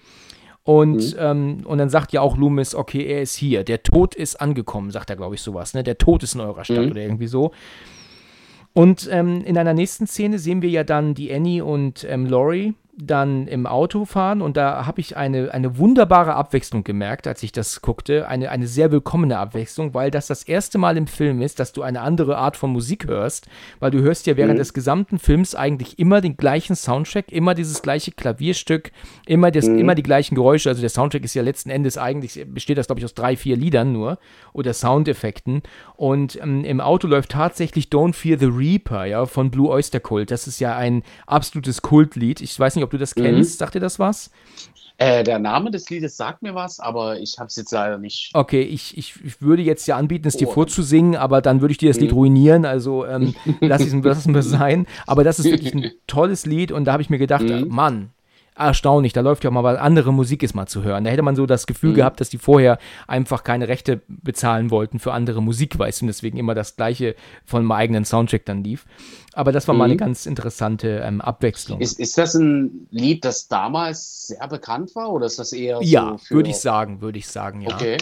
Und, 0.65 1.15
mhm. 1.15 1.19
ähm, 1.19 1.61
und 1.65 1.79
dann 1.79 1.91
sagt 1.91 2.13
ja 2.13 2.23
auch 2.23 2.39
Loomis, 2.39 2.75
okay, 2.75 3.05
er 3.05 3.21
ist 3.21 3.35
hier. 3.37 3.65
Der 3.65 3.83
Tod 3.83 4.15
ist 4.15 4.37
angekommen, 4.41 4.91
sagt 4.91 5.11
er, 5.11 5.17
glaube 5.17 5.35
ich, 5.35 5.43
sowas. 5.43 5.75
Ne? 5.75 5.83
Der 5.83 5.99
Tod 5.99 6.23
ist 6.23 6.35
in 6.35 6.41
eurer 6.41 6.65
Stadt 6.65 6.87
mhm. 6.87 6.91
oder 6.91 7.03
irgendwie 7.03 7.27
so. 7.27 7.53
Und 8.73 9.09
ähm, 9.13 9.43
in 9.45 9.59
einer 9.59 9.75
nächsten 9.75 10.07
Szene 10.07 10.39
sehen 10.39 10.63
wir 10.63 10.71
ja 10.71 10.83
dann 10.83 11.15
die 11.15 11.33
Annie 11.33 11.65
und 11.65 12.05
ähm, 12.09 12.27
Laurie 12.27 12.75
dann 12.97 13.49
im 13.49 13.67
Auto 13.67 14.05
fahren 14.05 14.41
und 14.41 14.57
da 14.57 14.87
habe 14.87 15.01
ich 15.01 15.17
eine, 15.17 15.53
eine 15.53 15.79
wunderbare 15.79 16.35
Abwechslung 16.35 16.85
gemerkt, 16.85 17.27
als 17.27 17.43
ich 17.43 17.51
das 17.51 17.83
guckte. 17.83 18.29
Eine, 18.29 18.51
eine 18.51 18.67
sehr 18.67 18.93
willkommene 18.93 19.39
Abwechslung, 19.39 19.95
weil 19.95 20.11
das 20.11 20.29
das 20.29 20.45
erste 20.45 20.79
Mal 20.79 20.97
im 20.97 21.07
Film 21.07 21.43
ist, 21.43 21.59
dass 21.59 21.73
du 21.73 21.83
eine 21.83 22.03
andere 22.03 22.37
Art 22.37 22.57
von 22.57 22.71
Musik 22.71 23.07
hörst, 23.07 23.49
weil 23.81 23.91
du 23.91 24.01
hörst 24.01 24.27
ja 24.27 24.37
während 24.37 24.55
mhm. 24.55 24.59
des 24.59 24.75
gesamten 24.75 25.19
Films 25.19 25.55
eigentlich 25.55 25.99
immer 25.99 26.21
den 26.21 26.37
gleichen 26.37 26.77
Soundtrack, 26.77 27.33
immer 27.33 27.55
dieses 27.55 27.83
gleiche 27.83 28.13
Klavierstück, 28.13 28.93
immer, 29.27 29.51
das, 29.51 29.67
mhm. 29.67 29.79
immer 29.79 29.95
die 29.97 30.03
gleichen 30.03 30.37
Geräusche. 30.37 30.69
Also 30.69 30.81
der 30.81 30.91
Soundtrack 30.91 31.25
ist 31.25 31.35
ja 31.35 31.43
letzten 31.43 31.71
Endes 31.71 31.99
eigentlich, 31.99 32.47
besteht 32.49 32.79
das 32.79 32.87
glaube 32.87 33.01
ich 33.01 33.05
aus 33.05 33.15
drei, 33.15 33.37
vier 33.37 33.57
Liedern 33.57 33.93
nur 33.93 34.19
oder 34.53 34.73
Soundeffekten 34.73 35.63
und 35.97 36.41
ähm, 36.41 36.65
im 36.65 36.81
Auto 36.81 37.09
läuft 37.09 37.31
tatsächlich 37.31 37.87
Don't 37.87 38.15
Fear 38.15 38.39
the 38.39 38.47
Reaper, 38.47 39.05
ja, 39.05 39.27
von 39.27 39.51
Blue 39.51 39.69
Oyster 39.69 40.01
Cult. 40.01 40.31
Das 40.31 40.47
ist 40.47 40.61
ja 40.61 40.77
ein 40.77 41.03
absolutes 41.27 41.83
Kultlied. 41.83 42.41
Ich 42.41 42.59
weiß 42.59 42.77
nicht, 42.77 42.84
ob 42.85 42.91
du 42.91 42.99
das 42.99 43.15
kennst. 43.15 43.55
Mhm. 43.55 43.59
Sagt 43.59 43.75
dir 43.75 43.81
das 43.81 43.99
was? 43.99 44.31
Äh, 44.97 45.25
der 45.25 45.41
Name 45.41 45.73
des 45.73 45.91
Liedes 45.91 46.17
sagt 46.17 46.43
mir 46.43 46.55
was, 46.55 46.79
aber 46.79 47.19
ich 47.19 47.37
habe 47.39 47.49
es 47.49 47.57
jetzt 47.57 47.73
leider 47.73 47.99
nicht. 47.99 48.31
Okay, 48.33 48.63
ich, 48.63 48.97
ich, 48.97 49.15
ich, 49.25 49.43
würde 49.43 49.63
jetzt 49.63 49.89
ja 49.89 49.97
anbieten, 49.97 50.29
es 50.29 50.37
oh. 50.37 50.39
dir 50.39 50.47
vorzusingen, 50.47 51.17
aber 51.17 51.43
dann 51.43 51.61
würde 51.61 51.73
ich 51.73 51.79
dir 51.79 51.91
das 51.91 51.99
Lied 51.99 52.13
mhm. 52.13 52.19
ruinieren, 52.19 52.65
also 52.65 53.05
ähm, 53.05 53.35
lass 53.61 53.81
es 53.83 54.27
mal 54.27 54.43
sein. 54.43 54.87
Aber 55.09 55.25
das 55.25 55.41
ist 55.41 55.47
wirklich 55.47 55.75
ein 55.75 55.91
tolles 56.07 56.47
Lied 56.47 56.71
und 56.71 56.85
da 56.85 56.93
habe 56.93 57.03
ich 57.03 57.11
mir 57.11 57.19
gedacht, 57.19 57.43
mhm. 57.43 57.67
Mann, 57.69 58.11
erstaunlich, 58.57 59.13
da 59.13 59.21
läuft 59.21 59.45
ja 59.45 59.51
mal 59.51 59.63
was, 59.65 59.79
andere 59.79 60.13
Musik 60.13 60.43
ist 60.43 60.55
mal 60.55 60.67
zu 60.67 60.83
hören. 60.83 61.05
Da 61.05 61.11
hätte 61.11 61.23
man 61.23 61.37
so 61.37 61.47
das 61.47 61.67
Gefühl 61.67 61.91
Mhm. 61.91 61.95
gehabt, 61.95 62.21
dass 62.21 62.29
die 62.31 62.39
vorher 62.39 62.79
einfach 63.07 63.43
keine 63.45 63.69
Rechte 63.69 64.03
bezahlen 64.09 64.71
wollten 64.71 64.99
für 64.99 65.13
andere 65.13 65.43
Musik, 65.43 65.79
weißt 65.79 66.01
du, 66.01 66.05
und 66.05 66.07
deswegen 66.09 66.39
immer 66.39 66.55
das 66.55 66.77
gleiche 66.77 67.17
von 67.45 67.65
meinem 67.65 67.79
eigenen 67.79 68.05
Soundtrack 68.05 68.45
dann 68.45 68.63
lief. 68.63 68.87
Aber 69.33 69.51
das 69.51 69.67
war 69.67 69.75
mal 69.75 69.85
eine 69.85 69.95
Mhm. 69.95 69.99
ganz 69.99 70.27
interessante 70.27 71.03
ähm, 71.05 71.21
Abwechslung. 71.21 71.81
Ist, 71.81 71.99
ist 71.99 72.17
das 72.17 72.35
ein 72.35 72.87
Lied, 72.91 73.25
das 73.25 73.49
damals 73.49 74.29
sehr 74.29 74.47
bekannt 74.49 74.95
war 74.95 75.11
oder 75.13 75.27
ist 75.27 75.39
das 75.39 75.53
eher 75.53 75.79
ja, 75.83 76.11
so 76.13 76.19
für... 76.19 76.35
würde 76.37 76.51
ich 76.51 76.57
sagen, 76.57 77.01
würde 77.01 77.19
ich 77.19 77.27
sagen, 77.27 77.61
ja. 77.61 77.75
Okay. 77.75 77.97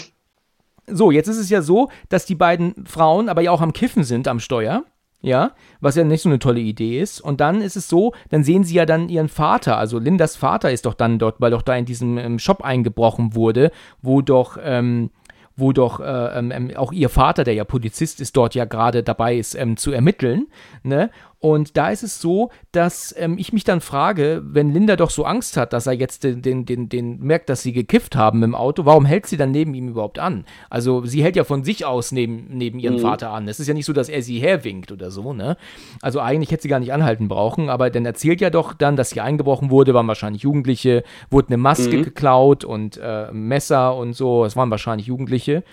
So, 0.87 1.11
jetzt 1.13 1.29
ist 1.29 1.39
es 1.39 1.49
ja 1.49 1.63
so, 1.63 1.91
dass 2.09 2.27
die 2.27 2.35
beiden 2.35 2.85
Frauen 2.87 3.29
aber 3.29 3.41
ja 3.41 3.53
auch 3.53 3.61
am 3.61 3.73
Kiffen 3.73 4.05
sind 4.05 4.27
am 4.29 4.41
Steuer. 4.41 4.85
Ja, 5.25 5.53
was 5.81 5.95
ja 5.95 6.03
nicht 6.03 6.23
so 6.23 6.29
eine 6.29 6.41
tolle 6.41 6.61
Idee 6.61 7.01
ist. 7.01 7.21
Und 7.21 7.41
dann 7.41 7.63
ist 7.63 7.77
es 7.77 7.89
so, 7.89 8.13
dann 8.31 8.43
sehen 8.43 8.65
sie 8.65 8.75
ja 8.75 8.87
dann 8.87 9.09
ihren 9.09 9.29
Vater, 9.29 9.79
also 9.79 10.01
Lindas 10.01 10.35
Vater 10.35 10.73
ist 10.73 10.85
doch 10.85 10.95
dann 10.95 11.21
dort, 11.21 11.41
weil 11.41 11.53
doch 11.53 11.63
da 11.63 11.77
in 11.77 11.85
diesem 11.85 12.19
ähm, 12.19 12.39
Shop 12.41 12.63
eingebrochen 12.63 13.37
wurde, 13.37 13.71
wo 14.03 14.21
doch, 14.21 14.59
ähm, 14.61 15.11
wo 15.57 15.73
doch 15.73 16.01
äh, 16.01 16.39
ähm, 16.39 16.51
ähm, 16.51 16.77
auch 16.77 16.91
ihr 16.91 17.09
Vater, 17.09 17.45
der 17.45 17.55
ja 17.55 17.65
Polizist 17.65 18.21
ist, 18.21 18.37
dort 18.37 18.57
ja 18.57 18.65
gerade 18.65 19.05
dabei 19.05 19.37
ist 19.37 19.55
ähm, 19.55 19.77
zu 19.77 19.93
ermitteln. 19.93 20.49
Ne? 20.83 21.11
Und 21.43 21.77
da 21.77 21.91
ist 21.91 22.05
es 22.05 22.21
so, 22.21 22.51
dass 22.71 23.13
ähm, 23.19 23.37
ich 23.37 23.53
mich 23.53 23.65
dann 23.65 23.81
frage, 23.81 24.43
wenn 24.45 24.73
Linda 24.73 24.95
doch 24.95 25.11
so 25.11 25.25
Angst 25.25 25.57
hat, 25.57 25.73
dass 25.73 25.89
er 25.89 25.93
jetzt 25.93 26.23
den, 26.23 26.41
den, 26.41 26.67
den, 26.67 26.89
den 26.89 27.19
merkt, 27.19 27.49
dass 27.49 27.63
sie 27.63 27.73
gekifft 27.73 28.15
haben 28.15 28.45
im 28.45 28.55
Auto, 28.55 28.85
warum 28.85 29.05
hält 29.05 29.27
sie 29.27 29.37
dann 29.37 29.51
neben 29.51 29.75
ihm 29.75 29.89
überhaupt 29.89 30.21
an? 30.21 30.45
Also 30.71 31.05
sie 31.05 31.21
hält 31.21 31.35
ja 31.35 31.43
von 31.43 31.65
sich 31.65 31.85
aus 31.85 32.13
neben, 32.13 32.47
neben 32.51 32.79
ihren 32.79 33.01
Vater 33.01 33.31
an. 33.31 33.49
Es 33.49 33.59
ist 33.59 33.67
ja 33.67 33.75
nicht 33.75 33.87
so, 33.87 33.93
dass 33.93 34.09
er 34.09 34.23
sie 34.23 34.39
herwinkt 34.39 34.93
oder 34.93 35.11
so, 35.11 35.33
ne? 35.33 35.57
Also 36.01 36.21
eigentlich 36.21 36.53
hätte 36.53 36.63
sie 36.63 36.69
gar 36.69 36.79
nicht 36.79 36.93
anhalten 36.93 37.27
brauchen, 37.27 37.71
aber 37.71 37.91
dann 37.91 38.07
erzählt 38.07 38.41
ja 38.41 38.49
doch 38.49 38.73
dann, 38.73 38.95
dass 38.95 39.13
hier 39.13 39.25
eingebrochen 39.25 39.71
wurde, 39.71 39.95
waren 39.95 40.07
wahrscheinlich 40.07 40.43
Jugendliche, 40.43 41.03
wurde 41.29 41.49
eine 41.49 41.57
Maske 41.57 42.03
geklaut 42.03 42.63
und 42.63 43.01
äh, 43.03 43.33
Messer 43.33 43.97
und 43.97 44.13
so, 44.13 44.45
es 44.45 44.55
waren 44.55 44.71
wahrscheinlich 44.71 45.09
Jugendliche. 45.09 45.65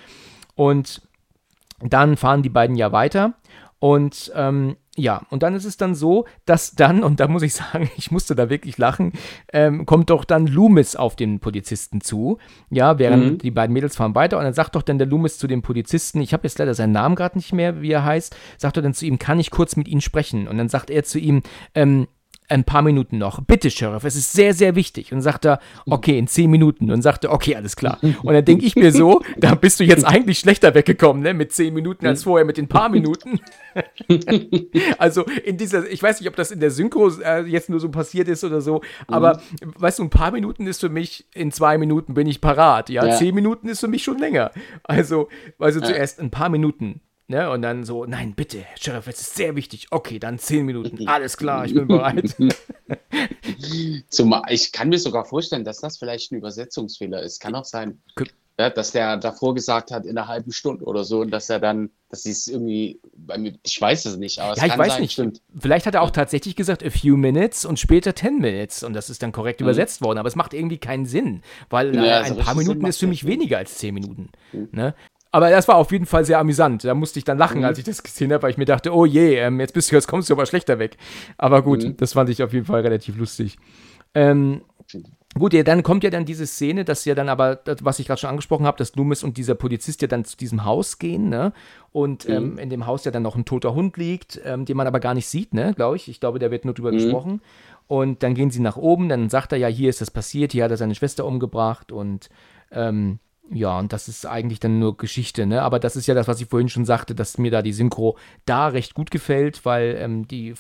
Und 0.56 1.04
dann 1.82 2.18
fahren 2.18 2.42
die 2.42 2.50
beiden 2.50 2.76
ja 2.76 2.92
weiter 2.92 3.36
und 3.80 4.32
ähm, 4.36 4.76
ja, 4.96 5.22
und 5.30 5.44
dann 5.44 5.56
ist 5.56 5.64
es 5.64 5.78
dann 5.78 5.96
so, 5.96 6.26
dass 6.46 6.76
dann, 6.76 7.04
und 7.04 7.22
da 7.22 7.30
muss 7.30 7.42
ich 7.42 7.54
sagen, 7.54 7.90
ich 7.98 8.12
musste 8.12 8.36
da 8.36 8.50
wirklich 8.50 8.78
lachen, 8.78 9.14
ähm, 9.54 9.86
kommt 9.86 10.10
doch 10.10 10.26
dann 10.26 10.46
Loomis 10.46 10.98
auf 10.98 11.16
den 11.16 11.40
Polizisten 11.40 12.02
zu. 12.02 12.38
Ja, 12.70 13.00
während 13.00 13.24
Mhm. 13.24 13.38
die 13.38 13.52
beiden 13.52 13.74
Mädels 13.74 13.96
fahren 13.96 14.16
weiter 14.16 14.38
und 14.38 14.44
dann 14.44 14.54
sagt 14.54 14.76
doch 14.76 14.82
dann 14.82 14.98
der 14.98 15.08
Loomis 15.08 15.38
zu 15.38 15.48
dem 15.48 15.62
Polizisten, 15.62 16.20
ich 16.22 16.34
habe 16.34 16.44
jetzt 16.44 16.60
leider 16.60 16.74
seinen 16.74 16.92
Namen 16.92 17.16
gerade 17.16 17.38
nicht 17.38 17.54
mehr, 17.54 17.82
wie 17.82 17.92
er 17.92 18.04
heißt, 18.04 18.36
sagt 18.58 18.78
er 18.78 18.84
dann 18.84 18.94
zu 18.94 19.06
ihm, 19.06 19.20
kann 19.20 19.40
ich 19.40 19.52
kurz 19.52 19.78
mit 19.78 19.88
Ihnen 19.88 20.02
sprechen? 20.02 20.48
Und 20.48 20.58
dann 20.58 20.68
sagt 20.70 20.90
er 20.90 21.04
zu 21.04 21.18
ihm, 21.18 21.42
ähm, 21.76 22.08
ein 22.50 22.64
paar 22.64 22.82
Minuten 22.82 23.18
noch. 23.18 23.42
Bitte, 23.44 23.70
Sheriff, 23.72 24.04
es 24.04 24.16
ist 24.16 24.34
sehr, 24.34 24.54
sehr 24.54 24.76
wichtig. 24.76 25.14
Und 25.14 25.22
sagt 25.22 25.46
er, 25.46 25.60
okay, 25.86 26.18
in 26.18 26.28
zehn 26.28 26.50
Minuten. 26.50 26.92
Und 26.92 27.02
sagt 27.02 27.24
er, 27.24 27.32
okay, 27.32 27.56
alles 27.56 27.76
klar. 27.76 28.00
Und 28.02 28.34
dann 28.34 28.44
denke 28.44 28.66
ich 28.66 28.76
mir 28.76 28.92
so, 28.92 29.22
da 29.38 29.56
bist 29.56 29.80
du 29.80 29.84
jetzt 29.84 30.06
eigentlich 30.06 30.40
schlechter 30.40 30.74
weggekommen, 30.74 31.22
ne? 31.24 31.34
Mit 31.34 31.52
zehn 31.54 31.74
Minuten 31.74 32.06
als 32.08 32.24
vorher 32.24 32.46
mit 32.46 32.58
den 32.58 32.68
paar 32.68 32.90
Minuten. 32.90 33.40
also 34.98 35.24
in 35.44 35.58
dieser, 35.58 35.90
ich 35.90 36.02
weiß 36.02 36.20
nicht, 36.20 36.30
ob 36.30 36.36
das 36.36 36.52
in 36.52 36.60
der 36.60 36.72
Synchro 36.72 37.10
äh, 37.24 37.42
jetzt 37.44 37.70
nur 37.70 37.80
so 37.80 37.90
passiert 37.90 38.28
ist 38.28 38.44
oder 38.44 38.62
so, 38.62 38.82
aber 39.08 39.42
weißt 39.62 40.00
du, 40.00 40.04
ein 40.04 40.10
paar 40.10 40.32
Minuten 40.32 40.68
ist 40.68 40.82
für 40.82 40.90
mich, 40.90 41.26
in 41.34 41.52
zwei 41.52 41.78
Minuten 41.78 42.14
bin 42.14 42.28
ich 42.28 42.42
parat. 42.42 42.90
Ja, 42.90 43.06
Ja. 43.06 43.16
zehn 43.16 43.34
Minuten 43.36 43.68
ist 43.70 43.80
für 43.80 43.88
mich 43.88 44.04
schon 44.04 44.18
länger. 44.18 44.52
Also, 44.84 45.30
weißt 45.58 45.78
du, 45.78 45.82
zuerst 45.82 46.20
ein 46.20 46.32
paar 46.32 46.50
Minuten. 46.50 47.02
Ne? 47.32 47.48
Und 47.52 47.62
dann 47.62 47.84
so, 47.86 48.06
nein, 48.06 48.34
bitte, 48.34 48.66
Sheriff, 48.80 49.06
es 49.08 49.22
ist 49.22 49.36
sehr 49.36 49.56
wichtig. 49.56 49.88
Okay, 49.92 50.18
dann 50.18 50.40
zehn 50.40 50.66
Minuten. 50.66 50.98
Alles 51.08 51.38
klar, 51.38 51.64
ich 51.64 51.76
bin 51.76 51.88
bereit. 51.88 52.36
Zum, 54.10 54.36
ich 54.50 54.72
kann 54.72 54.90
mir 54.90 54.98
sogar 54.98 55.26
vorstellen, 55.26 55.64
dass 55.64 55.80
das 55.80 55.98
vielleicht 55.98 56.32
ein 56.32 56.38
Übersetzungsfehler 56.38 57.22
ist. 57.22 57.40
Kann 57.40 57.54
auch 57.54 57.66
sein, 57.66 58.02
K- 58.16 58.26
ja, 58.60 58.70
dass 58.72 58.92
der 58.92 59.18
davor 59.18 59.54
gesagt 59.54 59.92
hat 59.92 60.06
in 60.06 60.18
einer 60.18 60.28
halben 60.28 60.52
Stunde 60.52 60.84
oder 60.86 61.04
so 61.04 61.22
und 61.22 61.32
dass 61.32 61.50
er 61.50 61.60
dann, 61.60 61.92
dass 62.10 62.24
sie 62.24 62.32
es 62.32 62.48
irgendwie, 62.48 63.00
bei 63.16 63.38
mir, 63.38 63.54
ich 63.64 63.80
weiß 63.80 64.06
es 64.06 64.18
nicht, 64.18 64.40
aber 64.40 64.54
es 64.54 64.60
Ja, 64.60 64.66
ich 64.66 64.78
weiß 64.78 64.88
sein, 64.94 65.02
nicht. 65.02 65.14
stimmt. 65.14 65.42
Vielleicht 65.58 65.86
hat 65.86 65.94
er 65.96 66.02
auch 66.02 66.10
tatsächlich 66.12 66.56
gesagt, 66.56 66.84
a 66.84 66.90
few 66.90 67.16
minutes 67.16 67.64
und 67.64 67.80
später 67.80 68.16
10 68.16 68.40
minutes. 68.40 68.84
Und 68.84 68.94
das 68.94 69.10
ist 69.10 69.22
dann 69.22 69.32
korrekt 69.32 69.62
übersetzt 69.62 70.02
worden. 70.02 70.18
Aber 70.18 70.28
es 70.28 70.36
macht 70.36 70.54
irgendwie 70.54 70.78
keinen 70.80 71.06
Sinn, 71.06 71.42
weil 71.70 71.96
Ja, 71.96 72.04
äh, 72.04 72.24
ein 72.24 72.36
paar 72.38 72.56
Sinn 72.56 72.58
Minuten 72.58 72.82
macht 72.82 72.90
ist 72.90 72.98
für 73.00 73.08
mich 73.08 73.26
weniger 73.26 73.60
als 73.60 73.78
10 73.78 73.94
Minuten. 73.94 74.30
Ne? 74.72 74.94
Aber 75.32 75.50
das 75.50 75.68
war 75.68 75.76
auf 75.76 75.92
jeden 75.92 76.06
Fall 76.06 76.26
sehr 76.26 76.40
amüsant. 76.40 76.84
Da 76.84 76.96
musste 76.96 77.20
ich 77.20 77.26
dann 77.26 77.38
lachen, 77.38 77.64
als 77.64 77.78
ich 77.78 77.84
das 77.84 78.02
gesehen 78.02 78.34
habe, 78.34 78.44
weil 78.44 78.52
ich 78.52 78.58
mir 78.58 78.66
dachte, 78.66 78.94
oh 78.94 79.06
je, 79.06 79.36
ähm, 79.36 79.60
jetzt, 79.60 79.74
bist 79.74 79.92
du, 79.92 79.96
jetzt 79.96 80.08
kommst 80.08 80.30
du 80.30 80.34
aber 80.34 80.46
schlechter 80.46 80.80
weg. 80.80 80.98
Aber 81.38 81.62
gut, 81.62 82.02
das 82.02 82.14
fand 82.14 82.30
ich 82.30 82.42
auf 82.42 82.54
jeden 82.54 82.66
Fall 82.66 82.82
relativ 82.82 83.16
lustig. 83.18 83.58
Ähm, 84.16 84.62
Gut, 85.38 85.54
ja, 85.54 85.62
dann 85.62 85.84
kommt 85.84 86.04
ja 86.04 86.10
dann 86.10 86.26
diese 86.26 86.48
Szene, 86.48 86.84
dass 86.84 87.06
ja 87.06 87.14
dann 87.14 87.30
aber, 87.30 87.56
das, 87.56 87.86
was 87.86 88.00
ich 88.00 88.08
gerade 88.08 88.20
schon 88.20 88.32
angesprochen 88.32 88.66
habe, 88.66 88.78
dass 88.78 88.96
Loomis 88.96 89.24
und 89.24 89.38
dieser 89.38 89.54
Polizist 89.54 90.02
ja 90.02 90.08
dann 90.08 90.26
zu 90.26 90.36
diesem 90.36 90.66
Haus 90.66 90.98
gehen, 90.98 91.30
ne? 91.30 91.54
Und 91.92 92.28
ähm, 92.28 92.58
in 92.58 92.72
dem 92.72 92.88
Haus 92.88 93.06
ja 93.06 93.12
dann 93.12 93.24
noch 93.24 93.36
ein 93.36 93.46
toter 93.46 93.76
Hund 93.76 93.96
liegt, 93.98 94.42
ähm, 94.44 94.66
den 94.66 94.76
man 94.76 94.88
aber 94.88 95.00
gar 95.00 95.14
nicht 95.14 95.28
sieht, 95.28 95.54
ne, 95.54 95.74
glaube 95.76 95.98
ich. 95.98 96.08
Ich 96.10 96.20
glaube, 96.20 96.40
da 96.40 96.50
wird 96.50 96.66
nur 96.66 96.74
drüber 96.74 96.92
gesprochen. 96.92 97.42
Und 97.88 98.24
dann 98.24 98.34
gehen 98.34 98.50
sie 98.50 98.60
nach 98.60 98.78
oben, 98.78 99.08
dann 99.08 99.30
sagt 99.30 99.52
er 99.52 99.60
ja, 99.60 99.68
hier 99.68 99.90
ist 99.90 100.02
das 100.02 100.10
passiert, 100.10 100.52
hier 100.52 100.64
hat 100.64 100.72
er 100.72 100.78
seine 100.78 100.96
Schwester 100.96 101.26
umgebracht 101.26 101.92
und 101.92 102.30
ähm, 102.72 103.20
ja, 103.52 103.80
und 103.80 103.94
das 103.94 104.08
ist 104.08 104.26
eigentlich 104.26 104.60
dann 104.60 104.80
nur 104.80 104.98
Geschichte, 104.98 105.46
ne? 105.46 105.62
Aber 105.62 105.80
das 105.80 105.96
ist 105.96 106.08
ja 106.08 106.14
das, 106.14 106.28
was 106.28 106.40
ich 106.40 106.48
vorhin 106.48 106.70
schon 106.70 106.86
sagte, 106.86 107.16
dass 107.16 107.38
mir 107.38 107.52
da 107.52 107.62
die 107.62 107.74
Synchro 107.74 108.18
da 108.46 108.68
recht 108.68 108.94
gut 108.94 109.10
gefällt, 109.12 109.66
weil 109.66 109.98
ähm, 110.00 110.28
die, 110.28 110.54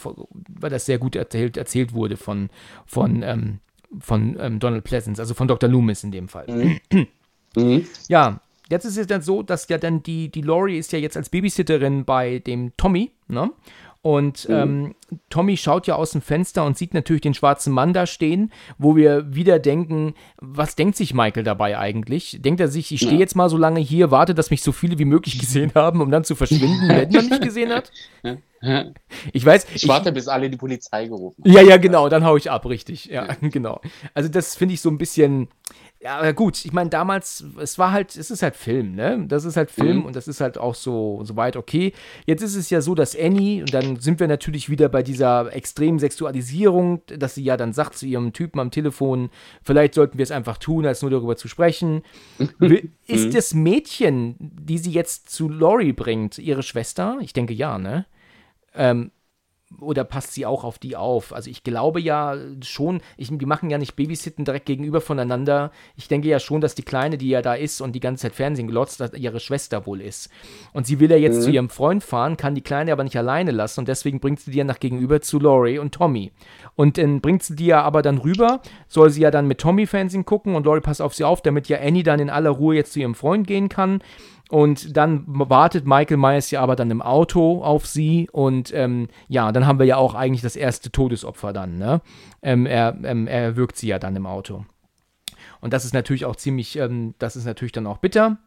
weil 0.59 0.69
das 0.69 0.85
sehr 0.85 0.97
gut 0.97 1.15
erzählt, 1.15 1.57
erzählt 1.57 1.93
wurde 1.93 2.17
von, 2.17 2.49
von, 2.85 3.21
ähm, 3.21 3.59
von 3.99 4.37
ähm, 4.39 4.59
Donald 4.59 4.83
Pleasance, 4.83 5.21
also 5.21 5.33
von 5.33 5.47
Dr. 5.47 5.69
Loomis 5.69 6.03
in 6.03 6.11
dem 6.11 6.29
Fall. 6.29 6.79
Mhm. 7.55 7.87
Ja, 8.07 8.41
jetzt 8.69 8.85
ist 8.85 8.97
es 8.97 9.07
dann 9.07 9.21
so, 9.21 9.43
dass 9.43 9.67
ja 9.69 9.77
dann 9.77 10.03
die, 10.03 10.29
die 10.29 10.41
Laurie 10.41 10.77
ist 10.77 10.91
ja 10.91 10.99
jetzt 10.99 11.17
als 11.17 11.29
Babysitterin 11.29 12.05
bei 12.05 12.39
dem 12.39 12.73
Tommy, 12.77 13.11
ne? 13.27 13.51
Und 14.01 14.47
ähm, 14.49 14.95
Tommy 15.29 15.57
schaut 15.57 15.85
ja 15.85 15.95
aus 15.95 16.11
dem 16.11 16.21
Fenster 16.21 16.65
und 16.65 16.77
sieht 16.77 16.93
natürlich 16.93 17.21
den 17.21 17.33
schwarzen 17.33 17.73
Mann 17.73 17.91
da 17.91 18.05
stehen, 18.05 18.53
wo 18.77 18.95
wir 18.95 19.35
wieder 19.35 19.59
denken, 19.59 20.13
was 20.37 20.77
denkt 20.77 20.95
sich 20.95 21.13
Michael 21.13 21.43
dabei 21.43 21.77
eigentlich? 21.77 22.37
Denkt 22.41 22.61
er 22.61 22.69
sich, 22.69 22.93
ich 22.93 23.01
stehe 23.01 23.13
Ja. 23.15 23.19
jetzt 23.19 23.35
mal 23.35 23.49
so 23.49 23.57
lange 23.57 23.81
hier, 23.81 24.09
warte, 24.09 24.33
dass 24.33 24.51
mich 24.51 24.63
so 24.63 24.71
viele 24.71 24.97
wie 24.99 25.05
möglich 25.05 25.37
gesehen 25.37 25.73
haben, 25.75 25.99
um 26.01 26.11
dann 26.11 26.23
zu 26.23 26.35
verschwinden, 26.35 26.87
wenn 26.87 27.11
man 27.11 27.27
mich 27.27 27.41
gesehen 27.41 27.71
hat? 27.73 27.91
Ich 29.33 29.45
weiß, 29.45 29.67
Ich 29.73 29.87
warte, 29.87 30.11
bis 30.13 30.27
alle 30.29 30.49
die 30.49 30.57
Polizei 30.57 31.07
gerufen 31.07 31.41
ja, 31.45 31.61
ja, 31.61 31.77
genau, 31.77 32.07
dann 32.09 32.23
hau 32.23 32.37
ich 32.37 32.49
ab, 32.51 32.65
richtig. 32.65 33.05
Ja, 33.05 33.27
genau. 33.41 33.81
Also 34.13 34.29
das 34.29 34.55
finde 34.55 34.75
ich 34.75 34.81
so 34.81 34.89
ein 34.89 34.97
bisschen. 34.97 35.49
Ja, 36.01 36.17
aber 36.19 36.31
gut, 36.31 36.63
ich 36.63 36.71
meine, 36.71 36.89
damals, 36.89 37.43
es 37.59 37.77
war 37.77 37.91
halt, 37.91 38.15
es 38.15 38.31
ist 38.31 38.41
halt 38.41 38.55
Film, 38.55 38.95
ne? 38.95 39.25
Das 39.27 39.43
ist 39.43 39.57
halt 39.57 39.69
Film 39.69 39.97
Mhm. 39.97 40.05
und 40.05 40.15
das 40.15 40.29
ist 40.29 40.39
halt 40.39 40.57
auch 40.57 40.73
so, 40.73 41.21
so 41.25 41.35
weit 41.35 41.57
okay. 41.57 41.91
Jetzt 42.25 42.41
ist 42.41 42.55
es 42.55 42.69
ja 42.69 42.79
so, 42.79 42.95
dass 42.95 43.17
Annie, 43.19 43.61
und 43.63 43.73
dann 43.73 43.97
sind 43.97 44.21
wir 44.21 44.29
natürlich 44.29 44.69
wieder 44.69 44.87
bei 44.87 45.03
dieser 45.03 45.53
extremen 45.53 45.99
Sexualisierung, 45.99 47.01
dass 47.07 47.35
sie 47.35 47.43
ja 47.43 47.57
dann 47.57 47.73
sagt 47.73 47.97
zu 47.97 48.05
ihrem 48.05 48.31
Typen 48.31 48.61
am 48.61 48.71
Telefon, 48.71 49.29
vielleicht 49.61 49.93
sollten 49.93 50.17
wir 50.17 50.23
es 50.23 50.31
einfach 50.31 50.57
tun, 50.57 50.85
als 50.85 51.01
nur 51.01 51.11
darüber 51.11 51.35
zu 51.35 51.49
sprechen. 51.49 52.03
Will- 52.59 52.91
ist 53.05 53.35
das 53.35 53.53
Mädchen, 53.53 54.35
die 54.39 54.77
sie 54.77 54.91
jetzt 54.91 55.29
zu 55.29 55.49
Laurie 55.49 55.91
bringt, 55.91 56.37
ihre 56.37 56.63
Schwester? 56.63 57.17
Ich 57.19 57.33
denke 57.33 57.53
ja, 57.53 57.77
ne? 57.77 58.05
Ähm, 58.73 59.11
oder 59.79 60.03
passt 60.03 60.33
sie 60.33 60.45
auch 60.45 60.63
auf 60.63 60.79
die 60.79 60.95
auf? 60.95 61.33
Also 61.33 61.49
ich 61.49 61.63
glaube 61.63 62.01
ja 62.01 62.35
schon, 62.61 63.01
ich, 63.17 63.29
die 63.31 63.45
machen 63.45 63.69
ja 63.69 63.77
nicht 63.77 63.95
Babysitten 63.95 64.43
direkt 64.43 64.65
gegenüber 64.65 64.99
voneinander. 64.99 65.71
Ich 65.95 66.07
denke 66.07 66.27
ja 66.27 66.39
schon, 66.39 66.61
dass 66.61 66.75
die 66.75 66.83
Kleine, 66.83 67.17
die 67.17 67.29
ja 67.29 67.41
da 67.41 67.53
ist 67.53 67.79
und 67.81 67.93
die 67.93 67.99
ganze 67.99 68.23
Zeit 68.23 68.35
Fernsehen 68.35 68.67
glotzt, 68.67 68.99
dass 68.99 69.13
ihre 69.13 69.39
Schwester 69.39 69.85
wohl 69.85 70.01
ist. 70.01 70.29
Und 70.73 70.87
sie 70.87 70.99
will 70.99 71.11
ja 71.11 71.17
jetzt 71.17 71.43
zu 71.43 71.51
ihrem 71.51 71.69
Freund 71.69 72.03
fahren, 72.03 72.35
kann 72.35 72.55
die 72.55 72.61
Kleine 72.61 72.91
aber 72.91 73.03
nicht 73.03 73.17
alleine 73.17 73.51
lassen 73.51 73.81
und 73.81 73.87
deswegen 73.87 74.19
bringt 74.19 74.39
sie 74.39 74.51
die 74.51 74.57
ja 74.57 74.63
nach 74.63 74.79
gegenüber 74.79 75.21
zu 75.21 75.39
Laurie 75.39 75.79
und 75.79 75.93
Tommy. 75.93 76.31
Und 76.75 76.97
dann 76.97 77.21
bringt 77.21 77.43
sie 77.43 77.55
die 77.55 77.67
ja 77.67 77.83
aber 77.83 78.01
dann 78.01 78.17
rüber, 78.17 78.61
soll 78.87 79.09
sie 79.11 79.21
ja 79.21 79.31
dann 79.31 79.47
mit 79.47 79.59
Tommy 79.59 79.85
Fernsehen 79.85 80.25
gucken 80.25 80.55
und 80.55 80.65
Laurie 80.65 80.81
passt 80.81 81.01
auf 81.01 81.13
sie 81.13 81.23
auf, 81.23 81.41
damit 81.41 81.69
ja 81.69 81.79
Annie 81.79 82.03
dann 82.03 82.19
in 82.19 82.29
aller 82.29 82.49
Ruhe 82.49 82.75
jetzt 82.75 82.93
zu 82.93 82.99
ihrem 82.99 83.15
Freund 83.15 83.45
gehen 83.45 83.69
kann. 83.69 84.01
Und 84.49 84.97
dann 84.97 85.23
wartet 85.27 85.85
Michael 85.85 86.17
Myers 86.17 86.49
ja 86.49 86.61
aber 86.61 86.75
dann 86.75 86.89
im 86.89 87.03
Auto 87.03 87.63
auf 87.63 87.85
sie. 87.85 88.29
Und 88.31 88.73
ähm, 88.73 89.07
ja, 89.27 89.51
dann 89.51 89.67
haben 89.67 89.77
wir 89.77 89.85
ja 89.85 89.97
auch 89.97 90.15
eigentlich 90.15 90.41
das 90.41 90.55
erste 90.55 90.91
Todesopfer 90.91 91.53
dann. 91.53 91.77
Ne? 91.77 92.01
Ähm, 92.41 92.65
er, 92.65 92.97
ähm, 93.03 93.27
er 93.27 93.43
erwürgt 93.43 93.77
sie 93.77 93.87
ja 93.87 93.99
dann 93.99 94.15
im 94.15 94.25
Auto. 94.25 94.65
Und 95.61 95.73
das 95.73 95.85
ist 95.85 95.93
natürlich 95.93 96.25
auch 96.25 96.35
ziemlich, 96.35 96.77
ähm, 96.77 97.13
das 97.19 97.35
ist 97.35 97.45
natürlich 97.45 97.73
dann 97.73 97.85
auch 97.85 97.97
bitter. 97.97 98.37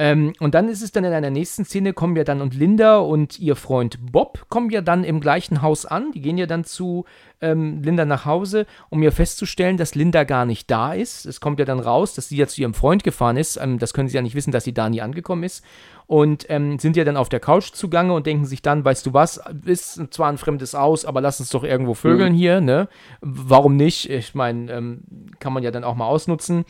Ähm, 0.00 0.32
und 0.40 0.54
dann 0.54 0.70
ist 0.70 0.80
es 0.80 0.92
dann 0.92 1.04
in 1.04 1.12
einer 1.12 1.28
nächsten 1.28 1.66
Szene, 1.66 1.92
kommen 1.92 2.16
ja 2.16 2.24
dann 2.24 2.40
und 2.40 2.54
Linda 2.54 3.00
und 3.00 3.38
ihr 3.38 3.54
Freund 3.54 3.98
Bob 4.10 4.46
kommen 4.48 4.70
ja 4.70 4.80
dann 4.80 5.04
im 5.04 5.20
gleichen 5.20 5.60
Haus 5.60 5.84
an. 5.84 6.12
Die 6.12 6.22
gehen 6.22 6.38
ja 6.38 6.46
dann 6.46 6.64
zu 6.64 7.04
ähm, 7.42 7.82
Linda 7.82 8.06
nach 8.06 8.24
Hause, 8.24 8.64
um 8.88 9.02
ihr 9.02 9.12
festzustellen, 9.12 9.76
dass 9.76 9.94
Linda 9.94 10.24
gar 10.24 10.46
nicht 10.46 10.70
da 10.70 10.94
ist. 10.94 11.26
Es 11.26 11.42
kommt 11.42 11.58
ja 11.58 11.66
dann 11.66 11.80
raus, 11.80 12.14
dass 12.14 12.30
sie 12.30 12.38
ja 12.38 12.46
zu 12.46 12.62
ihrem 12.62 12.72
Freund 12.72 13.04
gefahren 13.04 13.36
ist. 13.36 13.58
Ähm, 13.58 13.78
das 13.78 13.92
können 13.92 14.08
sie 14.08 14.16
ja 14.16 14.22
nicht 14.22 14.34
wissen, 14.34 14.52
dass 14.52 14.64
sie 14.64 14.72
da 14.72 14.88
nie 14.88 15.02
angekommen 15.02 15.42
ist. 15.42 15.62
Und 16.06 16.46
ähm, 16.48 16.78
sind 16.78 16.96
ja 16.96 17.04
dann 17.04 17.18
auf 17.18 17.28
der 17.28 17.38
Couch 17.38 17.72
zugange 17.72 18.14
und 18.14 18.24
denken 18.26 18.46
sich 18.46 18.62
dann, 18.62 18.82
weißt 18.82 19.04
du 19.04 19.12
was, 19.12 19.38
ist 19.66 20.00
zwar 20.12 20.30
ein 20.30 20.38
fremdes 20.38 20.72
Haus, 20.72 21.04
aber 21.04 21.20
lass 21.20 21.40
uns 21.40 21.50
doch 21.50 21.62
irgendwo 21.62 21.92
vögeln 21.92 22.32
mhm. 22.32 22.36
hier, 22.36 22.60
ne? 22.62 22.88
Warum 23.20 23.76
nicht? 23.76 24.08
Ich 24.08 24.34
meine, 24.34 24.72
ähm, 24.72 25.02
kann 25.40 25.52
man 25.52 25.62
ja 25.62 25.70
dann 25.70 25.84
auch 25.84 25.94
mal 25.94 26.06
ausnutzen. 26.06 26.64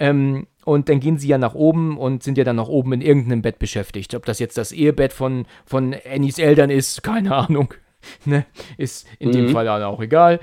Ähm, 0.00 0.48
und 0.64 0.88
dann 0.88 1.00
gehen 1.00 1.18
sie 1.18 1.28
ja 1.28 1.38
nach 1.38 1.54
oben 1.54 1.98
und 1.98 2.22
sind 2.22 2.38
ja 2.38 2.44
dann 2.44 2.56
nach 2.56 2.68
oben 2.68 2.92
in 2.92 3.00
irgendeinem 3.00 3.42
Bett 3.42 3.58
beschäftigt. 3.58 4.14
Ob 4.14 4.24
das 4.26 4.38
jetzt 4.38 4.58
das 4.58 4.72
Ehebett 4.72 5.12
von, 5.12 5.46
von 5.64 5.94
Annies 6.10 6.38
Eltern 6.38 6.70
ist, 6.70 7.02
keine 7.02 7.34
Ahnung. 7.34 7.74
ne? 8.24 8.46
Ist 8.76 9.06
in 9.18 9.28
mhm. 9.28 9.32
dem 9.32 9.48
Fall 9.50 9.68
auch 9.68 10.00
egal. 10.00 10.40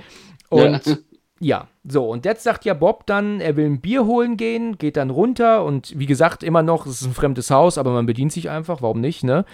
Und 0.50 0.86
ja. 0.86 0.98
ja. 1.40 1.68
so, 1.84 2.10
und 2.10 2.26
jetzt 2.26 2.44
sagt 2.44 2.66
ja 2.66 2.74
Bob 2.74 3.06
dann, 3.06 3.40
er 3.40 3.56
will 3.56 3.66
ein 3.66 3.82
Bier 3.82 4.06
holen 4.06 4.38
gehen, 4.38 4.78
geht 4.78 4.98
dann 4.98 5.10
runter 5.10 5.64
und 5.64 5.98
wie 5.98 6.06
gesagt, 6.06 6.44
immer 6.44 6.64
noch, 6.64 6.86
es 6.86 7.02
ist 7.02 7.08
ein 7.08 7.14
fremdes 7.14 7.52
Haus, 7.52 7.78
aber 7.78 7.92
man 7.92 8.06
bedient 8.06 8.32
sich 8.32 8.50
einfach, 8.50 8.82
warum 8.82 9.00
nicht, 9.00 9.24
ne? 9.24 9.46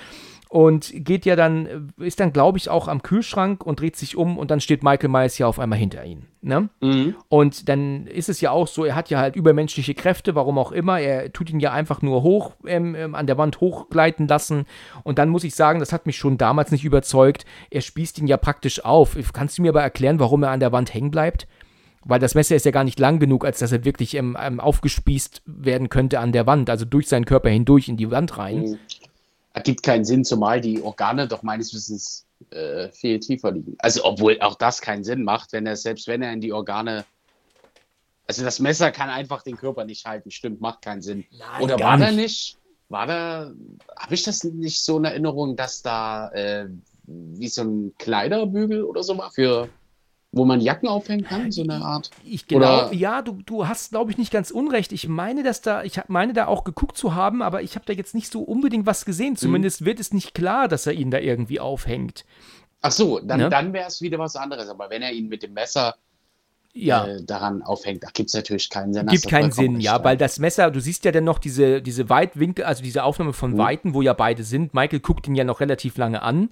Und 0.56 0.94
geht 0.94 1.26
ja 1.26 1.36
dann, 1.36 1.92
ist 1.98 2.22
dann, 2.22 2.32
glaube 2.32 2.58
ich, 2.58 2.70
auch 2.70 2.88
am 2.88 3.04
Kühlschrank 3.04 3.66
und 3.66 3.82
dreht 3.82 3.98
sich 3.98 4.16
um 4.16 4.38
und 4.38 4.52
dann 4.52 4.62
steht 4.62 4.84
Michael 4.84 5.10
Myers 5.10 5.38
ja 5.38 5.48
auf 5.48 5.60
einmal 5.60 5.78
hinter 5.78 6.06
ihm. 6.06 6.28
Ne? 6.42 6.70
Mhm. 6.80 7.16
Und 7.28 7.68
dann 7.68 8.08
ist 8.08 8.30
es 8.30 8.40
ja 8.40 8.52
auch 8.52 8.66
so, 8.66 8.86
er 8.86 8.96
hat 8.96 9.10
ja 9.10 9.20
halt 9.20 9.36
übermenschliche 9.36 9.94
Kräfte, 9.94 10.34
warum 10.34 10.58
auch 10.58 10.72
immer. 10.72 10.98
Er 10.98 11.34
tut 11.34 11.50
ihn 11.50 11.60
ja 11.60 11.74
einfach 11.74 12.02
nur 12.02 12.24
hoch, 12.24 12.54
ähm, 12.66 12.96
ähm, 12.96 13.16
an 13.16 13.28
der 13.28 13.38
Wand 13.38 13.60
hochgleiten 13.60 14.30
lassen. 14.30 14.66
Und 15.04 15.20
dann 15.20 15.28
muss 15.28 15.44
ich 15.44 15.56
sagen, 15.56 15.82
das 15.82 15.92
hat 15.92 16.06
mich 16.06 16.16
schon 16.16 16.38
damals 16.38 16.72
nicht 16.72 16.86
überzeugt. 16.86 17.46
Er 17.70 17.82
spießt 17.82 18.20
ihn 18.20 18.28
ja 18.28 18.38
praktisch 18.38 18.86
auf. 18.86 19.18
Kannst 19.34 19.58
du 19.58 19.62
mir 19.62 19.72
aber 19.72 19.82
erklären, 19.82 20.22
warum 20.22 20.44
er 20.44 20.52
an 20.52 20.62
der 20.62 20.72
Wand 20.72 20.94
hängen 20.94 21.12
bleibt? 21.12 21.50
Weil 22.06 22.20
das 22.20 22.34
Messer 22.34 22.56
ist 22.56 22.66
ja 22.66 22.72
gar 22.72 22.86
nicht 22.86 23.00
lang 23.00 23.20
genug, 23.20 23.44
als 23.44 23.60
dass 23.60 23.74
er 23.74 23.84
wirklich 23.84 24.16
ähm, 24.16 24.38
ähm 24.42 24.62
aufgespießt 24.62 25.42
werden 25.48 25.90
könnte 25.90 26.22
an 26.22 26.32
der 26.32 26.48
Wand, 26.48 26.70
also 26.70 26.86
durch 26.86 27.10
seinen 27.10 27.26
Körper 27.26 27.50
hindurch 27.50 27.90
in 27.90 27.98
die 27.98 28.10
Wand 28.10 28.38
rein. 28.38 28.78
Ergibt 29.56 29.84
keinen 29.84 30.04
Sinn, 30.04 30.26
zumal 30.26 30.60
die 30.60 30.82
Organe 30.82 31.30
doch 31.30 31.42
meines 31.42 31.74
Wissens 31.74 32.26
äh, 32.50 32.90
viel 32.90 33.22
tiefer 33.22 33.52
liegen. 33.52 33.76
Also, 33.80 34.04
obwohl 34.04 34.40
auch 34.42 34.56
das 34.56 34.82
keinen 34.82 35.06
Sinn 35.06 35.24
macht, 35.24 35.54
wenn 35.54 35.66
er, 35.66 35.78
selbst 35.78 36.08
wenn 36.08 36.22
er 36.22 36.34
in 36.34 36.42
die 36.42 36.52
Organe. 36.52 37.06
Also, 38.28 38.44
das 38.44 38.60
Messer 38.60 38.92
kann 38.92 39.10
einfach 39.10 39.44
den 39.44 39.56
Körper 39.56 39.86
nicht 39.86 40.06
halten. 40.06 40.30
Stimmt, 40.30 40.60
macht 40.60 40.82
keinen 40.82 41.02
Sinn. 41.02 41.24
Nein, 41.32 41.64
Oder 41.64 41.80
war 41.80 41.96
nicht. 41.96 42.10
da 42.10 42.12
nicht? 42.12 42.58
War 42.90 43.08
da. 43.08 43.54
Habe 43.98 44.14
ich 44.14 44.24
das 44.24 44.44
nicht 44.44 44.84
so 44.84 44.98
in 44.98 45.06
Erinnerung, 45.06 45.56
dass 45.56 45.82
da 45.82 46.30
äh, 46.32 46.68
wie 47.08 47.48
so 47.48 47.62
ein 47.64 47.94
Kleiderbügel 47.98 48.84
oder 48.84 49.04
so 49.04 49.18
war 49.18 49.32
für 49.32 49.70
wo 50.36 50.44
man 50.44 50.60
Jacken 50.60 50.90
aufhängen 50.90 51.24
kann, 51.24 51.50
so 51.52 51.64
eine 51.64 51.84
Art. 51.84 52.12
Ich 52.26 52.46
genau, 52.46 52.88
Oder? 52.88 52.94
ja, 52.94 53.22
du, 53.22 53.40
du 53.46 53.70
hast, 53.70 53.92
glaube 53.92 54.12
ich, 54.12 54.18
nicht 54.18 54.34
ganz 54.34 54.52
unrecht. 54.52 54.92
Ich 54.92 55.08
meine, 55.08 55.44
dass 55.44 55.62
da, 55.62 55.84
ich 55.84 56.02
meine 56.10 56.34
da 56.34 56.48
auch 56.48 56.66
geguckt 56.66 56.98
zu 56.98 57.16
haben, 57.16 57.42
aber 57.42 57.62
ich 57.62 57.76
habe 57.76 57.86
da 57.86 57.94
jetzt 57.94 58.14
nicht 58.14 58.30
so 58.30 58.42
unbedingt 58.42 58.86
was 58.86 59.06
gesehen. 59.06 59.32
Mhm. 59.32 59.38
Zumindest 59.38 59.82
mhm. 59.82 59.86
wird 59.86 60.02
es 60.02 60.14
nicht 60.14 60.34
klar, 60.34 60.68
dass 60.68 60.86
er 60.88 60.94
ihn 60.94 61.10
da 61.10 61.20
irgendwie 61.20 61.62
aufhängt. 61.62 62.26
Ach 62.82 62.92
so, 62.92 63.20
dann? 63.20 63.40
Ne? 63.40 63.50
dann 63.50 63.72
wäre 63.72 63.88
es 63.88 64.02
wieder 64.02 64.20
was 64.20 64.36
anderes. 64.36 64.68
Aber 64.68 64.90
wenn 64.90 65.02
er 65.02 65.14
ihn 65.14 65.30
mit 65.30 65.42
dem 65.42 65.54
Messer 65.54 65.96
ja. 66.76 67.08
Äh, 67.08 67.24
daran 67.24 67.62
aufhängt, 67.62 68.04
da 68.04 68.10
gibt 68.14 68.28
es 68.28 68.34
natürlich 68.34 68.70
keinen 68.70 68.94
Sinn. 68.94 69.08
Gibt 69.08 69.28
keinen 69.30 69.52
Sinn, 69.52 69.80
ja, 69.80 70.04
weil 70.04 70.18
das 70.18 70.40
Messer, 70.40 70.70
du 70.70 70.82
siehst 70.82 71.06
ja 71.06 71.12
dann 71.12 71.24
noch 71.24 71.40
diese, 71.40 71.82
diese 71.82 72.10
Weitwinkel, 72.10 72.66
also 72.66 72.84
diese 72.84 73.04
Aufnahme 73.04 73.34
von 73.34 73.54
mhm. 73.54 73.58
Weiten, 73.58 73.94
wo 73.94 74.02
ja 74.02 74.14
beide 74.14 74.44
sind. 74.44 74.74
Michael 74.74 75.00
guckt 75.00 75.28
ihn 75.28 75.36
ja 75.36 75.46
noch 75.46 75.62
relativ 75.62 75.98
lange 75.98 76.22
an 76.22 76.50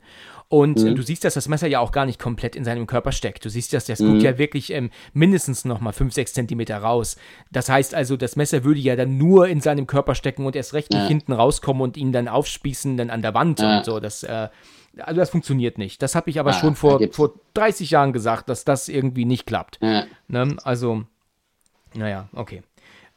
und 0.48 0.82
mhm. 0.82 0.96
du 0.96 1.02
siehst, 1.02 1.26
dass 1.26 1.34
das 1.34 1.50
Messer 1.50 1.68
ja 1.68 1.80
auch 1.80 1.92
gar 1.92 2.06
nicht 2.06 2.20
komplett 2.20 2.56
in 2.56 2.64
seinem 2.64 2.88
Körper 2.88 3.12
steckt. 3.12 3.44
Du 3.44 3.50
siehst, 3.50 3.74
dass 3.74 3.86
das 3.86 4.00
mhm. 4.00 4.12
guckt 4.12 4.24
ja 4.24 4.38
wirklich 4.38 4.72
ähm, 4.72 4.92
mindestens 5.14 5.66
noch 5.66 5.82
mal 5.82 5.92
5, 5.92 6.14
6 6.14 6.34
Zentimeter 6.34 6.78
raus. 6.78 7.18
Das 7.52 7.68
heißt 7.70 7.94
also, 7.94 8.16
das 8.16 8.36
Messer 8.36 8.64
würde 8.64 8.80
ja 8.80 8.96
dann 8.96 9.18
nur 9.18 9.48
in 9.48 9.60
seinem 9.60 9.88
Körper 9.88 10.16
stecken 10.16 10.46
und 10.46 10.56
erst 10.56 10.74
recht 10.74 10.92
nicht 10.92 11.02
ja. 11.02 11.08
hinten 11.08 11.34
rauskommen 11.34 11.82
und 11.82 11.98
ihn 11.98 12.14
dann 12.14 12.30
aufspießen, 12.30 12.96
dann 12.96 13.10
an 13.10 13.22
der 13.22 13.34
Wand 13.34 13.60
ja. 13.60 13.80
und 13.80 13.86
so. 13.86 14.00
Das, 14.00 14.24
äh, 14.24 14.48
also 14.98 15.20
das 15.20 15.30
funktioniert 15.30 15.78
nicht. 15.78 16.02
Das 16.02 16.16
habe 16.16 16.30
ich 16.30 16.40
aber 16.40 16.52
ja, 16.52 16.60
schon 16.60 16.76
vor, 16.76 17.00
vor 17.12 17.34
30 17.56 17.92
Jahren 17.92 18.14
gesagt, 18.14 18.50
dass 18.50 18.66
das 18.66 18.90
irgendwie 18.90 19.26
nicht 19.26 19.46
klappt. 19.46 19.80
Ne? 20.28 20.58
Also, 20.64 21.04
naja, 21.94 22.30
okay. 22.34 22.64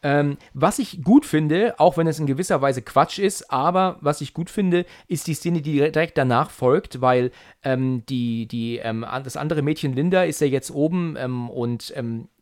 Ähm, 0.03 0.37
was 0.53 0.79
ich 0.79 1.03
gut 1.03 1.25
finde, 1.25 1.75
auch 1.79 1.97
wenn 1.97 2.07
es 2.07 2.21
in 2.21 2.27
gewisser 2.27 2.61
Weise 2.61 2.83
Quatsch 2.83 3.19
ist, 3.19 3.51
aber 3.51 3.97
was 4.01 4.21
ich 4.21 4.35
gut 4.35 4.51
finde, 4.51 4.85
ist 5.09 5.27
die 5.27 5.35
Szene, 5.35 5.63
die 5.63 5.73
direkt 5.73 6.19
danach 6.19 6.51
folgt, 6.51 7.01
weil 7.01 7.33
ähm, 7.65 8.05
die, 8.07 8.47
die, 8.47 8.77
ähm, 8.77 9.05
das 9.25 9.37
andere 9.37 9.63
Mädchen 9.63 9.95
Linda 9.95 10.23
ist 10.23 10.41
ja 10.41 10.47
jetzt 10.47 10.71
oben 10.71 11.17
ähm, 11.19 11.51
und 11.51 11.93
ähm, 11.97 12.29
äh, 12.29 12.36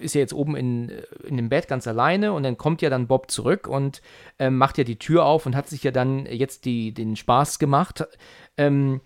ist 0.00 0.14
ja 0.14 0.20
jetzt 0.20 0.34
oben 0.34 0.56
in, 0.56 0.92
in 1.24 1.36
dem 1.36 1.48
Bett 1.48 1.68
ganz 1.68 1.86
alleine 1.86 2.32
und 2.32 2.42
dann 2.42 2.56
kommt 2.56 2.82
ja 2.82 2.90
dann 2.90 3.06
Bob 3.06 3.30
zurück 3.30 3.66
und 3.66 4.02
ähm, 4.38 4.56
macht 4.56 4.78
ja 4.78 4.84
die 4.84 4.98
Tür 4.98 5.24
auf 5.24 5.46
und 5.46 5.56
hat 5.56 5.68
sich 5.68 5.82
ja 5.82 5.90
dann 5.90 6.26
jetzt 6.26 6.64
die, 6.64 6.92
den 6.92 7.16
Spaß 7.16 7.58
gemacht, 7.58 8.04
ähm, 8.56 9.00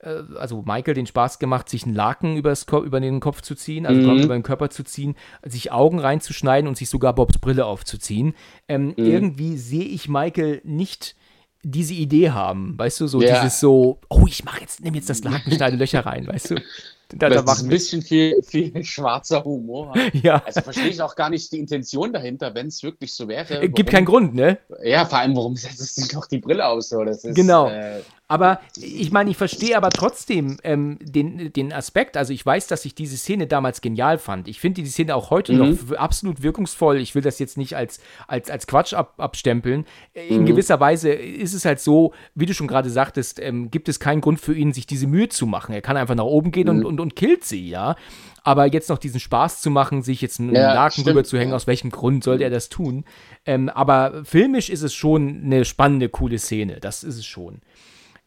äh, 0.00 0.22
also 0.38 0.62
Michael 0.62 0.94
den 0.94 1.06
Spaß 1.06 1.38
gemacht, 1.38 1.68
sich 1.68 1.84
einen 1.84 1.94
Laken 1.94 2.36
übers, 2.36 2.66
über 2.84 3.00
den 3.00 3.20
Kopf 3.20 3.42
zu 3.42 3.54
ziehen, 3.54 3.86
also 3.86 4.00
mhm. 4.00 4.22
über 4.22 4.34
den 4.34 4.42
Körper 4.42 4.70
zu 4.70 4.84
ziehen, 4.84 5.14
sich 5.42 5.72
Augen 5.72 5.98
reinzuschneiden 5.98 6.68
und 6.68 6.76
sich 6.76 6.88
sogar 6.88 7.14
Bobs 7.14 7.38
Brille 7.38 7.66
aufzuziehen. 7.66 8.34
Ähm, 8.68 8.88
mhm. 8.88 8.94
Irgendwie 8.96 9.56
sehe 9.56 9.84
ich 9.84 10.08
Michael 10.08 10.60
nicht 10.64 11.16
diese 11.62 11.94
Idee 11.94 12.30
haben, 12.30 12.78
weißt 12.78 13.00
du, 13.00 13.06
so 13.08 13.20
ja. 13.20 13.34
dieses 13.34 13.58
so, 13.58 14.00
oh, 14.08 14.26
ich 14.28 14.44
mache 14.44 14.60
jetzt, 14.60 14.82
nehme 14.82 14.96
jetzt 14.96 15.10
das 15.10 15.24
Laken, 15.24 15.52
schneide 15.52 15.76
Löcher 15.76 16.06
rein, 16.06 16.26
weißt 16.26 16.52
du. 16.52 16.56
Da, 17.08 17.28
das 17.28 17.44
da 17.44 17.52
ist 17.52 17.62
ein 17.62 17.68
bisschen 17.68 18.02
viel, 18.02 18.42
viel 18.42 18.84
schwarzer 18.84 19.44
Humor. 19.44 19.94
Ja. 20.12 20.42
Also 20.44 20.60
verstehe 20.60 20.88
ich 20.88 21.00
auch 21.00 21.14
gar 21.14 21.30
nicht 21.30 21.52
die 21.52 21.60
Intention 21.60 22.12
dahinter, 22.12 22.54
wenn 22.54 22.66
es 22.66 22.82
wirklich 22.82 23.14
so 23.14 23.28
wäre. 23.28 23.48
Warum, 23.48 23.72
Gibt 23.72 23.90
keinen 23.90 24.06
Grund, 24.06 24.34
ne? 24.34 24.58
Ja, 24.82 25.04
vor 25.04 25.18
allem, 25.18 25.36
warum 25.36 25.54
setzt 25.56 25.98
es 25.98 26.08
doch 26.08 26.26
die 26.26 26.38
Brille 26.38 26.66
aus? 26.66 26.88
So? 26.88 27.04
Das 27.04 27.24
ist, 27.24 27.36
genau. 27.36 27.68
Äh, 27.68 28.00
aber 28.28 28.60
ich 28.76 29.12
meine, 29.12 29.30
ich 29.30 29.36
verstehe 29.36 29.76
aber 29.76 29.90
trotzdem 29.90 30.58
ähm, 30.64 30.98
den, 31.00 31.52
den 31.52 31.72
Aspekt. 31.72 32.16
Also 32.16 32.32
ich 32.32 32.44
weiß, 32.44 32.66
dass 32.66 32.84
ich 32.84 32.94
diese 32.94 33.16
Szene 33.16 33.46
damals 33.46 33.80
genial 33.80 34.18
fand. 34.18 34.48
Ich 34.48 34.58
finde 34.58 34.82
die 34.82 34.88
Szene 34.88 35.14
auch 35.14 35.30
heute 35.30 35.52
mhm. 35.52 35.58
noch 35.58 35.96
absolut 35.96 36.42
wirkungsvoll. 36.42 36.98
Ich 36.98 37.14
will 37.14 37.22
das 37.22 37.38
jetzt 37.38 37.56
nicht 37.56 37.76
als, 37.76 38.00
als, 38.26 38.50
als 38.50 38.66
Quatsch 38.66 38.94
ab, 38.94 39.14
abstempeln. 39.18 39.86
In 40.12 40.40
mhm. 40.40 40.46
gewisser 40.46 40.80
Weise 40.80 41.10
ist 41.10 41.54
es 41.54 41.64
halt 41.64 41.78
so, 41.78 42.12
wie 42.34 42.46
du 42.46 42.54
schon 42.54 42.66
gerade 42.66 42.90
sagtest, 42.90 43.38
ähm, 43.38 43.70
gibt 43.70 43.88
es 43.88 44.00
keinen 44.00 44.20
Grund 44.20 44.40
für 44.40 44.54
ihn, 44.54 44.72
sich 44.72 44.88
diese 44.88 45.06
Mühe 45.06 45.28
zu 45.28 45.46
machen. 45.46 45.72
Er 45.72 45.82
kann 45.82 45.96
einfach 45.96 46.16
nach 46.16 46.24
oben 46.24 46.50
gehen 46.50 46.66
mhm. 46.66 46.80
und, 46.80 46.84
und, 46.84 47.00
und 47.00 47.16
killt 47.16 47.44
sie, 47.44 47.68
ja. 47.68 47.94
Aber 48.42 48.66
jetzt 48.72 48.90
noch 48.90 48.98
diesen 48.98 49.18
Spaß 49.18 49.60
zu 49.60 49.70
machen, 49.70 50.02
sich 50.02 50.20
jetzt 50.20 50.38
einen 50.38 50.54
ja, 50.54 50.72
Laken 50.72 51.02
drüber 51.02 51.24
zu 51.24 51.36
hängen, 51.36 51.52
aus 51.52 51.66
welchem 51.66 51.90
Grund 51.90 52.22
sollte 52.22 52.44
er 52.44 52.50
das 52.50 52.68
tun? 52.68 53.04
Ähm, 53.44 53.68
aber 53.68 54.24
filmisch 54.24 54.70
ist 54.70 54.82
es 54.82 54.94
schon 54.94 55.42
eine 55.44 55.64
spannende, 55.64 56.08
coole 56.08 56.38
Szene. 56.38 56.78
Das 56.80 57.02
ist 57.02 57.18
es 57.18 57.26
schon. 57.26 57.60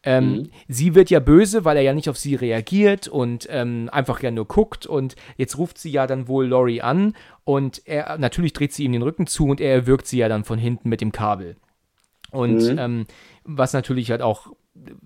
Ähm, 0.02 0.32
mhm. 0.32 0.50
Sie 0.68 0.94
wird 0.94 1.10
ja 1.10 1.20
böse, 1.20 1.64
weil 1.64 1.76
er 1.76 1.82
ja 1.82 1.92
nicht 1.92 2.08
auf 2.08 2.16
sie 2.16 2.34
reagiert 2.34 3.06
und 3.08 3.46
ähm, 3.50 3.88
einfach 3.92 4.22
ja 4.22 4.30
nur 4.30 4.46
guckt. 4.46 4.86
Und 4.86 5.14
jetzt 5.36 5.58
ruft 5.58 5.78
sie 5.78 5.90
ja 5.90 6.06
dann 6.06 6.28
wohl 6.28 6.46
Laurie 6.46 6.80
an 6.80 7.14
und 7.44 7.82
er 7.84 8.16
natürlich 8.18 8.52
dreht 8.52 8.72
sie 8.72 8.84
ihm 8.84 8.92
den 8.92 9.02
Rücken 9.02 9.26
zu 9.26 9.46
und 9.46 9.60
er 9.60 9.72
erwürgt 9.72 10.06
sie 10.06 10.18
ja 10.18 10.28
dann 10.28 10.44
von 10.44 10.58
hinten 10.58 10.88
mit 10.88 11.00
dem 11.00 11.12
Kabel. 11.12 11.56
Und 12.30 12.62
mhm. 12.62 12.78
ähm, 12.78 13.06
was 13.44 13.72
natürlich 13.72 14.10
halt 14.10 14.22
auch 14.22 14.52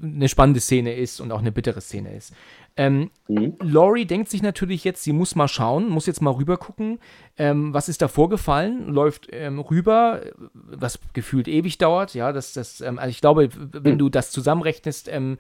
eine 0.01 0.29
spannende 0.29 0.61
Szene 0.61 0.95
ist 0.95 1.21
und 1.21 1.33
auch 1.33 1.41
eine 1.41 1.53
bittere 1.53 1.81
Szene 1.81 2.15
ist. 2.15 2.33
Ähm, 2.77 3.11
mhm. 3.29 3.55
Laurie 3.61 4.05
denkt 4.05 4.29
sich 4.29 4.43
natürlich 4.43 4.83
jetzt, 4.83 5.05
sie 5.05 5.13
muss 5.13 5.37
mal 5.37 5.47
schauen, 5.47 5.89
muss 5.89 6.07
jetzt 6.07 6.21
mal 6.21 6.33
rüber 6.33 6.57
gucken, 6.57 6.99
ähm, 7.39 7.73
was 7.73 7.89
ist 7.89 8.03
da 8.03 8.09
vorgefallen, 8.09 8.89
läuft 8.89 9.29
ähm, 9.31 9.61
rüber, 9.61 10.23
was 10.53 10.99
gefühlt 11.13 11.47
ewig 11.47 11.79
dauert, 11.79 12.15
ja, 12.15 12.33
das, 12.33 12.53
das, 12.53 12.81
ähm, 12.81 12.99
also 12.99 13.11
ich 13.11 13.21
glaube, 13.21 13.49
wenn 13.55 13.95
mhm. 13.95 13.99
du 13.99 14.09
das 14.09 14.31
zusammenrechnest, 14.33 15.09
ähm, 15.09 15.39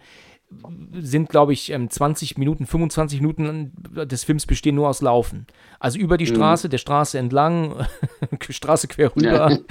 sind, 0.92 1.28
glaube 1.30 1.52
ich, 1.52 1.74
20 1.88 2.30
ähm, 2.30 2.40
Minuten, 2.40 2.66
25 2.66 3.20
Minuten 3.20 3.72
des 4.08 4.24
Films 4.24 4.46
bestehen 4.46 4.74
nur 4.74 4.88
aus 4.88 5.02
Laufen. 5.02 5.46
Also 5.80 5.98
über 5.98 6.16
die 6.16 6.26
mhm. 6.26 6.34
Straße, 6.34 6.68
mhm. 6.68 6.70
der 6.70 6.78
Straße 6.78 7.18
entlang, 7.18 7.86
Straße 8.48 8.88
quer 8.88 9.14
rüber. 9.14 9.58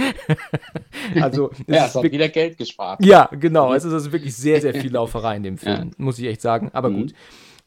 Ja. 1.13 1.23
also 1.23 1.51
ja, 1.67 1.85
es 1.85 1.95
hat 1.95 2.03
wieder 2.03 2.29
Geld 2.29 2.57
gespart. 2.57 3.03
Ja, 3.03 3.29
genau. 3.31 3.73
Es 3.73 3.83
ist 3.83 3.93
also 3.93 4.11
wirklich 4.11 4.35
sehr, 4.35 4.61
sehr 4.61 4.73
viel 4.73 4.91
Lauferei 4.93 5.35
in 5.35 5.43
dem 5.43 5.57
Film, 5.57 5.89
ja. 5.89 5.95
muss 5.97 6.17
ich 6.17 6.25
echt 6.25 6.41
sagen. 6.41 6.69
Aber 6.73 6.89
mhm. 6.89 7.01
gut. 7.01 7.13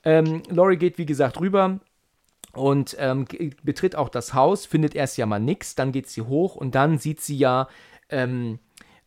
Ähm, 0.07 0.43
Laurie 0.49 0.77
geht, 0.77 0.97
wie 0.99 1.05
gesagt, 1.07 1.41
rüber 1.41 1.81
und 2.53 2.97
ähm, 2.99 3.27
betritt 3.63 3.97
auch 3.97 4.09
das 4.09 4.33
Haus, 4.33 4.65
findet 4.65 4.95
erst 4.95 5.19
ja 5.19 5.27
mal 5.27 5.41
nichts, 5.41 5.75
dann 5.75 5.93
geht 5.93 6.09
sie 6.09 6.23
hoch 6.23 6.57
und 6.57 6.75
dann 6.75 6.97
sieht 6.99 7.21
sie 7.21 7.37
ja 7.37 7.69
ähm, 8.09 8.61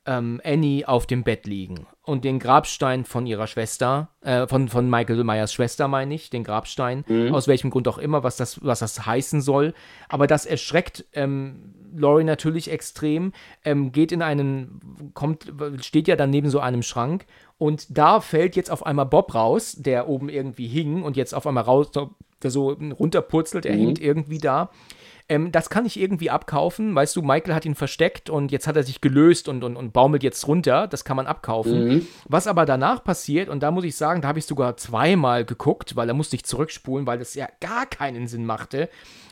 ähm, 0.05 0.41
Annie 0.43 0.85
auf 0.87 1.07
dem 1.07 1.23
Bett 1.23 1.45
liegen 1.45 1.87
und 2.03 2.25
den 2.25 2.39
Grabstein 2.39 3.05
von 3.05 3.25
ihrer 3.25 3.47
Schwester, 3.47 4.09
äh, 4.21 4.47
von, 4.47 4.67
von 4.67 4.89
Michael 4.89 5.23
Myers 5.23 5.53
Schwester 5.53 5.87
meine 5.87 6.15
ich, 6.15 6.29
den 6.29 6.43
Grabstein, 6.43 7.05
Mhm. 7.07 7.33
aus 7.33 7.47
welchem 7.47 7.69
Grund 7.69 7.87
auch 7.87 7.97
immer, 7.97 8.23
was 8.23 8.35
das, 8.35 8.63
was 8.63 8.79
das 8.79 9.05
heißen 9.05 9.41
soll. 9.41 9.73
Aber 10.09 10.27
das 10.27 10.45
erschreckt 10.45 11.05
ähm, 11.13 11.75
Laurie 11.95 12.23
natürlich 12.23 12.69
extrem, 12.71 13.31
ähm, 13.63 13.91
geht 13.91 14.11
in 14.11 14.21
einen, 14.21 15.11
kommt, 15.13 15.51
steht 15.81 16.07
ja 16.07 16.15
dann 16.15 16.29
neben 16.29 16.49
so 16.49 16.59
einem 16.59 16.83
Schrank 16.83 17.25
und 17.59 17.95
da 17.95 18.19
fällt 18.21 18.55
jetzt 18.55 18.71
auf 18.71 18.83
einmal 18.85 19.05
Bob 19.05 19.35
raus, 19.35 19.75
der 19.77 20.07
oben 20.09 20.29
irgendwie 20.29 20.67
hing 20.67 21.03
und 21.03 21.15
jetzt 21.15 21.35
auf 21.35 21.45
einmal 21.45 21.63
raus, 21.65 21.91
der 22.41 22.49
so 22.49 22.69
runterpurzelt, 22.71 23.65
er 23.67 23.75
Mhm. 23.75 23.79
hängt 23.81 24.01
irgendwie 24.01 24.39
da. 24.39 24.71
Ähm, 25.31 25.51
das 25.51 25.69
kann 25.69 25.85
ich 25.85 25.99
irgendwie 25.99 26.31
abkaufen. 26.31 26.95
Weißt 26.95 27.15
du, 27.15 27.21
Michael 27.21 27.53
hat 27.53 27.63
ihn 27.65 27.75
versteckt 27.75 28.31
und 28.31 28.51
jetzt 28.51 28.65
hat 28.65 28.75
er 28.75 28.81
sich 28.83 28.99
gelöst 28.99 29.47
und, 29.47 29.63
und, 29.63 29.75
und 29.75 29.93
baumelt 29.93 30.23
jetzt 30.23 30.47
runter. 30.47 30.87
Das 30.87 31.03
kann 31.05 31.17
man 31.17 31.27
abkaufen. 31.27 31.87
Mhm. 31.87 32.07
Was 32.27 32.47
aber 32.47 32.65
danach 32.65 33.03
passiert, 33.03 33.47
und 33.47 33.61
da 33.61 33.69
muss 33.69 33.83
ich 33.83 33.95
sagen, 33.95 34.21
da 34.23 34.29
habe 34.29 34.39
ich 34.39 34.45
sogar 34.45 34.75
zweimal 34.77 35.45
geguckt, 35.45 35.95
weil 35.95 36.07
da 36.07 36.15
musste 36.15 36.35
ich 36.35 36.45
zurückspulen, 36.45 37.05
weil 37.05 37.19
das 37.19 37.35
ja 37.35 37.47
gar 37.59 37.85
keinen 37.85 38.27
Sinn 38.27 38.43
machte. 38.45 38.89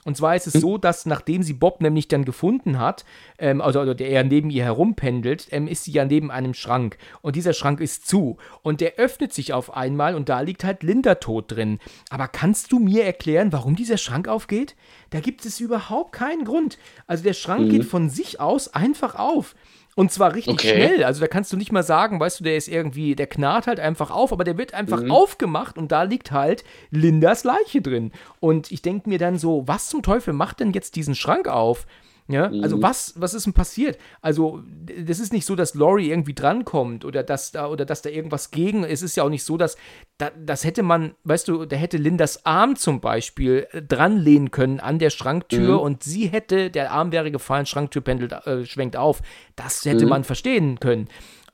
Und 0.07 0.15
zwar 0.15 0.37
ist 0.37 0.47
es 0.47 0.53
so, 0.53 0.77
dass 0.77 1.05
nachdem 1.05 1.43
sie 1.43 1.51
Bob 1.51 1.81
nämlich 1.81 2.07
dann 2.07 2.23
gefunden 2.23 2.79
hat, 2.79 3.03
ähm, 3.39 3.59
also, 3.59 3.81
also 3.81 3.93
der 3.93 4.09
er 4.09 4.23
neben 4.23 4.49
ihr 4.49 4.63
herumpendelt, 4.63 5.49
ähm, 5.51 5.67
ist 5.67 5.83
sie 5.83 5.91
ja 5.91 6.05
neben 6.05 6.31
einem 6.31 6.53
Schrank. 6.53 6.97
Und 7.21 7.35
dieser 7.35 7.51
Schrank 7.51 7.81
ist 7.81 8.07
zu. 8.07 8.37
Und 8.61 8.79
der 8.79 8.95
öffnet 8.95 9.33
sich 9.33 9.51
auf 9.51 9.75
einmal 9.75 10.15
und 10.15 10.29
da 10.29 10.39
liegt 10.39 10.63
halt 10.63 10.81
Linda 10.81 11.15
tot 11.15 11.51
drin. 11.51 11.79
Aber 12.09 12.29
kannst 12.29 12.71
du 12.71 12.79
mir 12.79 13.03
erklären, 13.03 13.51
warum 13.51 13.75
dieser 13.75 13.97
Schrank 13.97 14.29
aufgeht? 14.29 14.77
Da 15.09 15.19
gibt 15.19 15.43
es 15.43 15.59
überhaupt 15.59 16.13
keinen 16.13 16.45
Grund. 16.45 16.77
Also 17.05 17.25
der 17.25 17.33
Schrank 17.33 17.69
geht 17.69 17.83
von 17.83 18.09
sich 18.09 18.39
aus 18.39 18.73
einfach 18.73 19.15
auf. 19.15 19.55
Und 19.97 20.11
zwar 20.11 20.35
richtig 20.35 20.53
Okay. 20.53 20.69
schnell. 20.75 21.03
Also 21.03 21.19
da 21.21 21.27
kannst 21.27 21.51
du 21.51 21.57
nicht 21.57 21.71
mal 21.71 21.81
sagen, 21.81 22.19
weißt 22.19 22.39
du, 22.39 22.43
der 22.43 22.55
ist 22.55 22.67
irgendwie, 22.67 23.15
der 23.15 23.25
knarrt 23.25 23.65
halt 23.65 23.79
einfach 23.79 24.11
auf, 24.11 24.31
aber 24.31 24.43
der 24.43 24.55
wird 24.57 24.75
einfach 24.75 25.01
Mhm. 25.01 25.11
aufgemacht 25.11 25.75
und 25.77 25.91
da 25.91 26.03
liegt 26.03 26.31
halt 26.31 26.63
Lindas 26.91 27.43
Leiche 27.43 27.81
drin. 27.81 28.11
Und 28.39 28.71
ich 28.71 28.83
denke 28.83 29.09
mir 29.09 29.17
dann 29.17 29.39
so, 29.39 29.63
was 29.67 29.87
zum 29.89 30.03
Teufel 30.03 30.33
macht 30.33 30.59
denn 30.59 30.71
jetzt 30.71 30.95
diesen 30.95 31.15
Schrank 31.15 31.47
auf? 31.47 31.87
Ja, 32.29 32.49
Mhm. 32.49 32.61
also 32.61 32.81
was, 32.81 33.13
was 33.15 33.33
ist 33.33 33.45
denn 33.45 33.53
passiert? 33.53 33.97
Also, 34.21 34.61
das 35.05 35.19
ist 35.19 35.31
nicht 35.31 35.45
so, 35.45 35.55
dass 35.55 35.75
Laurie 35.75 36.09
irgendwie 36.09 36.33
drankommt 36.33 37.05
oder 37.05 37.23
dass 37.23 37.51
da, 37.53 37.67
oder 37.67 37.85
dass 37.85 38.01
da 38.01 38.09
irgendwas 38.09 38.51
gegen. 38.51 38.83
Es 38.83 39.01
ist 39.01 39.15
ja 39.15 39.23
auch 39.23 39.29
nicht 39.29 39.43
so, 39.45 39.55
dass 39.55 39.77
da, 40.17 40.31
das 40.37 40.65
hätte 40.65 40.83
man, 40.83 41.15
weißt 41.23 41.47
du, 41.47 41.65
da 41.65 41.75
hätte 41.77 41.95
Lindas 41.97 42.45
Arm 42.45 42.75
zum 42.75 42.99
Beispiel 42.99 43.67
äh, 43.71 43.81
dran 43.81 44.17
lehnen 44.17 44.51
können 44.51 44.79
an 44.81 44.99
der 44.99 45.09
Schranktür 45.09 45.75
Mhm. 45.75 45.79
und 45.79 46.03
sie 46.03 46.27
hätte, 46.27 46.69
der 46.69 46.91
Arm 46.91 47.13
wäre 47.13 47.31
gefallen, 47.31 47.65
Schranktür 47.65 48.01
pendelt, 48.01 48.33
äh, 48.33 48.65
schwenkt 48.65 48.97
auf. 48.97 49.21
Das 49.55 49.85
hätte 49.85 50.03
Mhm. 50.05 50.09
man 50.09 50.23
verstehen 50.25 50.79
können. 50.81 51.07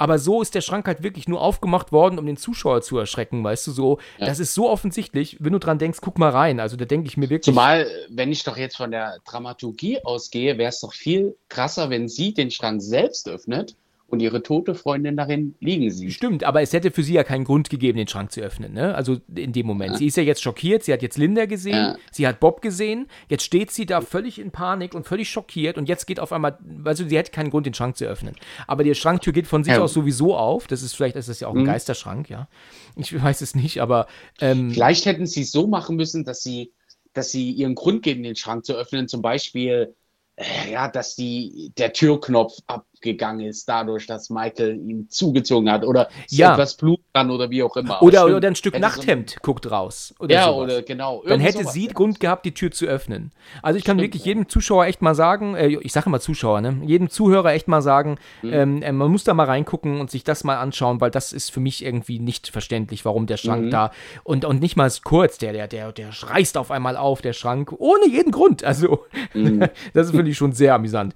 Aber 0.03 0.19
so 0.19 0.41
ist 0.41 0.53
der 0.53 0.59
Schrank 0.59 0.85
halt 0.85 1.01
wirklich 1.01 1.29
nur 1.29 1.39
aufgemacht 1.39 1.93
worden, 1.93 2.19
um 2.19 2.25
den 2.25 2.35
Zuschauer 2.35 2.81
zu 2.81 2.97
erschrecken, 2.97 3.41
weißt 3.41 3.67
du, 3.67 3.71
so. 3.71 3.99
Das 4.19 4.39
ist 4.39 4.53
so 4.53 4.69
offensichtlich, 4.69 5.37
wenn 5.39 5.53
du 5.53 5.59
dran 5.59 5.79
denkst, 5.79 5.99
guck 6.01 6.19
mal 6.19 6.29
rein. 6.29 6.59
Also 6.59 6.75
da 6.75 6.83
denke 6.83 7.07
ich 7.07 7.15
mir 7.15 7.29
wirklich. 7.29 7.55
Zumal, 7.55 7.87
wenn 8.09 8.29
ich 8.29 8.43
doch 8.43 8.57
jetzt 8.57 8.75
von 8.75 8.91
der 8.91 9.19
Dramaturgie 9.23 10.03
ausgehe, 10.03 10.57
wäre 10.57 10.67
es 10.67 10.81
doch 10.81 10.91
viel 10.91 11.37
krasser, 11.47 11.89
wenn 11.89 12.09
sie 12.09 12.33
den 12.33 12.51
Schrank 12.51 12.81
selbst 12.81 13.29
öffnet 13.29 13.77
und 14.13 14.21
ihre 14.21 14.41
tote 14.43 14.75
Freundin 14.75 15.17
darin 15.17 15.55
liegen 15.59 15.89
sieht. 15.91 16.13
Stimmt, 16.13 16.43
aber 16.43 16.61
es 16.61 16.71
hätte 16.71 16.91
für 16.91 17.03
sie 17.03 17.13
ja 17.13 17.23
keinen 17.23 17.43
Grund 17.43 17.69
gegeben, 17.69 17.97
den 17.97 18.07
Schrank 18.07 18.31
zu 18.31 18.39
öffnen, 18.41 18.71
ne? 18.73 18.95
Also 18.95 19.17
in 19.35 19.51
dem 19.51 19.65
Moment. 19.65 19.97
Sie 19.97 20.05
ist 20.05 20.15
ja 20.15 20.23
jetzt 20.23 20.41
schockiert, 20.41 20.83
sie 20.83 20.93
hat 20.93 21.01
jetzt 21.01 21.17
Linda 21.17 21.45
gesehen, 21.45 21.73
Ja. 21.75 21.97
sie 22.11 22.27
hat 22.27 22.39
Bob 22.39 22.61
gesehen, 22.61 23.07
jetzt 23.27 23.43
steht 23.43 23.71
sie 23.71 23.85
da 23.85 24.01
völlig 24.01 24.39
in 24.39 24.51
Panik 24.51 24.93
und 24.93 25.05
völlig 25.05 25.29
schockiert 25.29 25.77
und 25.77 25.89
jetzt 25.89 26.05
geht 26.05 26.19
auf 26.19 26.31
einmal, 26.31 26.57
also 26.85 27.05
sie 27.07 27.17
hätte 27.17 27.31
keinen 27.31 27.49
Grund, 27.49 27.65
den 27.65 27.73
Schrank 27.73 27.97
zu 27.97 28.05
öffnen. 28.05 28.35
Aber 28.67 28.83
die 28.83 28.93
Schranktür 28.95 29.33
geht 29.33 29.47
von 29.47 29.63
sich 29.63 29.73
Ja. 29.73 29.81
aus 29.81 29.93
sowieso 29.93 30.35
auf. 30.37 30.67
Das 30.67 30.83
ist 30.83 30.95
vielleicht, 30.95 31.15
ist 31.15 31.27
das 31.27 31.39
ja 31.39 31.47
auch 31.47 31.55
ein 31.55 31.61
Mhm. 31.63 31.65
Geisterschrank, 31.65 32.29
ja. 32.29 32.47
Ich 32.95 33.19
weiß 33.21 33.41
es 33.41 33.55
nicht, 33.55 33.81
aber 33.81 34.07
ähm, 34.39 34.69
Vielleicht 34.71 35.05
hätten 35.07 35.25
sie 35.25 35.41
es 35.41 35.51
so 35.51 35.65
machen 35.67 35.95
müssen, 35.95 36.23
dass 36.23 36.43
sie, 36.43 36.71
dass 37.13 37.31
sie 37.31 37.49
ihren 37.51 37.75
Grund 37.75 38.03
geben, 38.03 38.21
den 38.23 38.35
Schrank 38.35 38.63
zu 38.65 38.73
öffnen. 38.73 39.07
Zum 39.07 39.21
Beispiel, 39.23 39.95
äh, 40.35 40.71
ja, 40.71 40.87
dass 40.87 41.15
die, 41.15 41.71
der 41.77 41.93
Türknopf 41.93 42.57
abgegangen 43.03 43.45
ist, 43.47 43.67
dadurch, 43.67 44.07
dass 44.07 44.29
Michael 44.29 44.75
ihn 44.77 45.07
zugezogen 45.09 45.69
hat. 45.69 45.83
Oder 45.85 46.07
ist 46.25 46.37
Ja. 46.37 46.53
etwas 46.53 46.75
Blut 46.75 47.01
dran 47.13 47.29
oder 47.31 47.49
wie 47.49 47.61
auch 47.61 47.75
immer. 47.75 48.01
Oder, 48.01 48.19
stimmt, 48.21 48.35
oder 48.35 48.47
ein 48.47 48.55
Stück 48.55 48.73
hätte 48.75 48.89
so- 48.89 48.95
Nachthemd 48.97 49.35
guckt 49.41 49.69
raus. 49.69 50.13
Oder 50.19 50.33
Ja, 50.35 50.45
sowas. 50.45 50.63
oder 50.63 50.81
genau. 50.83 51.21
Dann 51.27 51.39
hätte 51.41 51.65
sie 51.65 51.87
ja. 51.87 51.91
Grund 51.93 52.19
gehabt, 52.21 52.45
die 52.45 52.53
Tür 52.53 52.71
zu 52.71 52.85
öffnen. 52.85 53.31
Also 53.61 53.77
ich 53.77 53.83
kann 53.83 53.97
Stimmt, 53.97 54.13
wirklich 54.13 54.25
jedem 54.25 54.47
Zuschauer 54.47 54.85
echt 54.85 55.01
mal 55.01 55.15
sagen, 55.15 55.55
äh, 55.55 55.67
ich 55.81 55.91
sage 55.91 56.05
immer 56.07 56.21
Zuschauer, 56.21 56.61
ne? 56.61 56.79
jedem 56.85 57.09
Zuhörer 57.09 57.51
echt 57.51 57.67
mal 57.67 57.81
sagen, 57.81 58.17
Mhm. 58.41 58.53
ähm, 58.53 58.81
äh, 58.81 58.91
man 58.93 59.11
muss 59.11 59.25
da 59.25 59.33
mal 59.33 59.45
reingucken 59.45 59.99
und 59.99 60.09
sich 60.09 60.23
das 60.23 60.45
mal 60.45 60.57
anschauen, 60.57 61.01
weil 61.01 61.11
das 61.11 61.33
ist 61.33 61.51
für 61.51 61.59
mich 61.59 61.83
irgendwie 61.83 62.19
nicht 62.19 62.47
verständlich, 62.49 63.03
warum 63.03 63.25
der 63.25 63.37
Schrank 63.37 63.65
Mhm. 63.65 63.69
da 63.71 63.91
und, 64.23 64.45
und 64.45 64.61
nicht 64.61 64.77
mal 64.77 64.91
kurz, 65.03 65.37
der, 65.37 65.51
der, 65.51 65.67
der, 65.67 65.91
der 65.91 66.09
reißt 66.23 66.57
auf 66.57 66.71
einmal 66.71 66.95
auf, 66.95 67.21
der 67.21 67.33
Schrank, 67.33 67.73
ohne 67.77 68.07
jeden 68.07 68.31
Grund. 68.31 68.63
Also 68.63 69.03
Mhm. 69.33 69.63
das 69.93 70.11
finde 70.11 70.31
ich 70.31 70.37
schon 70.37 70.53
sehr 70.53 70.73
amüsant. 70.75 71.13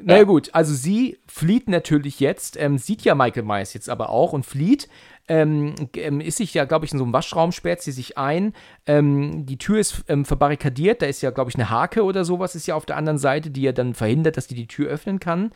Naja 0.00 0.22
gut, 0.22 0.50
also 0.52 0.74
sie 0.74 1.18
flieht 1.26 1.68
natürlich 1.68 2.20
jetzt, 2.20 2.56
ähm, 2.56 2.78
sieht 2.78 3.02
ja 3.02 3.16
Michael 3.16 3.42
Myers 3.42 3.74
jetzt 3.74 3.90
aber 3.90 4.10
auch 4.10 4.32
und 4.32 4.46
flieht, 4.46 4.88
ähm, 5.26 5.74
ähm, 5.94 6.20
ist 6.20 6.38
sich 6.38 6.54
ja, 6.54 6.64
glaube 6.64 6.86
ich, 6.86 6.92
in 6.92 6.98
so 6.98 7.04
einem 7.04 7.12
Waschraum, 7.12 7.50
sperrt 7.50 7.82
sie 7.82 7.90
sich 7.90 8.16
ein, 8.16 8.54
ähm, 8.86 9.44
die 9.44 9.58
Tür 9.58 9.80
ist 9.80 10.04
ähm, 10.08 10.24
verbarrikadiert, 10.24 11.02
da 11.02 11.06
ist 11.06 11.20
ja, 11.20 11.30
glaube 11.30 11.50
ich, 11.50 11.56
eine 11.56 11.68
Hake 11.68 12.04
oder 12.04 12.24
sowas, 12.24 12.54
ist 12.54 12.68
ja 12.68 12.76
auf 12.76 12.86
der 12.86 12.96
anderen 12.96 13.18
Seite, 13.18 13.50
die 13.50 13.62
ja 13.62 13.72
dann 13.72 13.94
verhindert, 13.94 14.36
dass 14.36 14.46
die 14.46 14.54
die 14.54 14.68
Tür 14.68 14.88
öffnen 14.88 15.18
kann. 15.18 15.50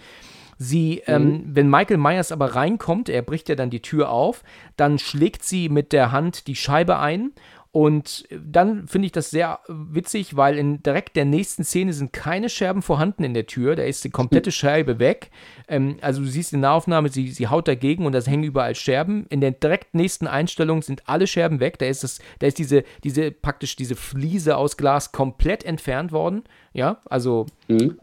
Sie, 0.59 1.03
ähm, 1.07 1.43
wenn 1.47 1.71
Michael 1.71 1.97
Myers 1.97 2.31
aber 2.31 2.55
reinkommt, 2.55 3.09
er 3.09 3.23
bricht 3.23 3.49
ja 3.49 3.55
dann 3.55 3.71
die 3.71 3.83
Tür 3.83 4.11
auf, 4.11 4.45
dann 4.77 4.99
schlägt 4.99 5.45
sie 5.45 5.69
mit 5.69 5.93
der 5.93 6.13
Hand 6.13 6.47
die 6.47 6.55
Scheibe 6.55 6.99
ein 6.99 7.33
und 7.73 8.29
dann 8.31 8.87
finde 8.87 9.07
ich 9.07 9.13
das 9.13 9.31
sehr 9.31 9.61
witzig, 9.67 10.37
weil 10.37 10.59
in 10.59 10.83
direkt 10.83 11.17
der 11.17 11.25
nächsten 11.25 11.65
Szene 11.65 11.95
sind 11.95 12.13
keine 12.13 12.51
Scherben 12.51 12.83
vorhanden 12.83 13.25
in 13.25 13.33
der 13.33 13.47
Tür. 13.47 13.77
Da 13.77 13.83
ist 13.85 14.05
die 14.05 14.11
komplette 14.11 14.53
Scheibe 14.53 14.99
weg. 14.99 15.31
Ähm, 15.69 15.97
also 16.03 16.21
du 16.21 16.27
siehst 16.29 16.53
in 16.53 16.61
der 16.61 16.73
Aufnahme, 16.73 17.09
sie, 17.09 17.31
sie 17.31 17.49
haut 17.49 17.67
dagegen 17.69 18.05
und 18.05 18.13
da 18.13 18.21
hängen 18.21 18.45
überall 18.45 18.75
Scherben. 18.75 19.25
In 19.31 19.41
der 19.41 19.53
direkt 19.53 19.95
nächsten 19.95 20.27
Einstellung 20.27 20.83
sind 20.83 21.09
alle 21.09 21.27
Scherben 21.27 21.61
weg. 21.61 21.79
Da 21.79 21.87
ist 21.87 22.05
das, 22.05 22.19
da 22.41 22.47
ist 22.47 22.59
diese, 22.59 22.85
diese 23.05 23.31
praktisch 23.31 23.75
diese 23.75 23.97
Fliese 23.97 24.59
aus 24.59 24.77
Glas 24.77 25.13
komplett 25.13 25.65
entfernt 25.65 26.13
worden. 26.13 26.45
Ja, 26.75 27.01
also 27.07 27.47
Mhm. 27.69 27.97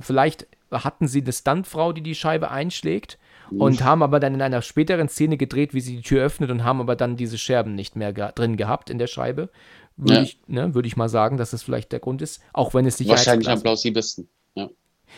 vielleicht 0.00 0.46
hatten 0.70 1.08
sie 1.08 1.20
eine 1.20 1.32
Stuntfrau, 1.32 1.92
die 1.92 2.02
die 2.02 2.14
Scheibe 2.14 2.50
einschlägt 2.50 3.18
und 3.58 3.82
haben 3.84 4.02
aber 4.02 4.20
dann 4.20 4.34
in 4.34 4.42
einer 4.42 4.62
späteren 4.62 5.08
Szene 5.08 5.36
gedreht, 5.36 5.74
wie 5.74 5.80
sie 5.80 5.96
die 5.96 6.02
Tür 6.02 6.24
öffnet 6.24 6.50
und 6.50 6.64
haben 6.64 6.80
aber 6.80 6.96
dann 6.96 7.16
diese 7.16 7.38
Scherben 7.38 7.74
nicht 7.74 7.96
mehr 7.96 8.12
ge 8.12 8.28
drin 8.34 8.56
gehabt 8.56 8.90
in 8.90 8.98
der 8.98 9.06
Scheibe. 9.06 9.48
Würde 9.96 10.14
Ja. 10.14 10.22
ich, 10.22 10.40
ne, 10.46 10.74
würde 10.74 10.88
ich 10.88 10.96
mal 10.96 11.08
sagen, 11.08 11.36
dass 11.36 11.50
das 11.52 11.62
vielleicht 11.62 11.92
der 11.92 12.00
Grund 12.00 12.20
ist, 12.22 12.42
auch 12.52 12.74
wenn 12.74 12.84
es 12.86 13.06
Wahrscheinlich 13.06 13.48
am 13.48 13.62
plausibelsten. 13.62 14.28
Ja. 14.54 14.68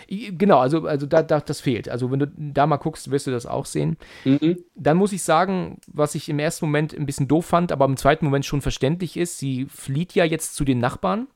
Genau, 0.09 0.59
also, 0.59 0.87
also 0.87 1.07
da, 1.07 1.23
da, 1.23 1.41
das 1.41 1.61
fehlt. 1.61 1.89
Also 1.89 2.11
wenn 2.11 2.19
du 2.19 2.27
da 2.37 2.67
mal 2.67 2.77
guckst, 2.77 3.11
wirst 3.11 3.27
du 3.27 3.31
das 3.31 3.47
auch 3.47 3.65
sehen. 3.65 3.97
Mhm. 4.25 4.59
Dann 4.75 4.99
muss 4.99 5.13
ich 5.13 5.23
sagen, 5.23 5.79
was 5.87 6.15
ich 6.15 6.29
im 6.29 6.39
ersten 6.39 6.67
Moment 6.67 6.93
ein 6.95 7.07
bisschen 7.07 7.29
doof 7.29 7.47
fand, 7.47 7.73
aber 7.73 7.87
im 7.87 7.97
zweiten 7.97 8.27
Moment 8.27 8.45
schon 8.45 8.61
verständlich 8.61 9.17
ist, 9.17 9.39
sie 9.39 9.67
flieht 9.71 10.15
ja 10.15 10.25
jetzt 10.25 10.55
zu 10.55 10.65
den 10.65 10.79
Nachbarn, 10.81 11.29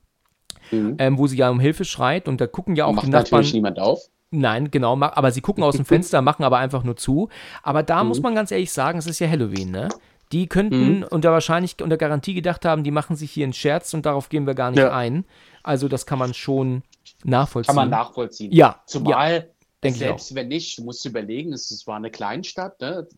Mhm. 0.72 0.96
ähm, 0.98 1.16
wo 1.18 1.26
sie 1.26 1.38
ja 1.38 1.48
um 1.48 1.58
Hilfe 1.60 1.84
schreit 1.86 2.28
und 2.28 2.40
da 2.40 2.46
gucken 2.46 2.76
ja 2.76 2.84
auch 2.84 2.92
Macht 2.92 3.06
die 3.06 3.10
Nachbarn. 3.10 3.30
natürlich 3.40 3.54
niemand 3.54 3.78
auf. 3.80 4.02
Nein, 4.32 4.70
genau, 4.70 5.00
aber 5.00 5.30
sie 5.32 5.40
gucken 5.40 5.64
aus 5.64 5.76
dem 5.76 5.84
Fenster, 6.12 6.22
machen 6.22 6.44
aber 6.44 6.58
einfach 6.58 6.84
nur 6.84 6.96
zu. 6.96 7.28
Aber 7.62 7.82
da 7.82 8.02
Mhm. 8.02 8.08
muss 8.08 8.20
man 8.22 8.34
ganz 8.34 8.50
ehrlich 8.50 8.72
sagen, 8.72 8.98
es 8.98 9.06
ist 9.06 9.18
ja 9.18 9.28
Halloween, 9.28 9.70
ne? 9.70 9.88
Die 10.32 10.46
könnten 10.46 10.98
Mhm. 10.98 11.06
unter 11.10 11.32
wahrscheinlich 11.32 11.82
unter 11.82 11.96
Garantie 11.96 12.34
gedacht 12.34 12.64
haben, 12.64 12.84
die 12.84 12.92
machen 12.92 13.16
sich 13.16 13.32
hier 13.32 13.44
einen 13.44 13.52
Scherz 13.52 13.92
und 13.94 14.06
darauf 14.06 14.28
gehen 14.28 14.46
wir 14.46 14.54
gar 14.54 14.70
nicht 14.70 14.78
Ja. 14.78 14.94
ein. 14.94 15.24
Also 15.64 15.88
das 15.88 16.06
kann 16.06 16.18
man 16.20 16.32
schon 16.34 16.82
nachvollziehen. 17.24 17.66
Kann 17.74 17.76
man 17.76 17.90
nachvollziehen. 17.90 18.52
Ja, 18.52 18.80
Zumal, 18.86 19.50
ich 19.82 19.96
selbst 19.96 20.34
wenn 20.36 20.46
nicht, 20.48 20.78
du 20.78 20.84
musst 20.84 21.04
überlegen, 21.04 21.52
es, 21.52 21.70
es 21.72 21.86
war 21.88 21.96
eine 21.96 22.10
Kleinstadt, 22.10 22.80
ne? 22.80 23.08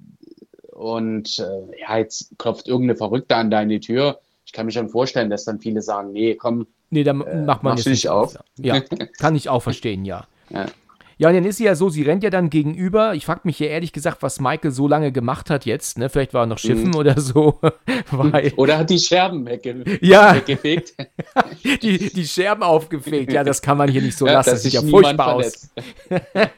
Und 0.72 1.38
äh, 1.38 1.80
ja, 1.80 1.98
jetzt 1.98 2.30
klopft 2.38 2.66
irgendeine 2.66 2.96
Verrückte 2.96 3.36
an 3.36 3.50
deine 3.50 3.78
Tür. 3.80 4.18
Ich 4.46 4.52
kann 4.52 4.66
mir 4.66 4.72
schon 4.72 4.88
vorstellen, 4.88 5.28
dass 5.30 5.44
dann 5.44 5.60
viele 5.60 5.82
sagen, 5.82 6.12
nee, 6.12 6.34
komm, 6.34 6.66
Nee, 6.90 7.04
da 7.04 7.12
macht 7.14 7.26
man 7.62 7.72
machst 7.74 7.86
jetzt 7.86 7.92
nicht 7.92 8.08
auf. 8.10 8.36
auf? 8.36 8.44
Ja, 8.58 8.80
kann 9.18 9.34
ich 9.34 9.48
auch 9.48 9.60
verstehen, 9.62 10.04
ja. 10.04 10.26
Ja. 10.50 10.66
Ja, 11.22 11.28
und 11.28 11.34
dann 11.36 11.44
ist 11.44 11.58
sie 11.58 11.64
ja 11.66 11.76
so, 11.76 11.88
sie 11.88 12.02
rennt 12.02 12.24
ja 12.24 12.30
dann 12.30 12.50
gegenüber. 12.50 13.14
Ich 13.14 13.26
frage 13.26 13.42
mich 13.44 13.56
ja 13.60 13.68
ehrlich 13.68 13.92
gesagt, 13.92 14.24
was 14.24 14.40
Michael 14.40 14.72
so 14.72 14.88
lange 14.88 15.12
gemacht 15.12 15.50
hat 15.50 15.64
jetzt. 15.66 15.96
Ne? 15.96 16.08
Vielleicht 16.08 16.34
war 16.34 16.42
er 16.42 16.46
noch 16.46 16.58
Schiffen 16.58 16.88
Mhm. 16.88 16.96
oder 16.96 17.20
so. 17.20 17.60
Weil, 18.10 18.52
Oder 18.56 18.78
hat 18.78 18.90
die 18.90 18.98
Scherben 18.98 19.46
wegge 19.46 19.84
ja, 20.00 20.34
weggefegt. 20.34 20.94
die, 21.82 22.12
die 22.12 22.26
Scherben 22.26 22.64
aufgefegt. 22.64 23.32
Ja, 23.32 23.44
das 23.44 23.62
kann 23.62 23.78
man 23.78 23.88
hier 23.88 24.02
nicht 24.02 24.18
so 24.18 24.26
Ja, 24.32 24.32
lassen. 24.32 24.50
Das 24.50 24.62
sieht 24.64 24.72
ja 24.72 24.82
furchtbar 24.82 25.34
aus. 25.36 25.70
verletzt. 26.08 26.52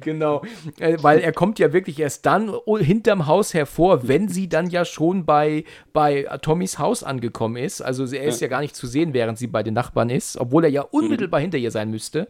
Genau, 0.00 0.42
äh, 0.80 0.96
weil 1.00 1.20
er 1.20 1.32
kommt 1.32 1.60
ja 1.60 1.72
wirklich 1.72 2.00
erst 2.00 2.26
dann 2.26 2.52
hinterm 2.80 3.26
Haus 3.28 3.54
hervor, 3.54 4.08
wenn 4.08 4.26
sie 4.28 4.48
dann 4.48 4.68
ja 4.68 4.84
schon 4.84 5.24
bei, 5.24 5.62
bei 5.92 6.24
Tommys 6.42 6.80
Haus 6.80 7.04
angekommen 7.04 7.54
ist. 7.56 7.80
Also 7.80 8.04
er 8.06 8.24
ist 8.24 8.40
ja 8.40 8.48
gar 8.48 8.62
nicht 8.62 8.74
zu 8.74 8.88
sehen, 8.88 9.14
während 9.14 9.38
sie 9.38 9.46
bei 9.46 9.62
den 9.62 9.74
Nachbarn 9.74 10.10
ist, 10.10 10.36
obwohl 10.38 10.64
er 10.64 10.70
ja 10.70 10.82
unmittelbar 10.82 11.40
hinter 11.40 11.58
ihr 11.58 11.70
sein 11.70 11.90
müsste. 11.90 12.26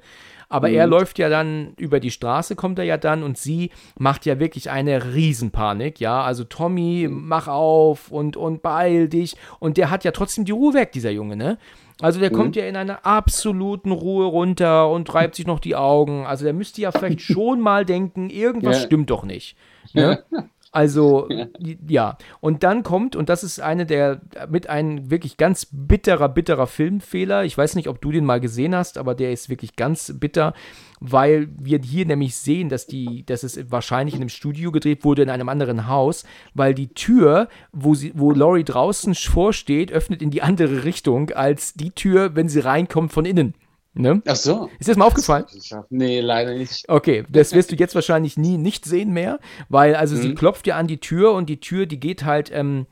Aber 0.53 0.69
er 0.71 0.87
läuft 0.87 1.19
ja 1.19 1.29
dann 1.29 1.73
über 1.79 1.99
die 2.01 2.11
Straße, 2.11 2.57
kommt 2.57 2.79
er 2.79 2.85
ja 2.85 2.97
dann 2.97 3.23
und 3.23 3.39
sie 3.39 3.71
macht 3.99 4.27
ja 4.27 4.39
wirklich 4.39 4.71
eine 4.71 5.15
Riesenpanik, 5.15 6.01
ja. 6.01 6.23
Also 6.23 6.45
Tommy, 6.45 7.09
mach 7.11 7.49
auf 7.49 8.11
und, 8.11 8.37
und 8.37 8.63
beeil 8.63 9.09
dich. 9.09 9.37
Und 9.59 9.77
der 9.77 9.91
hat 9.91 10.05
ja 10.05 10.11
trotzdem 10.11 10.45
die 10.45 10.53
Ruhe 10.53 10.75
weg, 10.75 10.93
dieser 10.93 11.11
Junge, 11.11 11.37
ne? 11.37 11.59
Also 12.01 12.19
der 12.19 12.31
kommt 12.31 12.57
ja 12.57 12.65
in 12.67 12.77
einer 12.77 13.07
absoluten 13.07 13.93
Ruhe 13.93 14.27
runter 14.27 14.91
und 14.91 15.15
reibt 15.15 15.37
sich 15.37 15.47
noch 15.47 15.61
die 15.61 15.77
Augen. 15.77 16.27
Also 16.27 16.45
der 16.45 16.53
müsste 16.53 16.81
ja 16.81 16.91
vielleicht 16.91 17.21
schon 17.33 17.61
mal 17.61 17.85
denken, 17.85 18.29
irgendwas 18.29 18.79
Ja. 18.81 18.87
stimmt 18.87 19.11
doch 19.11 19.23
nicht. 19.25 19.57
Ne? 19.93 20.23
Also, 20.73 21.29
ja. 21.87 22.17
Und 22.41 22.63
dann 22.63 22.83
kommt, 22.83 23.15
und 23.15 23.29
das 23.29 23.45
ist 23.45 23.61
eine 23.61 23.87
der, 23.87 24.23
mit 24.49 24.69
ein 24.69 25.11
wirklich 25.11 25.37
ganz 25.37 25.69
bitterer, 25.71 26.29
bitterer 26.31 26.67
Filmfehler. 26.67 27.45
Ich 27.45 27.57
weiß 27.57 27.77
nicht, 27.77 27.89
ob 27.89 28.01
du 28.01 28.11
den 28.11 28.25
mal 28.25 28.41
gesehen 28.41 28.75
hast, 28.75 28.99
aber 28.99 29.15
der 29.15 29.33
ist 29.33 29.51
wirklich 29.51 29.77
ganz 29.77 30.15
bitter, 30.19 30.55
weil 30.99 31.49
wir 31.59 31.79
hier 31.79 32.07
nämlich 32.07 32.37
sehen, 32.37 32.71
dass 32.71 32.87
die, 32.87 33.25
dass 33.27 33.43
es 33.43 33.71
wahrscheinlich 33.71 34.15
in 34.15 34.23
einem 34.23 34.29
Studio 34.31 34.73
gedreht 34.73 35.05
wurde, 35.05 35.23
in 35.23 35.31
einem 35.31 35.51
anderen 35.51 35.89
Haus, 35.89 36.25
weil 36.55 36.75
die 36.75 36.95
Tür, 36.95 37.49
wo 37.73 37.95
sie, 37.95 38.13
wo 38.15 38.33
Laurie 38.33 38.65
draußen 38.65 39.15
vorsteht, 39.15 39.93
öffnet 39.93 40.23
in 40.23 40.31
die 40.31 40.43
andere 40.43 40.85
Richtung 40.85 41.31
als 41.31 41.75
die 41.75 41.91
Tür, 41.91 42.35
wenn 42.35 42.49
sie 42.49 42.61
reinkommt 42.61 43.13
von 43.13 43.27
innen. 43.27 43.55
Ne? 43.95 44.23
Ach 44.27 44.37
so. 44.37 44.71
Ist 44.79 44.89
dir 44.89 44.93
das 44.93 44.97
mal 44.97 45.05
aufgefallen? 45.05 45.45
Nee, 45.91 46.21
leider 46.21 46.55
nicht. 46.55 46.89
Okay, 46.89 47.25
das 47.29 47.53
wirst 47.53 47.73
du 47.73 47.77
jetzt 47.77 47.95
wahrscheinlich 47.95 48.39
nie 48.39 48.57
nicht 48.57 48.87
sehen 48.87 49.13
mehr, 49.13 49.39
weil 49.69 49.95
also 49.95 50.17
sie 50.17 50.35
klopft 50.35 50.67
ja 50.67 50.77
an 50.77 50.87
die 50.87 50.99
Tür 50.99 51.35
und 51.35 51.49
die 51.51 51.61
Tür, 51.61 51.85
die 51.85 52.01
geht 52.01 52.25
halt 52.25 52.51
ähm, 52.53 52.87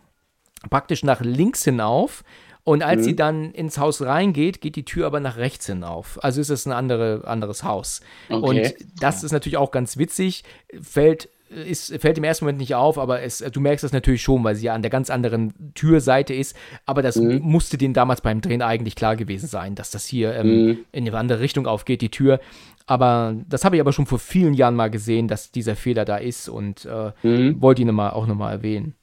praktisch 0.69 1.03
nach 1.03 1.23
links 1.23 1.65
hinauf. 1.65 2.23
Und 2.63 2.83
als 2.83 3.05
sie 3.05 3.17
dann 3.17 3.53
ins 3.53 3.79
Haus 3.79 4.03
reingeht, 4.03 4.61
geht 4.61 4.77
die 4.77 4.85
Tür 4.85 5.07
aber 5.07 5.19
nach 5.19 5.39
rechts 5.39 5.67
hinauf. 5.67 6.23
Also 6.23 6.43
ist 6.43 6.51
es 6.51 6.67
ein 6.67 6.73
andere, 6.73 7.23
anderes 7.27 7.65
Haus. 7.65 8.01
Okay. 8.29 8.47
Und 8.47 8.75
das 9.01 9.25
ist 9.25 9.33
natürlich 9.33 9.57
auch 9.57 9.71
ganz 9.71 9.97
witzig. 9.97 10.45
Fällt, 10.81 11.31
ist, 11.51 11.95
fällt 12.01 12.19
im 12.19 12.25
ersten 12.25 12.45
Moment 12.45 12.59
nicht 12.59 12.75
auf, 12.75 12.99
aber 12.99 13.23
es, 13.23 13.39
du 13.39 13.61
merkst 13.61 13.85
das 13.85 13.93
natürlich 13.93 14.23
schon, 14.23 14.45
weil 14.45 14.55
sie 14.55 14.67
ja 14.67 14.75
an 14.75 14.83
der 14.83 14.91
ganz 14.91 15.11
anderen 15.11 15.73
Türseite 15.75 16.33
ist. 16.33 16.57
Aber 16.87 17.03
das 17.03 17.17
musste 17.17 17.77
denen 17.77 17.95
damals 17.95 18.21
beim 18.21 18.41
Drehen 18.41 18.63
eigentlich 18.63 18.95
klar 18.95 19.17
gewesen 19.17 19.49
sein, 19.49 19.75
dass 19.75 19.91
das 19.91 20.07
hier 20.07 20.35
ähm, 20.35 20.85
in 20.93 21.07
eine 21.07 21.19
andere 21.19 21.41
Richtung 21.41 21.67
aufgeht, 21.67 22.01
die 22.03 22.11
Tür. 22.11 22.41
Aber 22.87 23.37
das 23.49 23.65
habe 23.65 23.77
ich 23.77 23.81
aber 23.81 23.93
schon 23.93 24.07
vor 24.07 24.19
vielen 24.19 24.55
Jahren 24.55 24.75
mal 24.75 24.91
gesehen, 24.91 25.29
dass 25.29 25.51
dieser 25.51 25.77
Fehler 25.77 26.05
da 26.05 26.17
ist 26.17 26.49
und 26.49 26.87
äh, 26.87 27.13
wollte 27.61 27.83
ihn 27.83 27.89
noch 27.89 27.95
mal, 27.95 28.11
auch 28.11 28.27
nochmal 28.27 28.53
erwähnen. 28.53 28.95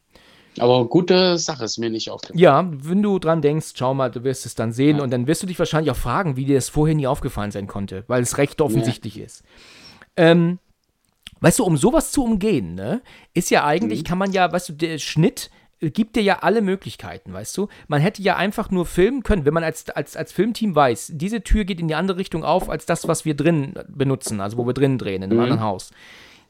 Aber 0.60 0.86
gute 0.86 1.38
Sache 1.38 1.66
ist 1.66 1.78
mir 1.78 1.90
nicht 1.90 2.10
aufgefallen. 2.10 2.40
Ja, 2.40 2.68
wenn 2.72 3.04
du 3.04 3.20
dran 3.20 3.42
denkst, 3.42 3.74
schau 3.76 3.94
mal, 3.94 4.10
du 4.10 4.24
wirst 4.24 4.46
es 4.46 4.56
dann 4.56 4.72
sehen 4.72 5.00
und 5.00 5.12
dann 5.12 5.28
wirst 5.28 5.44
du 5.44 5.48
dich 5.48 5.60
wahrscheinlich 5.60 5.92
auch 5.92 5.98
fragen, 5.98 6.36
wie 6.36 6.46
dir 6.46 6.56
das 6.56 6.70
vorher 6.70 6.96
nie 6.96 7.08
aufgefallen 7.08 7.52
sein 7.52 7.68
konnte, 7.68 8.04
weil 8.08 8.24
es 8.24 8.38
recht 8.38 8.60
offensichtlich 8.62 9.20
ist. 9.20 9.44
Ähm, 10.16 10.58
weißt 11.42 11.60
du, 11.60 11.64
um 11.64 11.78
sowas 11.78 12.12
zu 12.12 12.24
umgehen, 12.24 12.76
ne, 12.76 13.02
ist 13.34 13.50
ja 13.50 13.66
eigentlich, 13.66 14.04
kann 14.04 14.18
man 14.18 14.32
ja, 14.32 14.52
weißt 14.52 14.70
du, 14.70 14.74
der 14.74 14.98
Schnitt 14.98 15.50
äh, 15.80 15.90
gibt 15.90 16.16
dir 16.16 16.24
ja 16.24 16.40
alle 16.40 16.62
Möglichkeiten, 16.62 17.34
weißt 17.34 17.56
du? 17.58 17.68
Man 17.88 18.02
hätte 18.02 18.22
ja 18.22 18.36
einfach 18.36 18.72
nur 18.72 18.86
filmen 18.86 19.24
können, 19.24 19.46
wenn 19.46 19.54
man 19.54 19.64
als, 19.64 19.90
als, 19.90 20.16
als 20.18 20.32
Filmteam 20.32 20.76
weiß, 20.76 21.12
diese 21.16 21.42
Tür 21.44 21.66
geht 21.66 21.80
in 21.80 21.88
die 21.88 21.96
andere 21.96 22.18
Richtung 22.18 22.44
auf, 22.44 22.70
als 22.70 22.86
das, 22.86 23.08
was 23.08 23.26
wir 23.26 23.36
drin 23.36 23.74
benutzen, 23.88 24.42
also 24.42 24.58
wo 24.58 24.66
wir 24.66 24.74
drin 24.74 24.98
drehen, 24.98 25.24
in 25.24 25.32
einem 25.32 25.40
anderen 25.40 25.62
Haus 25.62 25.92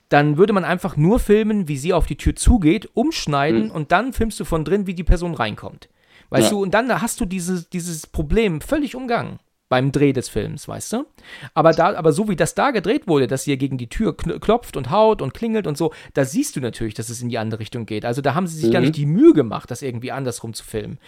dann 0.09 0.37
würde 0.37 0.53
man 0.53 0.63
einfach 0.63 0.95
nur 0.95 1.19
filmen, 1.19 1.67
wie 1.67 1.77
sie 1.77 1.91
auf 1.91 2.05
die 2.05 2.15
Tür 2.15 2.33
zugeht, 2.33 2.89
umschneiden 2.93 3.69
und 3.69 3.91
dann 3.91 4.13
filmst 4.13 4.39
du 4.39 4.45
von 4.45 4.63
drin, 4.63 4.87
wie 4.87 4.93
die 4.93 5.03
Person 5.03 5.33
reinkommt. 5.33 5.89
Weißt 6.29 6.45
Ja. 6.45 6.49
du, 6.51 6.61
und 6.63 6.73
dann 6.73 7.01
hast 7.01 7.19
du 7.19 7.25
dieses, 7.25 7.69
dieses 7.69 8.07
Problem 8.07 8.61
völlig 8.61 8.95
umgangen 8.95 9.39
beim 9.69 9.91
Dreh 9.91 10.13
des 10.13 10.29
Films, 10.29 10.67
weißt 10.67 10.93
du? 10.93 11.05
Aber 11.53 11.71
da, 11.71 11.95
aber 11.95 12.13
so 12.13 12.29
wie 12.29 12.35
das 12.35 12.55
da 12.55 12.71
gedreht 12.71 13.07
wurde, 13.07 13.27
dass 13.27 13.43
sie 13.43 13.57
gegen 13.57 13.77
die 13.77 13.89
Tür 13.89 14.15
klopft 14.15 14.77
und 14.77 14.91
haut 14.91 15.21
und 15.21 15.33
klingelt 15.33 15.67
und 15.67 15.77
so, 15.77 15.93
da 16.13 16.23
siehst 16.23 16.55
du 16.55 16.61
natürlich, 16.61 16.93
dass 16.93 17.09
es 17.09 17.21
in 17.21 17.29
die 17.29 17.37
andere 17.37 17.59
Richtung 17.59 17.85
geht. 17.85 18.05
Also 18.05 18.21
da 18.21 18.33
haben 18.33 18.47
sie 18.47 18.57
sich 18.57 18.71
gar 18.71 18.79
nicht 18.79 18.95
die 18.95 19.05
Mühe 19.05 19.33
gemacht, 19.33 19.69
das 19.69 19.81
irgendwie 19.81 20.11
andersrum 20.11 20.53
zu 20.53 20.63
filmen. 20.63 20.99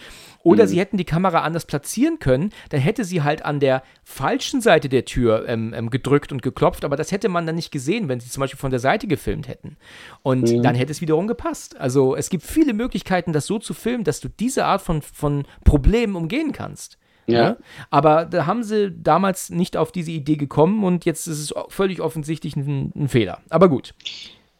Oder 0.43 0.67
sie 0.67 0.79
hätten 0.79 0.97
die 0.97 1.05
Kamera 1.05 1.41
anders 1.41 1.65
platzieren 1.65 2.19
können, 2.19 2.51
dann 2.69 2.79
hätte 2.79 3.03
sie 3.05 3.21
halt 3.21 3.45
an 3.45 3.59
der 3.59 3.83
falschen 4.03 4.61
Seite 4.61 4.89
der 4.89 5.05
Tür 5.05 5.47
ähm, 5.47 5.73
ähm, 5.73 5.89
gedrückt 5.89 6.31
und 6.31 6.41
geklopft, 6.41 6.83
aber 6.83 6.95
das 6.95 7.11
hätte 7.11 7.29
man 7.29 7.45
dann 7.45 7.55
nicht 7.55 7.71
gesehen, 7.71 8.09
wenn 8.09 8.19
sie 8.19 8.29
zum 8.29 8.41
Beispiel 8.41 8.59
von 8.59 8.71
der 8.71 8.79
Seite 8.79 9.07
gefilmt 9.07 9.47
hätten. 9.47 9.77
Und 10.21 10.63
dann 10.63 10.75
hätte 10.75 10.91
es 10.91 11.01
wiederum 11.01 11.27
gepasst. 11.27 11.79
Also 11.79 12.15
es 12.15 12.29
gibt 12.29 12.43
viele 12.43 12.73
Möglichkeiten, 12.73 13.33
das 13.33 13.45
so 13.45 13.59
zu 13.59 13.73
filmen, 13.73 14.03
dass 14.03 14.19
du 14.19 14.29
diese 14.29 14.65
Art 14.65 14.81
von, 14.81 15.01
von 15.01 15.45
Problemen 15.63 16.15
umgehen 16.15 16.51
kannst. 16.51 16.97
Ja. 17.31 17.49
Ne? 17.49 17.57
Aber 17.89 18.25
da 18.25 18.45
haben 18.45 18.63
sie 18.63 18.91
damals 18.91 19.49
nicht 19.49 19.77
auf 19.77 19.91
diese 19.91 20.11
Idee 20.11 20.35
gekommen 20.35 20.83
und 20.83 21.05
jetzt 21.05 21.27
ist 21.27 21.39
es 21.39 21.53
völlig 21.69 22.01
offensichtlich 22.01 22.55
ein, 22.55 22.91
ein 22.95 23.07
Fehler. 23.07 23.39
Aber 23.49 23.69
gut. 23.69 23.93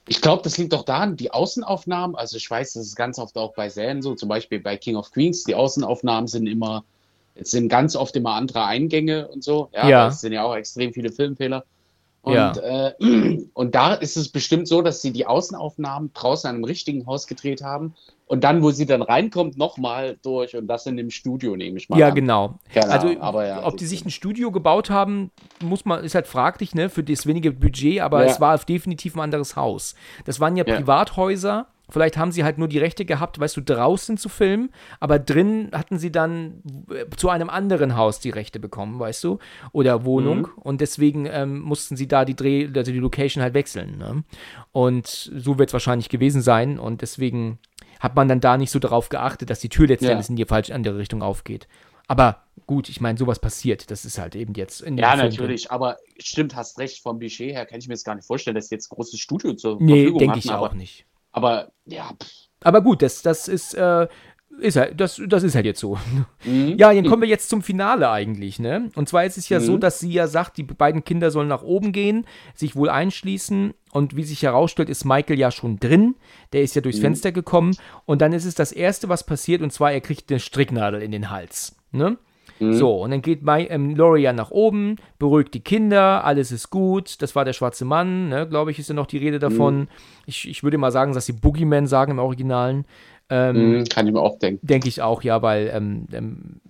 Ich 0.07 0.21
glaube, 0.21 0.41
das 0.43 0.57
liegt 0.57 0.73
doch 0.73 0.83
daran, 0.83 1.17
die 1.17 1.31
Außenaufnahmen, 1.31 2.15
also 2.15 2.37
ich 2.37 2.49
weiß, 2.49 2.73
das 2.73 2.87
ist 2.87 2.95
ganz 2.95 3.19
oft 3.19 3.37
auch 3.37 3.53
bei 3.53 3.69
Serien 3.69 4.01
so, 4.01 4.15
zum 4.15 4.27
Beispiel 4.27 4.59
bei 4.59 4.75
King 4.75 4.95
of 4.95 5.11
Queens, 5.11 5.43
die 5.43 5.53
Außenaufnahmen 5.53 6.27
sind 6.27 6.47
immer, 6.47 6.83
es 7.35 7.51
sind 7.51 7.69
ganz 7.69 7.95
oft 7.95 8.15
immer 8.15 8.33
andere 8.33 8.65
Eingänge 8.65 9.27
und 9.27 9.43
so. 9.43 9.69
Ja, 9.73 9.87
Ja. 9.87 10.07
Es 10.07 10.21
sind 10.21 10.33
ja 10.33 10.43
auch 10.43 10.55
extrem 10.55 10.93
viele 10.93 11.11
Filmfehler. 11.11 11.63
Und, 12.21 12.33
Ja. 12.35 12.51
äh, 12.57 12.93
und 13.53 13.75
da 13.75 13.93
ist 13.93 14.17
es 14.17 14.29
bestimmt 14.29 14.67
so, 14.67 14.81
dass 14.81 15.01
sie 15.01 15.11
die 15.11 15.25
Außenaufnahmen 15.25 16.11
draußen 16.13 16.49
an 16.49 16.55
einem 16.55 16.63
richtigen 16.65 17.05
Haus 17.05 17.27
gedreht 17.27 17.61
haben 17.63 17.95
und 18.25 18.43
dann, 18.43 18.61
wo 18.61 18.71
sie 18.71 18.85
dann 18.85 19.01
reinkommt, 19.01 19.57
nochmal 19.57 20.17
durch 20.21 20.55
und 20.55 20.67
das 20.67 20.85
in 20.85 20.97
dem 20.97 21.09
Studio, 21.11 21.55
nehme 21.55 21.77
ich 21.77 21.89
mal 21.89 21.97
Ja, 21.97 22.09
an. 22.09 22.15
genau. 22.15 22.59
Keine 22.73 22.91
also, 22.91 23.07
Ahnung, 23.07 23.21
aber 23.21 23.47
ja, 23.47 23.65
ob 23.65 23.77
die 23.77 23.85
sich 23.85 24.05
ein 24.05 24.11
Studio 24.11 24.51
gebaut 24.51 24.89
haben, 24.89 25.31
muss 25.61 25.85
man, 25.85 26.03
ist 26.03 26.13
halt 26.15 26.27
fraglich, 26.27 26.75
ne, 26.75 26.89
für 26.89 27.03
das 27.03 27.25
wenige 27.25 27.51
Budget, 27.51 28.01
aber 28.01 28.23
Ja. 28.25 28.31
es 28.31 28.39
war 28.39 28.57
definitiv 28.57 29.15
ein 29.15 29.21
anderes 29.21 29.55
Haus. 29.55 29.95
Das 30.25 30.39
waren 30.39 30.55
Ja. 30.57 30.63
Privathäuser. 30.65 31.67
Vielleicht 31.89 32.17
haben 32.17 32.31
sie 32.31 32.43
halt 32.43 32.57
nur 32.57 32.67
die 32.67 32.77
Rechte 32.77 33.03
gehabt, 33.05 33.39
weißt 33.39 33.57
du, 33.57 33.61
draußen 33.61 34.17
zu 34.17 34.29
filmen, 34.29 34.69
aber 34.99 35.19
drin 35.19 35.69
hatten 35.73 35.97
sie 35.97 36.11
dann 36.11 36.61
äh, 36.91 37.05
zu 37.15 37.29
einem 37.29 37.49
anderen 37.49 37.95
Haus 37.95 38.19
die 38.19 38.29
Rechte 38.29 38.59
bekommen, 38.59 38.99
weißt 38.99 39.23
du, 39.23 39.39
oder 39.71 40.05
Wohnung. 40.05 40.39
Mhm. 40.41 40.47
Und 40.57 40.81
deswegen 40.81 41.25
ähm, 41.25 41.59
mussten 41.61 41.95
sie 41.97 42.07
da 42.07 42.25
die 42.25 42.35
Dreh, 42.35 42.69
also 42.75 42.91
die 42.91 42.99
Location 42.99 43.41
halt 43.43 43.53
wechseln. 43.53 43.97
Ne? 43.97 44.23
Und 44.71 45.07
so 45.07 45.57
wird 45.57 45.69
es 45.69 45.73
wahrscheinlich 45.73 46.09
gewesen 46.09 46.41
sein. 46.41 46.79
Und 46.79 47.01
deswegen 47.01 47.59
hat 47.99 48.15
man 48.15 48.27
dann 48.27 48.39
da 48.39 48.57
nicht 48.57 48.71
so 48.71 48.79
darauf 48.79 49.09
geachtet, 49.09 49.49
dass 49.49 49.59
die 49.59 49.69
Tür 49.69 49.87
letztendlich 49.87 50.27
Ja. 50.27 50.31
in 50.31 50.35
die 50.35 50.45
falsche 50.45 50.73
andere 50.75 50.97
Richtung 50.97 51.21
aufgeht. 51.21 51.67
Aber 52.07 52.43
gut, 52.65 52.89
ich 52.89 53.01
meine, 53.01 53.17
sowas 53.19 53.39
passiert. 53.39 53.91
Das 53.91 54.03
ist 54.05 54.17
halt 54.17 54.35
eben 54.35 54.53
jetzt 54.55 54.81
in 54.81 54.97
Ja, 54.97 55.09
Film 55.11 55.19
drin. 55.21 55.29
natürlich, 55.31 55.71
aber 55.71 55.97
stimmt, 56.17 56.55
hast 56.55 56.79
recht, 56.79 57.01
vom 57.03 57.19
Budget 57.19 57.53
her 57.53 57.65
kann 57.65 57.79
ich 57.79 57.87
mir 57.87 57.93
das 57.93 58.03
gar 58.03 58.15
nicht 58.15 58.25
vorstellen, 58.25 58.55
dass 58.55 58.69
jetzt 58.71 58.89
großes 58.89 59.19
Studio 59.19 59.53
zur 59.53 59.77
Nee, 59.79 59.93
Verfügung 60.03 60.19
denke 60.19 60.39
ich 60.39 60.51
auch 60.51 60.73
nicht. 60.73 61.05
Aber 61.31 61.71
ja, 61.85 62.11
pff, 62.21 62.29
Aber 62.63 62.81
gut, 62.81 63.01
das, 63.01 63.21
das 63.21 63.47
ist, 63.47 63.73
äh, 63.75 64.07
ist 64.59 64.75
halt, 64.75 64.99
das, 64.99 65.21
das 65.27 65.43
ist 65.43 65.55
halt 65.55 65.65
jetzt 65.65 65.79
so. 65.79 65.97
Mhm. 66.43 66.75
Ja, 66.77 66.93
dann 66.93 67.05
kommen 67.07 67.21
wir 67.21 67.29
jetzt 67.29 67.47
zum 67.49 67.61
Finale 67.61 68.09
eigentlich, 68.09 68.59
ne? 68.59 68.89
Und 68.95 69.07
zwar 69.07 69.23
ist 69.23 69.37
es 69.37 69.47
ja 69.47 69.59
so, 69.61 69.73
Mhm. 69.73 69.79
dass 69.79 69.99
sie 69.99 70.11
ja 70.11 70.27
sagt, 70.27 70.57
die 70.57 70.63
beiden 70.63 71.03
Kinder 71.05 71.31
sollen 71.31 71.47
nach 71.47 71.63
oben 71.63 71.91
gehen, 71.93 72.25
sich 72.55 72.75
wohl 72.75 72.89
einschließen. 72.89 73.73
Und 73.91 74.15
wie 74.17 74.23
sich 74.23 74.43
herausstellt, 74.43 74.89
ist 74.89 75.05
Michael 75.05 75.39
ja 75.39 75.51
schon 75.51 75.79
drin. 75.79 76.15
Der 76.51 76.61
ist 76.61 76.75
ja 76.75 76.81
Mhm. 76.81 76.83
durchs 76.83 76.99
Fenster 76.99 77.31
gekommen. 77.31 77.75
Und 78.05 78.21
dann 78.21 78.33
ist 78.33 78.45
es 78.45 78.55
das 78.55 78.71
Erste, 78.73 79.07
was 79.07 79.25
passiert, 79.25 79.61
und 79.61 79.71
zwar, 79.71 79.91
er 79.93 80.01
kriegt 80.01 80.29
eine 80.29 80.39
Stricknadel 80.39 81.01
in 81.01 81.11
den 81.11 81.29
Hals. 81.29 81.77
Ne? 81.91 82.17
Mhm. 82.59 82.73
So, 82.73 83.03
und 83.03 83.11
dann 83.11 83.21
geht 83.21 83.43
Mi 83.43 83.63
ähm, 83.69 83.95
Laurie 83.95 84.21
ja 84.21 84.33
nach 84.33 84.51
oben, 84.51 84.97
beruhigt 85.17 85.53
die 85.53 85.61
Kinder, 85.61 86.23
alles 86.25 86.51
ist 86.51 86.69
gut. 86.69 87.21
Das 87.21 87.35
war 87.35 87.45
der 87.45 87.53
schwarze 87.53 87.85
Mann, 87.85 88.29
ne, 88.29 88.47
glaube 88.47 88.71
ich, 88.71 88.79
ist 88.79 88.89
ja 88.89 88.95
noch 88.95 89.07
die 89.07 89.17
Rede 89.17 89.39
davon. 89.39 89.79
Mhm. 89.81 89.87
Ich, 90.25 90.47
ich 90.47 90.63
würde 90.63 90.77
mal 90.77 90.91
sagen, 90.91 91.13
dass 91.13 91.25
sie 91.25 91.33
Boogeyman 91.33 91.87
sagen 91.87 92.11
im 92.13 92.19
Originalen. 92.19 92.85
Ähm, 93.29 93.77
Mhm, 93.77 93.83
kann 93.85 94.07
ich 94.07 94.13
mir 94.13 94.21
auch 94.21 94.39
denken. 94.39 94.65
Denke 94.65 94.87
ich 94.87 95.01
auch, 95.01 95.21
ja, 95.21 95.41
weil, 95.41 95.71
ähm, 95.73 96.07
ähm, 96.11 96.61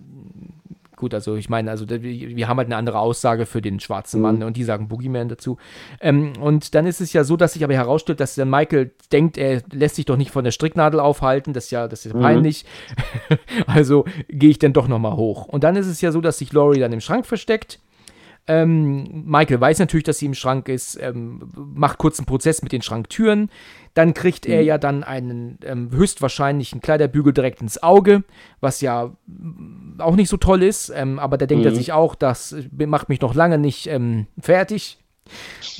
gut, 1.00 1.14
also 1.14 1.34
ich 1.34 1.48
meine, 1.48 1.70
also 1.70 1.86
wir 1.88 2.46
haben 2.46 2.58
halt 2.58 2.68
eine 2.68 2.76
andere 2.76 2.98
Aussage 3.00 3.46
für 3.46 3.60
den 3.60 3.80
schwarzen 3.80 4.20
Mann 4.20 4.42
und 4.42 4.56
die 4.56 4.64
sagen 4.64 4.86
Boogeyman 4.86 5.28
dazu. 5.28 5.56
Ähm, 6.00 6.34
und 6.40 6.74
dann 6.74 6.86
ist 6.86 7.00
es 7.00 7.12
ja 7.12 7.24
so, 7.24 7.36
dass 7.36 7.54
sich 7.54 7.64
aber 7.64 7.74
herausstellt, 7.74 8.20
dass 8.20 8.34
dann 8.36 8.50
Michael 8.50 8.92
denkt, 9.10 9.38
er 9.38 9.62
lässt 9.72 9.96
sich 9.96 10.04
doch 10.04 10.16
nicht 10.16 10.30
von 10.30 10.44
der 10.44 10.52
Stricknadel 10.52 11.00
aufhalten, 11.00 11.54
das 11.54 11.64
ist 11.64 11.70
ja, 11.70 11.88
das 11.88 12.04
ist 12.06 12.12
ja 12.14 12.20
peinlich. 12.20 12.66
also 13.66 14.04
gehe 14.28 14.50
ich 14.50 14.58
dann 14.58 14.74
doch 14.74 14.86
nochmal 14.86 15.16
hoch. 15.16 15.46
Und 15.46 15.64
dann 15.64 15.74
ist 15.74 15.86
es 15.86 16.00
ja 16.00 16.12
so, 16.12 16.20
dass 16.20 16.38
sich 16.38 16.52
Laurie 16.52 16.78
dann 16.78 16.92
im 16.92 17.00
Schrank 17.00 17.26
versteckt. 17.26 17.80
Ähm, 18.50 19.22
Michael 19.26 19.60
weiß 19.60 19.78
natürlich, 19.78 20.02
dass 20.02 20.18
sie 20.18 20.26
im 20.26 20.34
Schrank 20.34 20.68
ist, 20.68 20.98
ähm, 21.00 21.52
macht 21.54 21.98
kurz 21.98 22.18
einen 22.18 22.26
Prozess 22.26 22.62
mit 22.62 22.72
den 22.72 22.82
Schranktüren. 22.82 23.48
Dann 23.94 24.12
kriegt 24.12 24.44
er 24.44 24.62
ja 24.62 24.76
dann 24.76 25.04
einen 25.04 25.58
ähm, 25.62 25.92
höchstwahrscheinlichen 25.92 26.80
Kleiderbügel 26.80 27.32
direkt 27.32 27.60
ins 27.60 27.80
Auge, 27.80 28.24
was 28.58 28.80
ja 28.80 29.12
mm, 29.26 30.00
auch 30.00 30.16
nicht 30.16 30.28
so 30.28 30.36
toll 30.36 30.64
ist. 30.64 30.92
Ähm, 30.92 31.20
aber 31.20 31.38
da 31.38 31.46
denkt 31.46 31.64
er 31.64 31.72
sich 31.72 31.92
auch, 31.92 32.16
das 32.16 32.56
macht 32.76 33.08
mich 33.08 33.20
noch 33.20 33.36
lange 33.36 33.56
nicht 33.56 33.86
ähm, 33.86 34.26
fertig. 34.40 34.98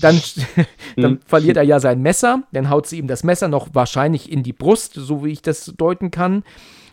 Dann, 0.01 0.21
dann 0.97 1.19
verliert 1.27 1.57
er 1.57 1.65
ja 1.65 1.81
sein 1.81 2.01
Messer, 2.01 2.45
dann 2.53 2.71
haut 2.71 2.87
sie 2.87 2.99
ihm 2.99 3.09
das 3.09 3.25
Messer 3.25 3.49
noch 3.49 3.71
wahrscheinlich 3.73 4.31
in 4.31 4.45
die 4.45 4.53
Brust, 4.53 4.95
so 4.95 5.25
wie 5.25 5.31
ich 5.31 5.43
das 5.43 5.75
deuten 5.77 6.13
kann, 6.13 6.45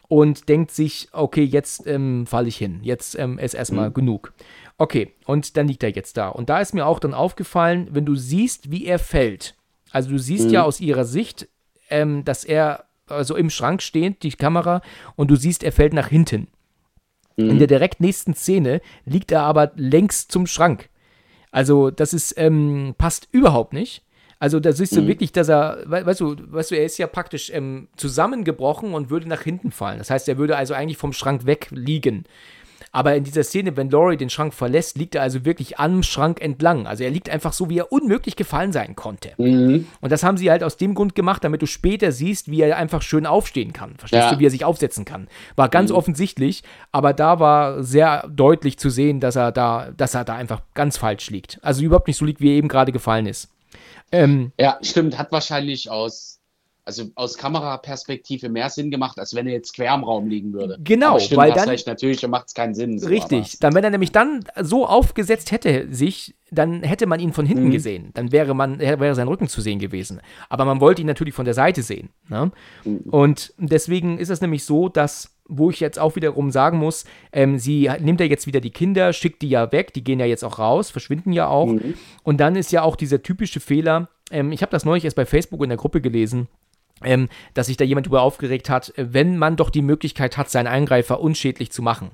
und 0.07 0.49
denkt 0.49 0.71
sich, 0.71 1.09
okay, 1.11 1.43
jetzt 1.43 1.85
ähm, 1.85 2.25
falle 2.25 2.47
ich 2.47 2.57
hin, 2.57 2.79
jetzt 2.81 3.13
ist 3.13 3.53
erstmal 3.53 3.91
genug. 3.91 4.33
Okay, 4.77 5.13
und 5.25 5.57
dann 5.57 5.67
liegt 5.67 5.83
er 5.83 5.89
jetzt 5.89 6.17
da. 6.17 6.29
Und 6.29 6.49
da 6.49 6.59
ist 6.59 6.73
mir 6.73 6.85
auch 6.85 6.99
dann 6.99 7.13
aufgefallen, 7.13 7.87
wenn 7.91 8.05
du 8.05 8.15
siehst, 8.15 8.69
wie 8.71 8.85
er 8.85 8.99
fällt. 8.99 9.55
Also 9.91 10.09
du 10.11 10.19
siehst 10.19 10.47
Mhm. 10.47 10.53
ja 10.53 10.63
aus 10.63 10.79
ihrer 10.79 11.05
Sicht, 11.05 11.47
ähm, 11.89 12.23
dass 12.25 12.43
er 12.43 12.83
also 13.07 13.35
im 13.37 13.49
Schrank 13.49 13.81
steht, 13.81 14.23
die 14.23 14.31
Kamera, 14.31 14.81
und 15.15 15.31
du 15.31 15.35
siehst, 15.37 15.63
er 15.63 15.71
fällt 15.71 15.93
nach 15.93 16.09
hinten. 16.09 16.47
Mhm. 17.37 17.51
In 17.51 17.57
der 17.57 17.67
direkt 17.67 18.01
nächsten 18.01 18.33
Szene 18.33 18.81
liegt 19.05 19.31
er 19.31 19.43
aber 19.43 19.71
längs 19.75 20.27
zum 20.27 20.45
Schrank. 20.45 20.89
Also 21.51 21.89
das 21.89 22.13
ist, 22.13 22.33
ähm, 22.37 22.93
passt 22.97 23.29
überhaupt 23.31 23.71
nicht. 23.73 24.03
Also 24.39 24.59
da 24.59 24.71
siehst 24.73 24.95
du 24.95 25.01
Mhm. 25.01 25.07
wirklich, 25.07 25.31
dass 25.31 25.47
er, 25.49 25.83
we 25.87 26.05
weißt 26.05 26.19
du, 26.19 26.35
weißt 26.53 26.69
du, 26.71 26.75
er 26.75 26.85
ist 26.85 26.97
ja 26.99 27.07
praktisch 27.07 27.49
ähm, 27.51 27.87
zusammengebrochen 27.95 28.93
und 28.93 29.09
würde 29.09 29.27
nach 29.27 29.41
hinten 29.41 29.71
fallen. 29.71 29.97
Das 29.97 30.11
heißt, 30.11 30.27
er 30.29 30.37
würde 30.37 30.57
also 30.57 30.73
eigentlich 30.75 30.97
vom 30.97 31.13
Schrank 31.13 31.45
weg 31.47 31.69
liegen. 31.71 32.25
Aber 32.91 33.15
in 33.15 33.23
dieser 33.23 33.43
Szene, 33.43 33.75
wenn 33.77 33.89
Laurie 33.89 34.17
den 34.17 34.29
Schrank 34.29 34.53
verlässt, 34.53 34.97
liegt 34.97 35.15
er 35.15 35.21
also 35.21 35.45
wirklich 35.45 35.79
am 35.79 36.03
Schrank 36.03 36.41
entlang. 36.41 36.87
Also 36.87 37.03
er 37.03 37.09
liegt 37.09 37.29
einfach 37.29 37.53
so, 37.53 37.69
wie 37.69 37.77
er 37.79 37.91
unmöglich 37.91 38.35
gefallen 38.35 38.71
sein 38.71 38.95
konnte. 38.95 39.31
Mhm. 39.37 39.87
Und 40.01 40.11
das 40.11 40.23
haben 40.23 40.37
sie 40.37 40.49
halt 40.49 40.63
aus 40.63 40.77
dem 40.77 40.93
Grund 40.95 41.15
gemacht, 41.15 41.43
damit 41.43 41.61
du 41.61 41.65
später 41.67 42.11
siehst, 42.11 42.49
wie 42.51 42.61
er 42.61 42.77
einfach 42.77 43.01
schön 43.01 43.25
aufstehen 43.25 43.73
kann. 43.73 43.95
Verstehst 43.97 44.23
Ja. 44.23 44.33
du, 44.33 44.39
wie 44.39 44.45
er 44.45 44.51
sich 44.51 44.65
aufsetzen 44.65 45.05
kann. 45.05 45.27
War 45.55 45.69
ganz 45.69 45.91
offensichtlich, 45.91 46.63
aber 46.91 47.13
da 47.13 47.39
war 47.39 47.83
sehr 47.83 48.27
deutlich 48.29 48.77
zu 48.79 48.89
sehen, 48.89 49.19
dass 49.19 49.35
er 49.35 49.51
da, 49.51 49.91
dass 49.95 50.13
er 50.13 50.23
da 50.23 50.35
einfach 50.35 50.61
ganz 50.73 50.97
falsch 50.97 51.29
liegt. 51.29 51.59
Also 51.61 51.83
überhaupt 51.83 52.07
nicht 52.07 52.17
so 52.17 52.25
liegt, 52.25 52.41
wie 52.41 52.49
er 52.51 52.55
eben 52.55 52.67
gerade 52.67 52.91
gefallen 52.91 53.25
ist. 53.27 53.49
Ähm, 54.11 54.51
Ja, 54.59 54.77
stimmt. 54.81 55.17
Hat 55.17 55.31
wahrscheinlich 55.31 55.89
aus, 55.91 56.36
also 56.87 57.03
aus 57.15 57.37
Kameraperspektive 57.37 58.47
mehr 58.47 58.69
Sinn 58.69 58.89
gemacht, 58.91 59.19
als 59.19 59.35
wenn 59.35 59.45
er 59.45 59.53
jetzt 59.53 59.73
quer 59.75 59.93
im 59.93 60.05
Raum 60.05 60.27
liegen 60.27 60.53
würde. 60.53 60.77
Genau, 60.81 61.11
Aber 61.11 61.19
stimmt, 61.19 61.37
weil 61.41 61.51
dann- 61.51 61.67
recht, 61.67 61.85
natürlich 61.85 62.25
macht 62.27 62.47
es 62.47 62.53
keinen 62.53 62.73
Sinn. 62.73 62.97
So, 62.97 63.07
Richtig. 63.09 63.59
Dann, 63.59 63.75
wenn 63.75 63.83
er 63.83 63.89
nämlich 63.89 64.13
dann 64.13 64.45
so 64.61 64.85
aufgesetzt 64.87 65.51
hätte 65.51 65.87
sich, 65.93 66.33
dann 66.49 66.83
hätte 66.83 67.05
man 67.05 67.19
ihn 67.19 67.33
von 67.33 67.45
hinten 67.45 67.65
Mhm. 67.65 67.71
gesehen. 67.71 68.11
Dann 68.13 68.31
wäre 68.31 68.53
man, 68.55 68.79
wäre 68.79 69.15
sein 69.15 69.27
Rücken 69.27 69.49
zu 69.49 69.59
sehen 69.59 69.79
gewesen. 69.79 70.21
Aber 70.47 70.63
man 70.63 70.79
wollte 70.79 71.01
ihn 71.01 71.07
natürlich 71.07 71.33
von 71.33 71.43
der 71.43 71.53
Seite 71.53 71.83
sehen. 71.83 72.09
Ne? 72.29 72.51
Mhm. 72.85 72.99
Und 73.09 73.53
deswegen 73.57 74.17
ist 74.17 74.29
es 74.29 74.39
nämlich 74.39 74.63
so, 74.63 74.87
dass, 74.87 75.35
wo 75.45 75.69
ich 75.69 75.81
jetzt 75.81 75.99
auch 75.99 76.15
wiederum 76.15 76.51
sagen 76.51 76.77
muss, 76.77 77.03
ähm, 77.33 77.59
sie 77.59 77.91
nimmt 77.99 78.21
ja 78.21 78.27
jetzt 78.27 78.47
wieder 78.47 78.61
die 78.61 78.71
Kinder, 78.71 79.11
schickt 79.11 79.41
die 79.41 79.49
ja 79.49 79.69
weg, 79.73 79.91
die 79.93 80.05
gehen 80.05 80.21
ja 80.21 80.25
jetzt 80.25 80.45
auch 80.45 80.57
raus, 80.57 80.89
verschwinden 80.89 81.33
ja 81.33 81.47
auch. 81.49 81.67
Mhm. 81.67 81.95
Und 82.23 82.37
dann 82.39 82.55
ist 82.55 82.71
ja 82.71 82.81
auch 82.83 82.95
dieser 82.95 83.21
typische 83.21 83.59
Fehler, 83.59 84.07
ähm, 84.31 84.53
ich 84.53 84.61
habe 84.61 84.71
das 84.71 84.85
neulich 84.85 85.03
erst 85.03 85.17
bei 85.17 85.25
Facebook 85.25 85.61
in 85.63 85.69
der 85.69 85.77
Gruppe 85.77 85.99
gelesen, 85.99 86.47
ähm, 87.03 87.29
dass 87.53 87.67
sich 87.67 87.77
da 87.77 87.85
jemand 87.85 88.07
darüber 88.07 88.21
aufgeregt 88.21 88.69
hat, 88.69 88.97
äh, 88.97 89.13
wenn 89.13 89.37
man 89.37 89.55
doch 89.55 89.69
die 89.69 89.81
Möglichkeit 89.81 90.37
hat, 90.37 90.49
seinen 90.49 90.67
Eingreifer 90.67 91.19
unschädlich 91.19 91.71
zu 91.71 91.81
machen, 91.81 92.11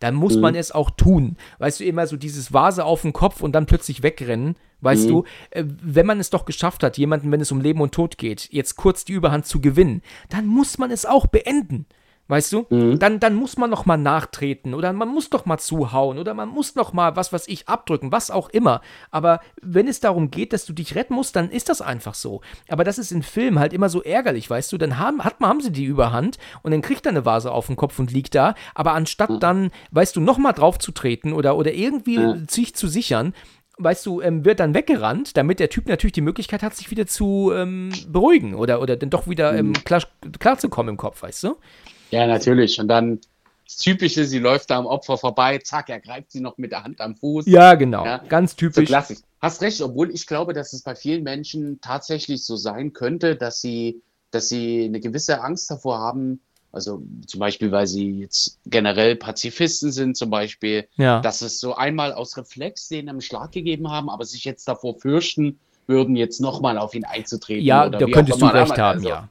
dann 0.00 0.14
muss 0.14 0.36
man 0.36 0.54
es 0.54 0.72
auch 0.72 0.90
tun. 0.90 1.36
Weißt 1.58 1.80
du, 1.80 1.84
immer 1.84 2.06
so 2.06 2.16
dieses 2.16 2.52
Vase 2.52 2.84
auf 2.84 3.02
den 3.02 3.12
Kopf 3.12 3.42
und 3.42 3.52
dann 3.52 3.66
plötzlich 3.66 4.02
wegrennen. 4.02 4.56
Weißt 4.80 5.08
du, 5.08 5.24
äh, 5.50 5.64
wenn 5.64 6.06
man 6.06 6.20
es 6.20 6.30
doch 6.30 6.44
geschafft 6.44 6.82
hat, 6.82 6.98
jemanden, 6.98 7.32
wenn 7.32 7.40
es 7.40 7.52
um 7.52 7.60
Leben 7.60 7.80
und 7.80 7.92
Tod 7.92 8.18
geht, 8.18 8.48
jetzt 8.50 8.76
kurz 8.76 9.04
die 9.04 9.12
Überhand 9.12 9.46
zu 9.46 9.60
gewinnen, 9.60 10.02
dann 10.28 10.46
muss 10.46 10.78
man 10.78 10.90
es 10.90 11.06
auch 11.06 11.26
beenden. 11.26 11.86
Weißt 12.26 12.52
du? 12.54 12.66
Dann, 12.98 13.20
dann 13.20 13.34
muss 13.34 13.58
man 13.58 13.68
noch 13.68 13.84
mal 13.84 13.98
nachtreten 13.98 14.72
oder 14.72 14.92
man 14.94 15.08
muss 15.08 15.28
doch 15.28 15.44
mal 15.44 15.58
zuhauen 15.58 16.18
oder 16.18 16.32
man 16.32 16.48
muss 16.48 16.74
noch 16.74 16.94
mal 16.94 17.16
was, 17.16 17.34
was 17.34 17.46
ich 17.46 17.68
abdrücken, 17.68 18.12
was 18.12 18.30
auch 18.30 18.48
immer. 18.48 18.80
Aber 19.10 19.40
wenn 19.60 19.88
es 19.88 20.00
darum 20.00 20.30
geht, 20.30 20.54
dass 20.54 20.64
du 20.64 20.72
dich 20.72 20.94
retten 20.94 21.14
musst, 21.14 21.36
dann 21.36 21.50
ist 21.50 21.68
das 21.68 21.82
einfach 21.82 22.14
so. 22.14 22.40
Aber 22.68 22.82
das 22.82 22.96
ist 22.96 23.12
in 23.12 23.22
Filmen 23.22 23.58
halt 23.58 23.74
immer 23.74 23.90
so 23.90 24.02
ärgerlich, 24.02 24.48
weißt 24.48 24.72
du? 24.72 24.78
Dann 24.78 24.98
haben, 24.98 25.22
hat, 25.22 25.36
haben 25.42 25.60
sie 25.60 25.70
die 25.70 25.84
Überhand 25.84 26.38
und 26.62 26.70
dann 26.70 26.80
kriegt 26.80 27.04
er 27.04 27.10
eine 27.10 27.26
Vase 27.26 27.52
auf 27.52 27.66
den 27.66 27.76
Kopf 27.76 27.98
und 27.98 28.10
liegt 28.10 28.34
da. 28.34 28.54
Aber 28.74 28.92
anstatt 28.94 29.42
dann, 29.42 29.70
weißt 29.90 30.16
du, 30.16 30.20
noch 30.20 30.38
mal 30.38 30.52
drauf 30.52 30.78
zu 30.78 30.92
treten 30.92 31.34
oder, 31.34 31.56
oder 31.56 31.74
irgendwie 31.74 32.18
sich 32.48 32.74
zu 32.74 32.88
sichern, 32.88 33.34
weißt 33.78 34.06
du, 34.06 34.20
ähm, 34.20 34.44
wird 34.44 34.60
dann 34.60 34.74
weggerannt, 34.74 35.36
damit 35.36 35.60
der 35.60 35.68
Typ 35.68 35.88
natürlich 35.88 36.12
die 36.12 36.20
Möglichkeit 36.20 36.62
hat, 36.62 36.74
sich 36.74 36.90
wieder 36.90 37.06
zu 37.06 37.52
ähm, 37.54 37.92
beruhigen 38.08 38.54
oder, 38.54 38.80
oder 38.80 38.96
dann 38.96 39.10
doch 39.10 39.28
wieder 39.28 39.54
ähm, 39.54 39.72
klar, 39.72 40.02
klarzukommen 40.38 40.94
im 40.94 40.96
Kopf, 40.96 41.22
weißt 41.22 41.42
du? 41.44 41.56
Ja, 42.14 42.26
natürlich. 42.26 42.78
Und 42.80 42.88
dann 42.88 43.20
das 43.66 43.76
Typische, 43.76 44.24
sie 44.24 44.38
läuft 44.38 44.70
da 44.70 44.78
am 44.78 44.86
Opfer 44.86 45.16
vorbei, 45.16 45.58
zack, 45.58 45.88
er 45.88 46.00
greift 46.00 46.30
sie 46.30 46.40
noch 46.40 46.58
mit 46.58 46.70
der 46.72 46.84
Hand 46.84 47.00
am 47.00 47.16
Fuß. 47.16 47.46
Ja, 47.46 47.74
genau. 47.74 48.04
Ja. 48.04 48.18
Ganz 48.28 48.52
So 48.52 48.56
typisch. 48.58 48.86
klassisch. 48.86 49.18
Hast 49.40 49.62
recht, 49.62 49.80
obwohl 49.80 50.10
ich 50.10 50.26
glaube, 50.26 50.52
dass 50.52 50.72
es 50.72 50.82
bei 50.82 50.94
vielen 50.94 51.22
Menschen 51.22 51.80
tatsächlich 51.80 52.44
so 52.44 52.56
sein 52.56 52.92
könnte, 52.92 53.36
dass 53.36 53.60
sie, 53.60 54.02
dass 54.30 54.48
sie 54.48 54.84
eine 54.84 55.00
gewisse 55.00 55.40
Angst 55.42 55.70
davor 55.70 55.98
haben, 55.98 56.40
also 56.72 57.02
zum 57.26 57.40
Beispiel, 57.40 57.70
weil 57.70 57.86
sie 57.86 58.20
jetzt 58.20 58.58
generell 58.66 59.16
Pazifisten 59.16 59.92
sind, 59.92 60.16
zum 60.16 60.28
Beispiel, 60.28 60.88
ja. 60.96 61.20
dass 61.20 61.40
es 61.40 61.60
so 61.60 61.74
einmal 61.74 62.12
aus 62.12 62.36
Reflex 62.36 62.88
denen 62.88 63.08
einen 63.08 63.20
Schlag 63.20 63.52
gegeben 63.52 63.90
haben, 63.90 64.10
aber 64.10 64.24
sich 64.24 64.44
jetzt 64.44 64.66
davor 64.66 64.98
fürchten 64.98 65.58
würden, 65.86 66.16
jetzt 66.16 66.40
nochmal 66.40 66.76
auf 66.78 66.94
ihn 66.94 67.04
einzutreten. 67.04 67.64
ja, 67.64 67.88
da 67.88 67.98
könntest 68.06 68.40
du 68.40 68.46
recht 68.46 68.76
haben, 68.78 68.98
Also, 68.98 69.08
ja. 69.08 69.28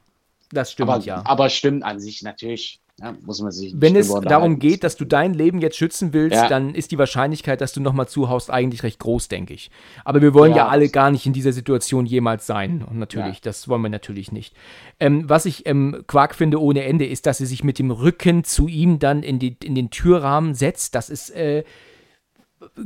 Das 0.54 0.72
stimmt, 0.72 0.90
Aber, 0.90 1.02
ja. 1.02 1.22
aber 1.26 1.50
stimmt 1.50 1.84
an 1.84 2.00
sich 2.00 2.22
natürlich. 2.22 2.80
Ja, 3.00 3.12
muss 3.26 3.40
man 3.42 3.50
sich 3.50 3.74
Wenn 3.76 3.96
es 3.96 4.08
darum 4.08 4.60
geht, 4.60 4.84
dass 4.84 4.94
du 4.94 5.04
dein 5.04 5.34
Leben 5.34 5.58
jetzt 5.60 5.76
schützen 5.76 6.12
willst, 6.12 6.36
Ja. 6.36 6.46
dann 6.48 6.76
ist 6.76 6.92
die 6.92 6.98
Wahrscheinlichkeit, 6.98 7.60
dass 7.60 7.72
du 7.72 7.80
nochmal 7.80 8.06
zuhaust, 8.06 8.52
eigentlich 8.52 8.84
recht 8.84 9.00
groß, 9.00 9.26
denke 9.26 9.52
ich. 9.52 9.72
Aber 10.04 10.22
wir 10.22 10.32
wollen 10.32 10.52
ja, 10.52 10.58
Ja, 10.58 10.68
alle 10.68 10.88
gar 10.88 11.10
nicht 11.10 11.26
in 11.26 11.32
dieser 11.32 11.52
Situation 11.52 12.06
jemals 12.06 12.46
sein. 12.46 12.84
Und 12.88 13.00
natürlich, 13.00 13.40
das 13.40 13.68
wollen 13.68 13.82
wir 13.82 13.88
natürlich 13.88 14.30
nicht. 14.30 14.54
Ähm, 15.00 15.28
was 15.28 15.44
ich 15.44 15.66
ähm, 15.66 16.04
Quark 16.06 16.36
finde 16.36 16.62
ohne 16.62 16.84
Ende, 16.84 17.04
ist, 17.04 17.26
dass 17.26 17.38
sie 17.38 17.46
sich 17.46 17.64
mit 17.64 17.80
dem 17.80 17.90
Rücken 17.90 18.44
zu 18.44 18.68
ihm 18.68 19.00
dann 19.00 19.24
in, 19.24 19.40
die, 19.40 19.56
in 19.64 19.74
den 19.74 19.90
Türrahmen 19.90 20.54
setzt. 20.54 20.94
Das 20.94 21.10
ist 21.10 21.30
äh, 21.30 21.64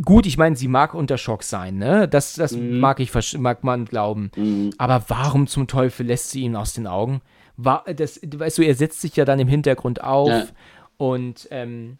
gut, 0.03 0.25
ich 0.25 0.39
meine, 0.39 0.57
sie 0.57 0.69
mag 0.69 0.95
unter 0.95 1.19
Schock 1.19 1.43
sein, 1.43 1.77
ne? 1.77 2.09
Das, 2.09 2.33
das 2.33 2.57
mag 2.57 3.01
ich, 3.01 3.13
mag 3.39 3.63
man 3.63 3.85
glauben. 3.85 4.31
Mhm. 4.37 4.71
Aber 4.79 5.05
warum 5.09 5.47
zum 5.47 5.67
Teufel 5.67 6.07
lässt 6.07 6.31
sie 6.31 6.45
ihn 6.45 6.57
aus 6.57 6.73
den 6.73 6.87
Augen? 6.87 7.21
War, 7.61 7.85
das, 7.93 8.21
weißt 8.25 8.59
du, 8.59 8.63
er 8.63 8.75
setzt 8.77 9.01
sich 9.01 9.17
ja 9.17 9.25
dann 9.25 9.41
im 9.41 9.49
Hintergrund 9.49 10.03
auf 10.03 10.29
Ja. 10.29 10.47
und 10.97 11.49
ähm, 11.51 11.99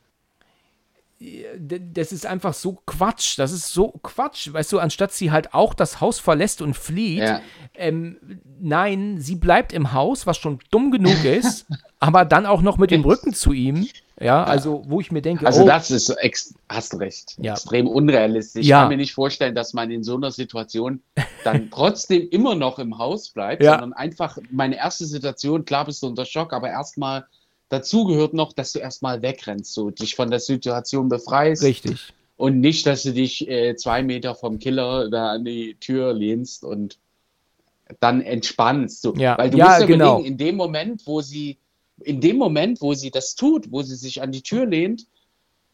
das 1.59 2.13
ist 2.13 2.27
einfach 2.27 2.55
so 2.55 2.79
Quatsch. 2.87 3.39
Das 3.41 3.51
ist 3.51 3.73
so 3.73 3.89
Quatsch. 4.05 4.53
Weißt 4.53 4.71
du, 4.73 4.79
anstatt 4.79 5.13
sie 5.13 5.33
halt 5.33 5.53
auch 5.53 5.75
das 5.75 6.01
Haus 6.01 6.21
verlässt 6.21 6.63
und 6.63 6.75
flieht, 6.75 7.19
Ja. 7.25 7.41
ähm, 7.75 8.19
nein, 8.61 9.17
sie 9.21 9.35
bleibt 9.35 9.73
im 9.73 9.93
Haus, 9.93 10.27
was 10.29 10.39
schon 10.39 10.61
dumm 10.71 10.93
genug 10.93 11.25
ist, 11.25 11.67
aber 11.99 12.25
dann 12.25 12.47
auch 12.47 12.63
noch 12.63 12.79
mit 12.79 12.93
dem 12.93 13.03
Rücken 13.03 13.35
zu 13.35 13.53
ihm. 13.53 13.89
Ja, 14.21 14.43
also 14.45 14.83
wo 14.87 15.01
ich 15.01 15.13
mir 15.13 15.23
denke, 15.23 15.47
Also 15.47 15.63
oh, 15.63 15.67
das 15.67 15.91
ist 15.91 16.09
ex 16.11 16.55
hast 16.69 16.99
recht, 16.99 17.37
Ja. 17.41 17.53
extrem 17.53 17.87
unrealistisch. 17.87 18.63
Ich 18.63 18.69
Ja. 18.69 18.81
kann 18.81 18.89
mir 18.89 18.97
nicht 18.97 19.15
vorstellen, 19.15 19.55
dass 19.55 19.75
man 19.75 19.91
in 19.91 20.03
so 20.03 20.17
einer 20.17 20.31
Situation 20.33 21.03
dann 21.45 21.71
trotzdem 21.71 22.29
immer 22.31 22.55
noch 22.57 22.79
im 22.79 22.99
Haus 22.99 23.29
bleibt, 23.29 23.63
Ja. 23.63 23.73
sondern 23.73 23.93
einfach 23.93 24.39
meine 24.51 24.77
erste 24.77 25.07
Situation, 25.07 25.65
klar 25.65 25.85
bist 25.85 26.03
du 26.03 26.09
unter 26.09 26.25
Schock, 26.25 26.53
aber 26.53 26.69
erstmal 26.69 27.27
dazu 27.69 28.05
gehört 28.07 28.35
noch, 28.35 28.53
dass 28.53 28.73
du 28.73 28.79
erstmal 28.81 29.23
wegrennst, 29.23 29.73
so 29.73 29.91
dich 29.91 30.17
von 30.17 30.31
der 30.31 30.41
Situation 30.41 31.09
befreist 31.09 31.63
richtig. 31.63 32.13
und 32.37 32.61
nicht, 32.61 32.87
dass 32.87 33.03
du 33.05 33.13
dich 33.13 33.47
äh, 33.49 33.77
zwei 33.77 34.03
Meter 34.03 34.35
vom 34.35 34.59
Killer 34.59 35.11
da 35.11 35.33
an 35.33 35.45
die 35.45 35.77
Tür 35.79 36.13
lehnst 36.13 36.65
und 36.65 36.99
dann 38.01 38.21
entspannst. 38.21 39.03
So. 39.03 39.15
Ja. 39.15 39.39
Weil 39.39 39.51
du 39.51 39.59
Ja, 39.59 39.67
musst 39.67 39.81
ja 39.81 39.87
genau. 39.87 40.15
überlegen, 40.17 40.33
in 40.33 40.39
dem 40.39 40.57
Moment, 40.57 41.07
wo 41.07 41.21
sie, 41.21 41.59
in 42.03 42.21
dem 42.21 42.37
Moment, 42.37 42.81
wo 42.81 42.95
sie 42.95 43.11
das 43.11 43.35
tut, 43.35 43.71
wo 43.73 43.83
sie 43.83 43.97
sich 43.97 44.23
an 44.23 44.33
die 44.33 44.43
Tür 44.43 44.67
lehnt, 44.67 45.07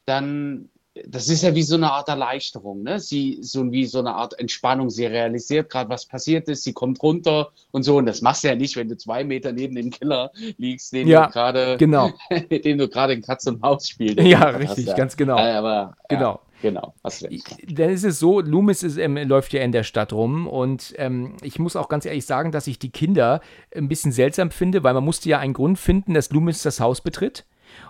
dann, 0.07 0.69
das 1.07 1.29
ist 1.29 1.43
ja 1.43 1.55
wie 1.55 1.63
so 1.63 1.75
eine 1.77 1.91
Art 1.91 2.09
Erleichterung, 2.09 2.83
ne? 2.83 3.01
Sie, 3.01 3.39
so 3.41 3.73
wie 3.73 3.85
so 3.87 3.99
eine 3.99 4.15
Art 4.15 4.39
Entspannung. 4.39 4.91
Sie 4.91 5.07
realisiert 5.07 5.71
gerade, 5.71 5.91
was 5.91 6.07
passiert 6.07 6.49
ist, 6.49 6.63
sie 6.63 6.73
kommt 6.73 7.03
runter 7.03 7.51
und 7.73 7.83
so. 7.83 7.97
Und 7.97 8.07
das 8.07 8.23
machst 8.23 8.45
du 8.45 8.49
ja 8.49 8.55
nicht, 8.55 8.77
wenn 8.77 8.89
du 8.89 8.97
zwei 8.97 9.25
Meter 9.25 9.53
neben 9.53 9.75
dem 9.75 9.91
Killer 9.91 10.31
liegst, 10.57 10.93
den 10.93 11.09
Ja, 11.09 11.27
du 11.27 11.33
gerade, 11.33 11.77
Genau. 11.79 12.11
den 12.51 12.79
du 12.79 12.89
gerade 12.89 13.15
in 13.15 13.23
Katz 13.23 13.47
und 13.47 13.61
Maus 13.61 13.89
spielst. 13.89 14.21
Ja, 14.21 14.51
richtig, 14.51 14.87
ja. 14.87 14.95
ganz 14.95 15.17
genau. 15.17 15.37
Äh, 15.37 15.53
Aber, 15.53 15.97
Genau. 16.09 16.33
Ja, 16.33 16.41
genau. 16.63 16.95
Hast 17.03 17.25
recht. 17.25 17.79
Dann 17.79 17.91
ist 17.91 18.05
es 18.05 18.19
so, 18.19 18.41
Loomis 18.41 18.83
ist, 18.83 18.97
ähm, 18.99 19.17
läuft 19.17 19.53
ja 19.53 19.63
in 19.63 19.73
der 19.73 19.83
Stadt 19.83 20.13
rum 20.13 20.47
und 20.47 20.95
ähm, 20.99 21.37
ich 21.43 21.59
muss 21.59 21.77
auch 21.77 21.89
ganz 21.89 22.05
ehrlich 22.05 22.27
sagen, 22.27 22.53
dass 22.53 22.67
ich 22.67 22.79
die 22.79 22.91
Kinder 22.91 23.41
ein 23.75 23.89
bisschen 23.89 24.13
seltsam 24.13 24.51
finde, 24.51 24.83
weil 24.83 24.95
man 24.95 25.05
musste 25.05 25.29
ja 25.29 25.39
einen 25.39 25.55
Grund 25.55 25.79
finden, 25.79 26.15
dass 26.15 26.31
Loomis 26.31 26.63
das 26.63 26.81
Haus 26.81 27.01
betritt. 27.01 27.45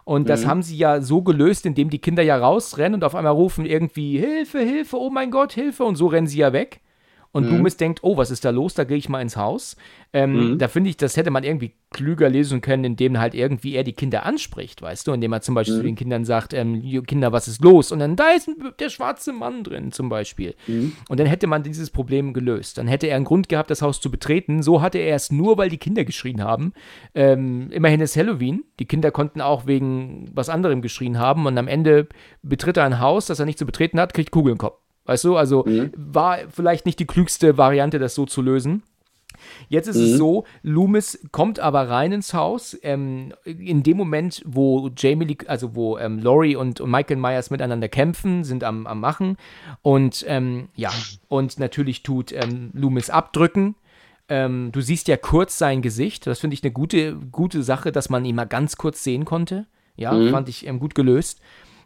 Und 0.04 0.28
das 0.28 0.46
haben 0.46 0.62
sie 0.62 0.76
ja 0.76 1.00
so 1.00 1.22
gelöst, 1.22 1.66
indem 1.66 1.90
die 1.90 1.98
Kinder 1.98 2.22
ja 2.22 2.38
rausrennen 2.38 2.94
und 2.94 3.04
auf 3.04 3.14
einmal 3.14 3.32
rufen 3.32 3.66
irgendwie 3.66 4.18
Hilfe, 4.18 4.60
Hilfe, 4.60 4.98
oh 4.98 5.10
mein 5.10 5.30
Gott, 5.30 5.52
Hilfe 5.52 5.84
und 5.84 5.96
so 5.96 6.06
rennen 6.06 6.26
sie 6.26 6.38
ja 6.38 6.52
weg. 6.52 6.80
Und 7.35 7.47
mhm. 7.47 7.56
Loomis 7.56 7.77
denkt, 7.77 7.98
oh, 8.02 8.16
was 8.16 8.31
ist 8.31 8.44
da 8.44 8.51
los? 8.51 8.74
Da 8.74 8.85
gehe 8.85 8.97
ich 8.97 9.09
mal 9.09 9.20
ins 9.20 9.36
Haus. 9.36 9.77
Ähm, 10.12 10.52
mhm. 10.52 10.59
Da 10.59 10.69
finde 10.69 10.89
ich, 10.89 10.97
das 10.97 11.16
hätte 11.16 11.32
man 11.32 11.43
irgendwie 11.43 11.73
klüger 11.90 12.31
lesen 12.31 12.61
können, 12.61 12.85
indem 12.85 13.19
halt 13.19 13.35
irgendwie 13.35 13.74
er 13.74 13.82
die 13.82 13.93
Kinder 13.93 14.24
anspricht, 14.24 14.81
weißt 14.81 15.09
du, 15.09 15.12
indem 15.12 15.32
er 15.32 15.40
zum 15.40 15.56
Beispiel 15.56 15.74
mhm. 15.74 15.78
zu 15.78 15.85
den 15.85 15.97
Kindern 15.97 16.24
sagt, 16.24 16.55
ähm, 16.55 16.81
Kinder, 17.05 17.32
was 17.32 17.48
ist 17.48 17.61
los? 17.61 17.90
Und 17.90 17.98
dann 17.98 18.15
da 18.15 18.31
ist 18.31 18.48
der 18.78 18.89
schwarze 18.89 19.32
Mann 19.32 19.65
drin 19.65 19.90
zum 19.90 20.09
Beispiel. 20.09 20.55
Mhm. 20.69 20.93
Und 21.09 21.19
dann 21.19 21.27
hätte 21.27 21.48
man 21.48 21.65
dieses 21.65 21.90
Problem 21.90 22.35
gelöst. 22.35 22.78
Dann 22.78 22.86
hätte 22.86 23.09
er 23.09 23.16
einen 23.16 23.24
Grund 23.24 23.48
gehabt, 23.48 23.69
das 23.69 23.82
Haus 23.82 24.01
zu 24.01 24.12
betreten. 24.12 24.62
So 24.62 24.81
hatte 24.81 24.98
er 24.98 25.16
es 25.16 25.32
nur, 25.32 25.59
weil 25.59 25.70
die 25.70 25.78
Kinder 25.78 26.05
geschrien 26.05 26.40
haben. 26.40 26.73
Ähm, 27.16 27.73
immerhin 27.73 28.01
ist 28.01 28.16
Halloween. 28.16 28.62
Die 28.78 28.86
Kinder 28.86 29.11
konnten 29.11 29.40
auch 29.40 29.66
wegen 29.66 30.31
was 30.32 30.48
anderem 30.48 30.82
geschrien 30.82 31.19
haben 31.19 31.47
und 31.47 31.59
am 31.59 31.66
Ende 31.66 32.06
betritt 32.43 32.77
er 32.77 32.85
ein 32.85 33.01
Haus, 33.01 33.27
das 33.27 33.40
er 33.40 33.47
nicht 33.47 33.59
zu 33.59 33.66
betreten 33.66 33.98
hat, 33.98 34.15
kriegt 34.15 34.31
Kugeln 34.31 34.52
im 34.52 34.59
Kopf. 34.59 34.84
Weißt 35.06 35.24
du, 35.24 35.36
also 35.36 35.64
mhm. 35.66 35.93
war 35.97 36.39
vielleicht 36.51 36.86
nicht 36.86 36.98
die 36.98 37.06
klügste 37.06 37.59
Variante, 37.59 37.98
das 37.98 38.14
so 38.14 38.26
zu 38.26 38.43
lösen. 38.43 38.82
Jetzt 39.68 39.89
ist 39.89 39.97
mhm. 39.97 40.05
es 40.05 40.16
so, 40.16 40.44
Loomis 40.62 41.18
kommt 41.32 41.60
aber 41.60 41.89
rein 41.89 42.12
ins 42.12 42.35
Haus. 42.35 42.76
Ähm, 42.82 43.32
in 43.44 43.82
dem 43.82 43.97
Moment, 43.97 44.43
wo 44.47 44.90
Jamie 44.97 45.26
Lee, 45.26 45.39
also 45.47 45.74
wo 45.74 45.98
ähm, 45.98 46.18
Laurie 46.18 46.56
und, 46.56 46.81
und 46.81 46.90
Michael 46.90 47.16
Myers 47.16 47.51
miteinander 47.51 47.89
kämpfen, 47.89 48.44
sind 48.44 48.64
am, 48.64 48.86
am 48.86 49.01
Machen. 49.01 49.36
Und 49.82 50.24
ähm, 50.28 50.68
ja, 50.74 50.90
und 51.28 51.59
natürlich 51.59 52.02
tut 52.02 52.32
ähm, 52.32 52.70
Loomis 52.72 53.10
abdrücken. 53.10 53.74
Ähm, 54.28 54.70
du 54.72 54.81
siehst 54.81 55.09
ja 55.09 55.16
kurz 55.16 55.59
sein 55.59 55.82
Gesicht. 55.82 56.26
Das 56.26 56.40
finde 56.40 56.55
ich 56.55 56.62
eine 56.62 56.72
gute, 56.72 57.16
gute 57.31 57.62
Sache, 57.62 57.93
dass 57.93 58.09
man 58.09 58.24
ihn 58.24 58.36
mal 58.36 58.47
ganz 58.47 58.76
kurz 58.76 59.05
sehen 59.05 59.24
konnte. 59.24 59.66
Ja, 59.97 60.12
mhm. 60.12 60.31
fand 60.31 60.48
ich 60.48 60.66
ähm, 60.66 60.81
gut 60.81 60.94
gelöst. 60.94 61.40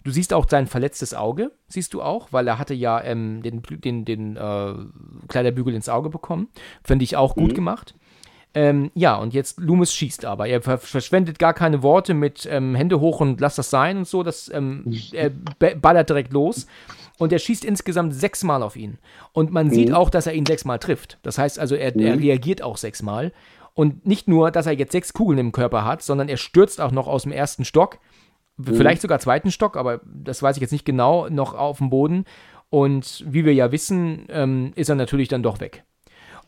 Du 0.09 0.14
siehst 0.14 0.32
auch 0.32 0.47
sein 0.48 0.66
verletztes 0.66 1.12
Auge, 1.12 1.52
siehst 1.66 1.93
du 1.93 2.01
auch, 2.01 2.28
weil 2.30 2.48
er 2.48 2.59
hatte 2.59 2.72
ja 2.72 2.98
ähm, 3.05 3.43
den, 3.43 3.60
den, 3.60 4.06
den 4.06 4.36
äh, 4.39 4.72
Kleiderbügel 5.28 5.74
ins 5.74 5.90
Auge 5.90 6.09
bekommen. 6.09 6.48
Finde 6.82 7.05
ich 7.05 7.18
auch 7.18 7.35
gut 7.35 7.51
mhm. 7.51 7.55
gemacht. 7.56 7.94
Ähm, 8.55 8.90
ja, 8.94 9.16
und 9.16 9.35
jetzt 9.35 9.60
Loomis 9.60 9.93
schießt 9.93 10.24
aber. 10.24 10.48
Er 10.48 10.62
verschwendet 10.62 11.39
gar 11.39 11.52
keine 11.52 11.82
Worte 11.82 12.14
mit 12.14 12.48
ähm, 12.51 12.74
Hände 12.74 13.01
hoch 13.01 13.20
und 13.20 13.39
lass 13.43 13.56
das 13.56 13.68
sein 13.68 13.98
und 13.98 14.09
so. 14.09 14.22
Das, 14.22 14.51
ähm, 14.51 14.90
er 15.12 15.28
ballert 15.28 16.09
direkt 16.09 16.32
los. 16.32 16.66
Und 17.18 17.30
er 17.30 17.39
schießt 17.39 17.66
insgesamt 17.66 18.14
sechsmal 18.14 18.62
auf 18.62 18.76
ihn. 18.76 18.97
Und 19.35 19.52
man 19.52 19.66
mhm. 19.66 19.72
sieht 19.72 19.93
auch, 19.93 20.09
dass 20.09 20.26
er 20.26 20.32
ihn 20.32 20.47
sechsmal 20.47 20.78
trifft. 20.78 21.18
Das 21.22 21.36
heißt 21.36 21.59
also, 21.59 21.74
er, 21.74 21.93
mhm. 21.93 22.01
er 22.01 22.18
reagiert 22.18 22.62
auch 22.62 22.78
sechsmal. 22.78 23.30
Und 23.74 24.06
nicht 24.06 24.26
nur, 24.26 24.52
dass 24.52 24.64
er 24.64 24.72
jetzt 24.72 24.93
sechs 24.93 25.12
Kugeln 25.12 25.39
im 25.39 25.52
Körper 25.52 25.85
hat, 25.85 26.01
sondern 26.01 26.30
er 26.30 26.39
stürzt 26.39 26.80
auch 26.80 26.93
noch 26.93 27.09
aus 27.09 27.24
dem 27.24 27.32
ersten 27.32 27.66
Stock 27.66 27.98
Mhm. 28.59 28.74
vielleicht 28.74 29.02
sogar 29.02 29.20
zweiten 29.20 29.51
Stock, 29.51 29.76
aber 29.76 30.01
das 30.05 30.43
weiß 30.43 30.56
ich 30.56 30.60
jetzt 30.60 30.72
nicht 30.72 30.85
genau, 30.85 31.28
noch 31.28 31.55
auf 31.55 31.78
dem 31.78 31.90
Boden. 31.90 32.24
Und 32.70 33.24
wie 33.26 33.44
wir 33.44 33.55
ja 33.55 33.72
wissen, 33.72 34.26
ähm, 34.28 34.72
ist 34.74 34.90
er 34.90 34.94
natürlich 34.94 35.28
dann 35.28 35.43
doch 35.43 35.60
weg. 35.60 35.85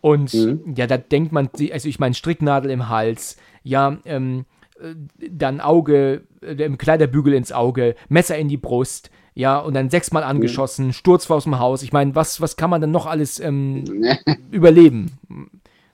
Und 0.00 0.34
mhm. 0.34 0.74
ja, 0.76 0.86
da 0.86 0.98
denkt 0.98 1.32
man, 1.32 1.48
also 1.72 1.88
ich 1.88 1.98
meine, 1.98 2.14
Stricknadel 2.14 2.70
im 2.70 2.88
Hals, 2.88 3.36
ja, 3.62 3.98
ähm, 4.04 4.44
äh, 4.80 4.94
dann 5.30 5.60
Auge, 5.60 6.22
äh, 6.42 6.68
Kleiderbügel 6.70 7.34
ins 7.34 7.52
Auge, 7.52 7.94
Messer 8.08 8.36
in 8.36 8.48
die 8.48 8.56
Brust, 8.56 9.10
ja, 9.34 9.58
und 9.58 9.74
dann 9.74 9.90
sechsmal 9.90 10.24
mhm. 10.24 10.30
angeschossen, 10.30 10.88
mhm. 10.88 10.92
Sturz 10.92 11.30
aus 11.30 11.44
dem 11.44 11.58
Haus. 11.58 11.82
Ich 11.82 11.92
meine, 11.92 12.14
was, 12.14 12.40
was 12.40 12.56
kann 12.56 12.70
man 12.70 12.80
denn 12.80 12.90
noch 12.90 13.06
alles 13.06 13.40
ähm, 13.40 13.84
überleben? 14.50 15.12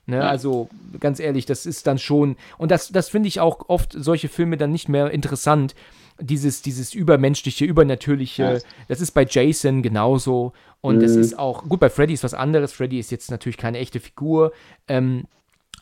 Ne, 0.05 0.17
ja. 0.17 0.21
Also 0.21 0.69
ganz 0.99 1.19
ehrlich, 1.19 1.45
das 1.45 1.65
ist 1.65 1.85
dann 1.85 1.97
schon, 1.97 2.37
und 2.57 2.71
das, 2.71 2.89
das 2.89 3.09
finde 3.09 3.27
ich 3.27 3.41
auch 3.41 3.67
oft 3.67 3.93
solche 3.93 4.29
Filme 4.29 4.55
dann 4.57 4.71
nicht 4.71 4.87
mehr 4.87 5.11
interessant, 5.11 5.75
dieses, 6.19 6.61
dieses 6.61 6.93
übermenschliche, 6.93 7.65
übernatürliche, 7.65 8.43
ja. 8.43 8.59
das 8.87 9.01
ist 9.01 9.11
bei 9.11 9.25
Jason 9.27 9.81
genauso. 9.81 10.53
Und 10.81 10.97
mhm. 10.97 11.01
das 11.01 11.15
ist 11.15 11.37
auch, 11.37 11.63
gut, 11.67 11.79
bei 11.79 11.89
Freddy 11.89 12.13
ist 12.13 12.23
was 12.23 12.33
anderes. 12.33 12.73
Freddy 12.73 12.99
ist 12.99 13.11
jetzt 13.11 13.31
natürlich 13.31 13.57
keine 13.57 13.79
echte 13.79 13.99
Figur. 13.99 14.51
Ähm, 14.87 15.25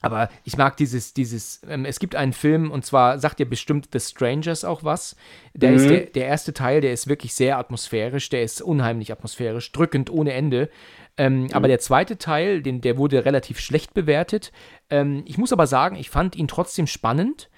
aber 0.02 0.30
ich 0.44 0.56
mag 0.56 0.78
dieses, 0.78 1.14
dieses, 1.14 1.62
ähm, 1.68 1.86
es 1.86 2.00
gibt 2.00 2.16
einen 2.16 2.34
Film, 2.34 2.70
und 2.70 2.86
zwar 2.86 3.18
sagt 3.18 3.40
ihr 3.40 3.50
bestimmt 3.50 3.90
The 3.92 4.00
Strangers 4.00 4.64
auch 4.64 4.84
was. 4.84 5.16
Der 5.54 5.72
mhm. 5.72 5.76
ist 5.78 5.90
der, 5.90 6.00
der 6.02 6.28
erste 6.28 6.54
Teil, 6.54 6.82
der 6.82 6.94
ist 6.94 7.08
wirklich 7.08 7.34
sehr 7.34 7.58
atmosphärisch, 7.58 8.30
der 8.30 8.44
ist 8.44 8.62
unheimlich 8.62 9.12
atmosphärisch, 9.12 9.72
drückend 9.72 10.12
ohne 10.12 10.34
Ende. 10.34 10.70
Ähm, 11.18 11.44
mhm. 11.44 11.54
Aber 11.54 11.68
der 11.68 11.80
zweite 11.80 12.18
Teil, 12.18 12.62
den, 12.62 12.82
der 12.82 12.98
wurde 12.98 13.26
relativ 13.26 13.60
schlecht 13.60 13.94
bewertet. 13.94 14.52
Ähm, 14.90 15.24
ich 15.26 15.38
muss 15.38 15.54
aber 15.54 15.66
sagen, 15.66 15.96
ich 15.96 16.10
fand 16.10 16.36
ihn 16.36 16.48
trotzdem 16.48 16.88
spannend. 16.88 17.50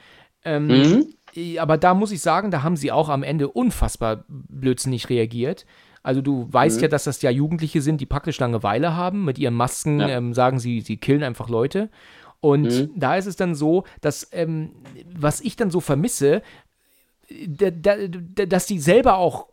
Ähm, 0.45 0.67
mhm 0.67 1.16
aber 1.59 1.77
da 1.77 1.93
muss 1.93 2.11
ich 2.11 2.21
sagen, 2.21 2.51
da 2.51 2.63
haben 2.63 2.77
sie 2.77 2.91
auch 2.91 3.09
am 3.09 3.23
Ende 3.23 3.49
unfassbar 3.49 4.25
blödsinnig 4.27 5.09
reagiert. 5.09 5.65
Also 6.03 6.21
du 6.21 6.47
weißt 6.51 6.77
mhm. 6.77 6.83
ja, 6.83 6.87
dass 6.87 7.03
das 7.03 7.21
ja 7.21 7.29
Jugendliche 7.29 7.81
sind, 7.81 7.99
die 7.99 8.05
praktisch 8.05 8.39
Langeweile 8.39 8.95
haben. 8.95 9.25
Mit 9.25 9.37
ihren 9.37 9.53
Masken 9.53 9.99
ja. 9.99 10.09
ähm, 10.09 10.33
sagen 10.33 10.59
sie, 10.59 10.81
sie 10.81 10.97
killen 10.97 11.23
einfach 11.23 11.49
Leute. 11.49 11.89
Und 12.39 12.63
mhm. 12.63 12.91
da 12.95 13.15
ist 13.15 13.25
es 13.25 13.35
dann 13.35 13.55
so, 13.55 13.83
dass, 14.01 14.29
ähm, 14.31 14.71
was 15.13 15.41
ich 15.41 15.55
dann 15.55 15.71
so 15.71 15.79
vermisse, 15.79 16.41
da, 17.47 17.71
da, 17.71 17.97
dass 18.45 18.67
die 18.67 18.79
selber 18.79 19.17
auch, 19.17 19.47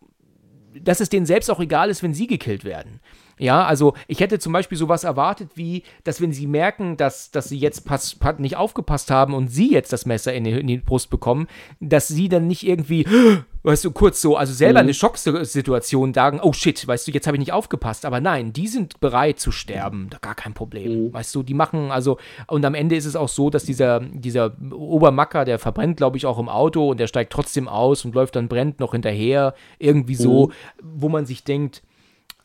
dass 0.81 1.01
es 1.01 1.09
denen 1.09 1.27
selbst 1.27 1.51
auch 1.51 1.61
egal 1.61 1.91
ist, 1.91 2.03
wenn 2.03 2.15
sie 2.15 2.27
gekillt 2.27 2.65
werden. 2.65 3.01
Ja, 3.39 3.65
also 3.65 3.95
ich 4.07 4.21
hätte 4.21 4.39
zum 4.39 4.53
Beispiel 4.53 4.79
sowas 4.79 5.05
erwartet, 5.05 5.51
wie, 5.55 5.83
dass 6.05 6.21
wenn 6.21 6.33
sie 6.33 6.47
merken, 6.47 6.97
dass, 6.97 7.31
dass 7.31 7.49
sie 7.49 7.59
jetzt 7.59 7.85
pass, 7.85 8.17
nicht 8.39 8.57
aufgepasst 8.57 9.11
haben 9.11 9.35
und 9.35 9.49
sie 9.49 9.73
jetzt 9.73 9.93
das 9.93 10.07
Messer 10.07 10.33
in 10.33 10.45
die, 10.45 10.53
in 10.53 10.67
die 10.67 10.79
Brust 10.79 11.11
bekommen, 11.11 11.49
dass 11.81 12.09
sie 12.09 12.29
dann 12.29 12.47
nicht 12.47 12.67
irgendwie, 12.67 13.07
weißt 13.63 13.85
du, 13.85 13.91
kurz 13.91 14.21
so, 14.21 14.37
also 14.37 14.53
selber 14.53 14.81
mhm. 14.81 14.87
eine 14.87 14.95
Schocksituation 14.95 16.15
sagen, 16.15 16.41
oh 16.43 16.53
shit, 16.53 16.87
weißt 16.87 17.09
du, 17.09 17.13
jetzt 17.13 17.27
habe 17.27 17.37
ich 17.37 17.41
nicht 17.41 17.53
aufgepasst. 17.53 18.05
Aber 18.05 18.21
nein, 18.21 18.53
die 18.53 18.69
sind 18.69 19.01
bereit 19.01 19.41
zu 19.41 19.51
sterben, 19.51 20.11
gar 20.21 20.35
kein 20.35 20.55
Problem. 20.55 21.07
Mhm. 21.07 21.13
Weißt 21.13 21.35
du, 21.35 21.43
die 21.43 21.55
machen, 21.55 21.91
also, 21.91 22.19
und 22.47 22.65
am 22.65 22.75
Ende 22.75 22.95
ist 22.95 23.07
es 23.07 23.17
auch 23.17 23.29
so, 23.29 23.51
dass 23.51 23.65
dieser, 23.65 24.01
dieser 24.01 24.53
Obermacker, 24.71 25.45
der 25.45 25.59
verbrennt, 25.59 25.97
glaube 25.97 26.17
ich, 26.19 26.27
auch 26.27 26.39
im 26.39 26.49
Auto 26.49 26.91
und 26.91 27.01
der 27.01 27.09
steigt 27.09 27.33
trotzdem 27.33 27.67
aus 27.67 28.05
und 28.05 28.15
läuft 28.15 28.37
dann 28.37 28.49
brennt 28.49 28.79
noch 28.79 28.93
hinterher, 28.93 29.55
irgendwie 29.79 30.15
so, 30.15 30.47
mhm. 30.47 30.53
wo 30.83 31.09
man 31.09 31.27
sich 31.27 31.43
denkt, 31.43 31.83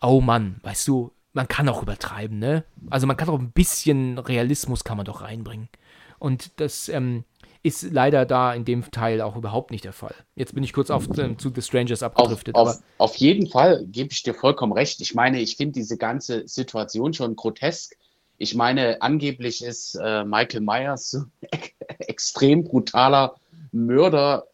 oh 0.01 0.21
Mann, 0.21 0.59
weißt 0.63 0.87
du, 0.87 1.11
man 1.33 1.47
kann 1.47 1.69
auch 1.69 1.81
übertreiben, 1.81 2.39
ne? 2.39 2.63
Also 2.89 3.07
man 3.07 3.17
kann 3.17 3.29
auch 3.29 3.39
ein 3.39 3.51
bisschen 3.51 4.17
Realismus 4.17 4.83
kann 4.83 4.97
man 4.97 5.05
doch 5.05 5.21
reinbringen. 5.21 5.69
Und 6.17 6.59
das 6.59 6.89
ähm, 6.89 7.23
ist 7.61 7.83
leider 7.91 8.25
da 8.25 8.53
in 8.53 8.65
dem 8.65 8.89
Teil 8.91 9.21
auch 9.21 9.35
überhaupt 9.35 9.71
nicht 9.71 9.83
der 9.83 9.93
Fall. 9.93 10.15
Jetzt 10.35 10.53
bin 10.53 10.63
ich 10.63 10.73
kurz 10.73 10.89
auf, 10.89 11.07
ähm, 11.17 11.37
zu 11.37 11.51
The 11.53 11.61
Strangers 11.61 12.03
abgedriftet. 12.03 12.55
Auf, 12.55 12.69
auf, 12.69 12.83
auf, 12.97 13.15
jeden 13.15 13.47
Fall 13.47 13.85
gebe 13.85 14.09
ich 14.11 14.23
dir 14.23 14.33
vollkommen 14.33 14.73
recht. 14.73 15.01
Ich 15.01 15.13
meine, 15.13 15.39
ich 15.39 15.57
finde 15.57 15.73
diese 15.73 15.97
ganze 15.97 16.47
Situation 16.47 17.13
schon 17.13 17.35
grotesk. 17.35 17.95
Ich 18.37 18.55
meine, 18.55 19.01
angeblich 19.01 19.63
ist 19.63 19.95
äh, 19.95 20.23
Michael 20.23 20.61
Myers 20.61 21.11
so 21.11 21.23
extrem 21.99 22.63
brutaler 22.63 23.35
Mörder, 23.71 24.47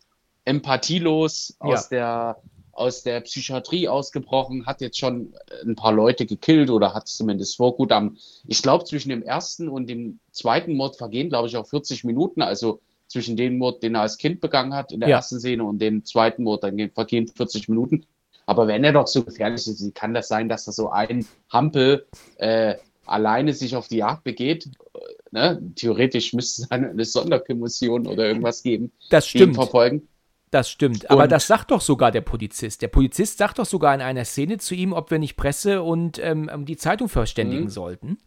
empathielos 0.44 1.56
aus 1.60 1.90
ja. 1.92 2.36
der 2.36 2.42
aus 2.76 3.04
der 3.04 3.22
Psychiatrie 3.22 3.88
ausgebrochen, 3.88 4.66
hat 4.66 4.82
jetzt 4.82 5.00
schon 5.00 5.34
ein 5.66 5.76
paar 5.76 5.94
Leute 5.94 6.26
gekillt 6.26 6.70
oder 6.70 6.94
hat 6.94 7.08
es 7.08 7.16
zumindest 7.16 7.56
vor. 7.56 7.76
Gut, 7.76 7.92
am, 7.92 8.18
ich 8.46 8.62
glaube, 8.62 8.84
zwischen 8.84 9.10
dem 9.10 9.24
ersten 9.24 9.70
und 9.70 9.90
dem 9.90 10.20
zweiten 10.32 10.76
Mord 10.76 10.98
vergehen, 10.98 11.30
glaube 11.30 11.48
ich, 11.48 11.56
auch 11.56 11.66
40 11.66 12.04
Minuten. 12.04 12.42
Also 12.42 12.82
zwischen 13.08 13.38
dem 13.38 13.58
Mord, 13.58 13.82
den 13.82 13.96
er 13.96 14.02
als 14.02 14.18
Kind 14.18 14.42
begangen 14.42 14.74
hat 14.74 14.92
in 14.92 15.00
der 15.00 15.10
ja. 15.10 15.18
ersten 15.18 15.40
Szene 15.40 15.64
und 15.64 15.80
dem 15.80 16.04
zweiten 16.04 16.44
Mord, 16.44 16.64
dann 16.64 16.92
vergehen 16.94 17.28
40 17.28 17.70
Minuten. 17.70 18.06
Aber 18.46 18.68
wenn 18.68 18.84
er 18.84 18.94
doch 18.94 19.08
so 19.08 19.24
gefährlich 19.24 19.66
ist, 19.68 19.96
kann 19.96 20.14
das 20.14 20.28
sein, 20.28 20.50
dass 20.50 20.66
da 20.66 20.72
so 20.72 20.90
ein 20.90 21.26
Hampel 21.50 22.06
äh, 22.38 22.76
alleine 23.06 23.54
sich 23.54 23.76
auf 23.76 23.88
die 23.88 23.98
Jagd 23.98 24.26
begeht? 24.26 24.70
Ne? 25.32 25.62
Theoretisch 25.76 26.34
müsste 26.34 26.64
es 26.64 26.72
eine, 26.72 26.90
eine 26.90 27.06
Sonderkommission 27.06 28.06
oder 28.06 28.28
irgendwas 28.28 28.64
geben, 28.64 28.92
das 29.10 29.28
stimmt. 29.28 29.56
verfolgen. 29.56 30.08
Das 30.56 30.70
stimmt. 30.70 31.12
Aber 31.12 31.28
das 31.28 31.48
sagt 31.48 31.72
doch 31.72 31.82
sogar 31.82 32.12
der 32.12 32.22
Polizist. 32.22 32.82
Der 32.82 32.88
Polizist 32.88 33.40
sagt 33.40 33.60
doch 33.60 33.66
sogar 33.66 33.94
in 33.94 34.00
einer 34.00 34.24
Szene 34.24 34.58
zu 34.58 34.74
ihm, 34.74 34.94
ob 34.94 35.12
wir 35.12 35.20
nicht 35.20 35.36
Presse 35.36 35.84
und 35.84 36.18
ähm, 36.24 36.50
die 36.66 36.78
Zeitung 36.78 37.10
verständigen 37.10 37.66
mhm. 37.66 37.70
sollten. 37.70 38.18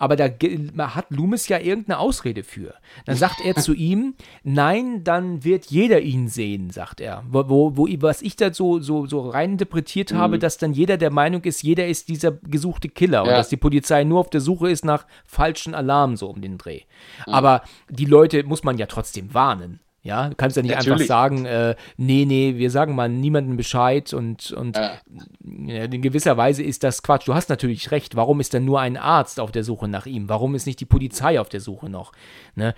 Aber 0.00 0.16
da 0.16 0.24
hat 0.24 1.06
Loomis 1.10 1.46
ja 1.46 1.60
irgendeine 1.60 2.00
Ausrede 2.00 2.42
für. 2.42 2.74
Dann 3.04 3.14
sagt 3.14 3.40
er 3.40 3.54
zu 3.54 3.72
ihm, 3.72 4.16
nein, 4.42 5.04
dann 5.04 5.44
wird 5.44 5.66
jeder 5.66 6.00
ihn 6.00 6.26
sehen, 6.26 6.70
sagt 6.70 7.00
er. 7.00 7.22
Wo, 7.30 7.48
wo, 7.48 7.76
wo 7.76 7.86
was 8.00 8.20
ich 8.20 8.34
da 8.34 8.52
so, 8.52 8.80
so, 8.80 9.06
so 9.06 9.30
rein 9.30 9.52
interpretiert 9.52 10.10
mhm. 10.12 10.18
habe, 10.18 10.40
dass 10.40 10.58
dann 10.58 10.72
jeder 10.72 10.96
der 10.96 11.12
Meinung 11.12 11.44
ist, 11.44 11.62
jeder 11.62 11.86
ist 11.86 12.08
dieser 12.08 12.32
gesuchte 12.32 12.88
Killer 12.88 13.18
ja. 13.18 13.22
und 13.22 13.30
dass 13.30 13.48
die 13.48 13.56
Polizei 13.56 14.02
nur 14.02 14.18
auf 14.18 14.30
der 14.30 14.40
Suche 14.40 14.68
ist 14.68 14.84
nach 14.84 15.06
falschen 15.24 15.72
Alarmen 15.72 16.16
so 16.16 16.28
um 16.28 16.40
den 16.40 16.58
Dreh. 16.58 16.80
Mhm. 17.28 17.32
Aber 17.32 17.62
die 17.88 18.06
Leute 18.06 18.42
muss 18.42 18.64
man 18.64 18.76
ja 18.76 18.86
trotzdem 18.86 19.32
warnen. 19.34 19.78
Ja, 20.06 20.28
du 20.28 20.36
kannst 20.36 20.56
ja 20.56 20.62
nicht 20.62 20.70
Natürlich. 20.72 20.92
einfach 20.92 21.06
sagen, 21.06 21.46
äh, 21.46 21.74
nee, 21.96 22.24
nee, 22.26 22.54
wir 22.56 22.70
sagen 22.70 22.94
mal 22.94 23.08
niemandem 23.08 23.56
Bescheid 23.56 24.14
und, 24.14 24.52
und 24.52 24.76
ja. 24.76 24.98
In 25.42 26.00
gewisser 26.00 26.36
Weise 26.36 26.62
ist 26.62 26.84
das 26.84 27.02
Quatsch. 27.02 27.26
Du 27.26 27.34
hast 27.34 27.48
natürlich 27.48 27.90
recht. 27.90 28.14
Warum 28.14 28.38
ist 28.38 28.52
denn 28.52 28.64
nur 28.64 28.80
ein 28.80 28.96
Arzt 28.96 29.40
auf 29.40 29.50
der 29.50 29.64
Suche 29.64 29.88
nach 29.88 30.06
ihm? 30.06 30.28
Warum 30.28 30.54
ist 30.54 30.66
nicht 30.66 30.78
die 30.78 30.84
Polizei 30.84 31.40
auf 31.40 31.48
der 31.48 31.60
Suche 31.60 31.90
noch? 31.90 32.12
Ne? 32.54 32.74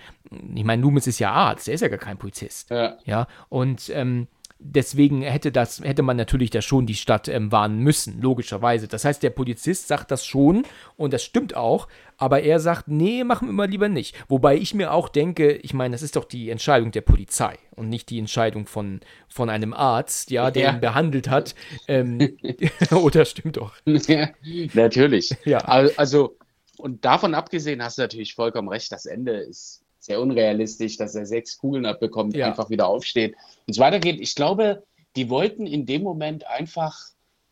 Ich 0.55 0.63
meine, 0.63 0.81
Loomis 0.81 1.05
ist 1.05 1.19
ja 1.19 1.31
Arzt, 1.31 1.67
er 1.67 1.75
ist 1.75 1.81
ja 1.81 1.87
gar 1.87 1.99
kein 1.99 2.17
Polizist. 2.17 2.71
Ja. 2.71 2.97
ja? 3.05 3.27
Und 3.49 3.91
ähm, 3.93 4.27
deswegen 4.59 5.21
hätte 5.21 5.51
das, 5.51 5.81
hätte 5.81 6.03
man 6.03 6.17
natürlich 6.17 6.49
da 6.49 6.61
schon 6.61 6.85
die 6.85 6.95
Stadt 6.95 7.27
ähm, 7.27 7.51
warnen 7.51 7.79
müssen, 7.79 8.21
logischerweise. 8.21 8.87
Das 8.87 9.05
heißt, 9.05 9.23
der 9.23 9.29
Polizist 9.31 9.87
sagt 9.87 10.11
das 10.11 10.25
schon 10.25 10.63
und 10.97 11.13
das 11.13 11.23
stimmt 11.23 11.55
auch, 11.55 11.87
aber 12.17 12.41
er 12.41 12.59
sagt, 12.59 12.89
nee, 12.89 13.23
machen 13.23 13.47
wir 13.47 13.53
mal 13.53 13.69
lieber 13.69 13.87
nicht. 13.89 14.15
Wobei 14.27 14.57
ich 14.57 14.73
mir 14.73 14.93
auch 14.93 15.07
denke, 15.09 15.53
ich 15.53 15.73
meine, 15.73 15.93
das 15.93 16.01
ist 16.01 16.15
doch 16.17 16.25
die 16.25 16.49
Entscheidung 16.49 16.91
der 16.91 17.01
Polizei 17.01 17.57
und 17.75 17.87
nicht 17.89 18.09
die 18.09 18.19
Entscheidung 18.19 18.65
von, 18.67 18.99
von 19.29 19.49
einem 19.49 19.73
Arzt, 19.73 20.29
ja, 20.29 20.51
der 20.51 20.63
Ja. 20.63 20.73
ihn 20.73 20.81
behandelt 20.81 21.29
hat. 21.29 21.55
Ähm, 21.87 22.37
oder 22.91 23.23
stimmt 23.25 23.57
doch. 23.57 23.73
Ja, 23.85 24.29
natürlich. 24.73 25.35
Ja. 25.45 25.59
Al- 25.59 25.93
Also, 25.95 26.37
und 26.77 27.03
davon 27.05 27.33
abgesehen 27.33 27.83
hast 27.83 27.97
du 27.97 28.01
natürlich 28.03 28.35
vollkommen 28.35 28.69
recht, 28.69 28.91
das 28.91 29.05
Ende 29.05 29.33
ist 29.37 29.83
sehr 29.99 30.21
unrealistisch, 30.21 30.97
dass 30.97 31.15
er 31.15 31.25
sechs 31.25 31.57
Kugeln 31.57 31.85
abbekommt, 31.85 32.35
Ja. 32.35 32.47
einfach 32.47 32.69
wieder 32.69 32.87
aufsteht 32.87 33.35
und 33.67 33.73
so 33.73 33.81
weitergeht. 33.81 34.19
Ich 34.19 34.35
glaube, 34.35 34.83
die 35.15 35.29
wollten 35.29 35.67
in 35.67 35.85
dem 35.85 36.03
Moment 36.03 36.47
einfach, 36.47 36.97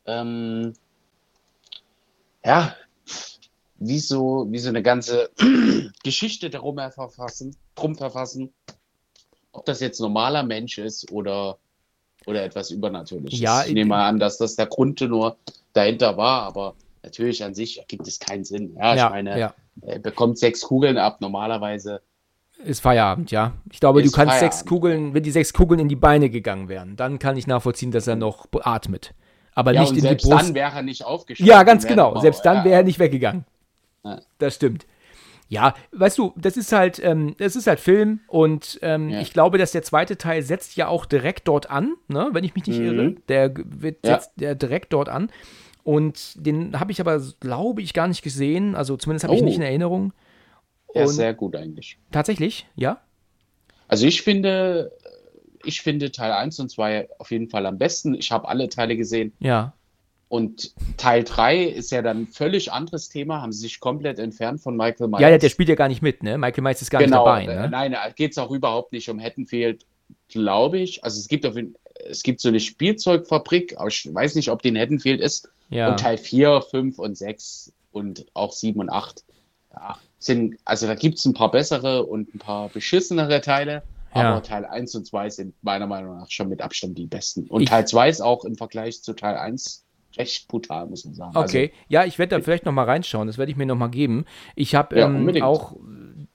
ähm, 0.05 0.73
ja, 2.43 2.75
wie 3.79 3.99
so, 3.99 4.47
wie 4.49 4.59
so 4.59 4.69
eine 4.69 4.81
ganze 4.81 5.29
Geschichte 6.03 6.49
darum 6.49 6.77
verfassen, 6.91 7.55
drum 7.75 7.95
verfassen, 7.95 8.53
ob 9.51 9.65
das 9.65 9.79
jetzt 9.79 9.99
normaler 9.99 10.43
Mensch 10.43 10.77
ist 10.77 11.11
oder, 11.11 11.57
oder 12.25 12.43
etwas 12.43 12.71
Übernatürliches. 12.71 13.39
Ja, 13.39 13.65
ich 13.65 13.73
nehme 13.73 13.89
mal 13.89 14.07
an, 14.07 14.19
dass 14.19 14.37
das 14.37 14.55
der 14.55 14.67
Grundtenor 14.67 15.37
dahinter 15.73 16.17
war, 16.17 16.43
aber 16.43 16.75
natürlich 17.03 17.43
an 17.43 17.53
sich 17.53 17.79
ergibt 17.79 18.07
es 18.07 18.19
keinen 18.19 18.43
Sinn. 18.43 18.75
Ja, 18.75 18.93
ich 18.93 18.97
ja, 18.99 19.09
meine, 19.09 19.39
ja. 19.39 19.53
er 19.81 19.99
bekommt 19.99 20.37
sechs 20.37 20.61
Kugeln 20.61 20.97
ab, 20.97 21.21
normalerweise. 21.21 22.01
Ist 22.63 22.79
Feierabend, 22.81 23.29
ja. 23.31 23.53
Ich 23.71 23.79
glaube, 23.79 24.01
Ist 24.01 24.11
du 24.11 24.15
kannst 24.15 24.34
Feierabend. 24.34 24.53
sechs 24.53 24.65
Kugeln, 24.65 25.13
wenn 25.13 25.23
die 25.23 25.31
sechs 25.31 25.53
Kugeln 25.53 25.79
in 25.79 25.89
die 25.89 25.95
Beine 25.95 26.29
gegangen 26.29 26.69
wären, 26.69 26.95
dann 26.95 27.19
kann 27.19 27.38
ich 27.38 27.45
nachvollziehen, 27.47 27.91
dass 27.91 28.07
er 28.07 28.15
noch 28.15 28.47
atmet. 28.61 29.13
Aber 29.53 29.73
Ja, 29.73 29.81
nicht 29.81 29.89
in 29.91 29.95
die 29.95 30.01
selbst 30.01 30.27
Brust. 30.29 30.47
dann 30.49 30.55
wäre 30.55 30.75
er 30.75 30.81
nicht 30.84 31.03
aufgestanden. 31.05 31.51
Ja, 31.55 31.63
ganz 31.63 31.85
genau. 31.88 32.19
Selbst 32.19 32.45
dann 32.45 32.57
ja. 32.57 32.63
wäre 32.65 32.75
er 32.77 32.84
nicht 32.84 32.99
weggegangen. 32.99 33.45
Ja. 34.03 34.21
Das 34.39 34.55
stimmt. 34.55 34.85
Ja, 35.49 35.75
weißt 35.93 36.17
du, 36.17 36.34
das 36.35 36.57
ist 36.57 36.71
halt, 36.73 36.99
ähm, 37.03 37.34
das 37.38 37.55
ist 37.55 37.67
halt 37.67 37.79
Film 37.79 38.19
und 38.27 38.79
ähm, 38.81 39.09
ich 39.09 39.31
glaube, 39.31 39.57
dass 39.57 39.71
der 39.71 39.81
zweite 39.81 40.17
Teil 40.17 40.43
setzt 40.43 40.75
ja 40.75 40.89
auch 40.89 41.05
direkt 41.05 41.47
dort 41.47 41.69
an, 41.71 41.93
ne, 42.09 42.27
wenn 42.34 42.43
ich 42.43 42.53
mich 42.53 42.65
nicht 42.67 42.79
Mhm. 42.79 42.85
irre. 42.85 43.15
Der 43.29 43.53
wird 43.55 44.05
Ja. 44.05 44.15
setzt 44.15 44.31
der 44.35 44.55
direkt 44.55 44.91
dort 44.91 45.07
an. 45.09 45.31
Und 45.84 46.34
den 46.45 46.77
habe 46.77 46.91
ich 46.91 46.99
aber, 46.99 47.21
glaube 47.39 47.81
ich, 47.81 47.93
gar 47.93 48.09
nicht 48.09 48.23
gesehen. 48.23 48.75
Also 48.75 48.97
zumindest 48.97 49.23
habe 49.23 49.35
ich 49.35 49.41
Oh. 49.41 49.45
nicht 49.45 49.55
in 49.55 49.61
Erinnerung. 49.61 50.11
Ja, 50.93 51.03
Und 51.03 51.09
sehr 51.09 51.34
gut 51.34 51.55
eigentlich. 51.55 51.97
tatsächlich, 52.11 52.68
ja. 52.76 53.01
Also 53.88 54.05
ich 54.05 54.22
finde, 54.22 54.91
ich 55.64 55.81
finde 55.81 56.11
Teil 56.11 56.31
1 56.31 56.59
und 56.59 56.69
2 56.69 57.09
auf 57.19 57.31
jeden 57.31 57.49
Fall 57.49 57.65
am 57.65 57.77
besten. 57.77 58.14
Ich 58.15 58.31
habe 58.31 58.47
alle 58.47 58.69
Teile 58.69 58.97
gesehen. 58.97 59.34
Ja. 59.39 59.73
Und 60.30 60.73
Teil 60.97 61.23
3 61.23 61.64
ist 61.64 61.91
ja 61.91 62.01
dann 62.01 62.23
ein 62.23 62.27
völlig 62.27 62.72
anderes 62.72 63.07
Thema, 63.07 63.41
haben 63.41 63.53
sie 63.53 63.61
sich 63.61 63.80
komplett 63.80 64.19
entfernt 64.19 64.59
von 64.59 64.76
Michael 64.76 65.07
Myers. 65.07 65.22
Ja, 65.22 65.38
der, 65.38 65.49
spielt 65.49 65.69
ja 65.69 65.76
gar 65.76 65.88
nicht 65.88 66.01
mit, 66.01 66.22
ne? 66.22 66.38
Michael 66.38 66.64
Myers 66.64 66.81
ist 66.81 66.89
gar 66.89 67.01
genau, 67.01 67.38
nicht 67.38 67.47
dabei, 67.47 67.53
äh, 67.53 67.61
ne? 67.64 67.69
Nein, 67.69 67.91
da 67.93 68.09
geht 68.09 68.31
es 68.31 68.38
auch 68.38 68.51
überhaupt 68.51 68.91
nicht 68.91 69.09
um 69.09 69.22
Haddonfield, 69.22 69.85
glaube 70.27 70.80
ich. 70.80 71.03
Also 71.05 71.19
es 71.19 71.30
gibt 71.30 71.45
auf 71.45 71.55
jeden, 71.55 71.76
es 72.09 72.23
gibt 72.23 72.41
so 72.41 72.49
eine 72.49 72.59
Spielzeugfabrik, 72.59 73.76
aber 73.77 73.88
ich 73.88 74.14
weiß 74.14 74.35
nicht, 74.35 74.49
ob 74.51 74.61
die 74.61 74.69
in 74.69 74.77
Haddonfield 74.77 75.22
ist. 75.22 75.49
Ja. 75.69 75.91
Und 75.91 75.99
Teil 75.99 76.18
4, 76.18 76.61
5 76.61 76.99
und 76.99 77.18
6 77.18 77.72
und 77.93 78.26
auch 78.34 78.51
7 78.51 78.80
und 78.81 78.89
8. 78.89 79.23
Ja, 79.79 79.97
sind, 80.19 80.55
also 80.65 80.87
da 80.87 80.95
gibt 80.95 81.19
es 81.19 81.25
ein 81.25 81.33
paar 81.33 81.51
bessere 81.51 82.05
und 82.05 82.33
ein 82.33 82.39
paar 82.39 82.69
beschissenere 82.69 83.41
Teile. 83.41 83.83
Ja. 84.15 84.31
Aber 84.31 84.41
Teil 84.43 84.65
1 84.65 84.95
und 84.95 85.05
2 85.05 85.29
sind 85.29 85.53
meiner 85.61 85.85
Meinung 85.85 86.17
nach 86.17 86.31
schon 86.31 86.49
mit 86.49 86.61
Abstand 86.61 86.97
die 86.97 87.05
besten. 87.05 87.45
Und 87.47 87.61
Ich- 87.61 87.69
Teil 87.69 87.85
2 87.87 88.09
ist 88.09 88.21
auch 88.21 88.45
im 88.45 88.55
Vergleich 88.55 89.03
zu 89.03 89.13
Teil 89.13 89.35
1 89.37 89.83
recht 90.17 90.47
brutal, 90.47 90.87
muss 90.87 91.05
man 91.05 91.13
sagen. 91.13 91.37
Okay, 91.37 91.71
ja, 91.87 92.03
ich 92.05 92.17
werde 92.17 92.35
da 92.35 92.41
vielleicht 92.41 92.65
noch 92.65 92.71
mal 92.71 92.85
reinschauen. 92.85 93.27
Das 93.27 93.37
werde 93.37 93.51
ich 93.51 93.57
mir 93.57 93.67
noch 93.67 93.75
mal 93.75 93.89
geben. 93.89 94.25
Ich 94.55 94.73
habe 94.73 94.95
ähm, 94.95 95.43
auch, 95.43 95.75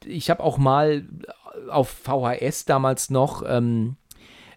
ich 0.05 0.31
habe 0.31 0.45
auch 0.45 0.59
mal 0.59 1.09
auf 1.69 1.89
VHS 1.89 2.65
damals 2.67 3.11
noch 3.11 3.43
ähm, 3.47 3.97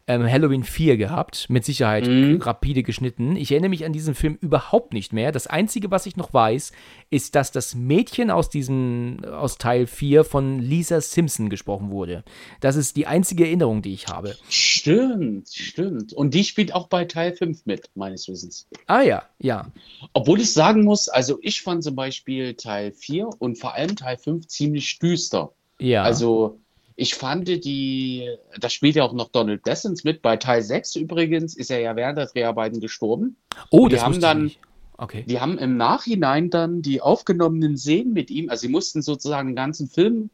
ähm, 0.08 0.30
Halloween 0.30 0.64
4 0.64 0.98
gehabt, 0.98 1.50
mit 1.50 1.66
Sicherheit 1.66 2.08
Mhm. 2.08 2.40
rapide 2.42 2.84
geschnitten. 2.84 3.36
Ich 3.36 3.52
erinnere 3.52 3.70
mich 3.70 3.86
an 3.86 3.94
diesen 3.94 4.14
Film 4.14 4.38
überhaupt 4.40 4.94
nicht 4.94 5.14
mehr. 5.14 5.32
Das 5.32 5.48
Einzige, 5.48 5.90
was 5.90 6.06
ich 6.06 6.16
noch 6.16 6.32
weiß, 6.34 6.72
ist, 7.10 7.34
dass 7.34 7.52
das 7.52 7.74
Mädchen 7.74 8.30
aus 8.30 8.50
diesem, 8.50 9.26
aus 9.26 9.58
Teil 9.58 9.88
4 9.88 10.24
von 10.24 10.60
Lisa 10.60 11.02
Simpson 11.02 11.50
gesprochen 11.50 11.90
wurde. 11.90 12.24
Das 12.60 12.76
ist 12.76 12.98
die 12.98 13.08
einzige 13.08 13.46
Erinnerung, 13.46 13.82
die 13.82 13.94
ich 13.94 14.08
habe. 14.08 14.36
Stimmt, 14.50 15.50
stimmt. 15.50 16.14
Und 16.14 16.36
die 16.36 16.44
spielt 16.44 16.76
auch 16.76 16.88
bei 16.88 17.06
Teil 17.06 17.36
5 17.36 17.66
mit, 17.66 17.90
meines 17.96 18.28
Wissens. 18.28 18.68
Ah 18.86 19.02
ja, 19.02 19.24
ja. 19.40 19.72
Obwohl 20.14 20.40
ich 20.40 20.54
sagen 20.54 20.84
muss, 20.84 21.10
also 21.10 21.40
ich 21.42 21.62
fand 21.64 21.84
zum 21.84 21.96
Beispiel 21.96 22.54
Teil 22.54 22.92
4 22.92 23.28
und 23.40 23.58
vor 23.58 23.74
allem 23.74 23.96
Teil 23.96 24.18
5 24.18 24.46
ziemlich 24.48 25.00
düster. 25.00 25.52
Ja. 25.80 26.04
Also 26.04 26.60
ich 26.96 27.16
fand 27.16 27.48
die, 27.48 28.30
da 28.60 28.70
spielt 28.70 28.96
ja 28.96 29.04
auch 29.04 29.14
noch 29.14 29.30
Donald 29.30 29.64
Pleasence 29.64 30.04
mit. 30.04 30.22
Bei 30.22 30.38
Teil 30.38 30.62
6 30.62 30.96
übrigens 30.96 31.56
ist 31.56 31.70
er 31.72 31.80
ja 31.80 31.96
während 31.96 32.18
der 32.18 32.28
Dreharbeiten 32.28 32.80
gestorben. 32.80 33.36
oh, 33.70 33.88
die 33.88 33.96
das 33.96 34.04
haben 34.04 34.14
ich 34.14 34.20
dann- 34.20 34.44
nicht. 34.46 34.60
Okay. 34.98 35.26
Die 35.28 35.42
haben 35.42 35.58
im 35.58 35.76
Nachhinein 35.76 36.50
dann 36.50 36.82
die 36.82 37.02
aufgenommenen 37.02 37.76
Szenen 37.76 38.14
mit 38.14 38.32
ihm, 38.32 38.50
also 38.50 38.62
sie 38.62 38.70
mussten 38.70 39.02
sozusagen 39.02 39.50
den 39.50 39.56
ganzen 39.58 39.90
Film 39.90 40.30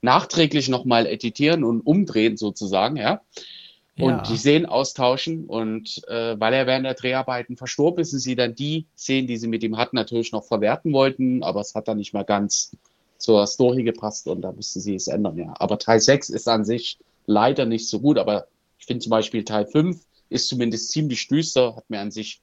nachträglich 0.00 0.68
nochmal 0.68 1.06
editieren 1.06 1.64
und 1.64 1.80
umdrehen 1.82 2.36
sozusagen, 2.38 2.96
ja. 2.96 3.20
Und 3.98 4.10
Ja. 4.10 4.22
die 4.22 4.36
Szenen 4.36 4.66
austauschen 4.66 5.46
und 5.46 6.02
äh, 6.08 6.38
weil 6.38 6.52
er 6.52 6.66
während 6.66 6.84
der 6.84 6.94
Dreharbeiten 6.94 7.56
verstorben 7.56 8.00
ist, 8.00 8.10
sind 8.10 8.20
sie 8.20 8.36
dann 8.36 8.54
die 8.54 8.86
Szenen, 8.96 9.26
die 9.26 9.38
sie 9.38 9.48
mit 9.48 9.62
ihm 9.62 9.76
hatten, 9.78 9.96
natürlich 9.96 10.32
noch 10.32 10.44
verwerten 10.44 10.92
wollten, 10.92 11.42
aber 11.42 11.60
es 11.60 11.74
hat 11.74 11.88
dann 11.88 11.96
nicht 11.96 12.12
mehr 12.12 12.24
ganz 12.24 12.76
zur 13.18 13.46
Story 13.46 13.82
gepasst 13.82 14.26
und 14.28 14.42
da 14.42 14.52
mussten 14.52 14.80
sie 14.80 14.94
es 14.94 15.08
ändern, 15.08 15.38
ja. 15.38 15.54
Aber 15.58 15.78
Teil 15.78 16.00
6 16.00 16.30
ist 16.30 16.48
an 16.48 16.64
sich 16.64 16.98
leider 17.26 17.66
nicht 17.66 17.88
so 17.88 18.00
gut, 18.00 18.18
aber 18.18 18.46
ich 18.78 18.86
finde 18.86 19.02
zum 19.02 19.10
Beispiel 19.10 19.44
Teil 19.44 19.66
5 19.66 20.00
ist 20.28 20.48
zumindest 20.48 20.90
ziemlich 20.90 21.26
düster, 21.28 21.76
hat 21.76 21.88
mir 21.88 22.00
an 22.00 22.10
sich 22.10 22.40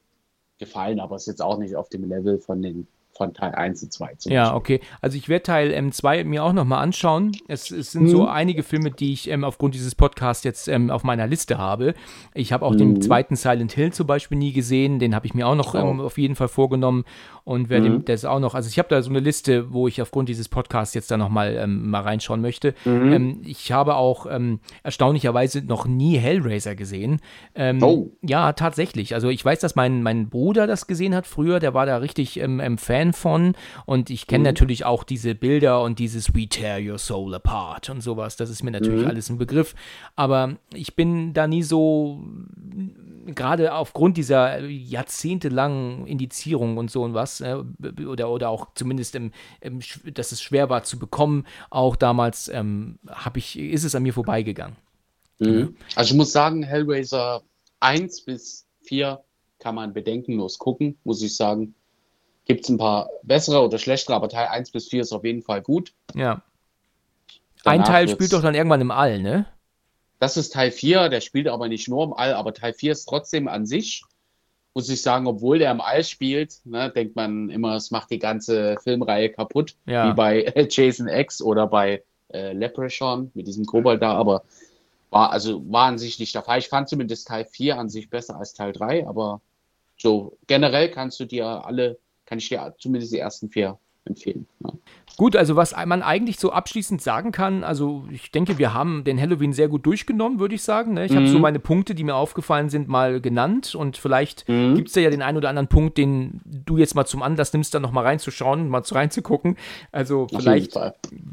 gefallen, 0.58 1.00
aber 1.00 1.16
ist 1.16 1.28
jetzt 1.28 1.41
auch 1.41 1.58
nicht 1.58 1.76
auf 1.76 1.90
dem 1.90 2.08
Level 2.08 2.40
von 2.40 2.62
den 2.62 2.88
von 3.15 3.34
Teil 3.34 3.53
1 3.53 3.84
und 3.84 3.94
2 3.94 4.15
zum 4.15 4.31
Ja, 4.31 4.52
Beispiel. 4.53 4.57
okay. 4.77 4.88
Also 5.02 5.18
ich 5.18 5.30
werde 5.30 5.44
Teil 5.44 5.72
M2 5.72 6.23
mir 6.23 6.44
auch 6.44 6.53
nochmal 6.53 6.81
anschauen. 6.81 7.31
Es, 7.48 7.69
es 7.69 7.91
sind 7.91 8.07
so 8.10 8.23
Mhm. 8.23 8.27
einige 8.30 8.64
Filme, 8.64 8.90
die 8.91 9.14
ich 9.14 9.30
ähm, 9.30 9.44
aufgrund 9.44 9.76
dieses 9.76 9.94
Podcasts 9.94 10.44
jetzt 10.44 10.68
ähm, 10.68 10.90
auf 10.90 11.03
meiner 11.03 11.27
Liste 11.27 11.57
habe. 11.57 11.94
Ich 12.34 12.52
habe 12.53 12.65
auch 12.65 12.76
den 12.76 12.94
Mhm. 12.94 13.02
zweiten 13.02 13.35
Silent 13.35 13.72
Hill 13.73 13.94
zum 13.94 14.07
Beispiel 14.07 14.38
nie 14.38 14.52
gesehen. 14.52 14.98
Den 14.99 15.14
habe 15.14 15.27
ich 15.27 15.34
mir 15.35 15.48
auch 15.48 15.56
noch 15.56 15.76
ähm, 15.76 16.02
auf 16.02 16.18
jeden 16.18 16.35
Fall 16.35 16.48
vorgenommen 16.48 17.03
und 17.44 17.69
werde 17.69 17.90
Mhm. 17.91 18.06
das 18.06 18.26
auch 18.26 18.40
noch. 18.40 18.56
Also 18.56 18.68
ich 18.69 18.80
habe 18.80 18.90
da 18.90 19.02
so 19.02 19.10
eine 19.10 19.19
Liste, 19.19 19.72
wo 19.73 19.88
ich 19.88 20.02
aufgrund 20.02 20.27
dieses 20.30 20.49
Podcasts 20.49 20.95
jetzt 20.95 21.11
da 21.11 21.18
nochmal 21.18 21.56
ähm, 21.57 21.90
mal 21.90 22.02
reinschauen 22.02 22.41
möchte. 22.41 22.73
Mhm. 22.85 23.11
Ähm, 23.14 23.41
ich 23.45 23.72
habe 23.72 23.95
auch 23.95 24.26
ähm, 24.30 24.60
erstaunlicherweise 24.84 25.61
noch 25.61 25.85
nie 25.85 26.18
Hellraiser 26.18 26.76
gesehen. 26.76 27.19
Ähm, 27.56 27.81
Oh. 27.84 28.11
Ja, 28.22 28.53
tatsächlich. 28.53 29.14
Also 29.14 29.30
ich 29.30 29.44
weiß, 29.44 29.60
dass 29.60 29.76
mein, 29.76 30.03
mein 30.03 30.30
Bruder 30.30 30.68
das 30.68 30.88
gesehen 30.88 31.14
hat 31.15 31.27
früher, 31.27 31.60
der 31.60 31.73
war 31.73 31.85
da 31.85 31.98
richtig 31.98 32.40
ähm, 32.40 32.60
ähm, 32.60 32.77
Fan 33.03 33.13
von 33.13 33.55
und 33.85 34.09
ich 34.09 34.27
kenne 34.27 34.39
Mhm. 34.39 34.45
natürlich 34.45 34.85
auch 34.85 35.03
diese 35.03 35.35
Bilder 35.35 35.81
und 35.81 35.99
dieses 35.99 36.34
We 36.34 36.47
Tear 36.47 36.80
Your 36.80 36.97
Soul 36.97 37.34
Apart 37.35 37.89
und 37.89 38.01
sowas. 38.01 38.38
Das 38.38 38.49
ist 38.49 38.63
mir 38.63 38.71
natürlich 38.71 39.01
Mhm. 39.01 39.07
alles 39.07 39.30
ein 39.30 39.38
Begriff. 39.38 39.75
Aber 40.15 40.55
ich 40.73 40.95
bin 40.95 41.34
da 41.34 41.47
nie 41.47 41.63
so, 41.63 42.23
gerade 43.25 43.73
aufgrund 43.73 44.17
dieser 44.17 44.59
jahrzehntelangen 44.59 46.05
Indizierung 46.07 46.77
und 46.77 46.89
so 46.91 47.03
und 47.03 47.13
was, 47.13 47.41
äh, 47.41 47.57
oder, 48.05 48.30
oder 48.30 48.49
auch 48.49 48.67
zumindest, 48.75 49.15
im, 49.15 49.31
im, 49.61 49.80
dass 50.13 50.31
es 50.31 50.41
schwer 50.41 50.69
war 50.69 50.84
zu 50.84 50.97
bekommen, 50.99 51.45
auch 51.69 51.95
damals 51.95 52.47
ähm, 52.49 52.99
ich, 53.35 53.57
ist 53.59 53.84
es 53.84 53.95
an 53.95 54.03
mir 54.03 54.13
vorbeigegangen. 54.13 54.77
Mhm. 55.39 55.75
Also 55.95 56.11
ich 56.13 56.17
muss 56.17 56.31
sagen, 56.31 56.63
Hellraiser 56.63 57.41
1 57.80 58.21
bis 58.25 58.65
4 58.84 59.19
kann 59.59 59.75
man 59.75 59.93
bedenkenlos 59.93 60.57
gucken, 60.59 60.97
muss 61.03 61.21
ich 61.21 61.35
sagen. 61.35 61.73
Gibt 62.45 62.64
es 62.65 62.70
ein 62.70 62.78
paar 62.78 63.10
bessere 63.24 63.61
oder 63.64 63.78
schlechtere, 63.78 64.15
aber 64.15 64.30
Teil 64.30 64.48
1 64.48 64.72
bis 64.72 64.90
4 64.90 65.02
ist 65.02 65.14
auf 65.14 65.24
jeden 65.24 65.41
Fall 65.41 65.61
gut. 65.61 65.94
Ja. 66.14 66.41
Ein 67.65 67.80
Danach 67.80 67.88
Teil 67.88 68.02
wird's- 68.07 68.11
spielt 68.14 68.34
doch 68.34 68.41
dann 68.41 68.56
irgendwann 68.56 68.82
im 68.82 68.91
All, 68.91 69.20
ne? 69.22 69.45
Das 70.20 70.38
ist 70.38 70.53
Teil 70.53 70.72
4, 70.72 71.10
der 71.10 71.22
spielt 71.22 71.48
aber 71.48 71.68
nicht 71.68 71.88
nur 71.88 72.03
im 72.03 72.14
All, 72.14 72.34
aber 72.34 72.53
Teil 72.53 72.74
4 72.74 72.91
ist 72.94 73.06
trotzdem 73.06 73.48
an 73.48 73.65
sich, 73.65 74.03
muss 74.74 74.90
ich 74.90 75.02
sagen, 75.02 75.28
obwohl 75.28 75.60
der 75.60 75.72
im 75.72 75.82
All 75.82 76.03
spielt, 76.03 76.60
ne, 76.65 76.90
denkt 76.90 77.15
man 77.15 77.49
immer, 77.49 77.76
es 77.76 77.91
macht 77.91 78.10
die 78.10 78.20
ganze 78.20 78.76
Filmreihe 78.84 79.30
kaputt, 79.30 79.76
Ja. 79.86 80.10
wie 80.10 80.15
bei 80.15 80.41
äh, 80.44 80.68
Jason 80.70 81.07
X 81.07 81.41
oder 81.41 81.68
bei 81.68 82.03
äh, 82.34 82.53
Leprechaun 82.53 83.32
mit 83.34 83.48
diesem 83.48 83.65
Kobold 83.65 84.02
da, 84.02 84.14
aber 84.14 84.44
war, 85.11 85.32
also 85.32 85.61
war 85.72 85.86
an 85.88 85.98
sich 85.99 86.18
nicht 86.20 86.34
der 86.36 86.41
Fall. 86.41 86.60
Ich 86.60 86.70
fand 86.70 86.90
zumindest 86.90 87.28
Teil 87.28 87.45
4 87.45 87.78
an 87.78 87.90
sich 87.90 88.10
besser 88.10 88.36
als 88.38 88.53
Teil 88.53 88.72
3, 88.74 89.07
aber 89.07 89.41
so 89.98 90.38
generell 90.48 90.90
kannst 90.90 91.20
du 91.20 91.26
dir 91.26 91.45
alle, 91.65 91.99
kann 92.26 92.38
ich 92.40 92.50
dir 92.50 92.76
zumindest 92.80 93.14
die 93.14 93.20
ersten 93.20 93.50
vier 93.50 93.80
empfehlen. 94.05 94.47
Ja. 94.59 94.71
Gut, 95.15 95.35
also 95.35 95.55
was 95.55 95.75
man 95.85 96.01
eigentlich 96.01 96.39
so 96.39 96.51
abschließend 96.51 97.01
sagen 97.01 97.31
kann, 97.31 97.63
also 97.63 98.05
ich 98.11 98.31
denke, 98.31 98.57
wir 98.57 98.73
haben 98.73 99.03
den 99.03 99.21
Halloween 99.21 99.53
sehr 99.53 99.67
gut 99.67 99.85
durchgenommen, 99.85 100.39
würde 100.39 100.55
ich 100.55 100.63
sagen. 100.63 100.95
Ne? 100.95 101.05
Ich 101.05 101.11
mhm. 101.11 101.17
habe 101.17 101.27
so 101.27 101.39
meine 101.39 101.59
Punkte, 101.59 101.93
die 101.93 102.03
mir 102.03 102.15
aufgefallen 102.15 102.69
sind, 102.69 102.88
mal 102.88 103.21
genannt 103.21 103.75
und 103.75 103.97
vielleicht 103.97 104.49
mhm. 104.49 104.73
gibt 104.73 104.89
es 104.89 104.95
ja 104.95 105.09
den 105.11 105.21
einen 105.21 105.38
oder 105.38 105.49
anderen 105.49 105.67
Punkt, 105.67 105.99
den 105.99 106.41
du 106.45 106.77
jetzt 106.77 106.95
mal 106.95 107.05
zum 107.05 107.21
Anlass 107.21 107.53
nimmst, 107.53 107.75
da 107.75 107.80
nochmal 107.80 108.05
reinzuschauen, 108.05 108.69
mal 108.69 108.81
reinzugucken. 108.84 109.55
Also 109.91 110.27
vielleicht, 110.27 110.75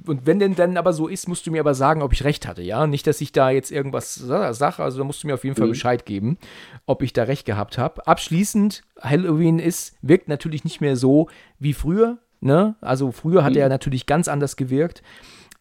und 0.07 0.27
wenn 0.27 0.39
denn 0.39 0.57
dann 0.57 0.77
aber 0.77 0.93
so 0.93 1.09
ist, 1.09 1.27
musst 1.27 1.47
du 1.47 1.51
mir 1.51 1.61
aber 1.61 1.75
sagen, 1.75 2.03
ob 2.03 2.13
ich 2.13 2.25
recht 2.25 2.47
hatte, 2.47 2.63
ja? 2.63 2.87
Nicht, 2.87 3.07
dass 3.07 3.21
ich 3.23 3.33
da 3.33 3.49
jetzt 3.49 3.73
irgendwas 3.73 4.15
sage, 4.15 4.83
also 4.83 4.99
da 4.99 5.05
musst 5.05 5.23
du 5.23 5.27
mir 5.27 5.35
auf 5.35 5.45
jeden 5.45 5.57
Fall 5.57 5.67
mhm. 5.67 5.73
Bescheid 5.73 6.05
geben, 6.05 6.37
ob 6.85 7.03
ich 7.03 7.15
da 7.15 7.23
recht 7.23 7.47
gehabt 7.47 7.79
habe. 7.79 8.07
Abschließend, 8.07 8.83
Halloween 9.01 9.59
ist, 9.59 9.97
wirkt 10.03 10.29
natürlich 10.29 10.65
nicht 10.65 10.83
mehr 10.83 10.97
so 10.97 11.29
wie 11.59 11.73
früher, 11.73 12.19
Ne? 12.41 12.75
Also 12.81 13.13
früher 13.13 13.45
hat 13.45 13.53
mhm. 13.53 13.59
er 13.59 13.69
natürlich 13.69 14.07
ganz 14.07 14.29
anders 14.29 14.57
gewirkt. 14.57 15.03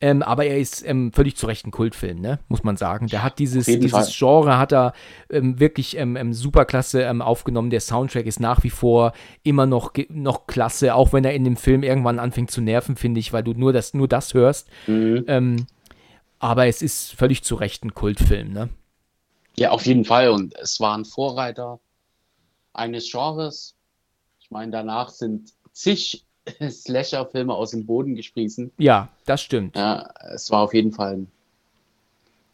Ähm, 0.02 0.24
aber 0.24 0.46
er 0.46 0.58
ist 0.58 0.86
ähm, 0.88 1.12
völlig 1.12 1.36
zu 1.36 1.46
Recht 1.46 1.68
ein 1.68 1.72
Kultfilm, 1.72 2.22
ne? 2.22 2.40
muss 2.48 2.64
man 2.64 2.78
sagen. 2.78 3.08
Der 3.08 3.22
hat 3.22 3.38
dieses, 3.38 3.66
dieses 3.66 4.18
Genre 4.18 4.58
hat 4.58 4.72
er 4.72 4.94
ähm, 5.30 5.60
wirklich 5.60 5.98
ähm, 5.98 6.16
ähm, 6.16 6.32
super 6.32 6.64
klasse 6.64 7.02
ähm, 7.02 7.22
aufgenommen. 7.22 7.70
Der 7.70 7.82
Soundtrack 7.82 8.26
ist 8.26 8.40
nach 8.40 8.64
wie 8.64 8.70
vor 8.70 9.12
immer 9.44 9.66
noch, 9.66 9.92
noch 10.08 10.48
klasse, 10.48 10.96
auch 10.96 11.12
wenn 11.12 11.26
er 11.26 11.34
in 11.34 11.44
dem 11.44 11.58
Film 11.58 11.84
irgendwann 11.84 12.18
anfängt 12.18 12.50
zu 12.50 12.62
nerven, 12.62 12.96
finde 12.96 13.20
ich, 13.20 13.34
weil 13.34 13.44
du 13.44 13.52
nur 13.52 13.74
das, 13.74 13.94
nur 13.94 14.08
das 14.08 14.34
hörst. 14.34 14.70
Mhm. 14.88 15.66
aber 16.40 16.68
es 16.68 16.82
ist 16.82 17.14
völlig 17.14 17.44
zu 17.44 17.56
Recht 17.56 17.84
ein 17.84 17.94
Kultfilm, 17.94 18.54
ne? 18.54 18.70
Ja, 19.58 19.72
auf 19.72 19.86
jeden 19.86 20.06
Fall. 20.06 20.30
Und 20.30 20.56
es 20.56 20.80
war 20.80 20.98
ein 20.98 21.04
Vorreiter 21.04 21.82
eines 22.72 23.12
Genres. 23.12 23.76
Ich 24.40 24.50
meine, 24.50 24.72
danach 24.72 25.10
sind 25.10 25.52
zig 25.74 26.26
Slasher-Filme 26.70 27.54
aus 27.54 27.72
dem 27.72 27.86
Boden 27.86 28.16
gesprießen. 28.16 28.72
Ja, 28.78 29.10
das 29.26 29.42
stimmt. 29.42 29.76
Ja, 29.76 30.10
es 30.34 30.52
war 30.52 30.62
auf 30.62 30.74
jeden 30.74 30.92
Fall 30.92 31.14
ein 31.14 31.32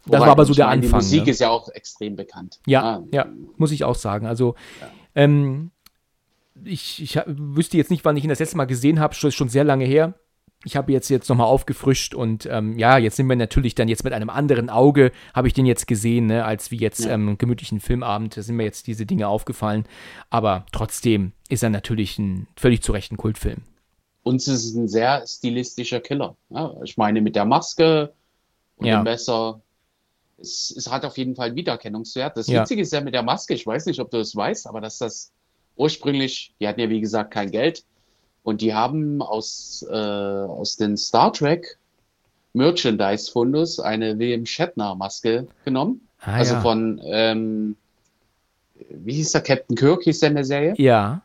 das 0.05 0.21
war 0.21 0.29
aber 0.29 0.45
so 0.45 0.53
der 0.53 0.67
meine, 0.67 0.83
Anfang. 0.83 0.99
Die 0.99 1.05
Musik 1.05 1.25
ne? 1.25 1.31
ist 1.31 1.39
ja 1.39 1.49
auch 1.49 1.69
extrem 1.69 2.15
bekannt. 2.15 2.59
Ja, 2.65 2.83
ah. 2.83 3.03
ja, 3.11 3.25
muss 3.57 3.71
ich 3.71 3.83
auch 3.83 3.95
sagen. 3.95 4.27
Also, 4.27 4.55
ja. 4.79 4.87
ähm, 5.15 5.71
ich, 6.63 7.01
ich 7.01 7.19
wüsste 7.25 7.77
jetzt 7.77 7.91
nicht, 7.91 8.05
wann 8.05 8.15
ich 8.15 8.23
ihn 8.23 8.29
das 8.29 8.39
letzte 8.39 8.57
Mal 8.57 8.65
gesehen 8.65 8.99
habe, 8.99 9.13
schon, 9.15 9.31
schon 9.31 9.49
sehr 9.49 9.63
lange 9.63 9.85
her. 9.85 10.13
Ich 10.63 10.75
habe 10.75 10.91
jetzt 10.91 11.09
jetzt 11.09 11.29
nochmal 11.29 11.47
aufgefrischt 11.47 12.15
und 12.15 12.47
ähm, 12.49 12.79
ja, 12.79 12.97
jetzt 12.97 13.17
sind 13.17 13.27
wir 13.27 13.35
natürlich 13.35 13.75
dann 13.75 13.87
jetzt 13.87 14.03
mit 14.03 14.13
einem 14.13 14.31
anderen 14.31 14.71
Auge, 14.71 15.11
habe 15.33 15.47
ich 15.47 15.53
den 15.53 15.67
jetzt 15.67 15.85
gesehen, 15.85 16.25
ne, 16.25 16.43
als 16.43 16.71
wie 16.71 16.77
jetzt 16.77 17.05
ja. 17.05 17.11
ähm, 17.11 17.37
gemütlichen 17.37 17.79
Filmabend, 17.79 18.35
da 18.35 18.41
sind 18.41 18.55
mir 18.55 18.63
jetzt 18.63 18.87
diese 18.87 19.05
Dinge 19.05 19.27
aufgefallen. 19.27 19.85
Aber 20.31 20.65
trotzdem 20.71 21.33
ist 21.49 21.61
er 21.61 21.69
natürlich 21.69 22.17
ein 22.17 22.47
völlig 22.55 22.81
zu 22.81 22.93
Recht 22.93 23.11
ein 23.11 23.17
Kultfilm 23.17 23.61
uns 24.25 24.47
ist 24.47 24.65
es 24.65 24.75
ein 24.75 24.87
sehr 24.87 25.23
stilistischer 25.27 26.01
Killer. 26.01 26.35
Ja, 26.49 26.73
ich 26.83 26.97
meine, 26.97 27.21
mit 27.21 27.35
der 27.35 27.45
Maske 27.45 28.11
und 28.75 28.87
ja. 28.87 28.99
dem 28.99 29.03
Messer, 29.03 29.61
es, 30.39 30.73
es, 30.75 30.91
hat 30.91 31.05
auf 31.05 31.17
jeden 31.17 31.35
Fall 31.35 31.47
einen 31.47 31.55
Wiedererkennungswert. 31.55 32.35
Das 32.35 32.47
ja. 32.47 32.61
Witzige 32.61 32.81
ist 32.81 32.91
ja 32.91 33.01
mit 33.01 33.13
der 33.13 33.21
Maske, 33.21 33.53
ich 33.53 33.65
weiß 33.65 33.85
nicht, 33.85 33.99
ob 33.99 34.09
du 34.09 34.17
das 34.17 34.35
weißt, 34.35 34.67
aber 34.67 34.81
dass 34.81 34.97
das 34.97 35.31
ursprünglich, 35.75 36.55
die 36.59 36.67
hatten 36.67 36.79
ja 36.79 36.89
wie 36.89 37.01
gesagt 37.01 37.31
kein 37.31 37.51
Geld 37.51 37.85
und 38.41 38.61
die 38.61 38.73
haben 38.73 39.21
aus, 39.21 39.85
äh, 39.89 39.93
aus 39.93 40.75
den 40.75 40.97
Star 40.97 41.31
Trek 41.31 41.77
Merchandise-Fundus 42.53 43.79
eine 43.79 44.17
William 44.17 44.45
Shatner-Maske 44.45 45.47
genommen. 45.65 46.01
Ah, 46.19 46.33
also 46.33 46.59
von, 46.61 46.99
ähm, 47.05 47.75
wie 48.89 49.13
hieß 49.13 49.33
der, 49.33 49.41
Captain 49.41 49.75
Kirk 49.75 50.01
hieß 50.03 50.19
der 50.21 50.29
in 50.29 50.35
der 50.35 50.45
Serie? 50.45 50.73
Ja. 50.77 51.21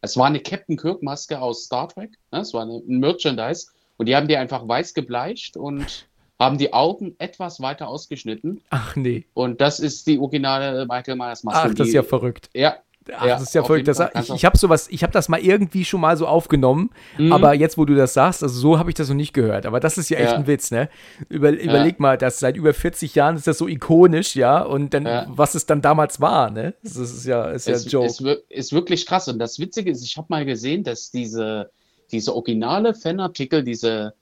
Es 0.00 0.16
war 0.16 0.26
eine 0.26 0.40
Captain 0.40 0.76
Kirk-Maske 0.76 1.40
aus 1.40 1.64
Star 1.64 1.88
Trek. 1.88 2.10
Ne? 2.32 2.40
Es 2.40 2.54
war 2.54 2.64
ein 2.64 2.82
Merchandise. 2.86 3.68
Und 3.96 4.06
die 4.06 4.16
haben 4.16 4.28
die 4.28 4.36
einfach 4.36 4.66
weiß 4.66 4.94
gebleicht 4.94 5.56
und 5.56 6.06
haben 6.38 6.58
die 6.58 6.72
Augen 6.72 7.14
etwas 7.18 7.60
weiter 7.60 7.88
ausgeschnitten. 7.88 8.60
Ach 8.70 8.94
nee. 8.94 9.24
Und 9.32 9.60
das 9.60 9.80
ist 9.80 10.06
die 10.06 10.18
originale 10.18 10.84
Michael 10.86 11.16
Myers 11.16 11.44
Maske. 11.44 11.70
Ach, 11.70 11.74
das 11.74 11.88
ist 11.88 11.94
ja 11.94 12.02
verrückt. 12.02 12.50
Ja, 12.54 12.76
Ach, 13.14 13.24
ja, 13.24 13.34
das 13.34 13.42
ist 13.42 13.54
ja 13.54 13.62
verrückt. 13.62 13.88
Das, 13.88 14.00
ich 14.14 14.30
ich 14.30 14.44
habe 14.44 14.56
sowas, 14.58 14.88
ich 14.90 15.02
habe 15.02 15.12
das 15.12 15.28
mal 15.28 15.40
irgendwie 15.40 15.84
schon 15.84 16.00
mal 16.00 16.16
so 16.16 16.26
aufgenommen, 16.26 16.90
mhm. 17.18 17.32
aber 17.32 17.54
jetzt, 17.54 17.78
wo 17.78 17.84
du 17.84 17.94
das 17.94 18.14
sagst, 18.14 18.42
also 18.42 18.58
so 18.58 18.78
habe 18.78 18.90
ich 18.90 18.94
das 18.94 19.08
noch 19.08 19.16
nicht 19.16 19.32
gehört. 19.32 19.66
Aber 19.66 19.80
das 19.80 19.98
ist 19.98 20.08
ja 20.08 20.18
echt 20.18 20.32
ja. 20.32 20.36
ein 20.36 20.46
Witz, 20.46 20.70
ne? 20.70 20.88
Über, 21.28 21.50
überleg 21.50 21.96
ja. 21.96 22.02
mal, 22.02 22.18
das 22.18 22.38
seit 22.38 22.56
über 22.56 22.74
40 22.74 23.14
Jahren 23.14 23.36
ist 23.36 23.46
das 23.46 23.58
so 23.58 23.68
ikonisch, 23.68 24.34
ja, 24.34 24.62
und 24.62 24.92
dann, 24.94 25.04
was 25.28 25.54
es 25.54 25.66
dann 25.66 25.82
damals 25.82 26.20
war, 26.20 26.50
ne? 26.50 26.74
Das 26.82 26.96
ist 26.96 27.24
ja, 27.26 27.50
ist 27.50 27.68
es, 27.68 27.84
ja 27.84 27.90
Joke. 27.90 28.06
Ist, 28.06 28.20
ist 28.48 28.72
wirklich 28.72 29.06
krass. 29.06 29.28
Und 29.28 29.38
das 29.38 29.58
Witzige 29.58 29.90
ist, 29.90 30.04
ich 30.04 30.16
habe 30.16 30.26
mal 30.30 30.44
gesehen, 30.44 30.82
dass 30.82 31.10
diese, 31.10 31.70
diese 32.10 32.34
originale 32.34 32.94
Fanartikel, 32.94 33.62
diese 33.62 34.14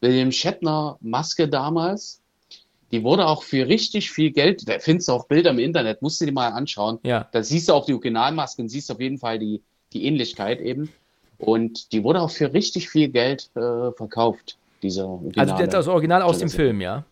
William 0.00 0.32
Shatner 0.32 0.96
Maske 1.00 1.48
damals, 1.48 2.21
die 2.92 3.02
wurde 3.02 3.26
auch 3.26 3.42
für 3.42 3.66
richtig 3.66 4.10
viel 4.10 4.30
Geld, 4.30 4.68
da 4.68 4.78
findest 4.78 5.08
du 5.08 5.12
auch 5.12 5.26
Bilder 5.26 5.50
im 5.50 5.58
Internet, 5.58 6.02
musst 6.02 6.20
du 6.20 6.26
dir 6.26 6.32
mal 6.32 6.50
anschauen. 6.50 6.98
Ja. 7.02 7.26
Da 7.32 7.42
siehst 7.42 7.68
du 7.68 7.72
auch 7.72 7.86
die 7.86 7.94
Originalmasken, 7.94 8.68
siehst 8.68 8.90
auf 8.90 9.00
jeden 9.00 9.18
Fall 9.18 9.38
die, 9.38 9.62
die 9.94 10.04
Ähnlichkeit 10.04 10.60
eben. 10.60 10.92
Und 11.38 11.92
die 11.92 12.04
wurde 12.04 12.20
auch 12.20 12.30
für 12.30 12.52
richtig 12.52 12.90
viel 12.90 13.08
Geld 13.08 13.50
äh, 13.56 13.90
verkauft, 13.92 14.58
diese 14.82 15.08
Also 15.36 15.56
das 15.56 15.88
Original 15.88 16.22
aus 16.22 16.38
dem 16.38 16.50
Film, 16.50 16.80
ja? 16.80 17.04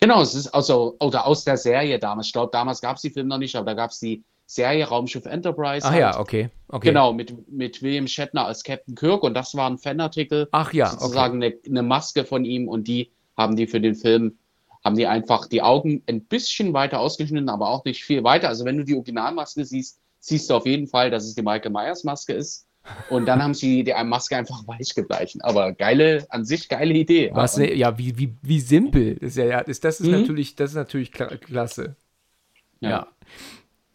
Genau, 0.00 0.20
es 0.20 0.34
ist 0.34 0.48
also, 0.48 0.96
oder 1.00 1.26
aus 1.26 1.44
der 1.44 1.56
Serie 1.56 1.98
damals. 1.98 2.26
Ich 2.26 2.32
glaube, 2.32 2.50
damals 2.52 2.82
gab 2.82 2.96
es 2.96 3.02
die 3.02 3.10
Filme 3.10 3.30
noch 3.30 3.38
nicht, 3.38 3.56
aber 3.56 3.64
da 3.64 3.74
gab 3.74 3.92
es 3.92 4.00
die 4.00 4.22
Serie 4.44 4.86
Raumschiff 4.86 5.24
Enterprise. 5.24 5.86
Ach 5.86 5.92
halt. 5.92 6.00
ja, 6.00 6.20
okay. 6.20 6.50
okay. 6.68 6.88
Genau, 6.88 7.12
mit, 7.12 7.50
mit 7.50 7.80
William 7.80 8.06
Shatner 8.06 8.46
als 8.46 8.62
Captain 8.62 8.94
Kirk 8.94 9.22
und 9.22 9.34
das 9.34 9.54
war 9.54 9.70
ein 9.70 9.78
Fanartikel. 9.78 10.48
Ach 10.50 10.72
ja, 10.72 10.88
sozusagen 10.88 11.38
okay. 11.38 11.58
eine, 11.64 11.78
eine 11.80 11.82
Maske 11.82 12.24
von 12.24 12.44
ihm 12.44 12.68
und 12.68 12.88
die 12.88 13.10
haben 13.36 13.56
die 13.56 13.66
für 13.66 13.80
den 13.80 13.94
Film 13.94 14.36
haben 14.86 14.96
die 14.96 15.08
einfach 15.08 15.48
die 15.48 15.62
Augen 15.62 16.02
ein 16.06 16.22
bisschen 16.22 16.72
weiter 16.72 17.00
ausgeschnitten, 17.00 17.48
aber 17.48 17.68
auch 17.68 17.84
nicht 17.84 18.04
viel 18.04 18.22
weiter. 18.22 18.48
Also 18.48 18.64
wenn 18.64 18.78
du 18.78 18.84
die 18.84 18.94
Originalmaske 18.94 19.64
siehst, 19.64 19.98
siehst 20.20 20.48
du 20.48 20.54
auf 20.54 20.64
jeden 20.64 20.86
Fall, 20.86 21.10
dass 21.10 21.24
es 21.24 21.34
die 21.34 21.42
Michael 21.42 21.72
Myers 21.72 22.04
Maske 22.04 22.34
ist. 22.34 22.66
Und 23.10 23.26
dann 23.26 23.42
haben 23.42 23.52
sie 23.52 23.82
die 23.82 23.92
Maske 24.04 24.36
einfach 24.36 24.62
weich 24.68 24.94
gebleichen. 24.94 25.40
Aber 25.42 25.72
geile, 25.72 26.24
an 26.28 26.44
sich 26.44 26.68
geile 26.68 26.94
Idee. 26.94 27.32
Was, 27.34 27.56
ne, 27.56 27.74
ja, 27.74 27.98
wie, 27.98 28.16
wie, 28.16 28.36
wie 28.42 28.60
simpel. 28.60 29.16
Das 29.16 29.30
ist, 29.30 29.38
ja, 29.38 29.64
das, 29.64 29.80
das 29.80 29.98
ist 29.98 30.06
mhm. 30.06 30.20
natürlich, 30.20 30.54
das 30.54 30.70
ist 30.70 30.76
natürlich 30.76 31.10
klasse. 31.10 31.96
Ja. 32.78 32.90
ja. 32.90 33.06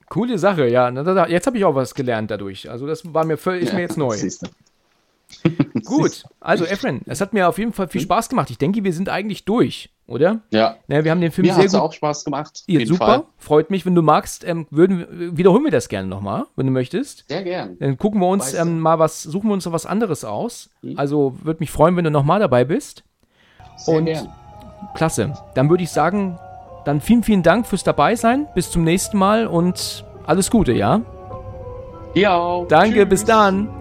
Coole 0.09 0.37
Sache, 0.37 0.67
ja. 0.67 0.89
Jetzt 1.27 1.47
habe 1.47 1.57
ich 1.57 1.63
auch 1.63 1.73
was 1.73 1.95
gelernt 1.95 2.31
dadurch. 2.31 2.69
Also 2.69 2.85
das 2.85 3.13
war 3.13 3.23
mir 3.23 3.37
völlig, 3.37 3.63
ist 3.63 3.69
ja, 3.69 3.75
mir 3.75 3.81
jetzt 3.83 3.97
neu. 3.97 4.17
Gut, 5.85 6.23
also 6.39 6.65
Efren, 6.65 7.01
es 7.05 7.21
hat 7.21 7.33
mir 7.33 7.47
auf 7.47 7.57
jeden 7.57 7.73
Fall 7.73 7.87
viel 7.87 8.01
hm? 8.01 8.05
Spaß 8.05 8.29
gemacht. 8.29 8.49
Ich 8.49 8.57
denke, 8.57 8.83
wir 8.83 8.93
sind 8.93 9.09
eigentlich 9.09 9.45
durch 9.45 9.89
oder? 10.11 10.41
Ja. 10.51 10.75
Naja, 10.87 11.03
wir 11.03 11.11
haben 11.11 11.21
den 11.21 11.31
Film 11.31 11.47
mir 11.47 11.53
sehr 11.53 11.67
gut. 11.67 11.75
auch 11.75 11.93
Spaß 11.93 12.25
gemacht. 12.25 12.63
Ja, 12.67 12.85
super. 12.85 13.05
Fall. 13.05 13.23
Freut 13.37 13.71
mich, 13.71 13.85
wenn 13.85 13.95
du 13.95 14.01
magst. 14.01 14.43
Ähm, 14.45 14.67
würden, 14.69 15.37
wiederholen 15.37 15.63
wir 15.63 15.71
das 15.71 15.89
gerne 15.89 16.07
nochmal, 16.07 16.45
wenn 16.55 16.65
du 16.65 16.71
möchtest. 16.71 17.25
Sehr 17.27 17.43
gern. 17.43 17.77
Dann 17.79 17.97
gucken 17.97 18.19
wir 18.19 18.27
uns 18.27 18.53
ähm, 18.53 18.79
mal 18.79 18.99
was, 18.99 19.23
suchen 19.23 19.49
wir 19.49 19.53
uns 19.53 19.65
noch 19.65 19.71
was 19.71 19.85
anderes 19.85 20.23
aus. 20.23 20.69
Hm. 20.81 20.99
Also 20.99 21.35
würde 21.41 21.61
mich 21.61 21.71
freuen, 21.71 21.95
wenn 21.95 22.03
du 22.03 22.11
nochmal 22.11 22.39
dabei 22.39 22.65
bist. 22.65 23.03
Sehr 23.77 23.95
Und 23.95 24.05
gern. 24.05 24.29
klasse. 24.95 25.33
Dann 25.55 25.69
würde 25.69 25.83
ich 25.83 25.89
sagen, 25.89 26.37
dann 26.85 27.01
vielen, 27.01 27.23
vielen 27.23 27.43
Dank 27.43 27.65
fürs 27.65 27.83
Dabeisein. 27.83 28.47
Bis 28.53 28.69
zum 28.69 28.83
nächsten 28.83 29.17
Mal 29.17 29.47
und 29.47 30.05
alles 30.25 30.51
Gute, 30.51 30.73
ja? 30.73 31.01
Ja. 32.13 32.65
Danke, 32.67 32.99
Tschüss. 32.99 33.09
bis 33.09 33.25
dann. 33.25 33.80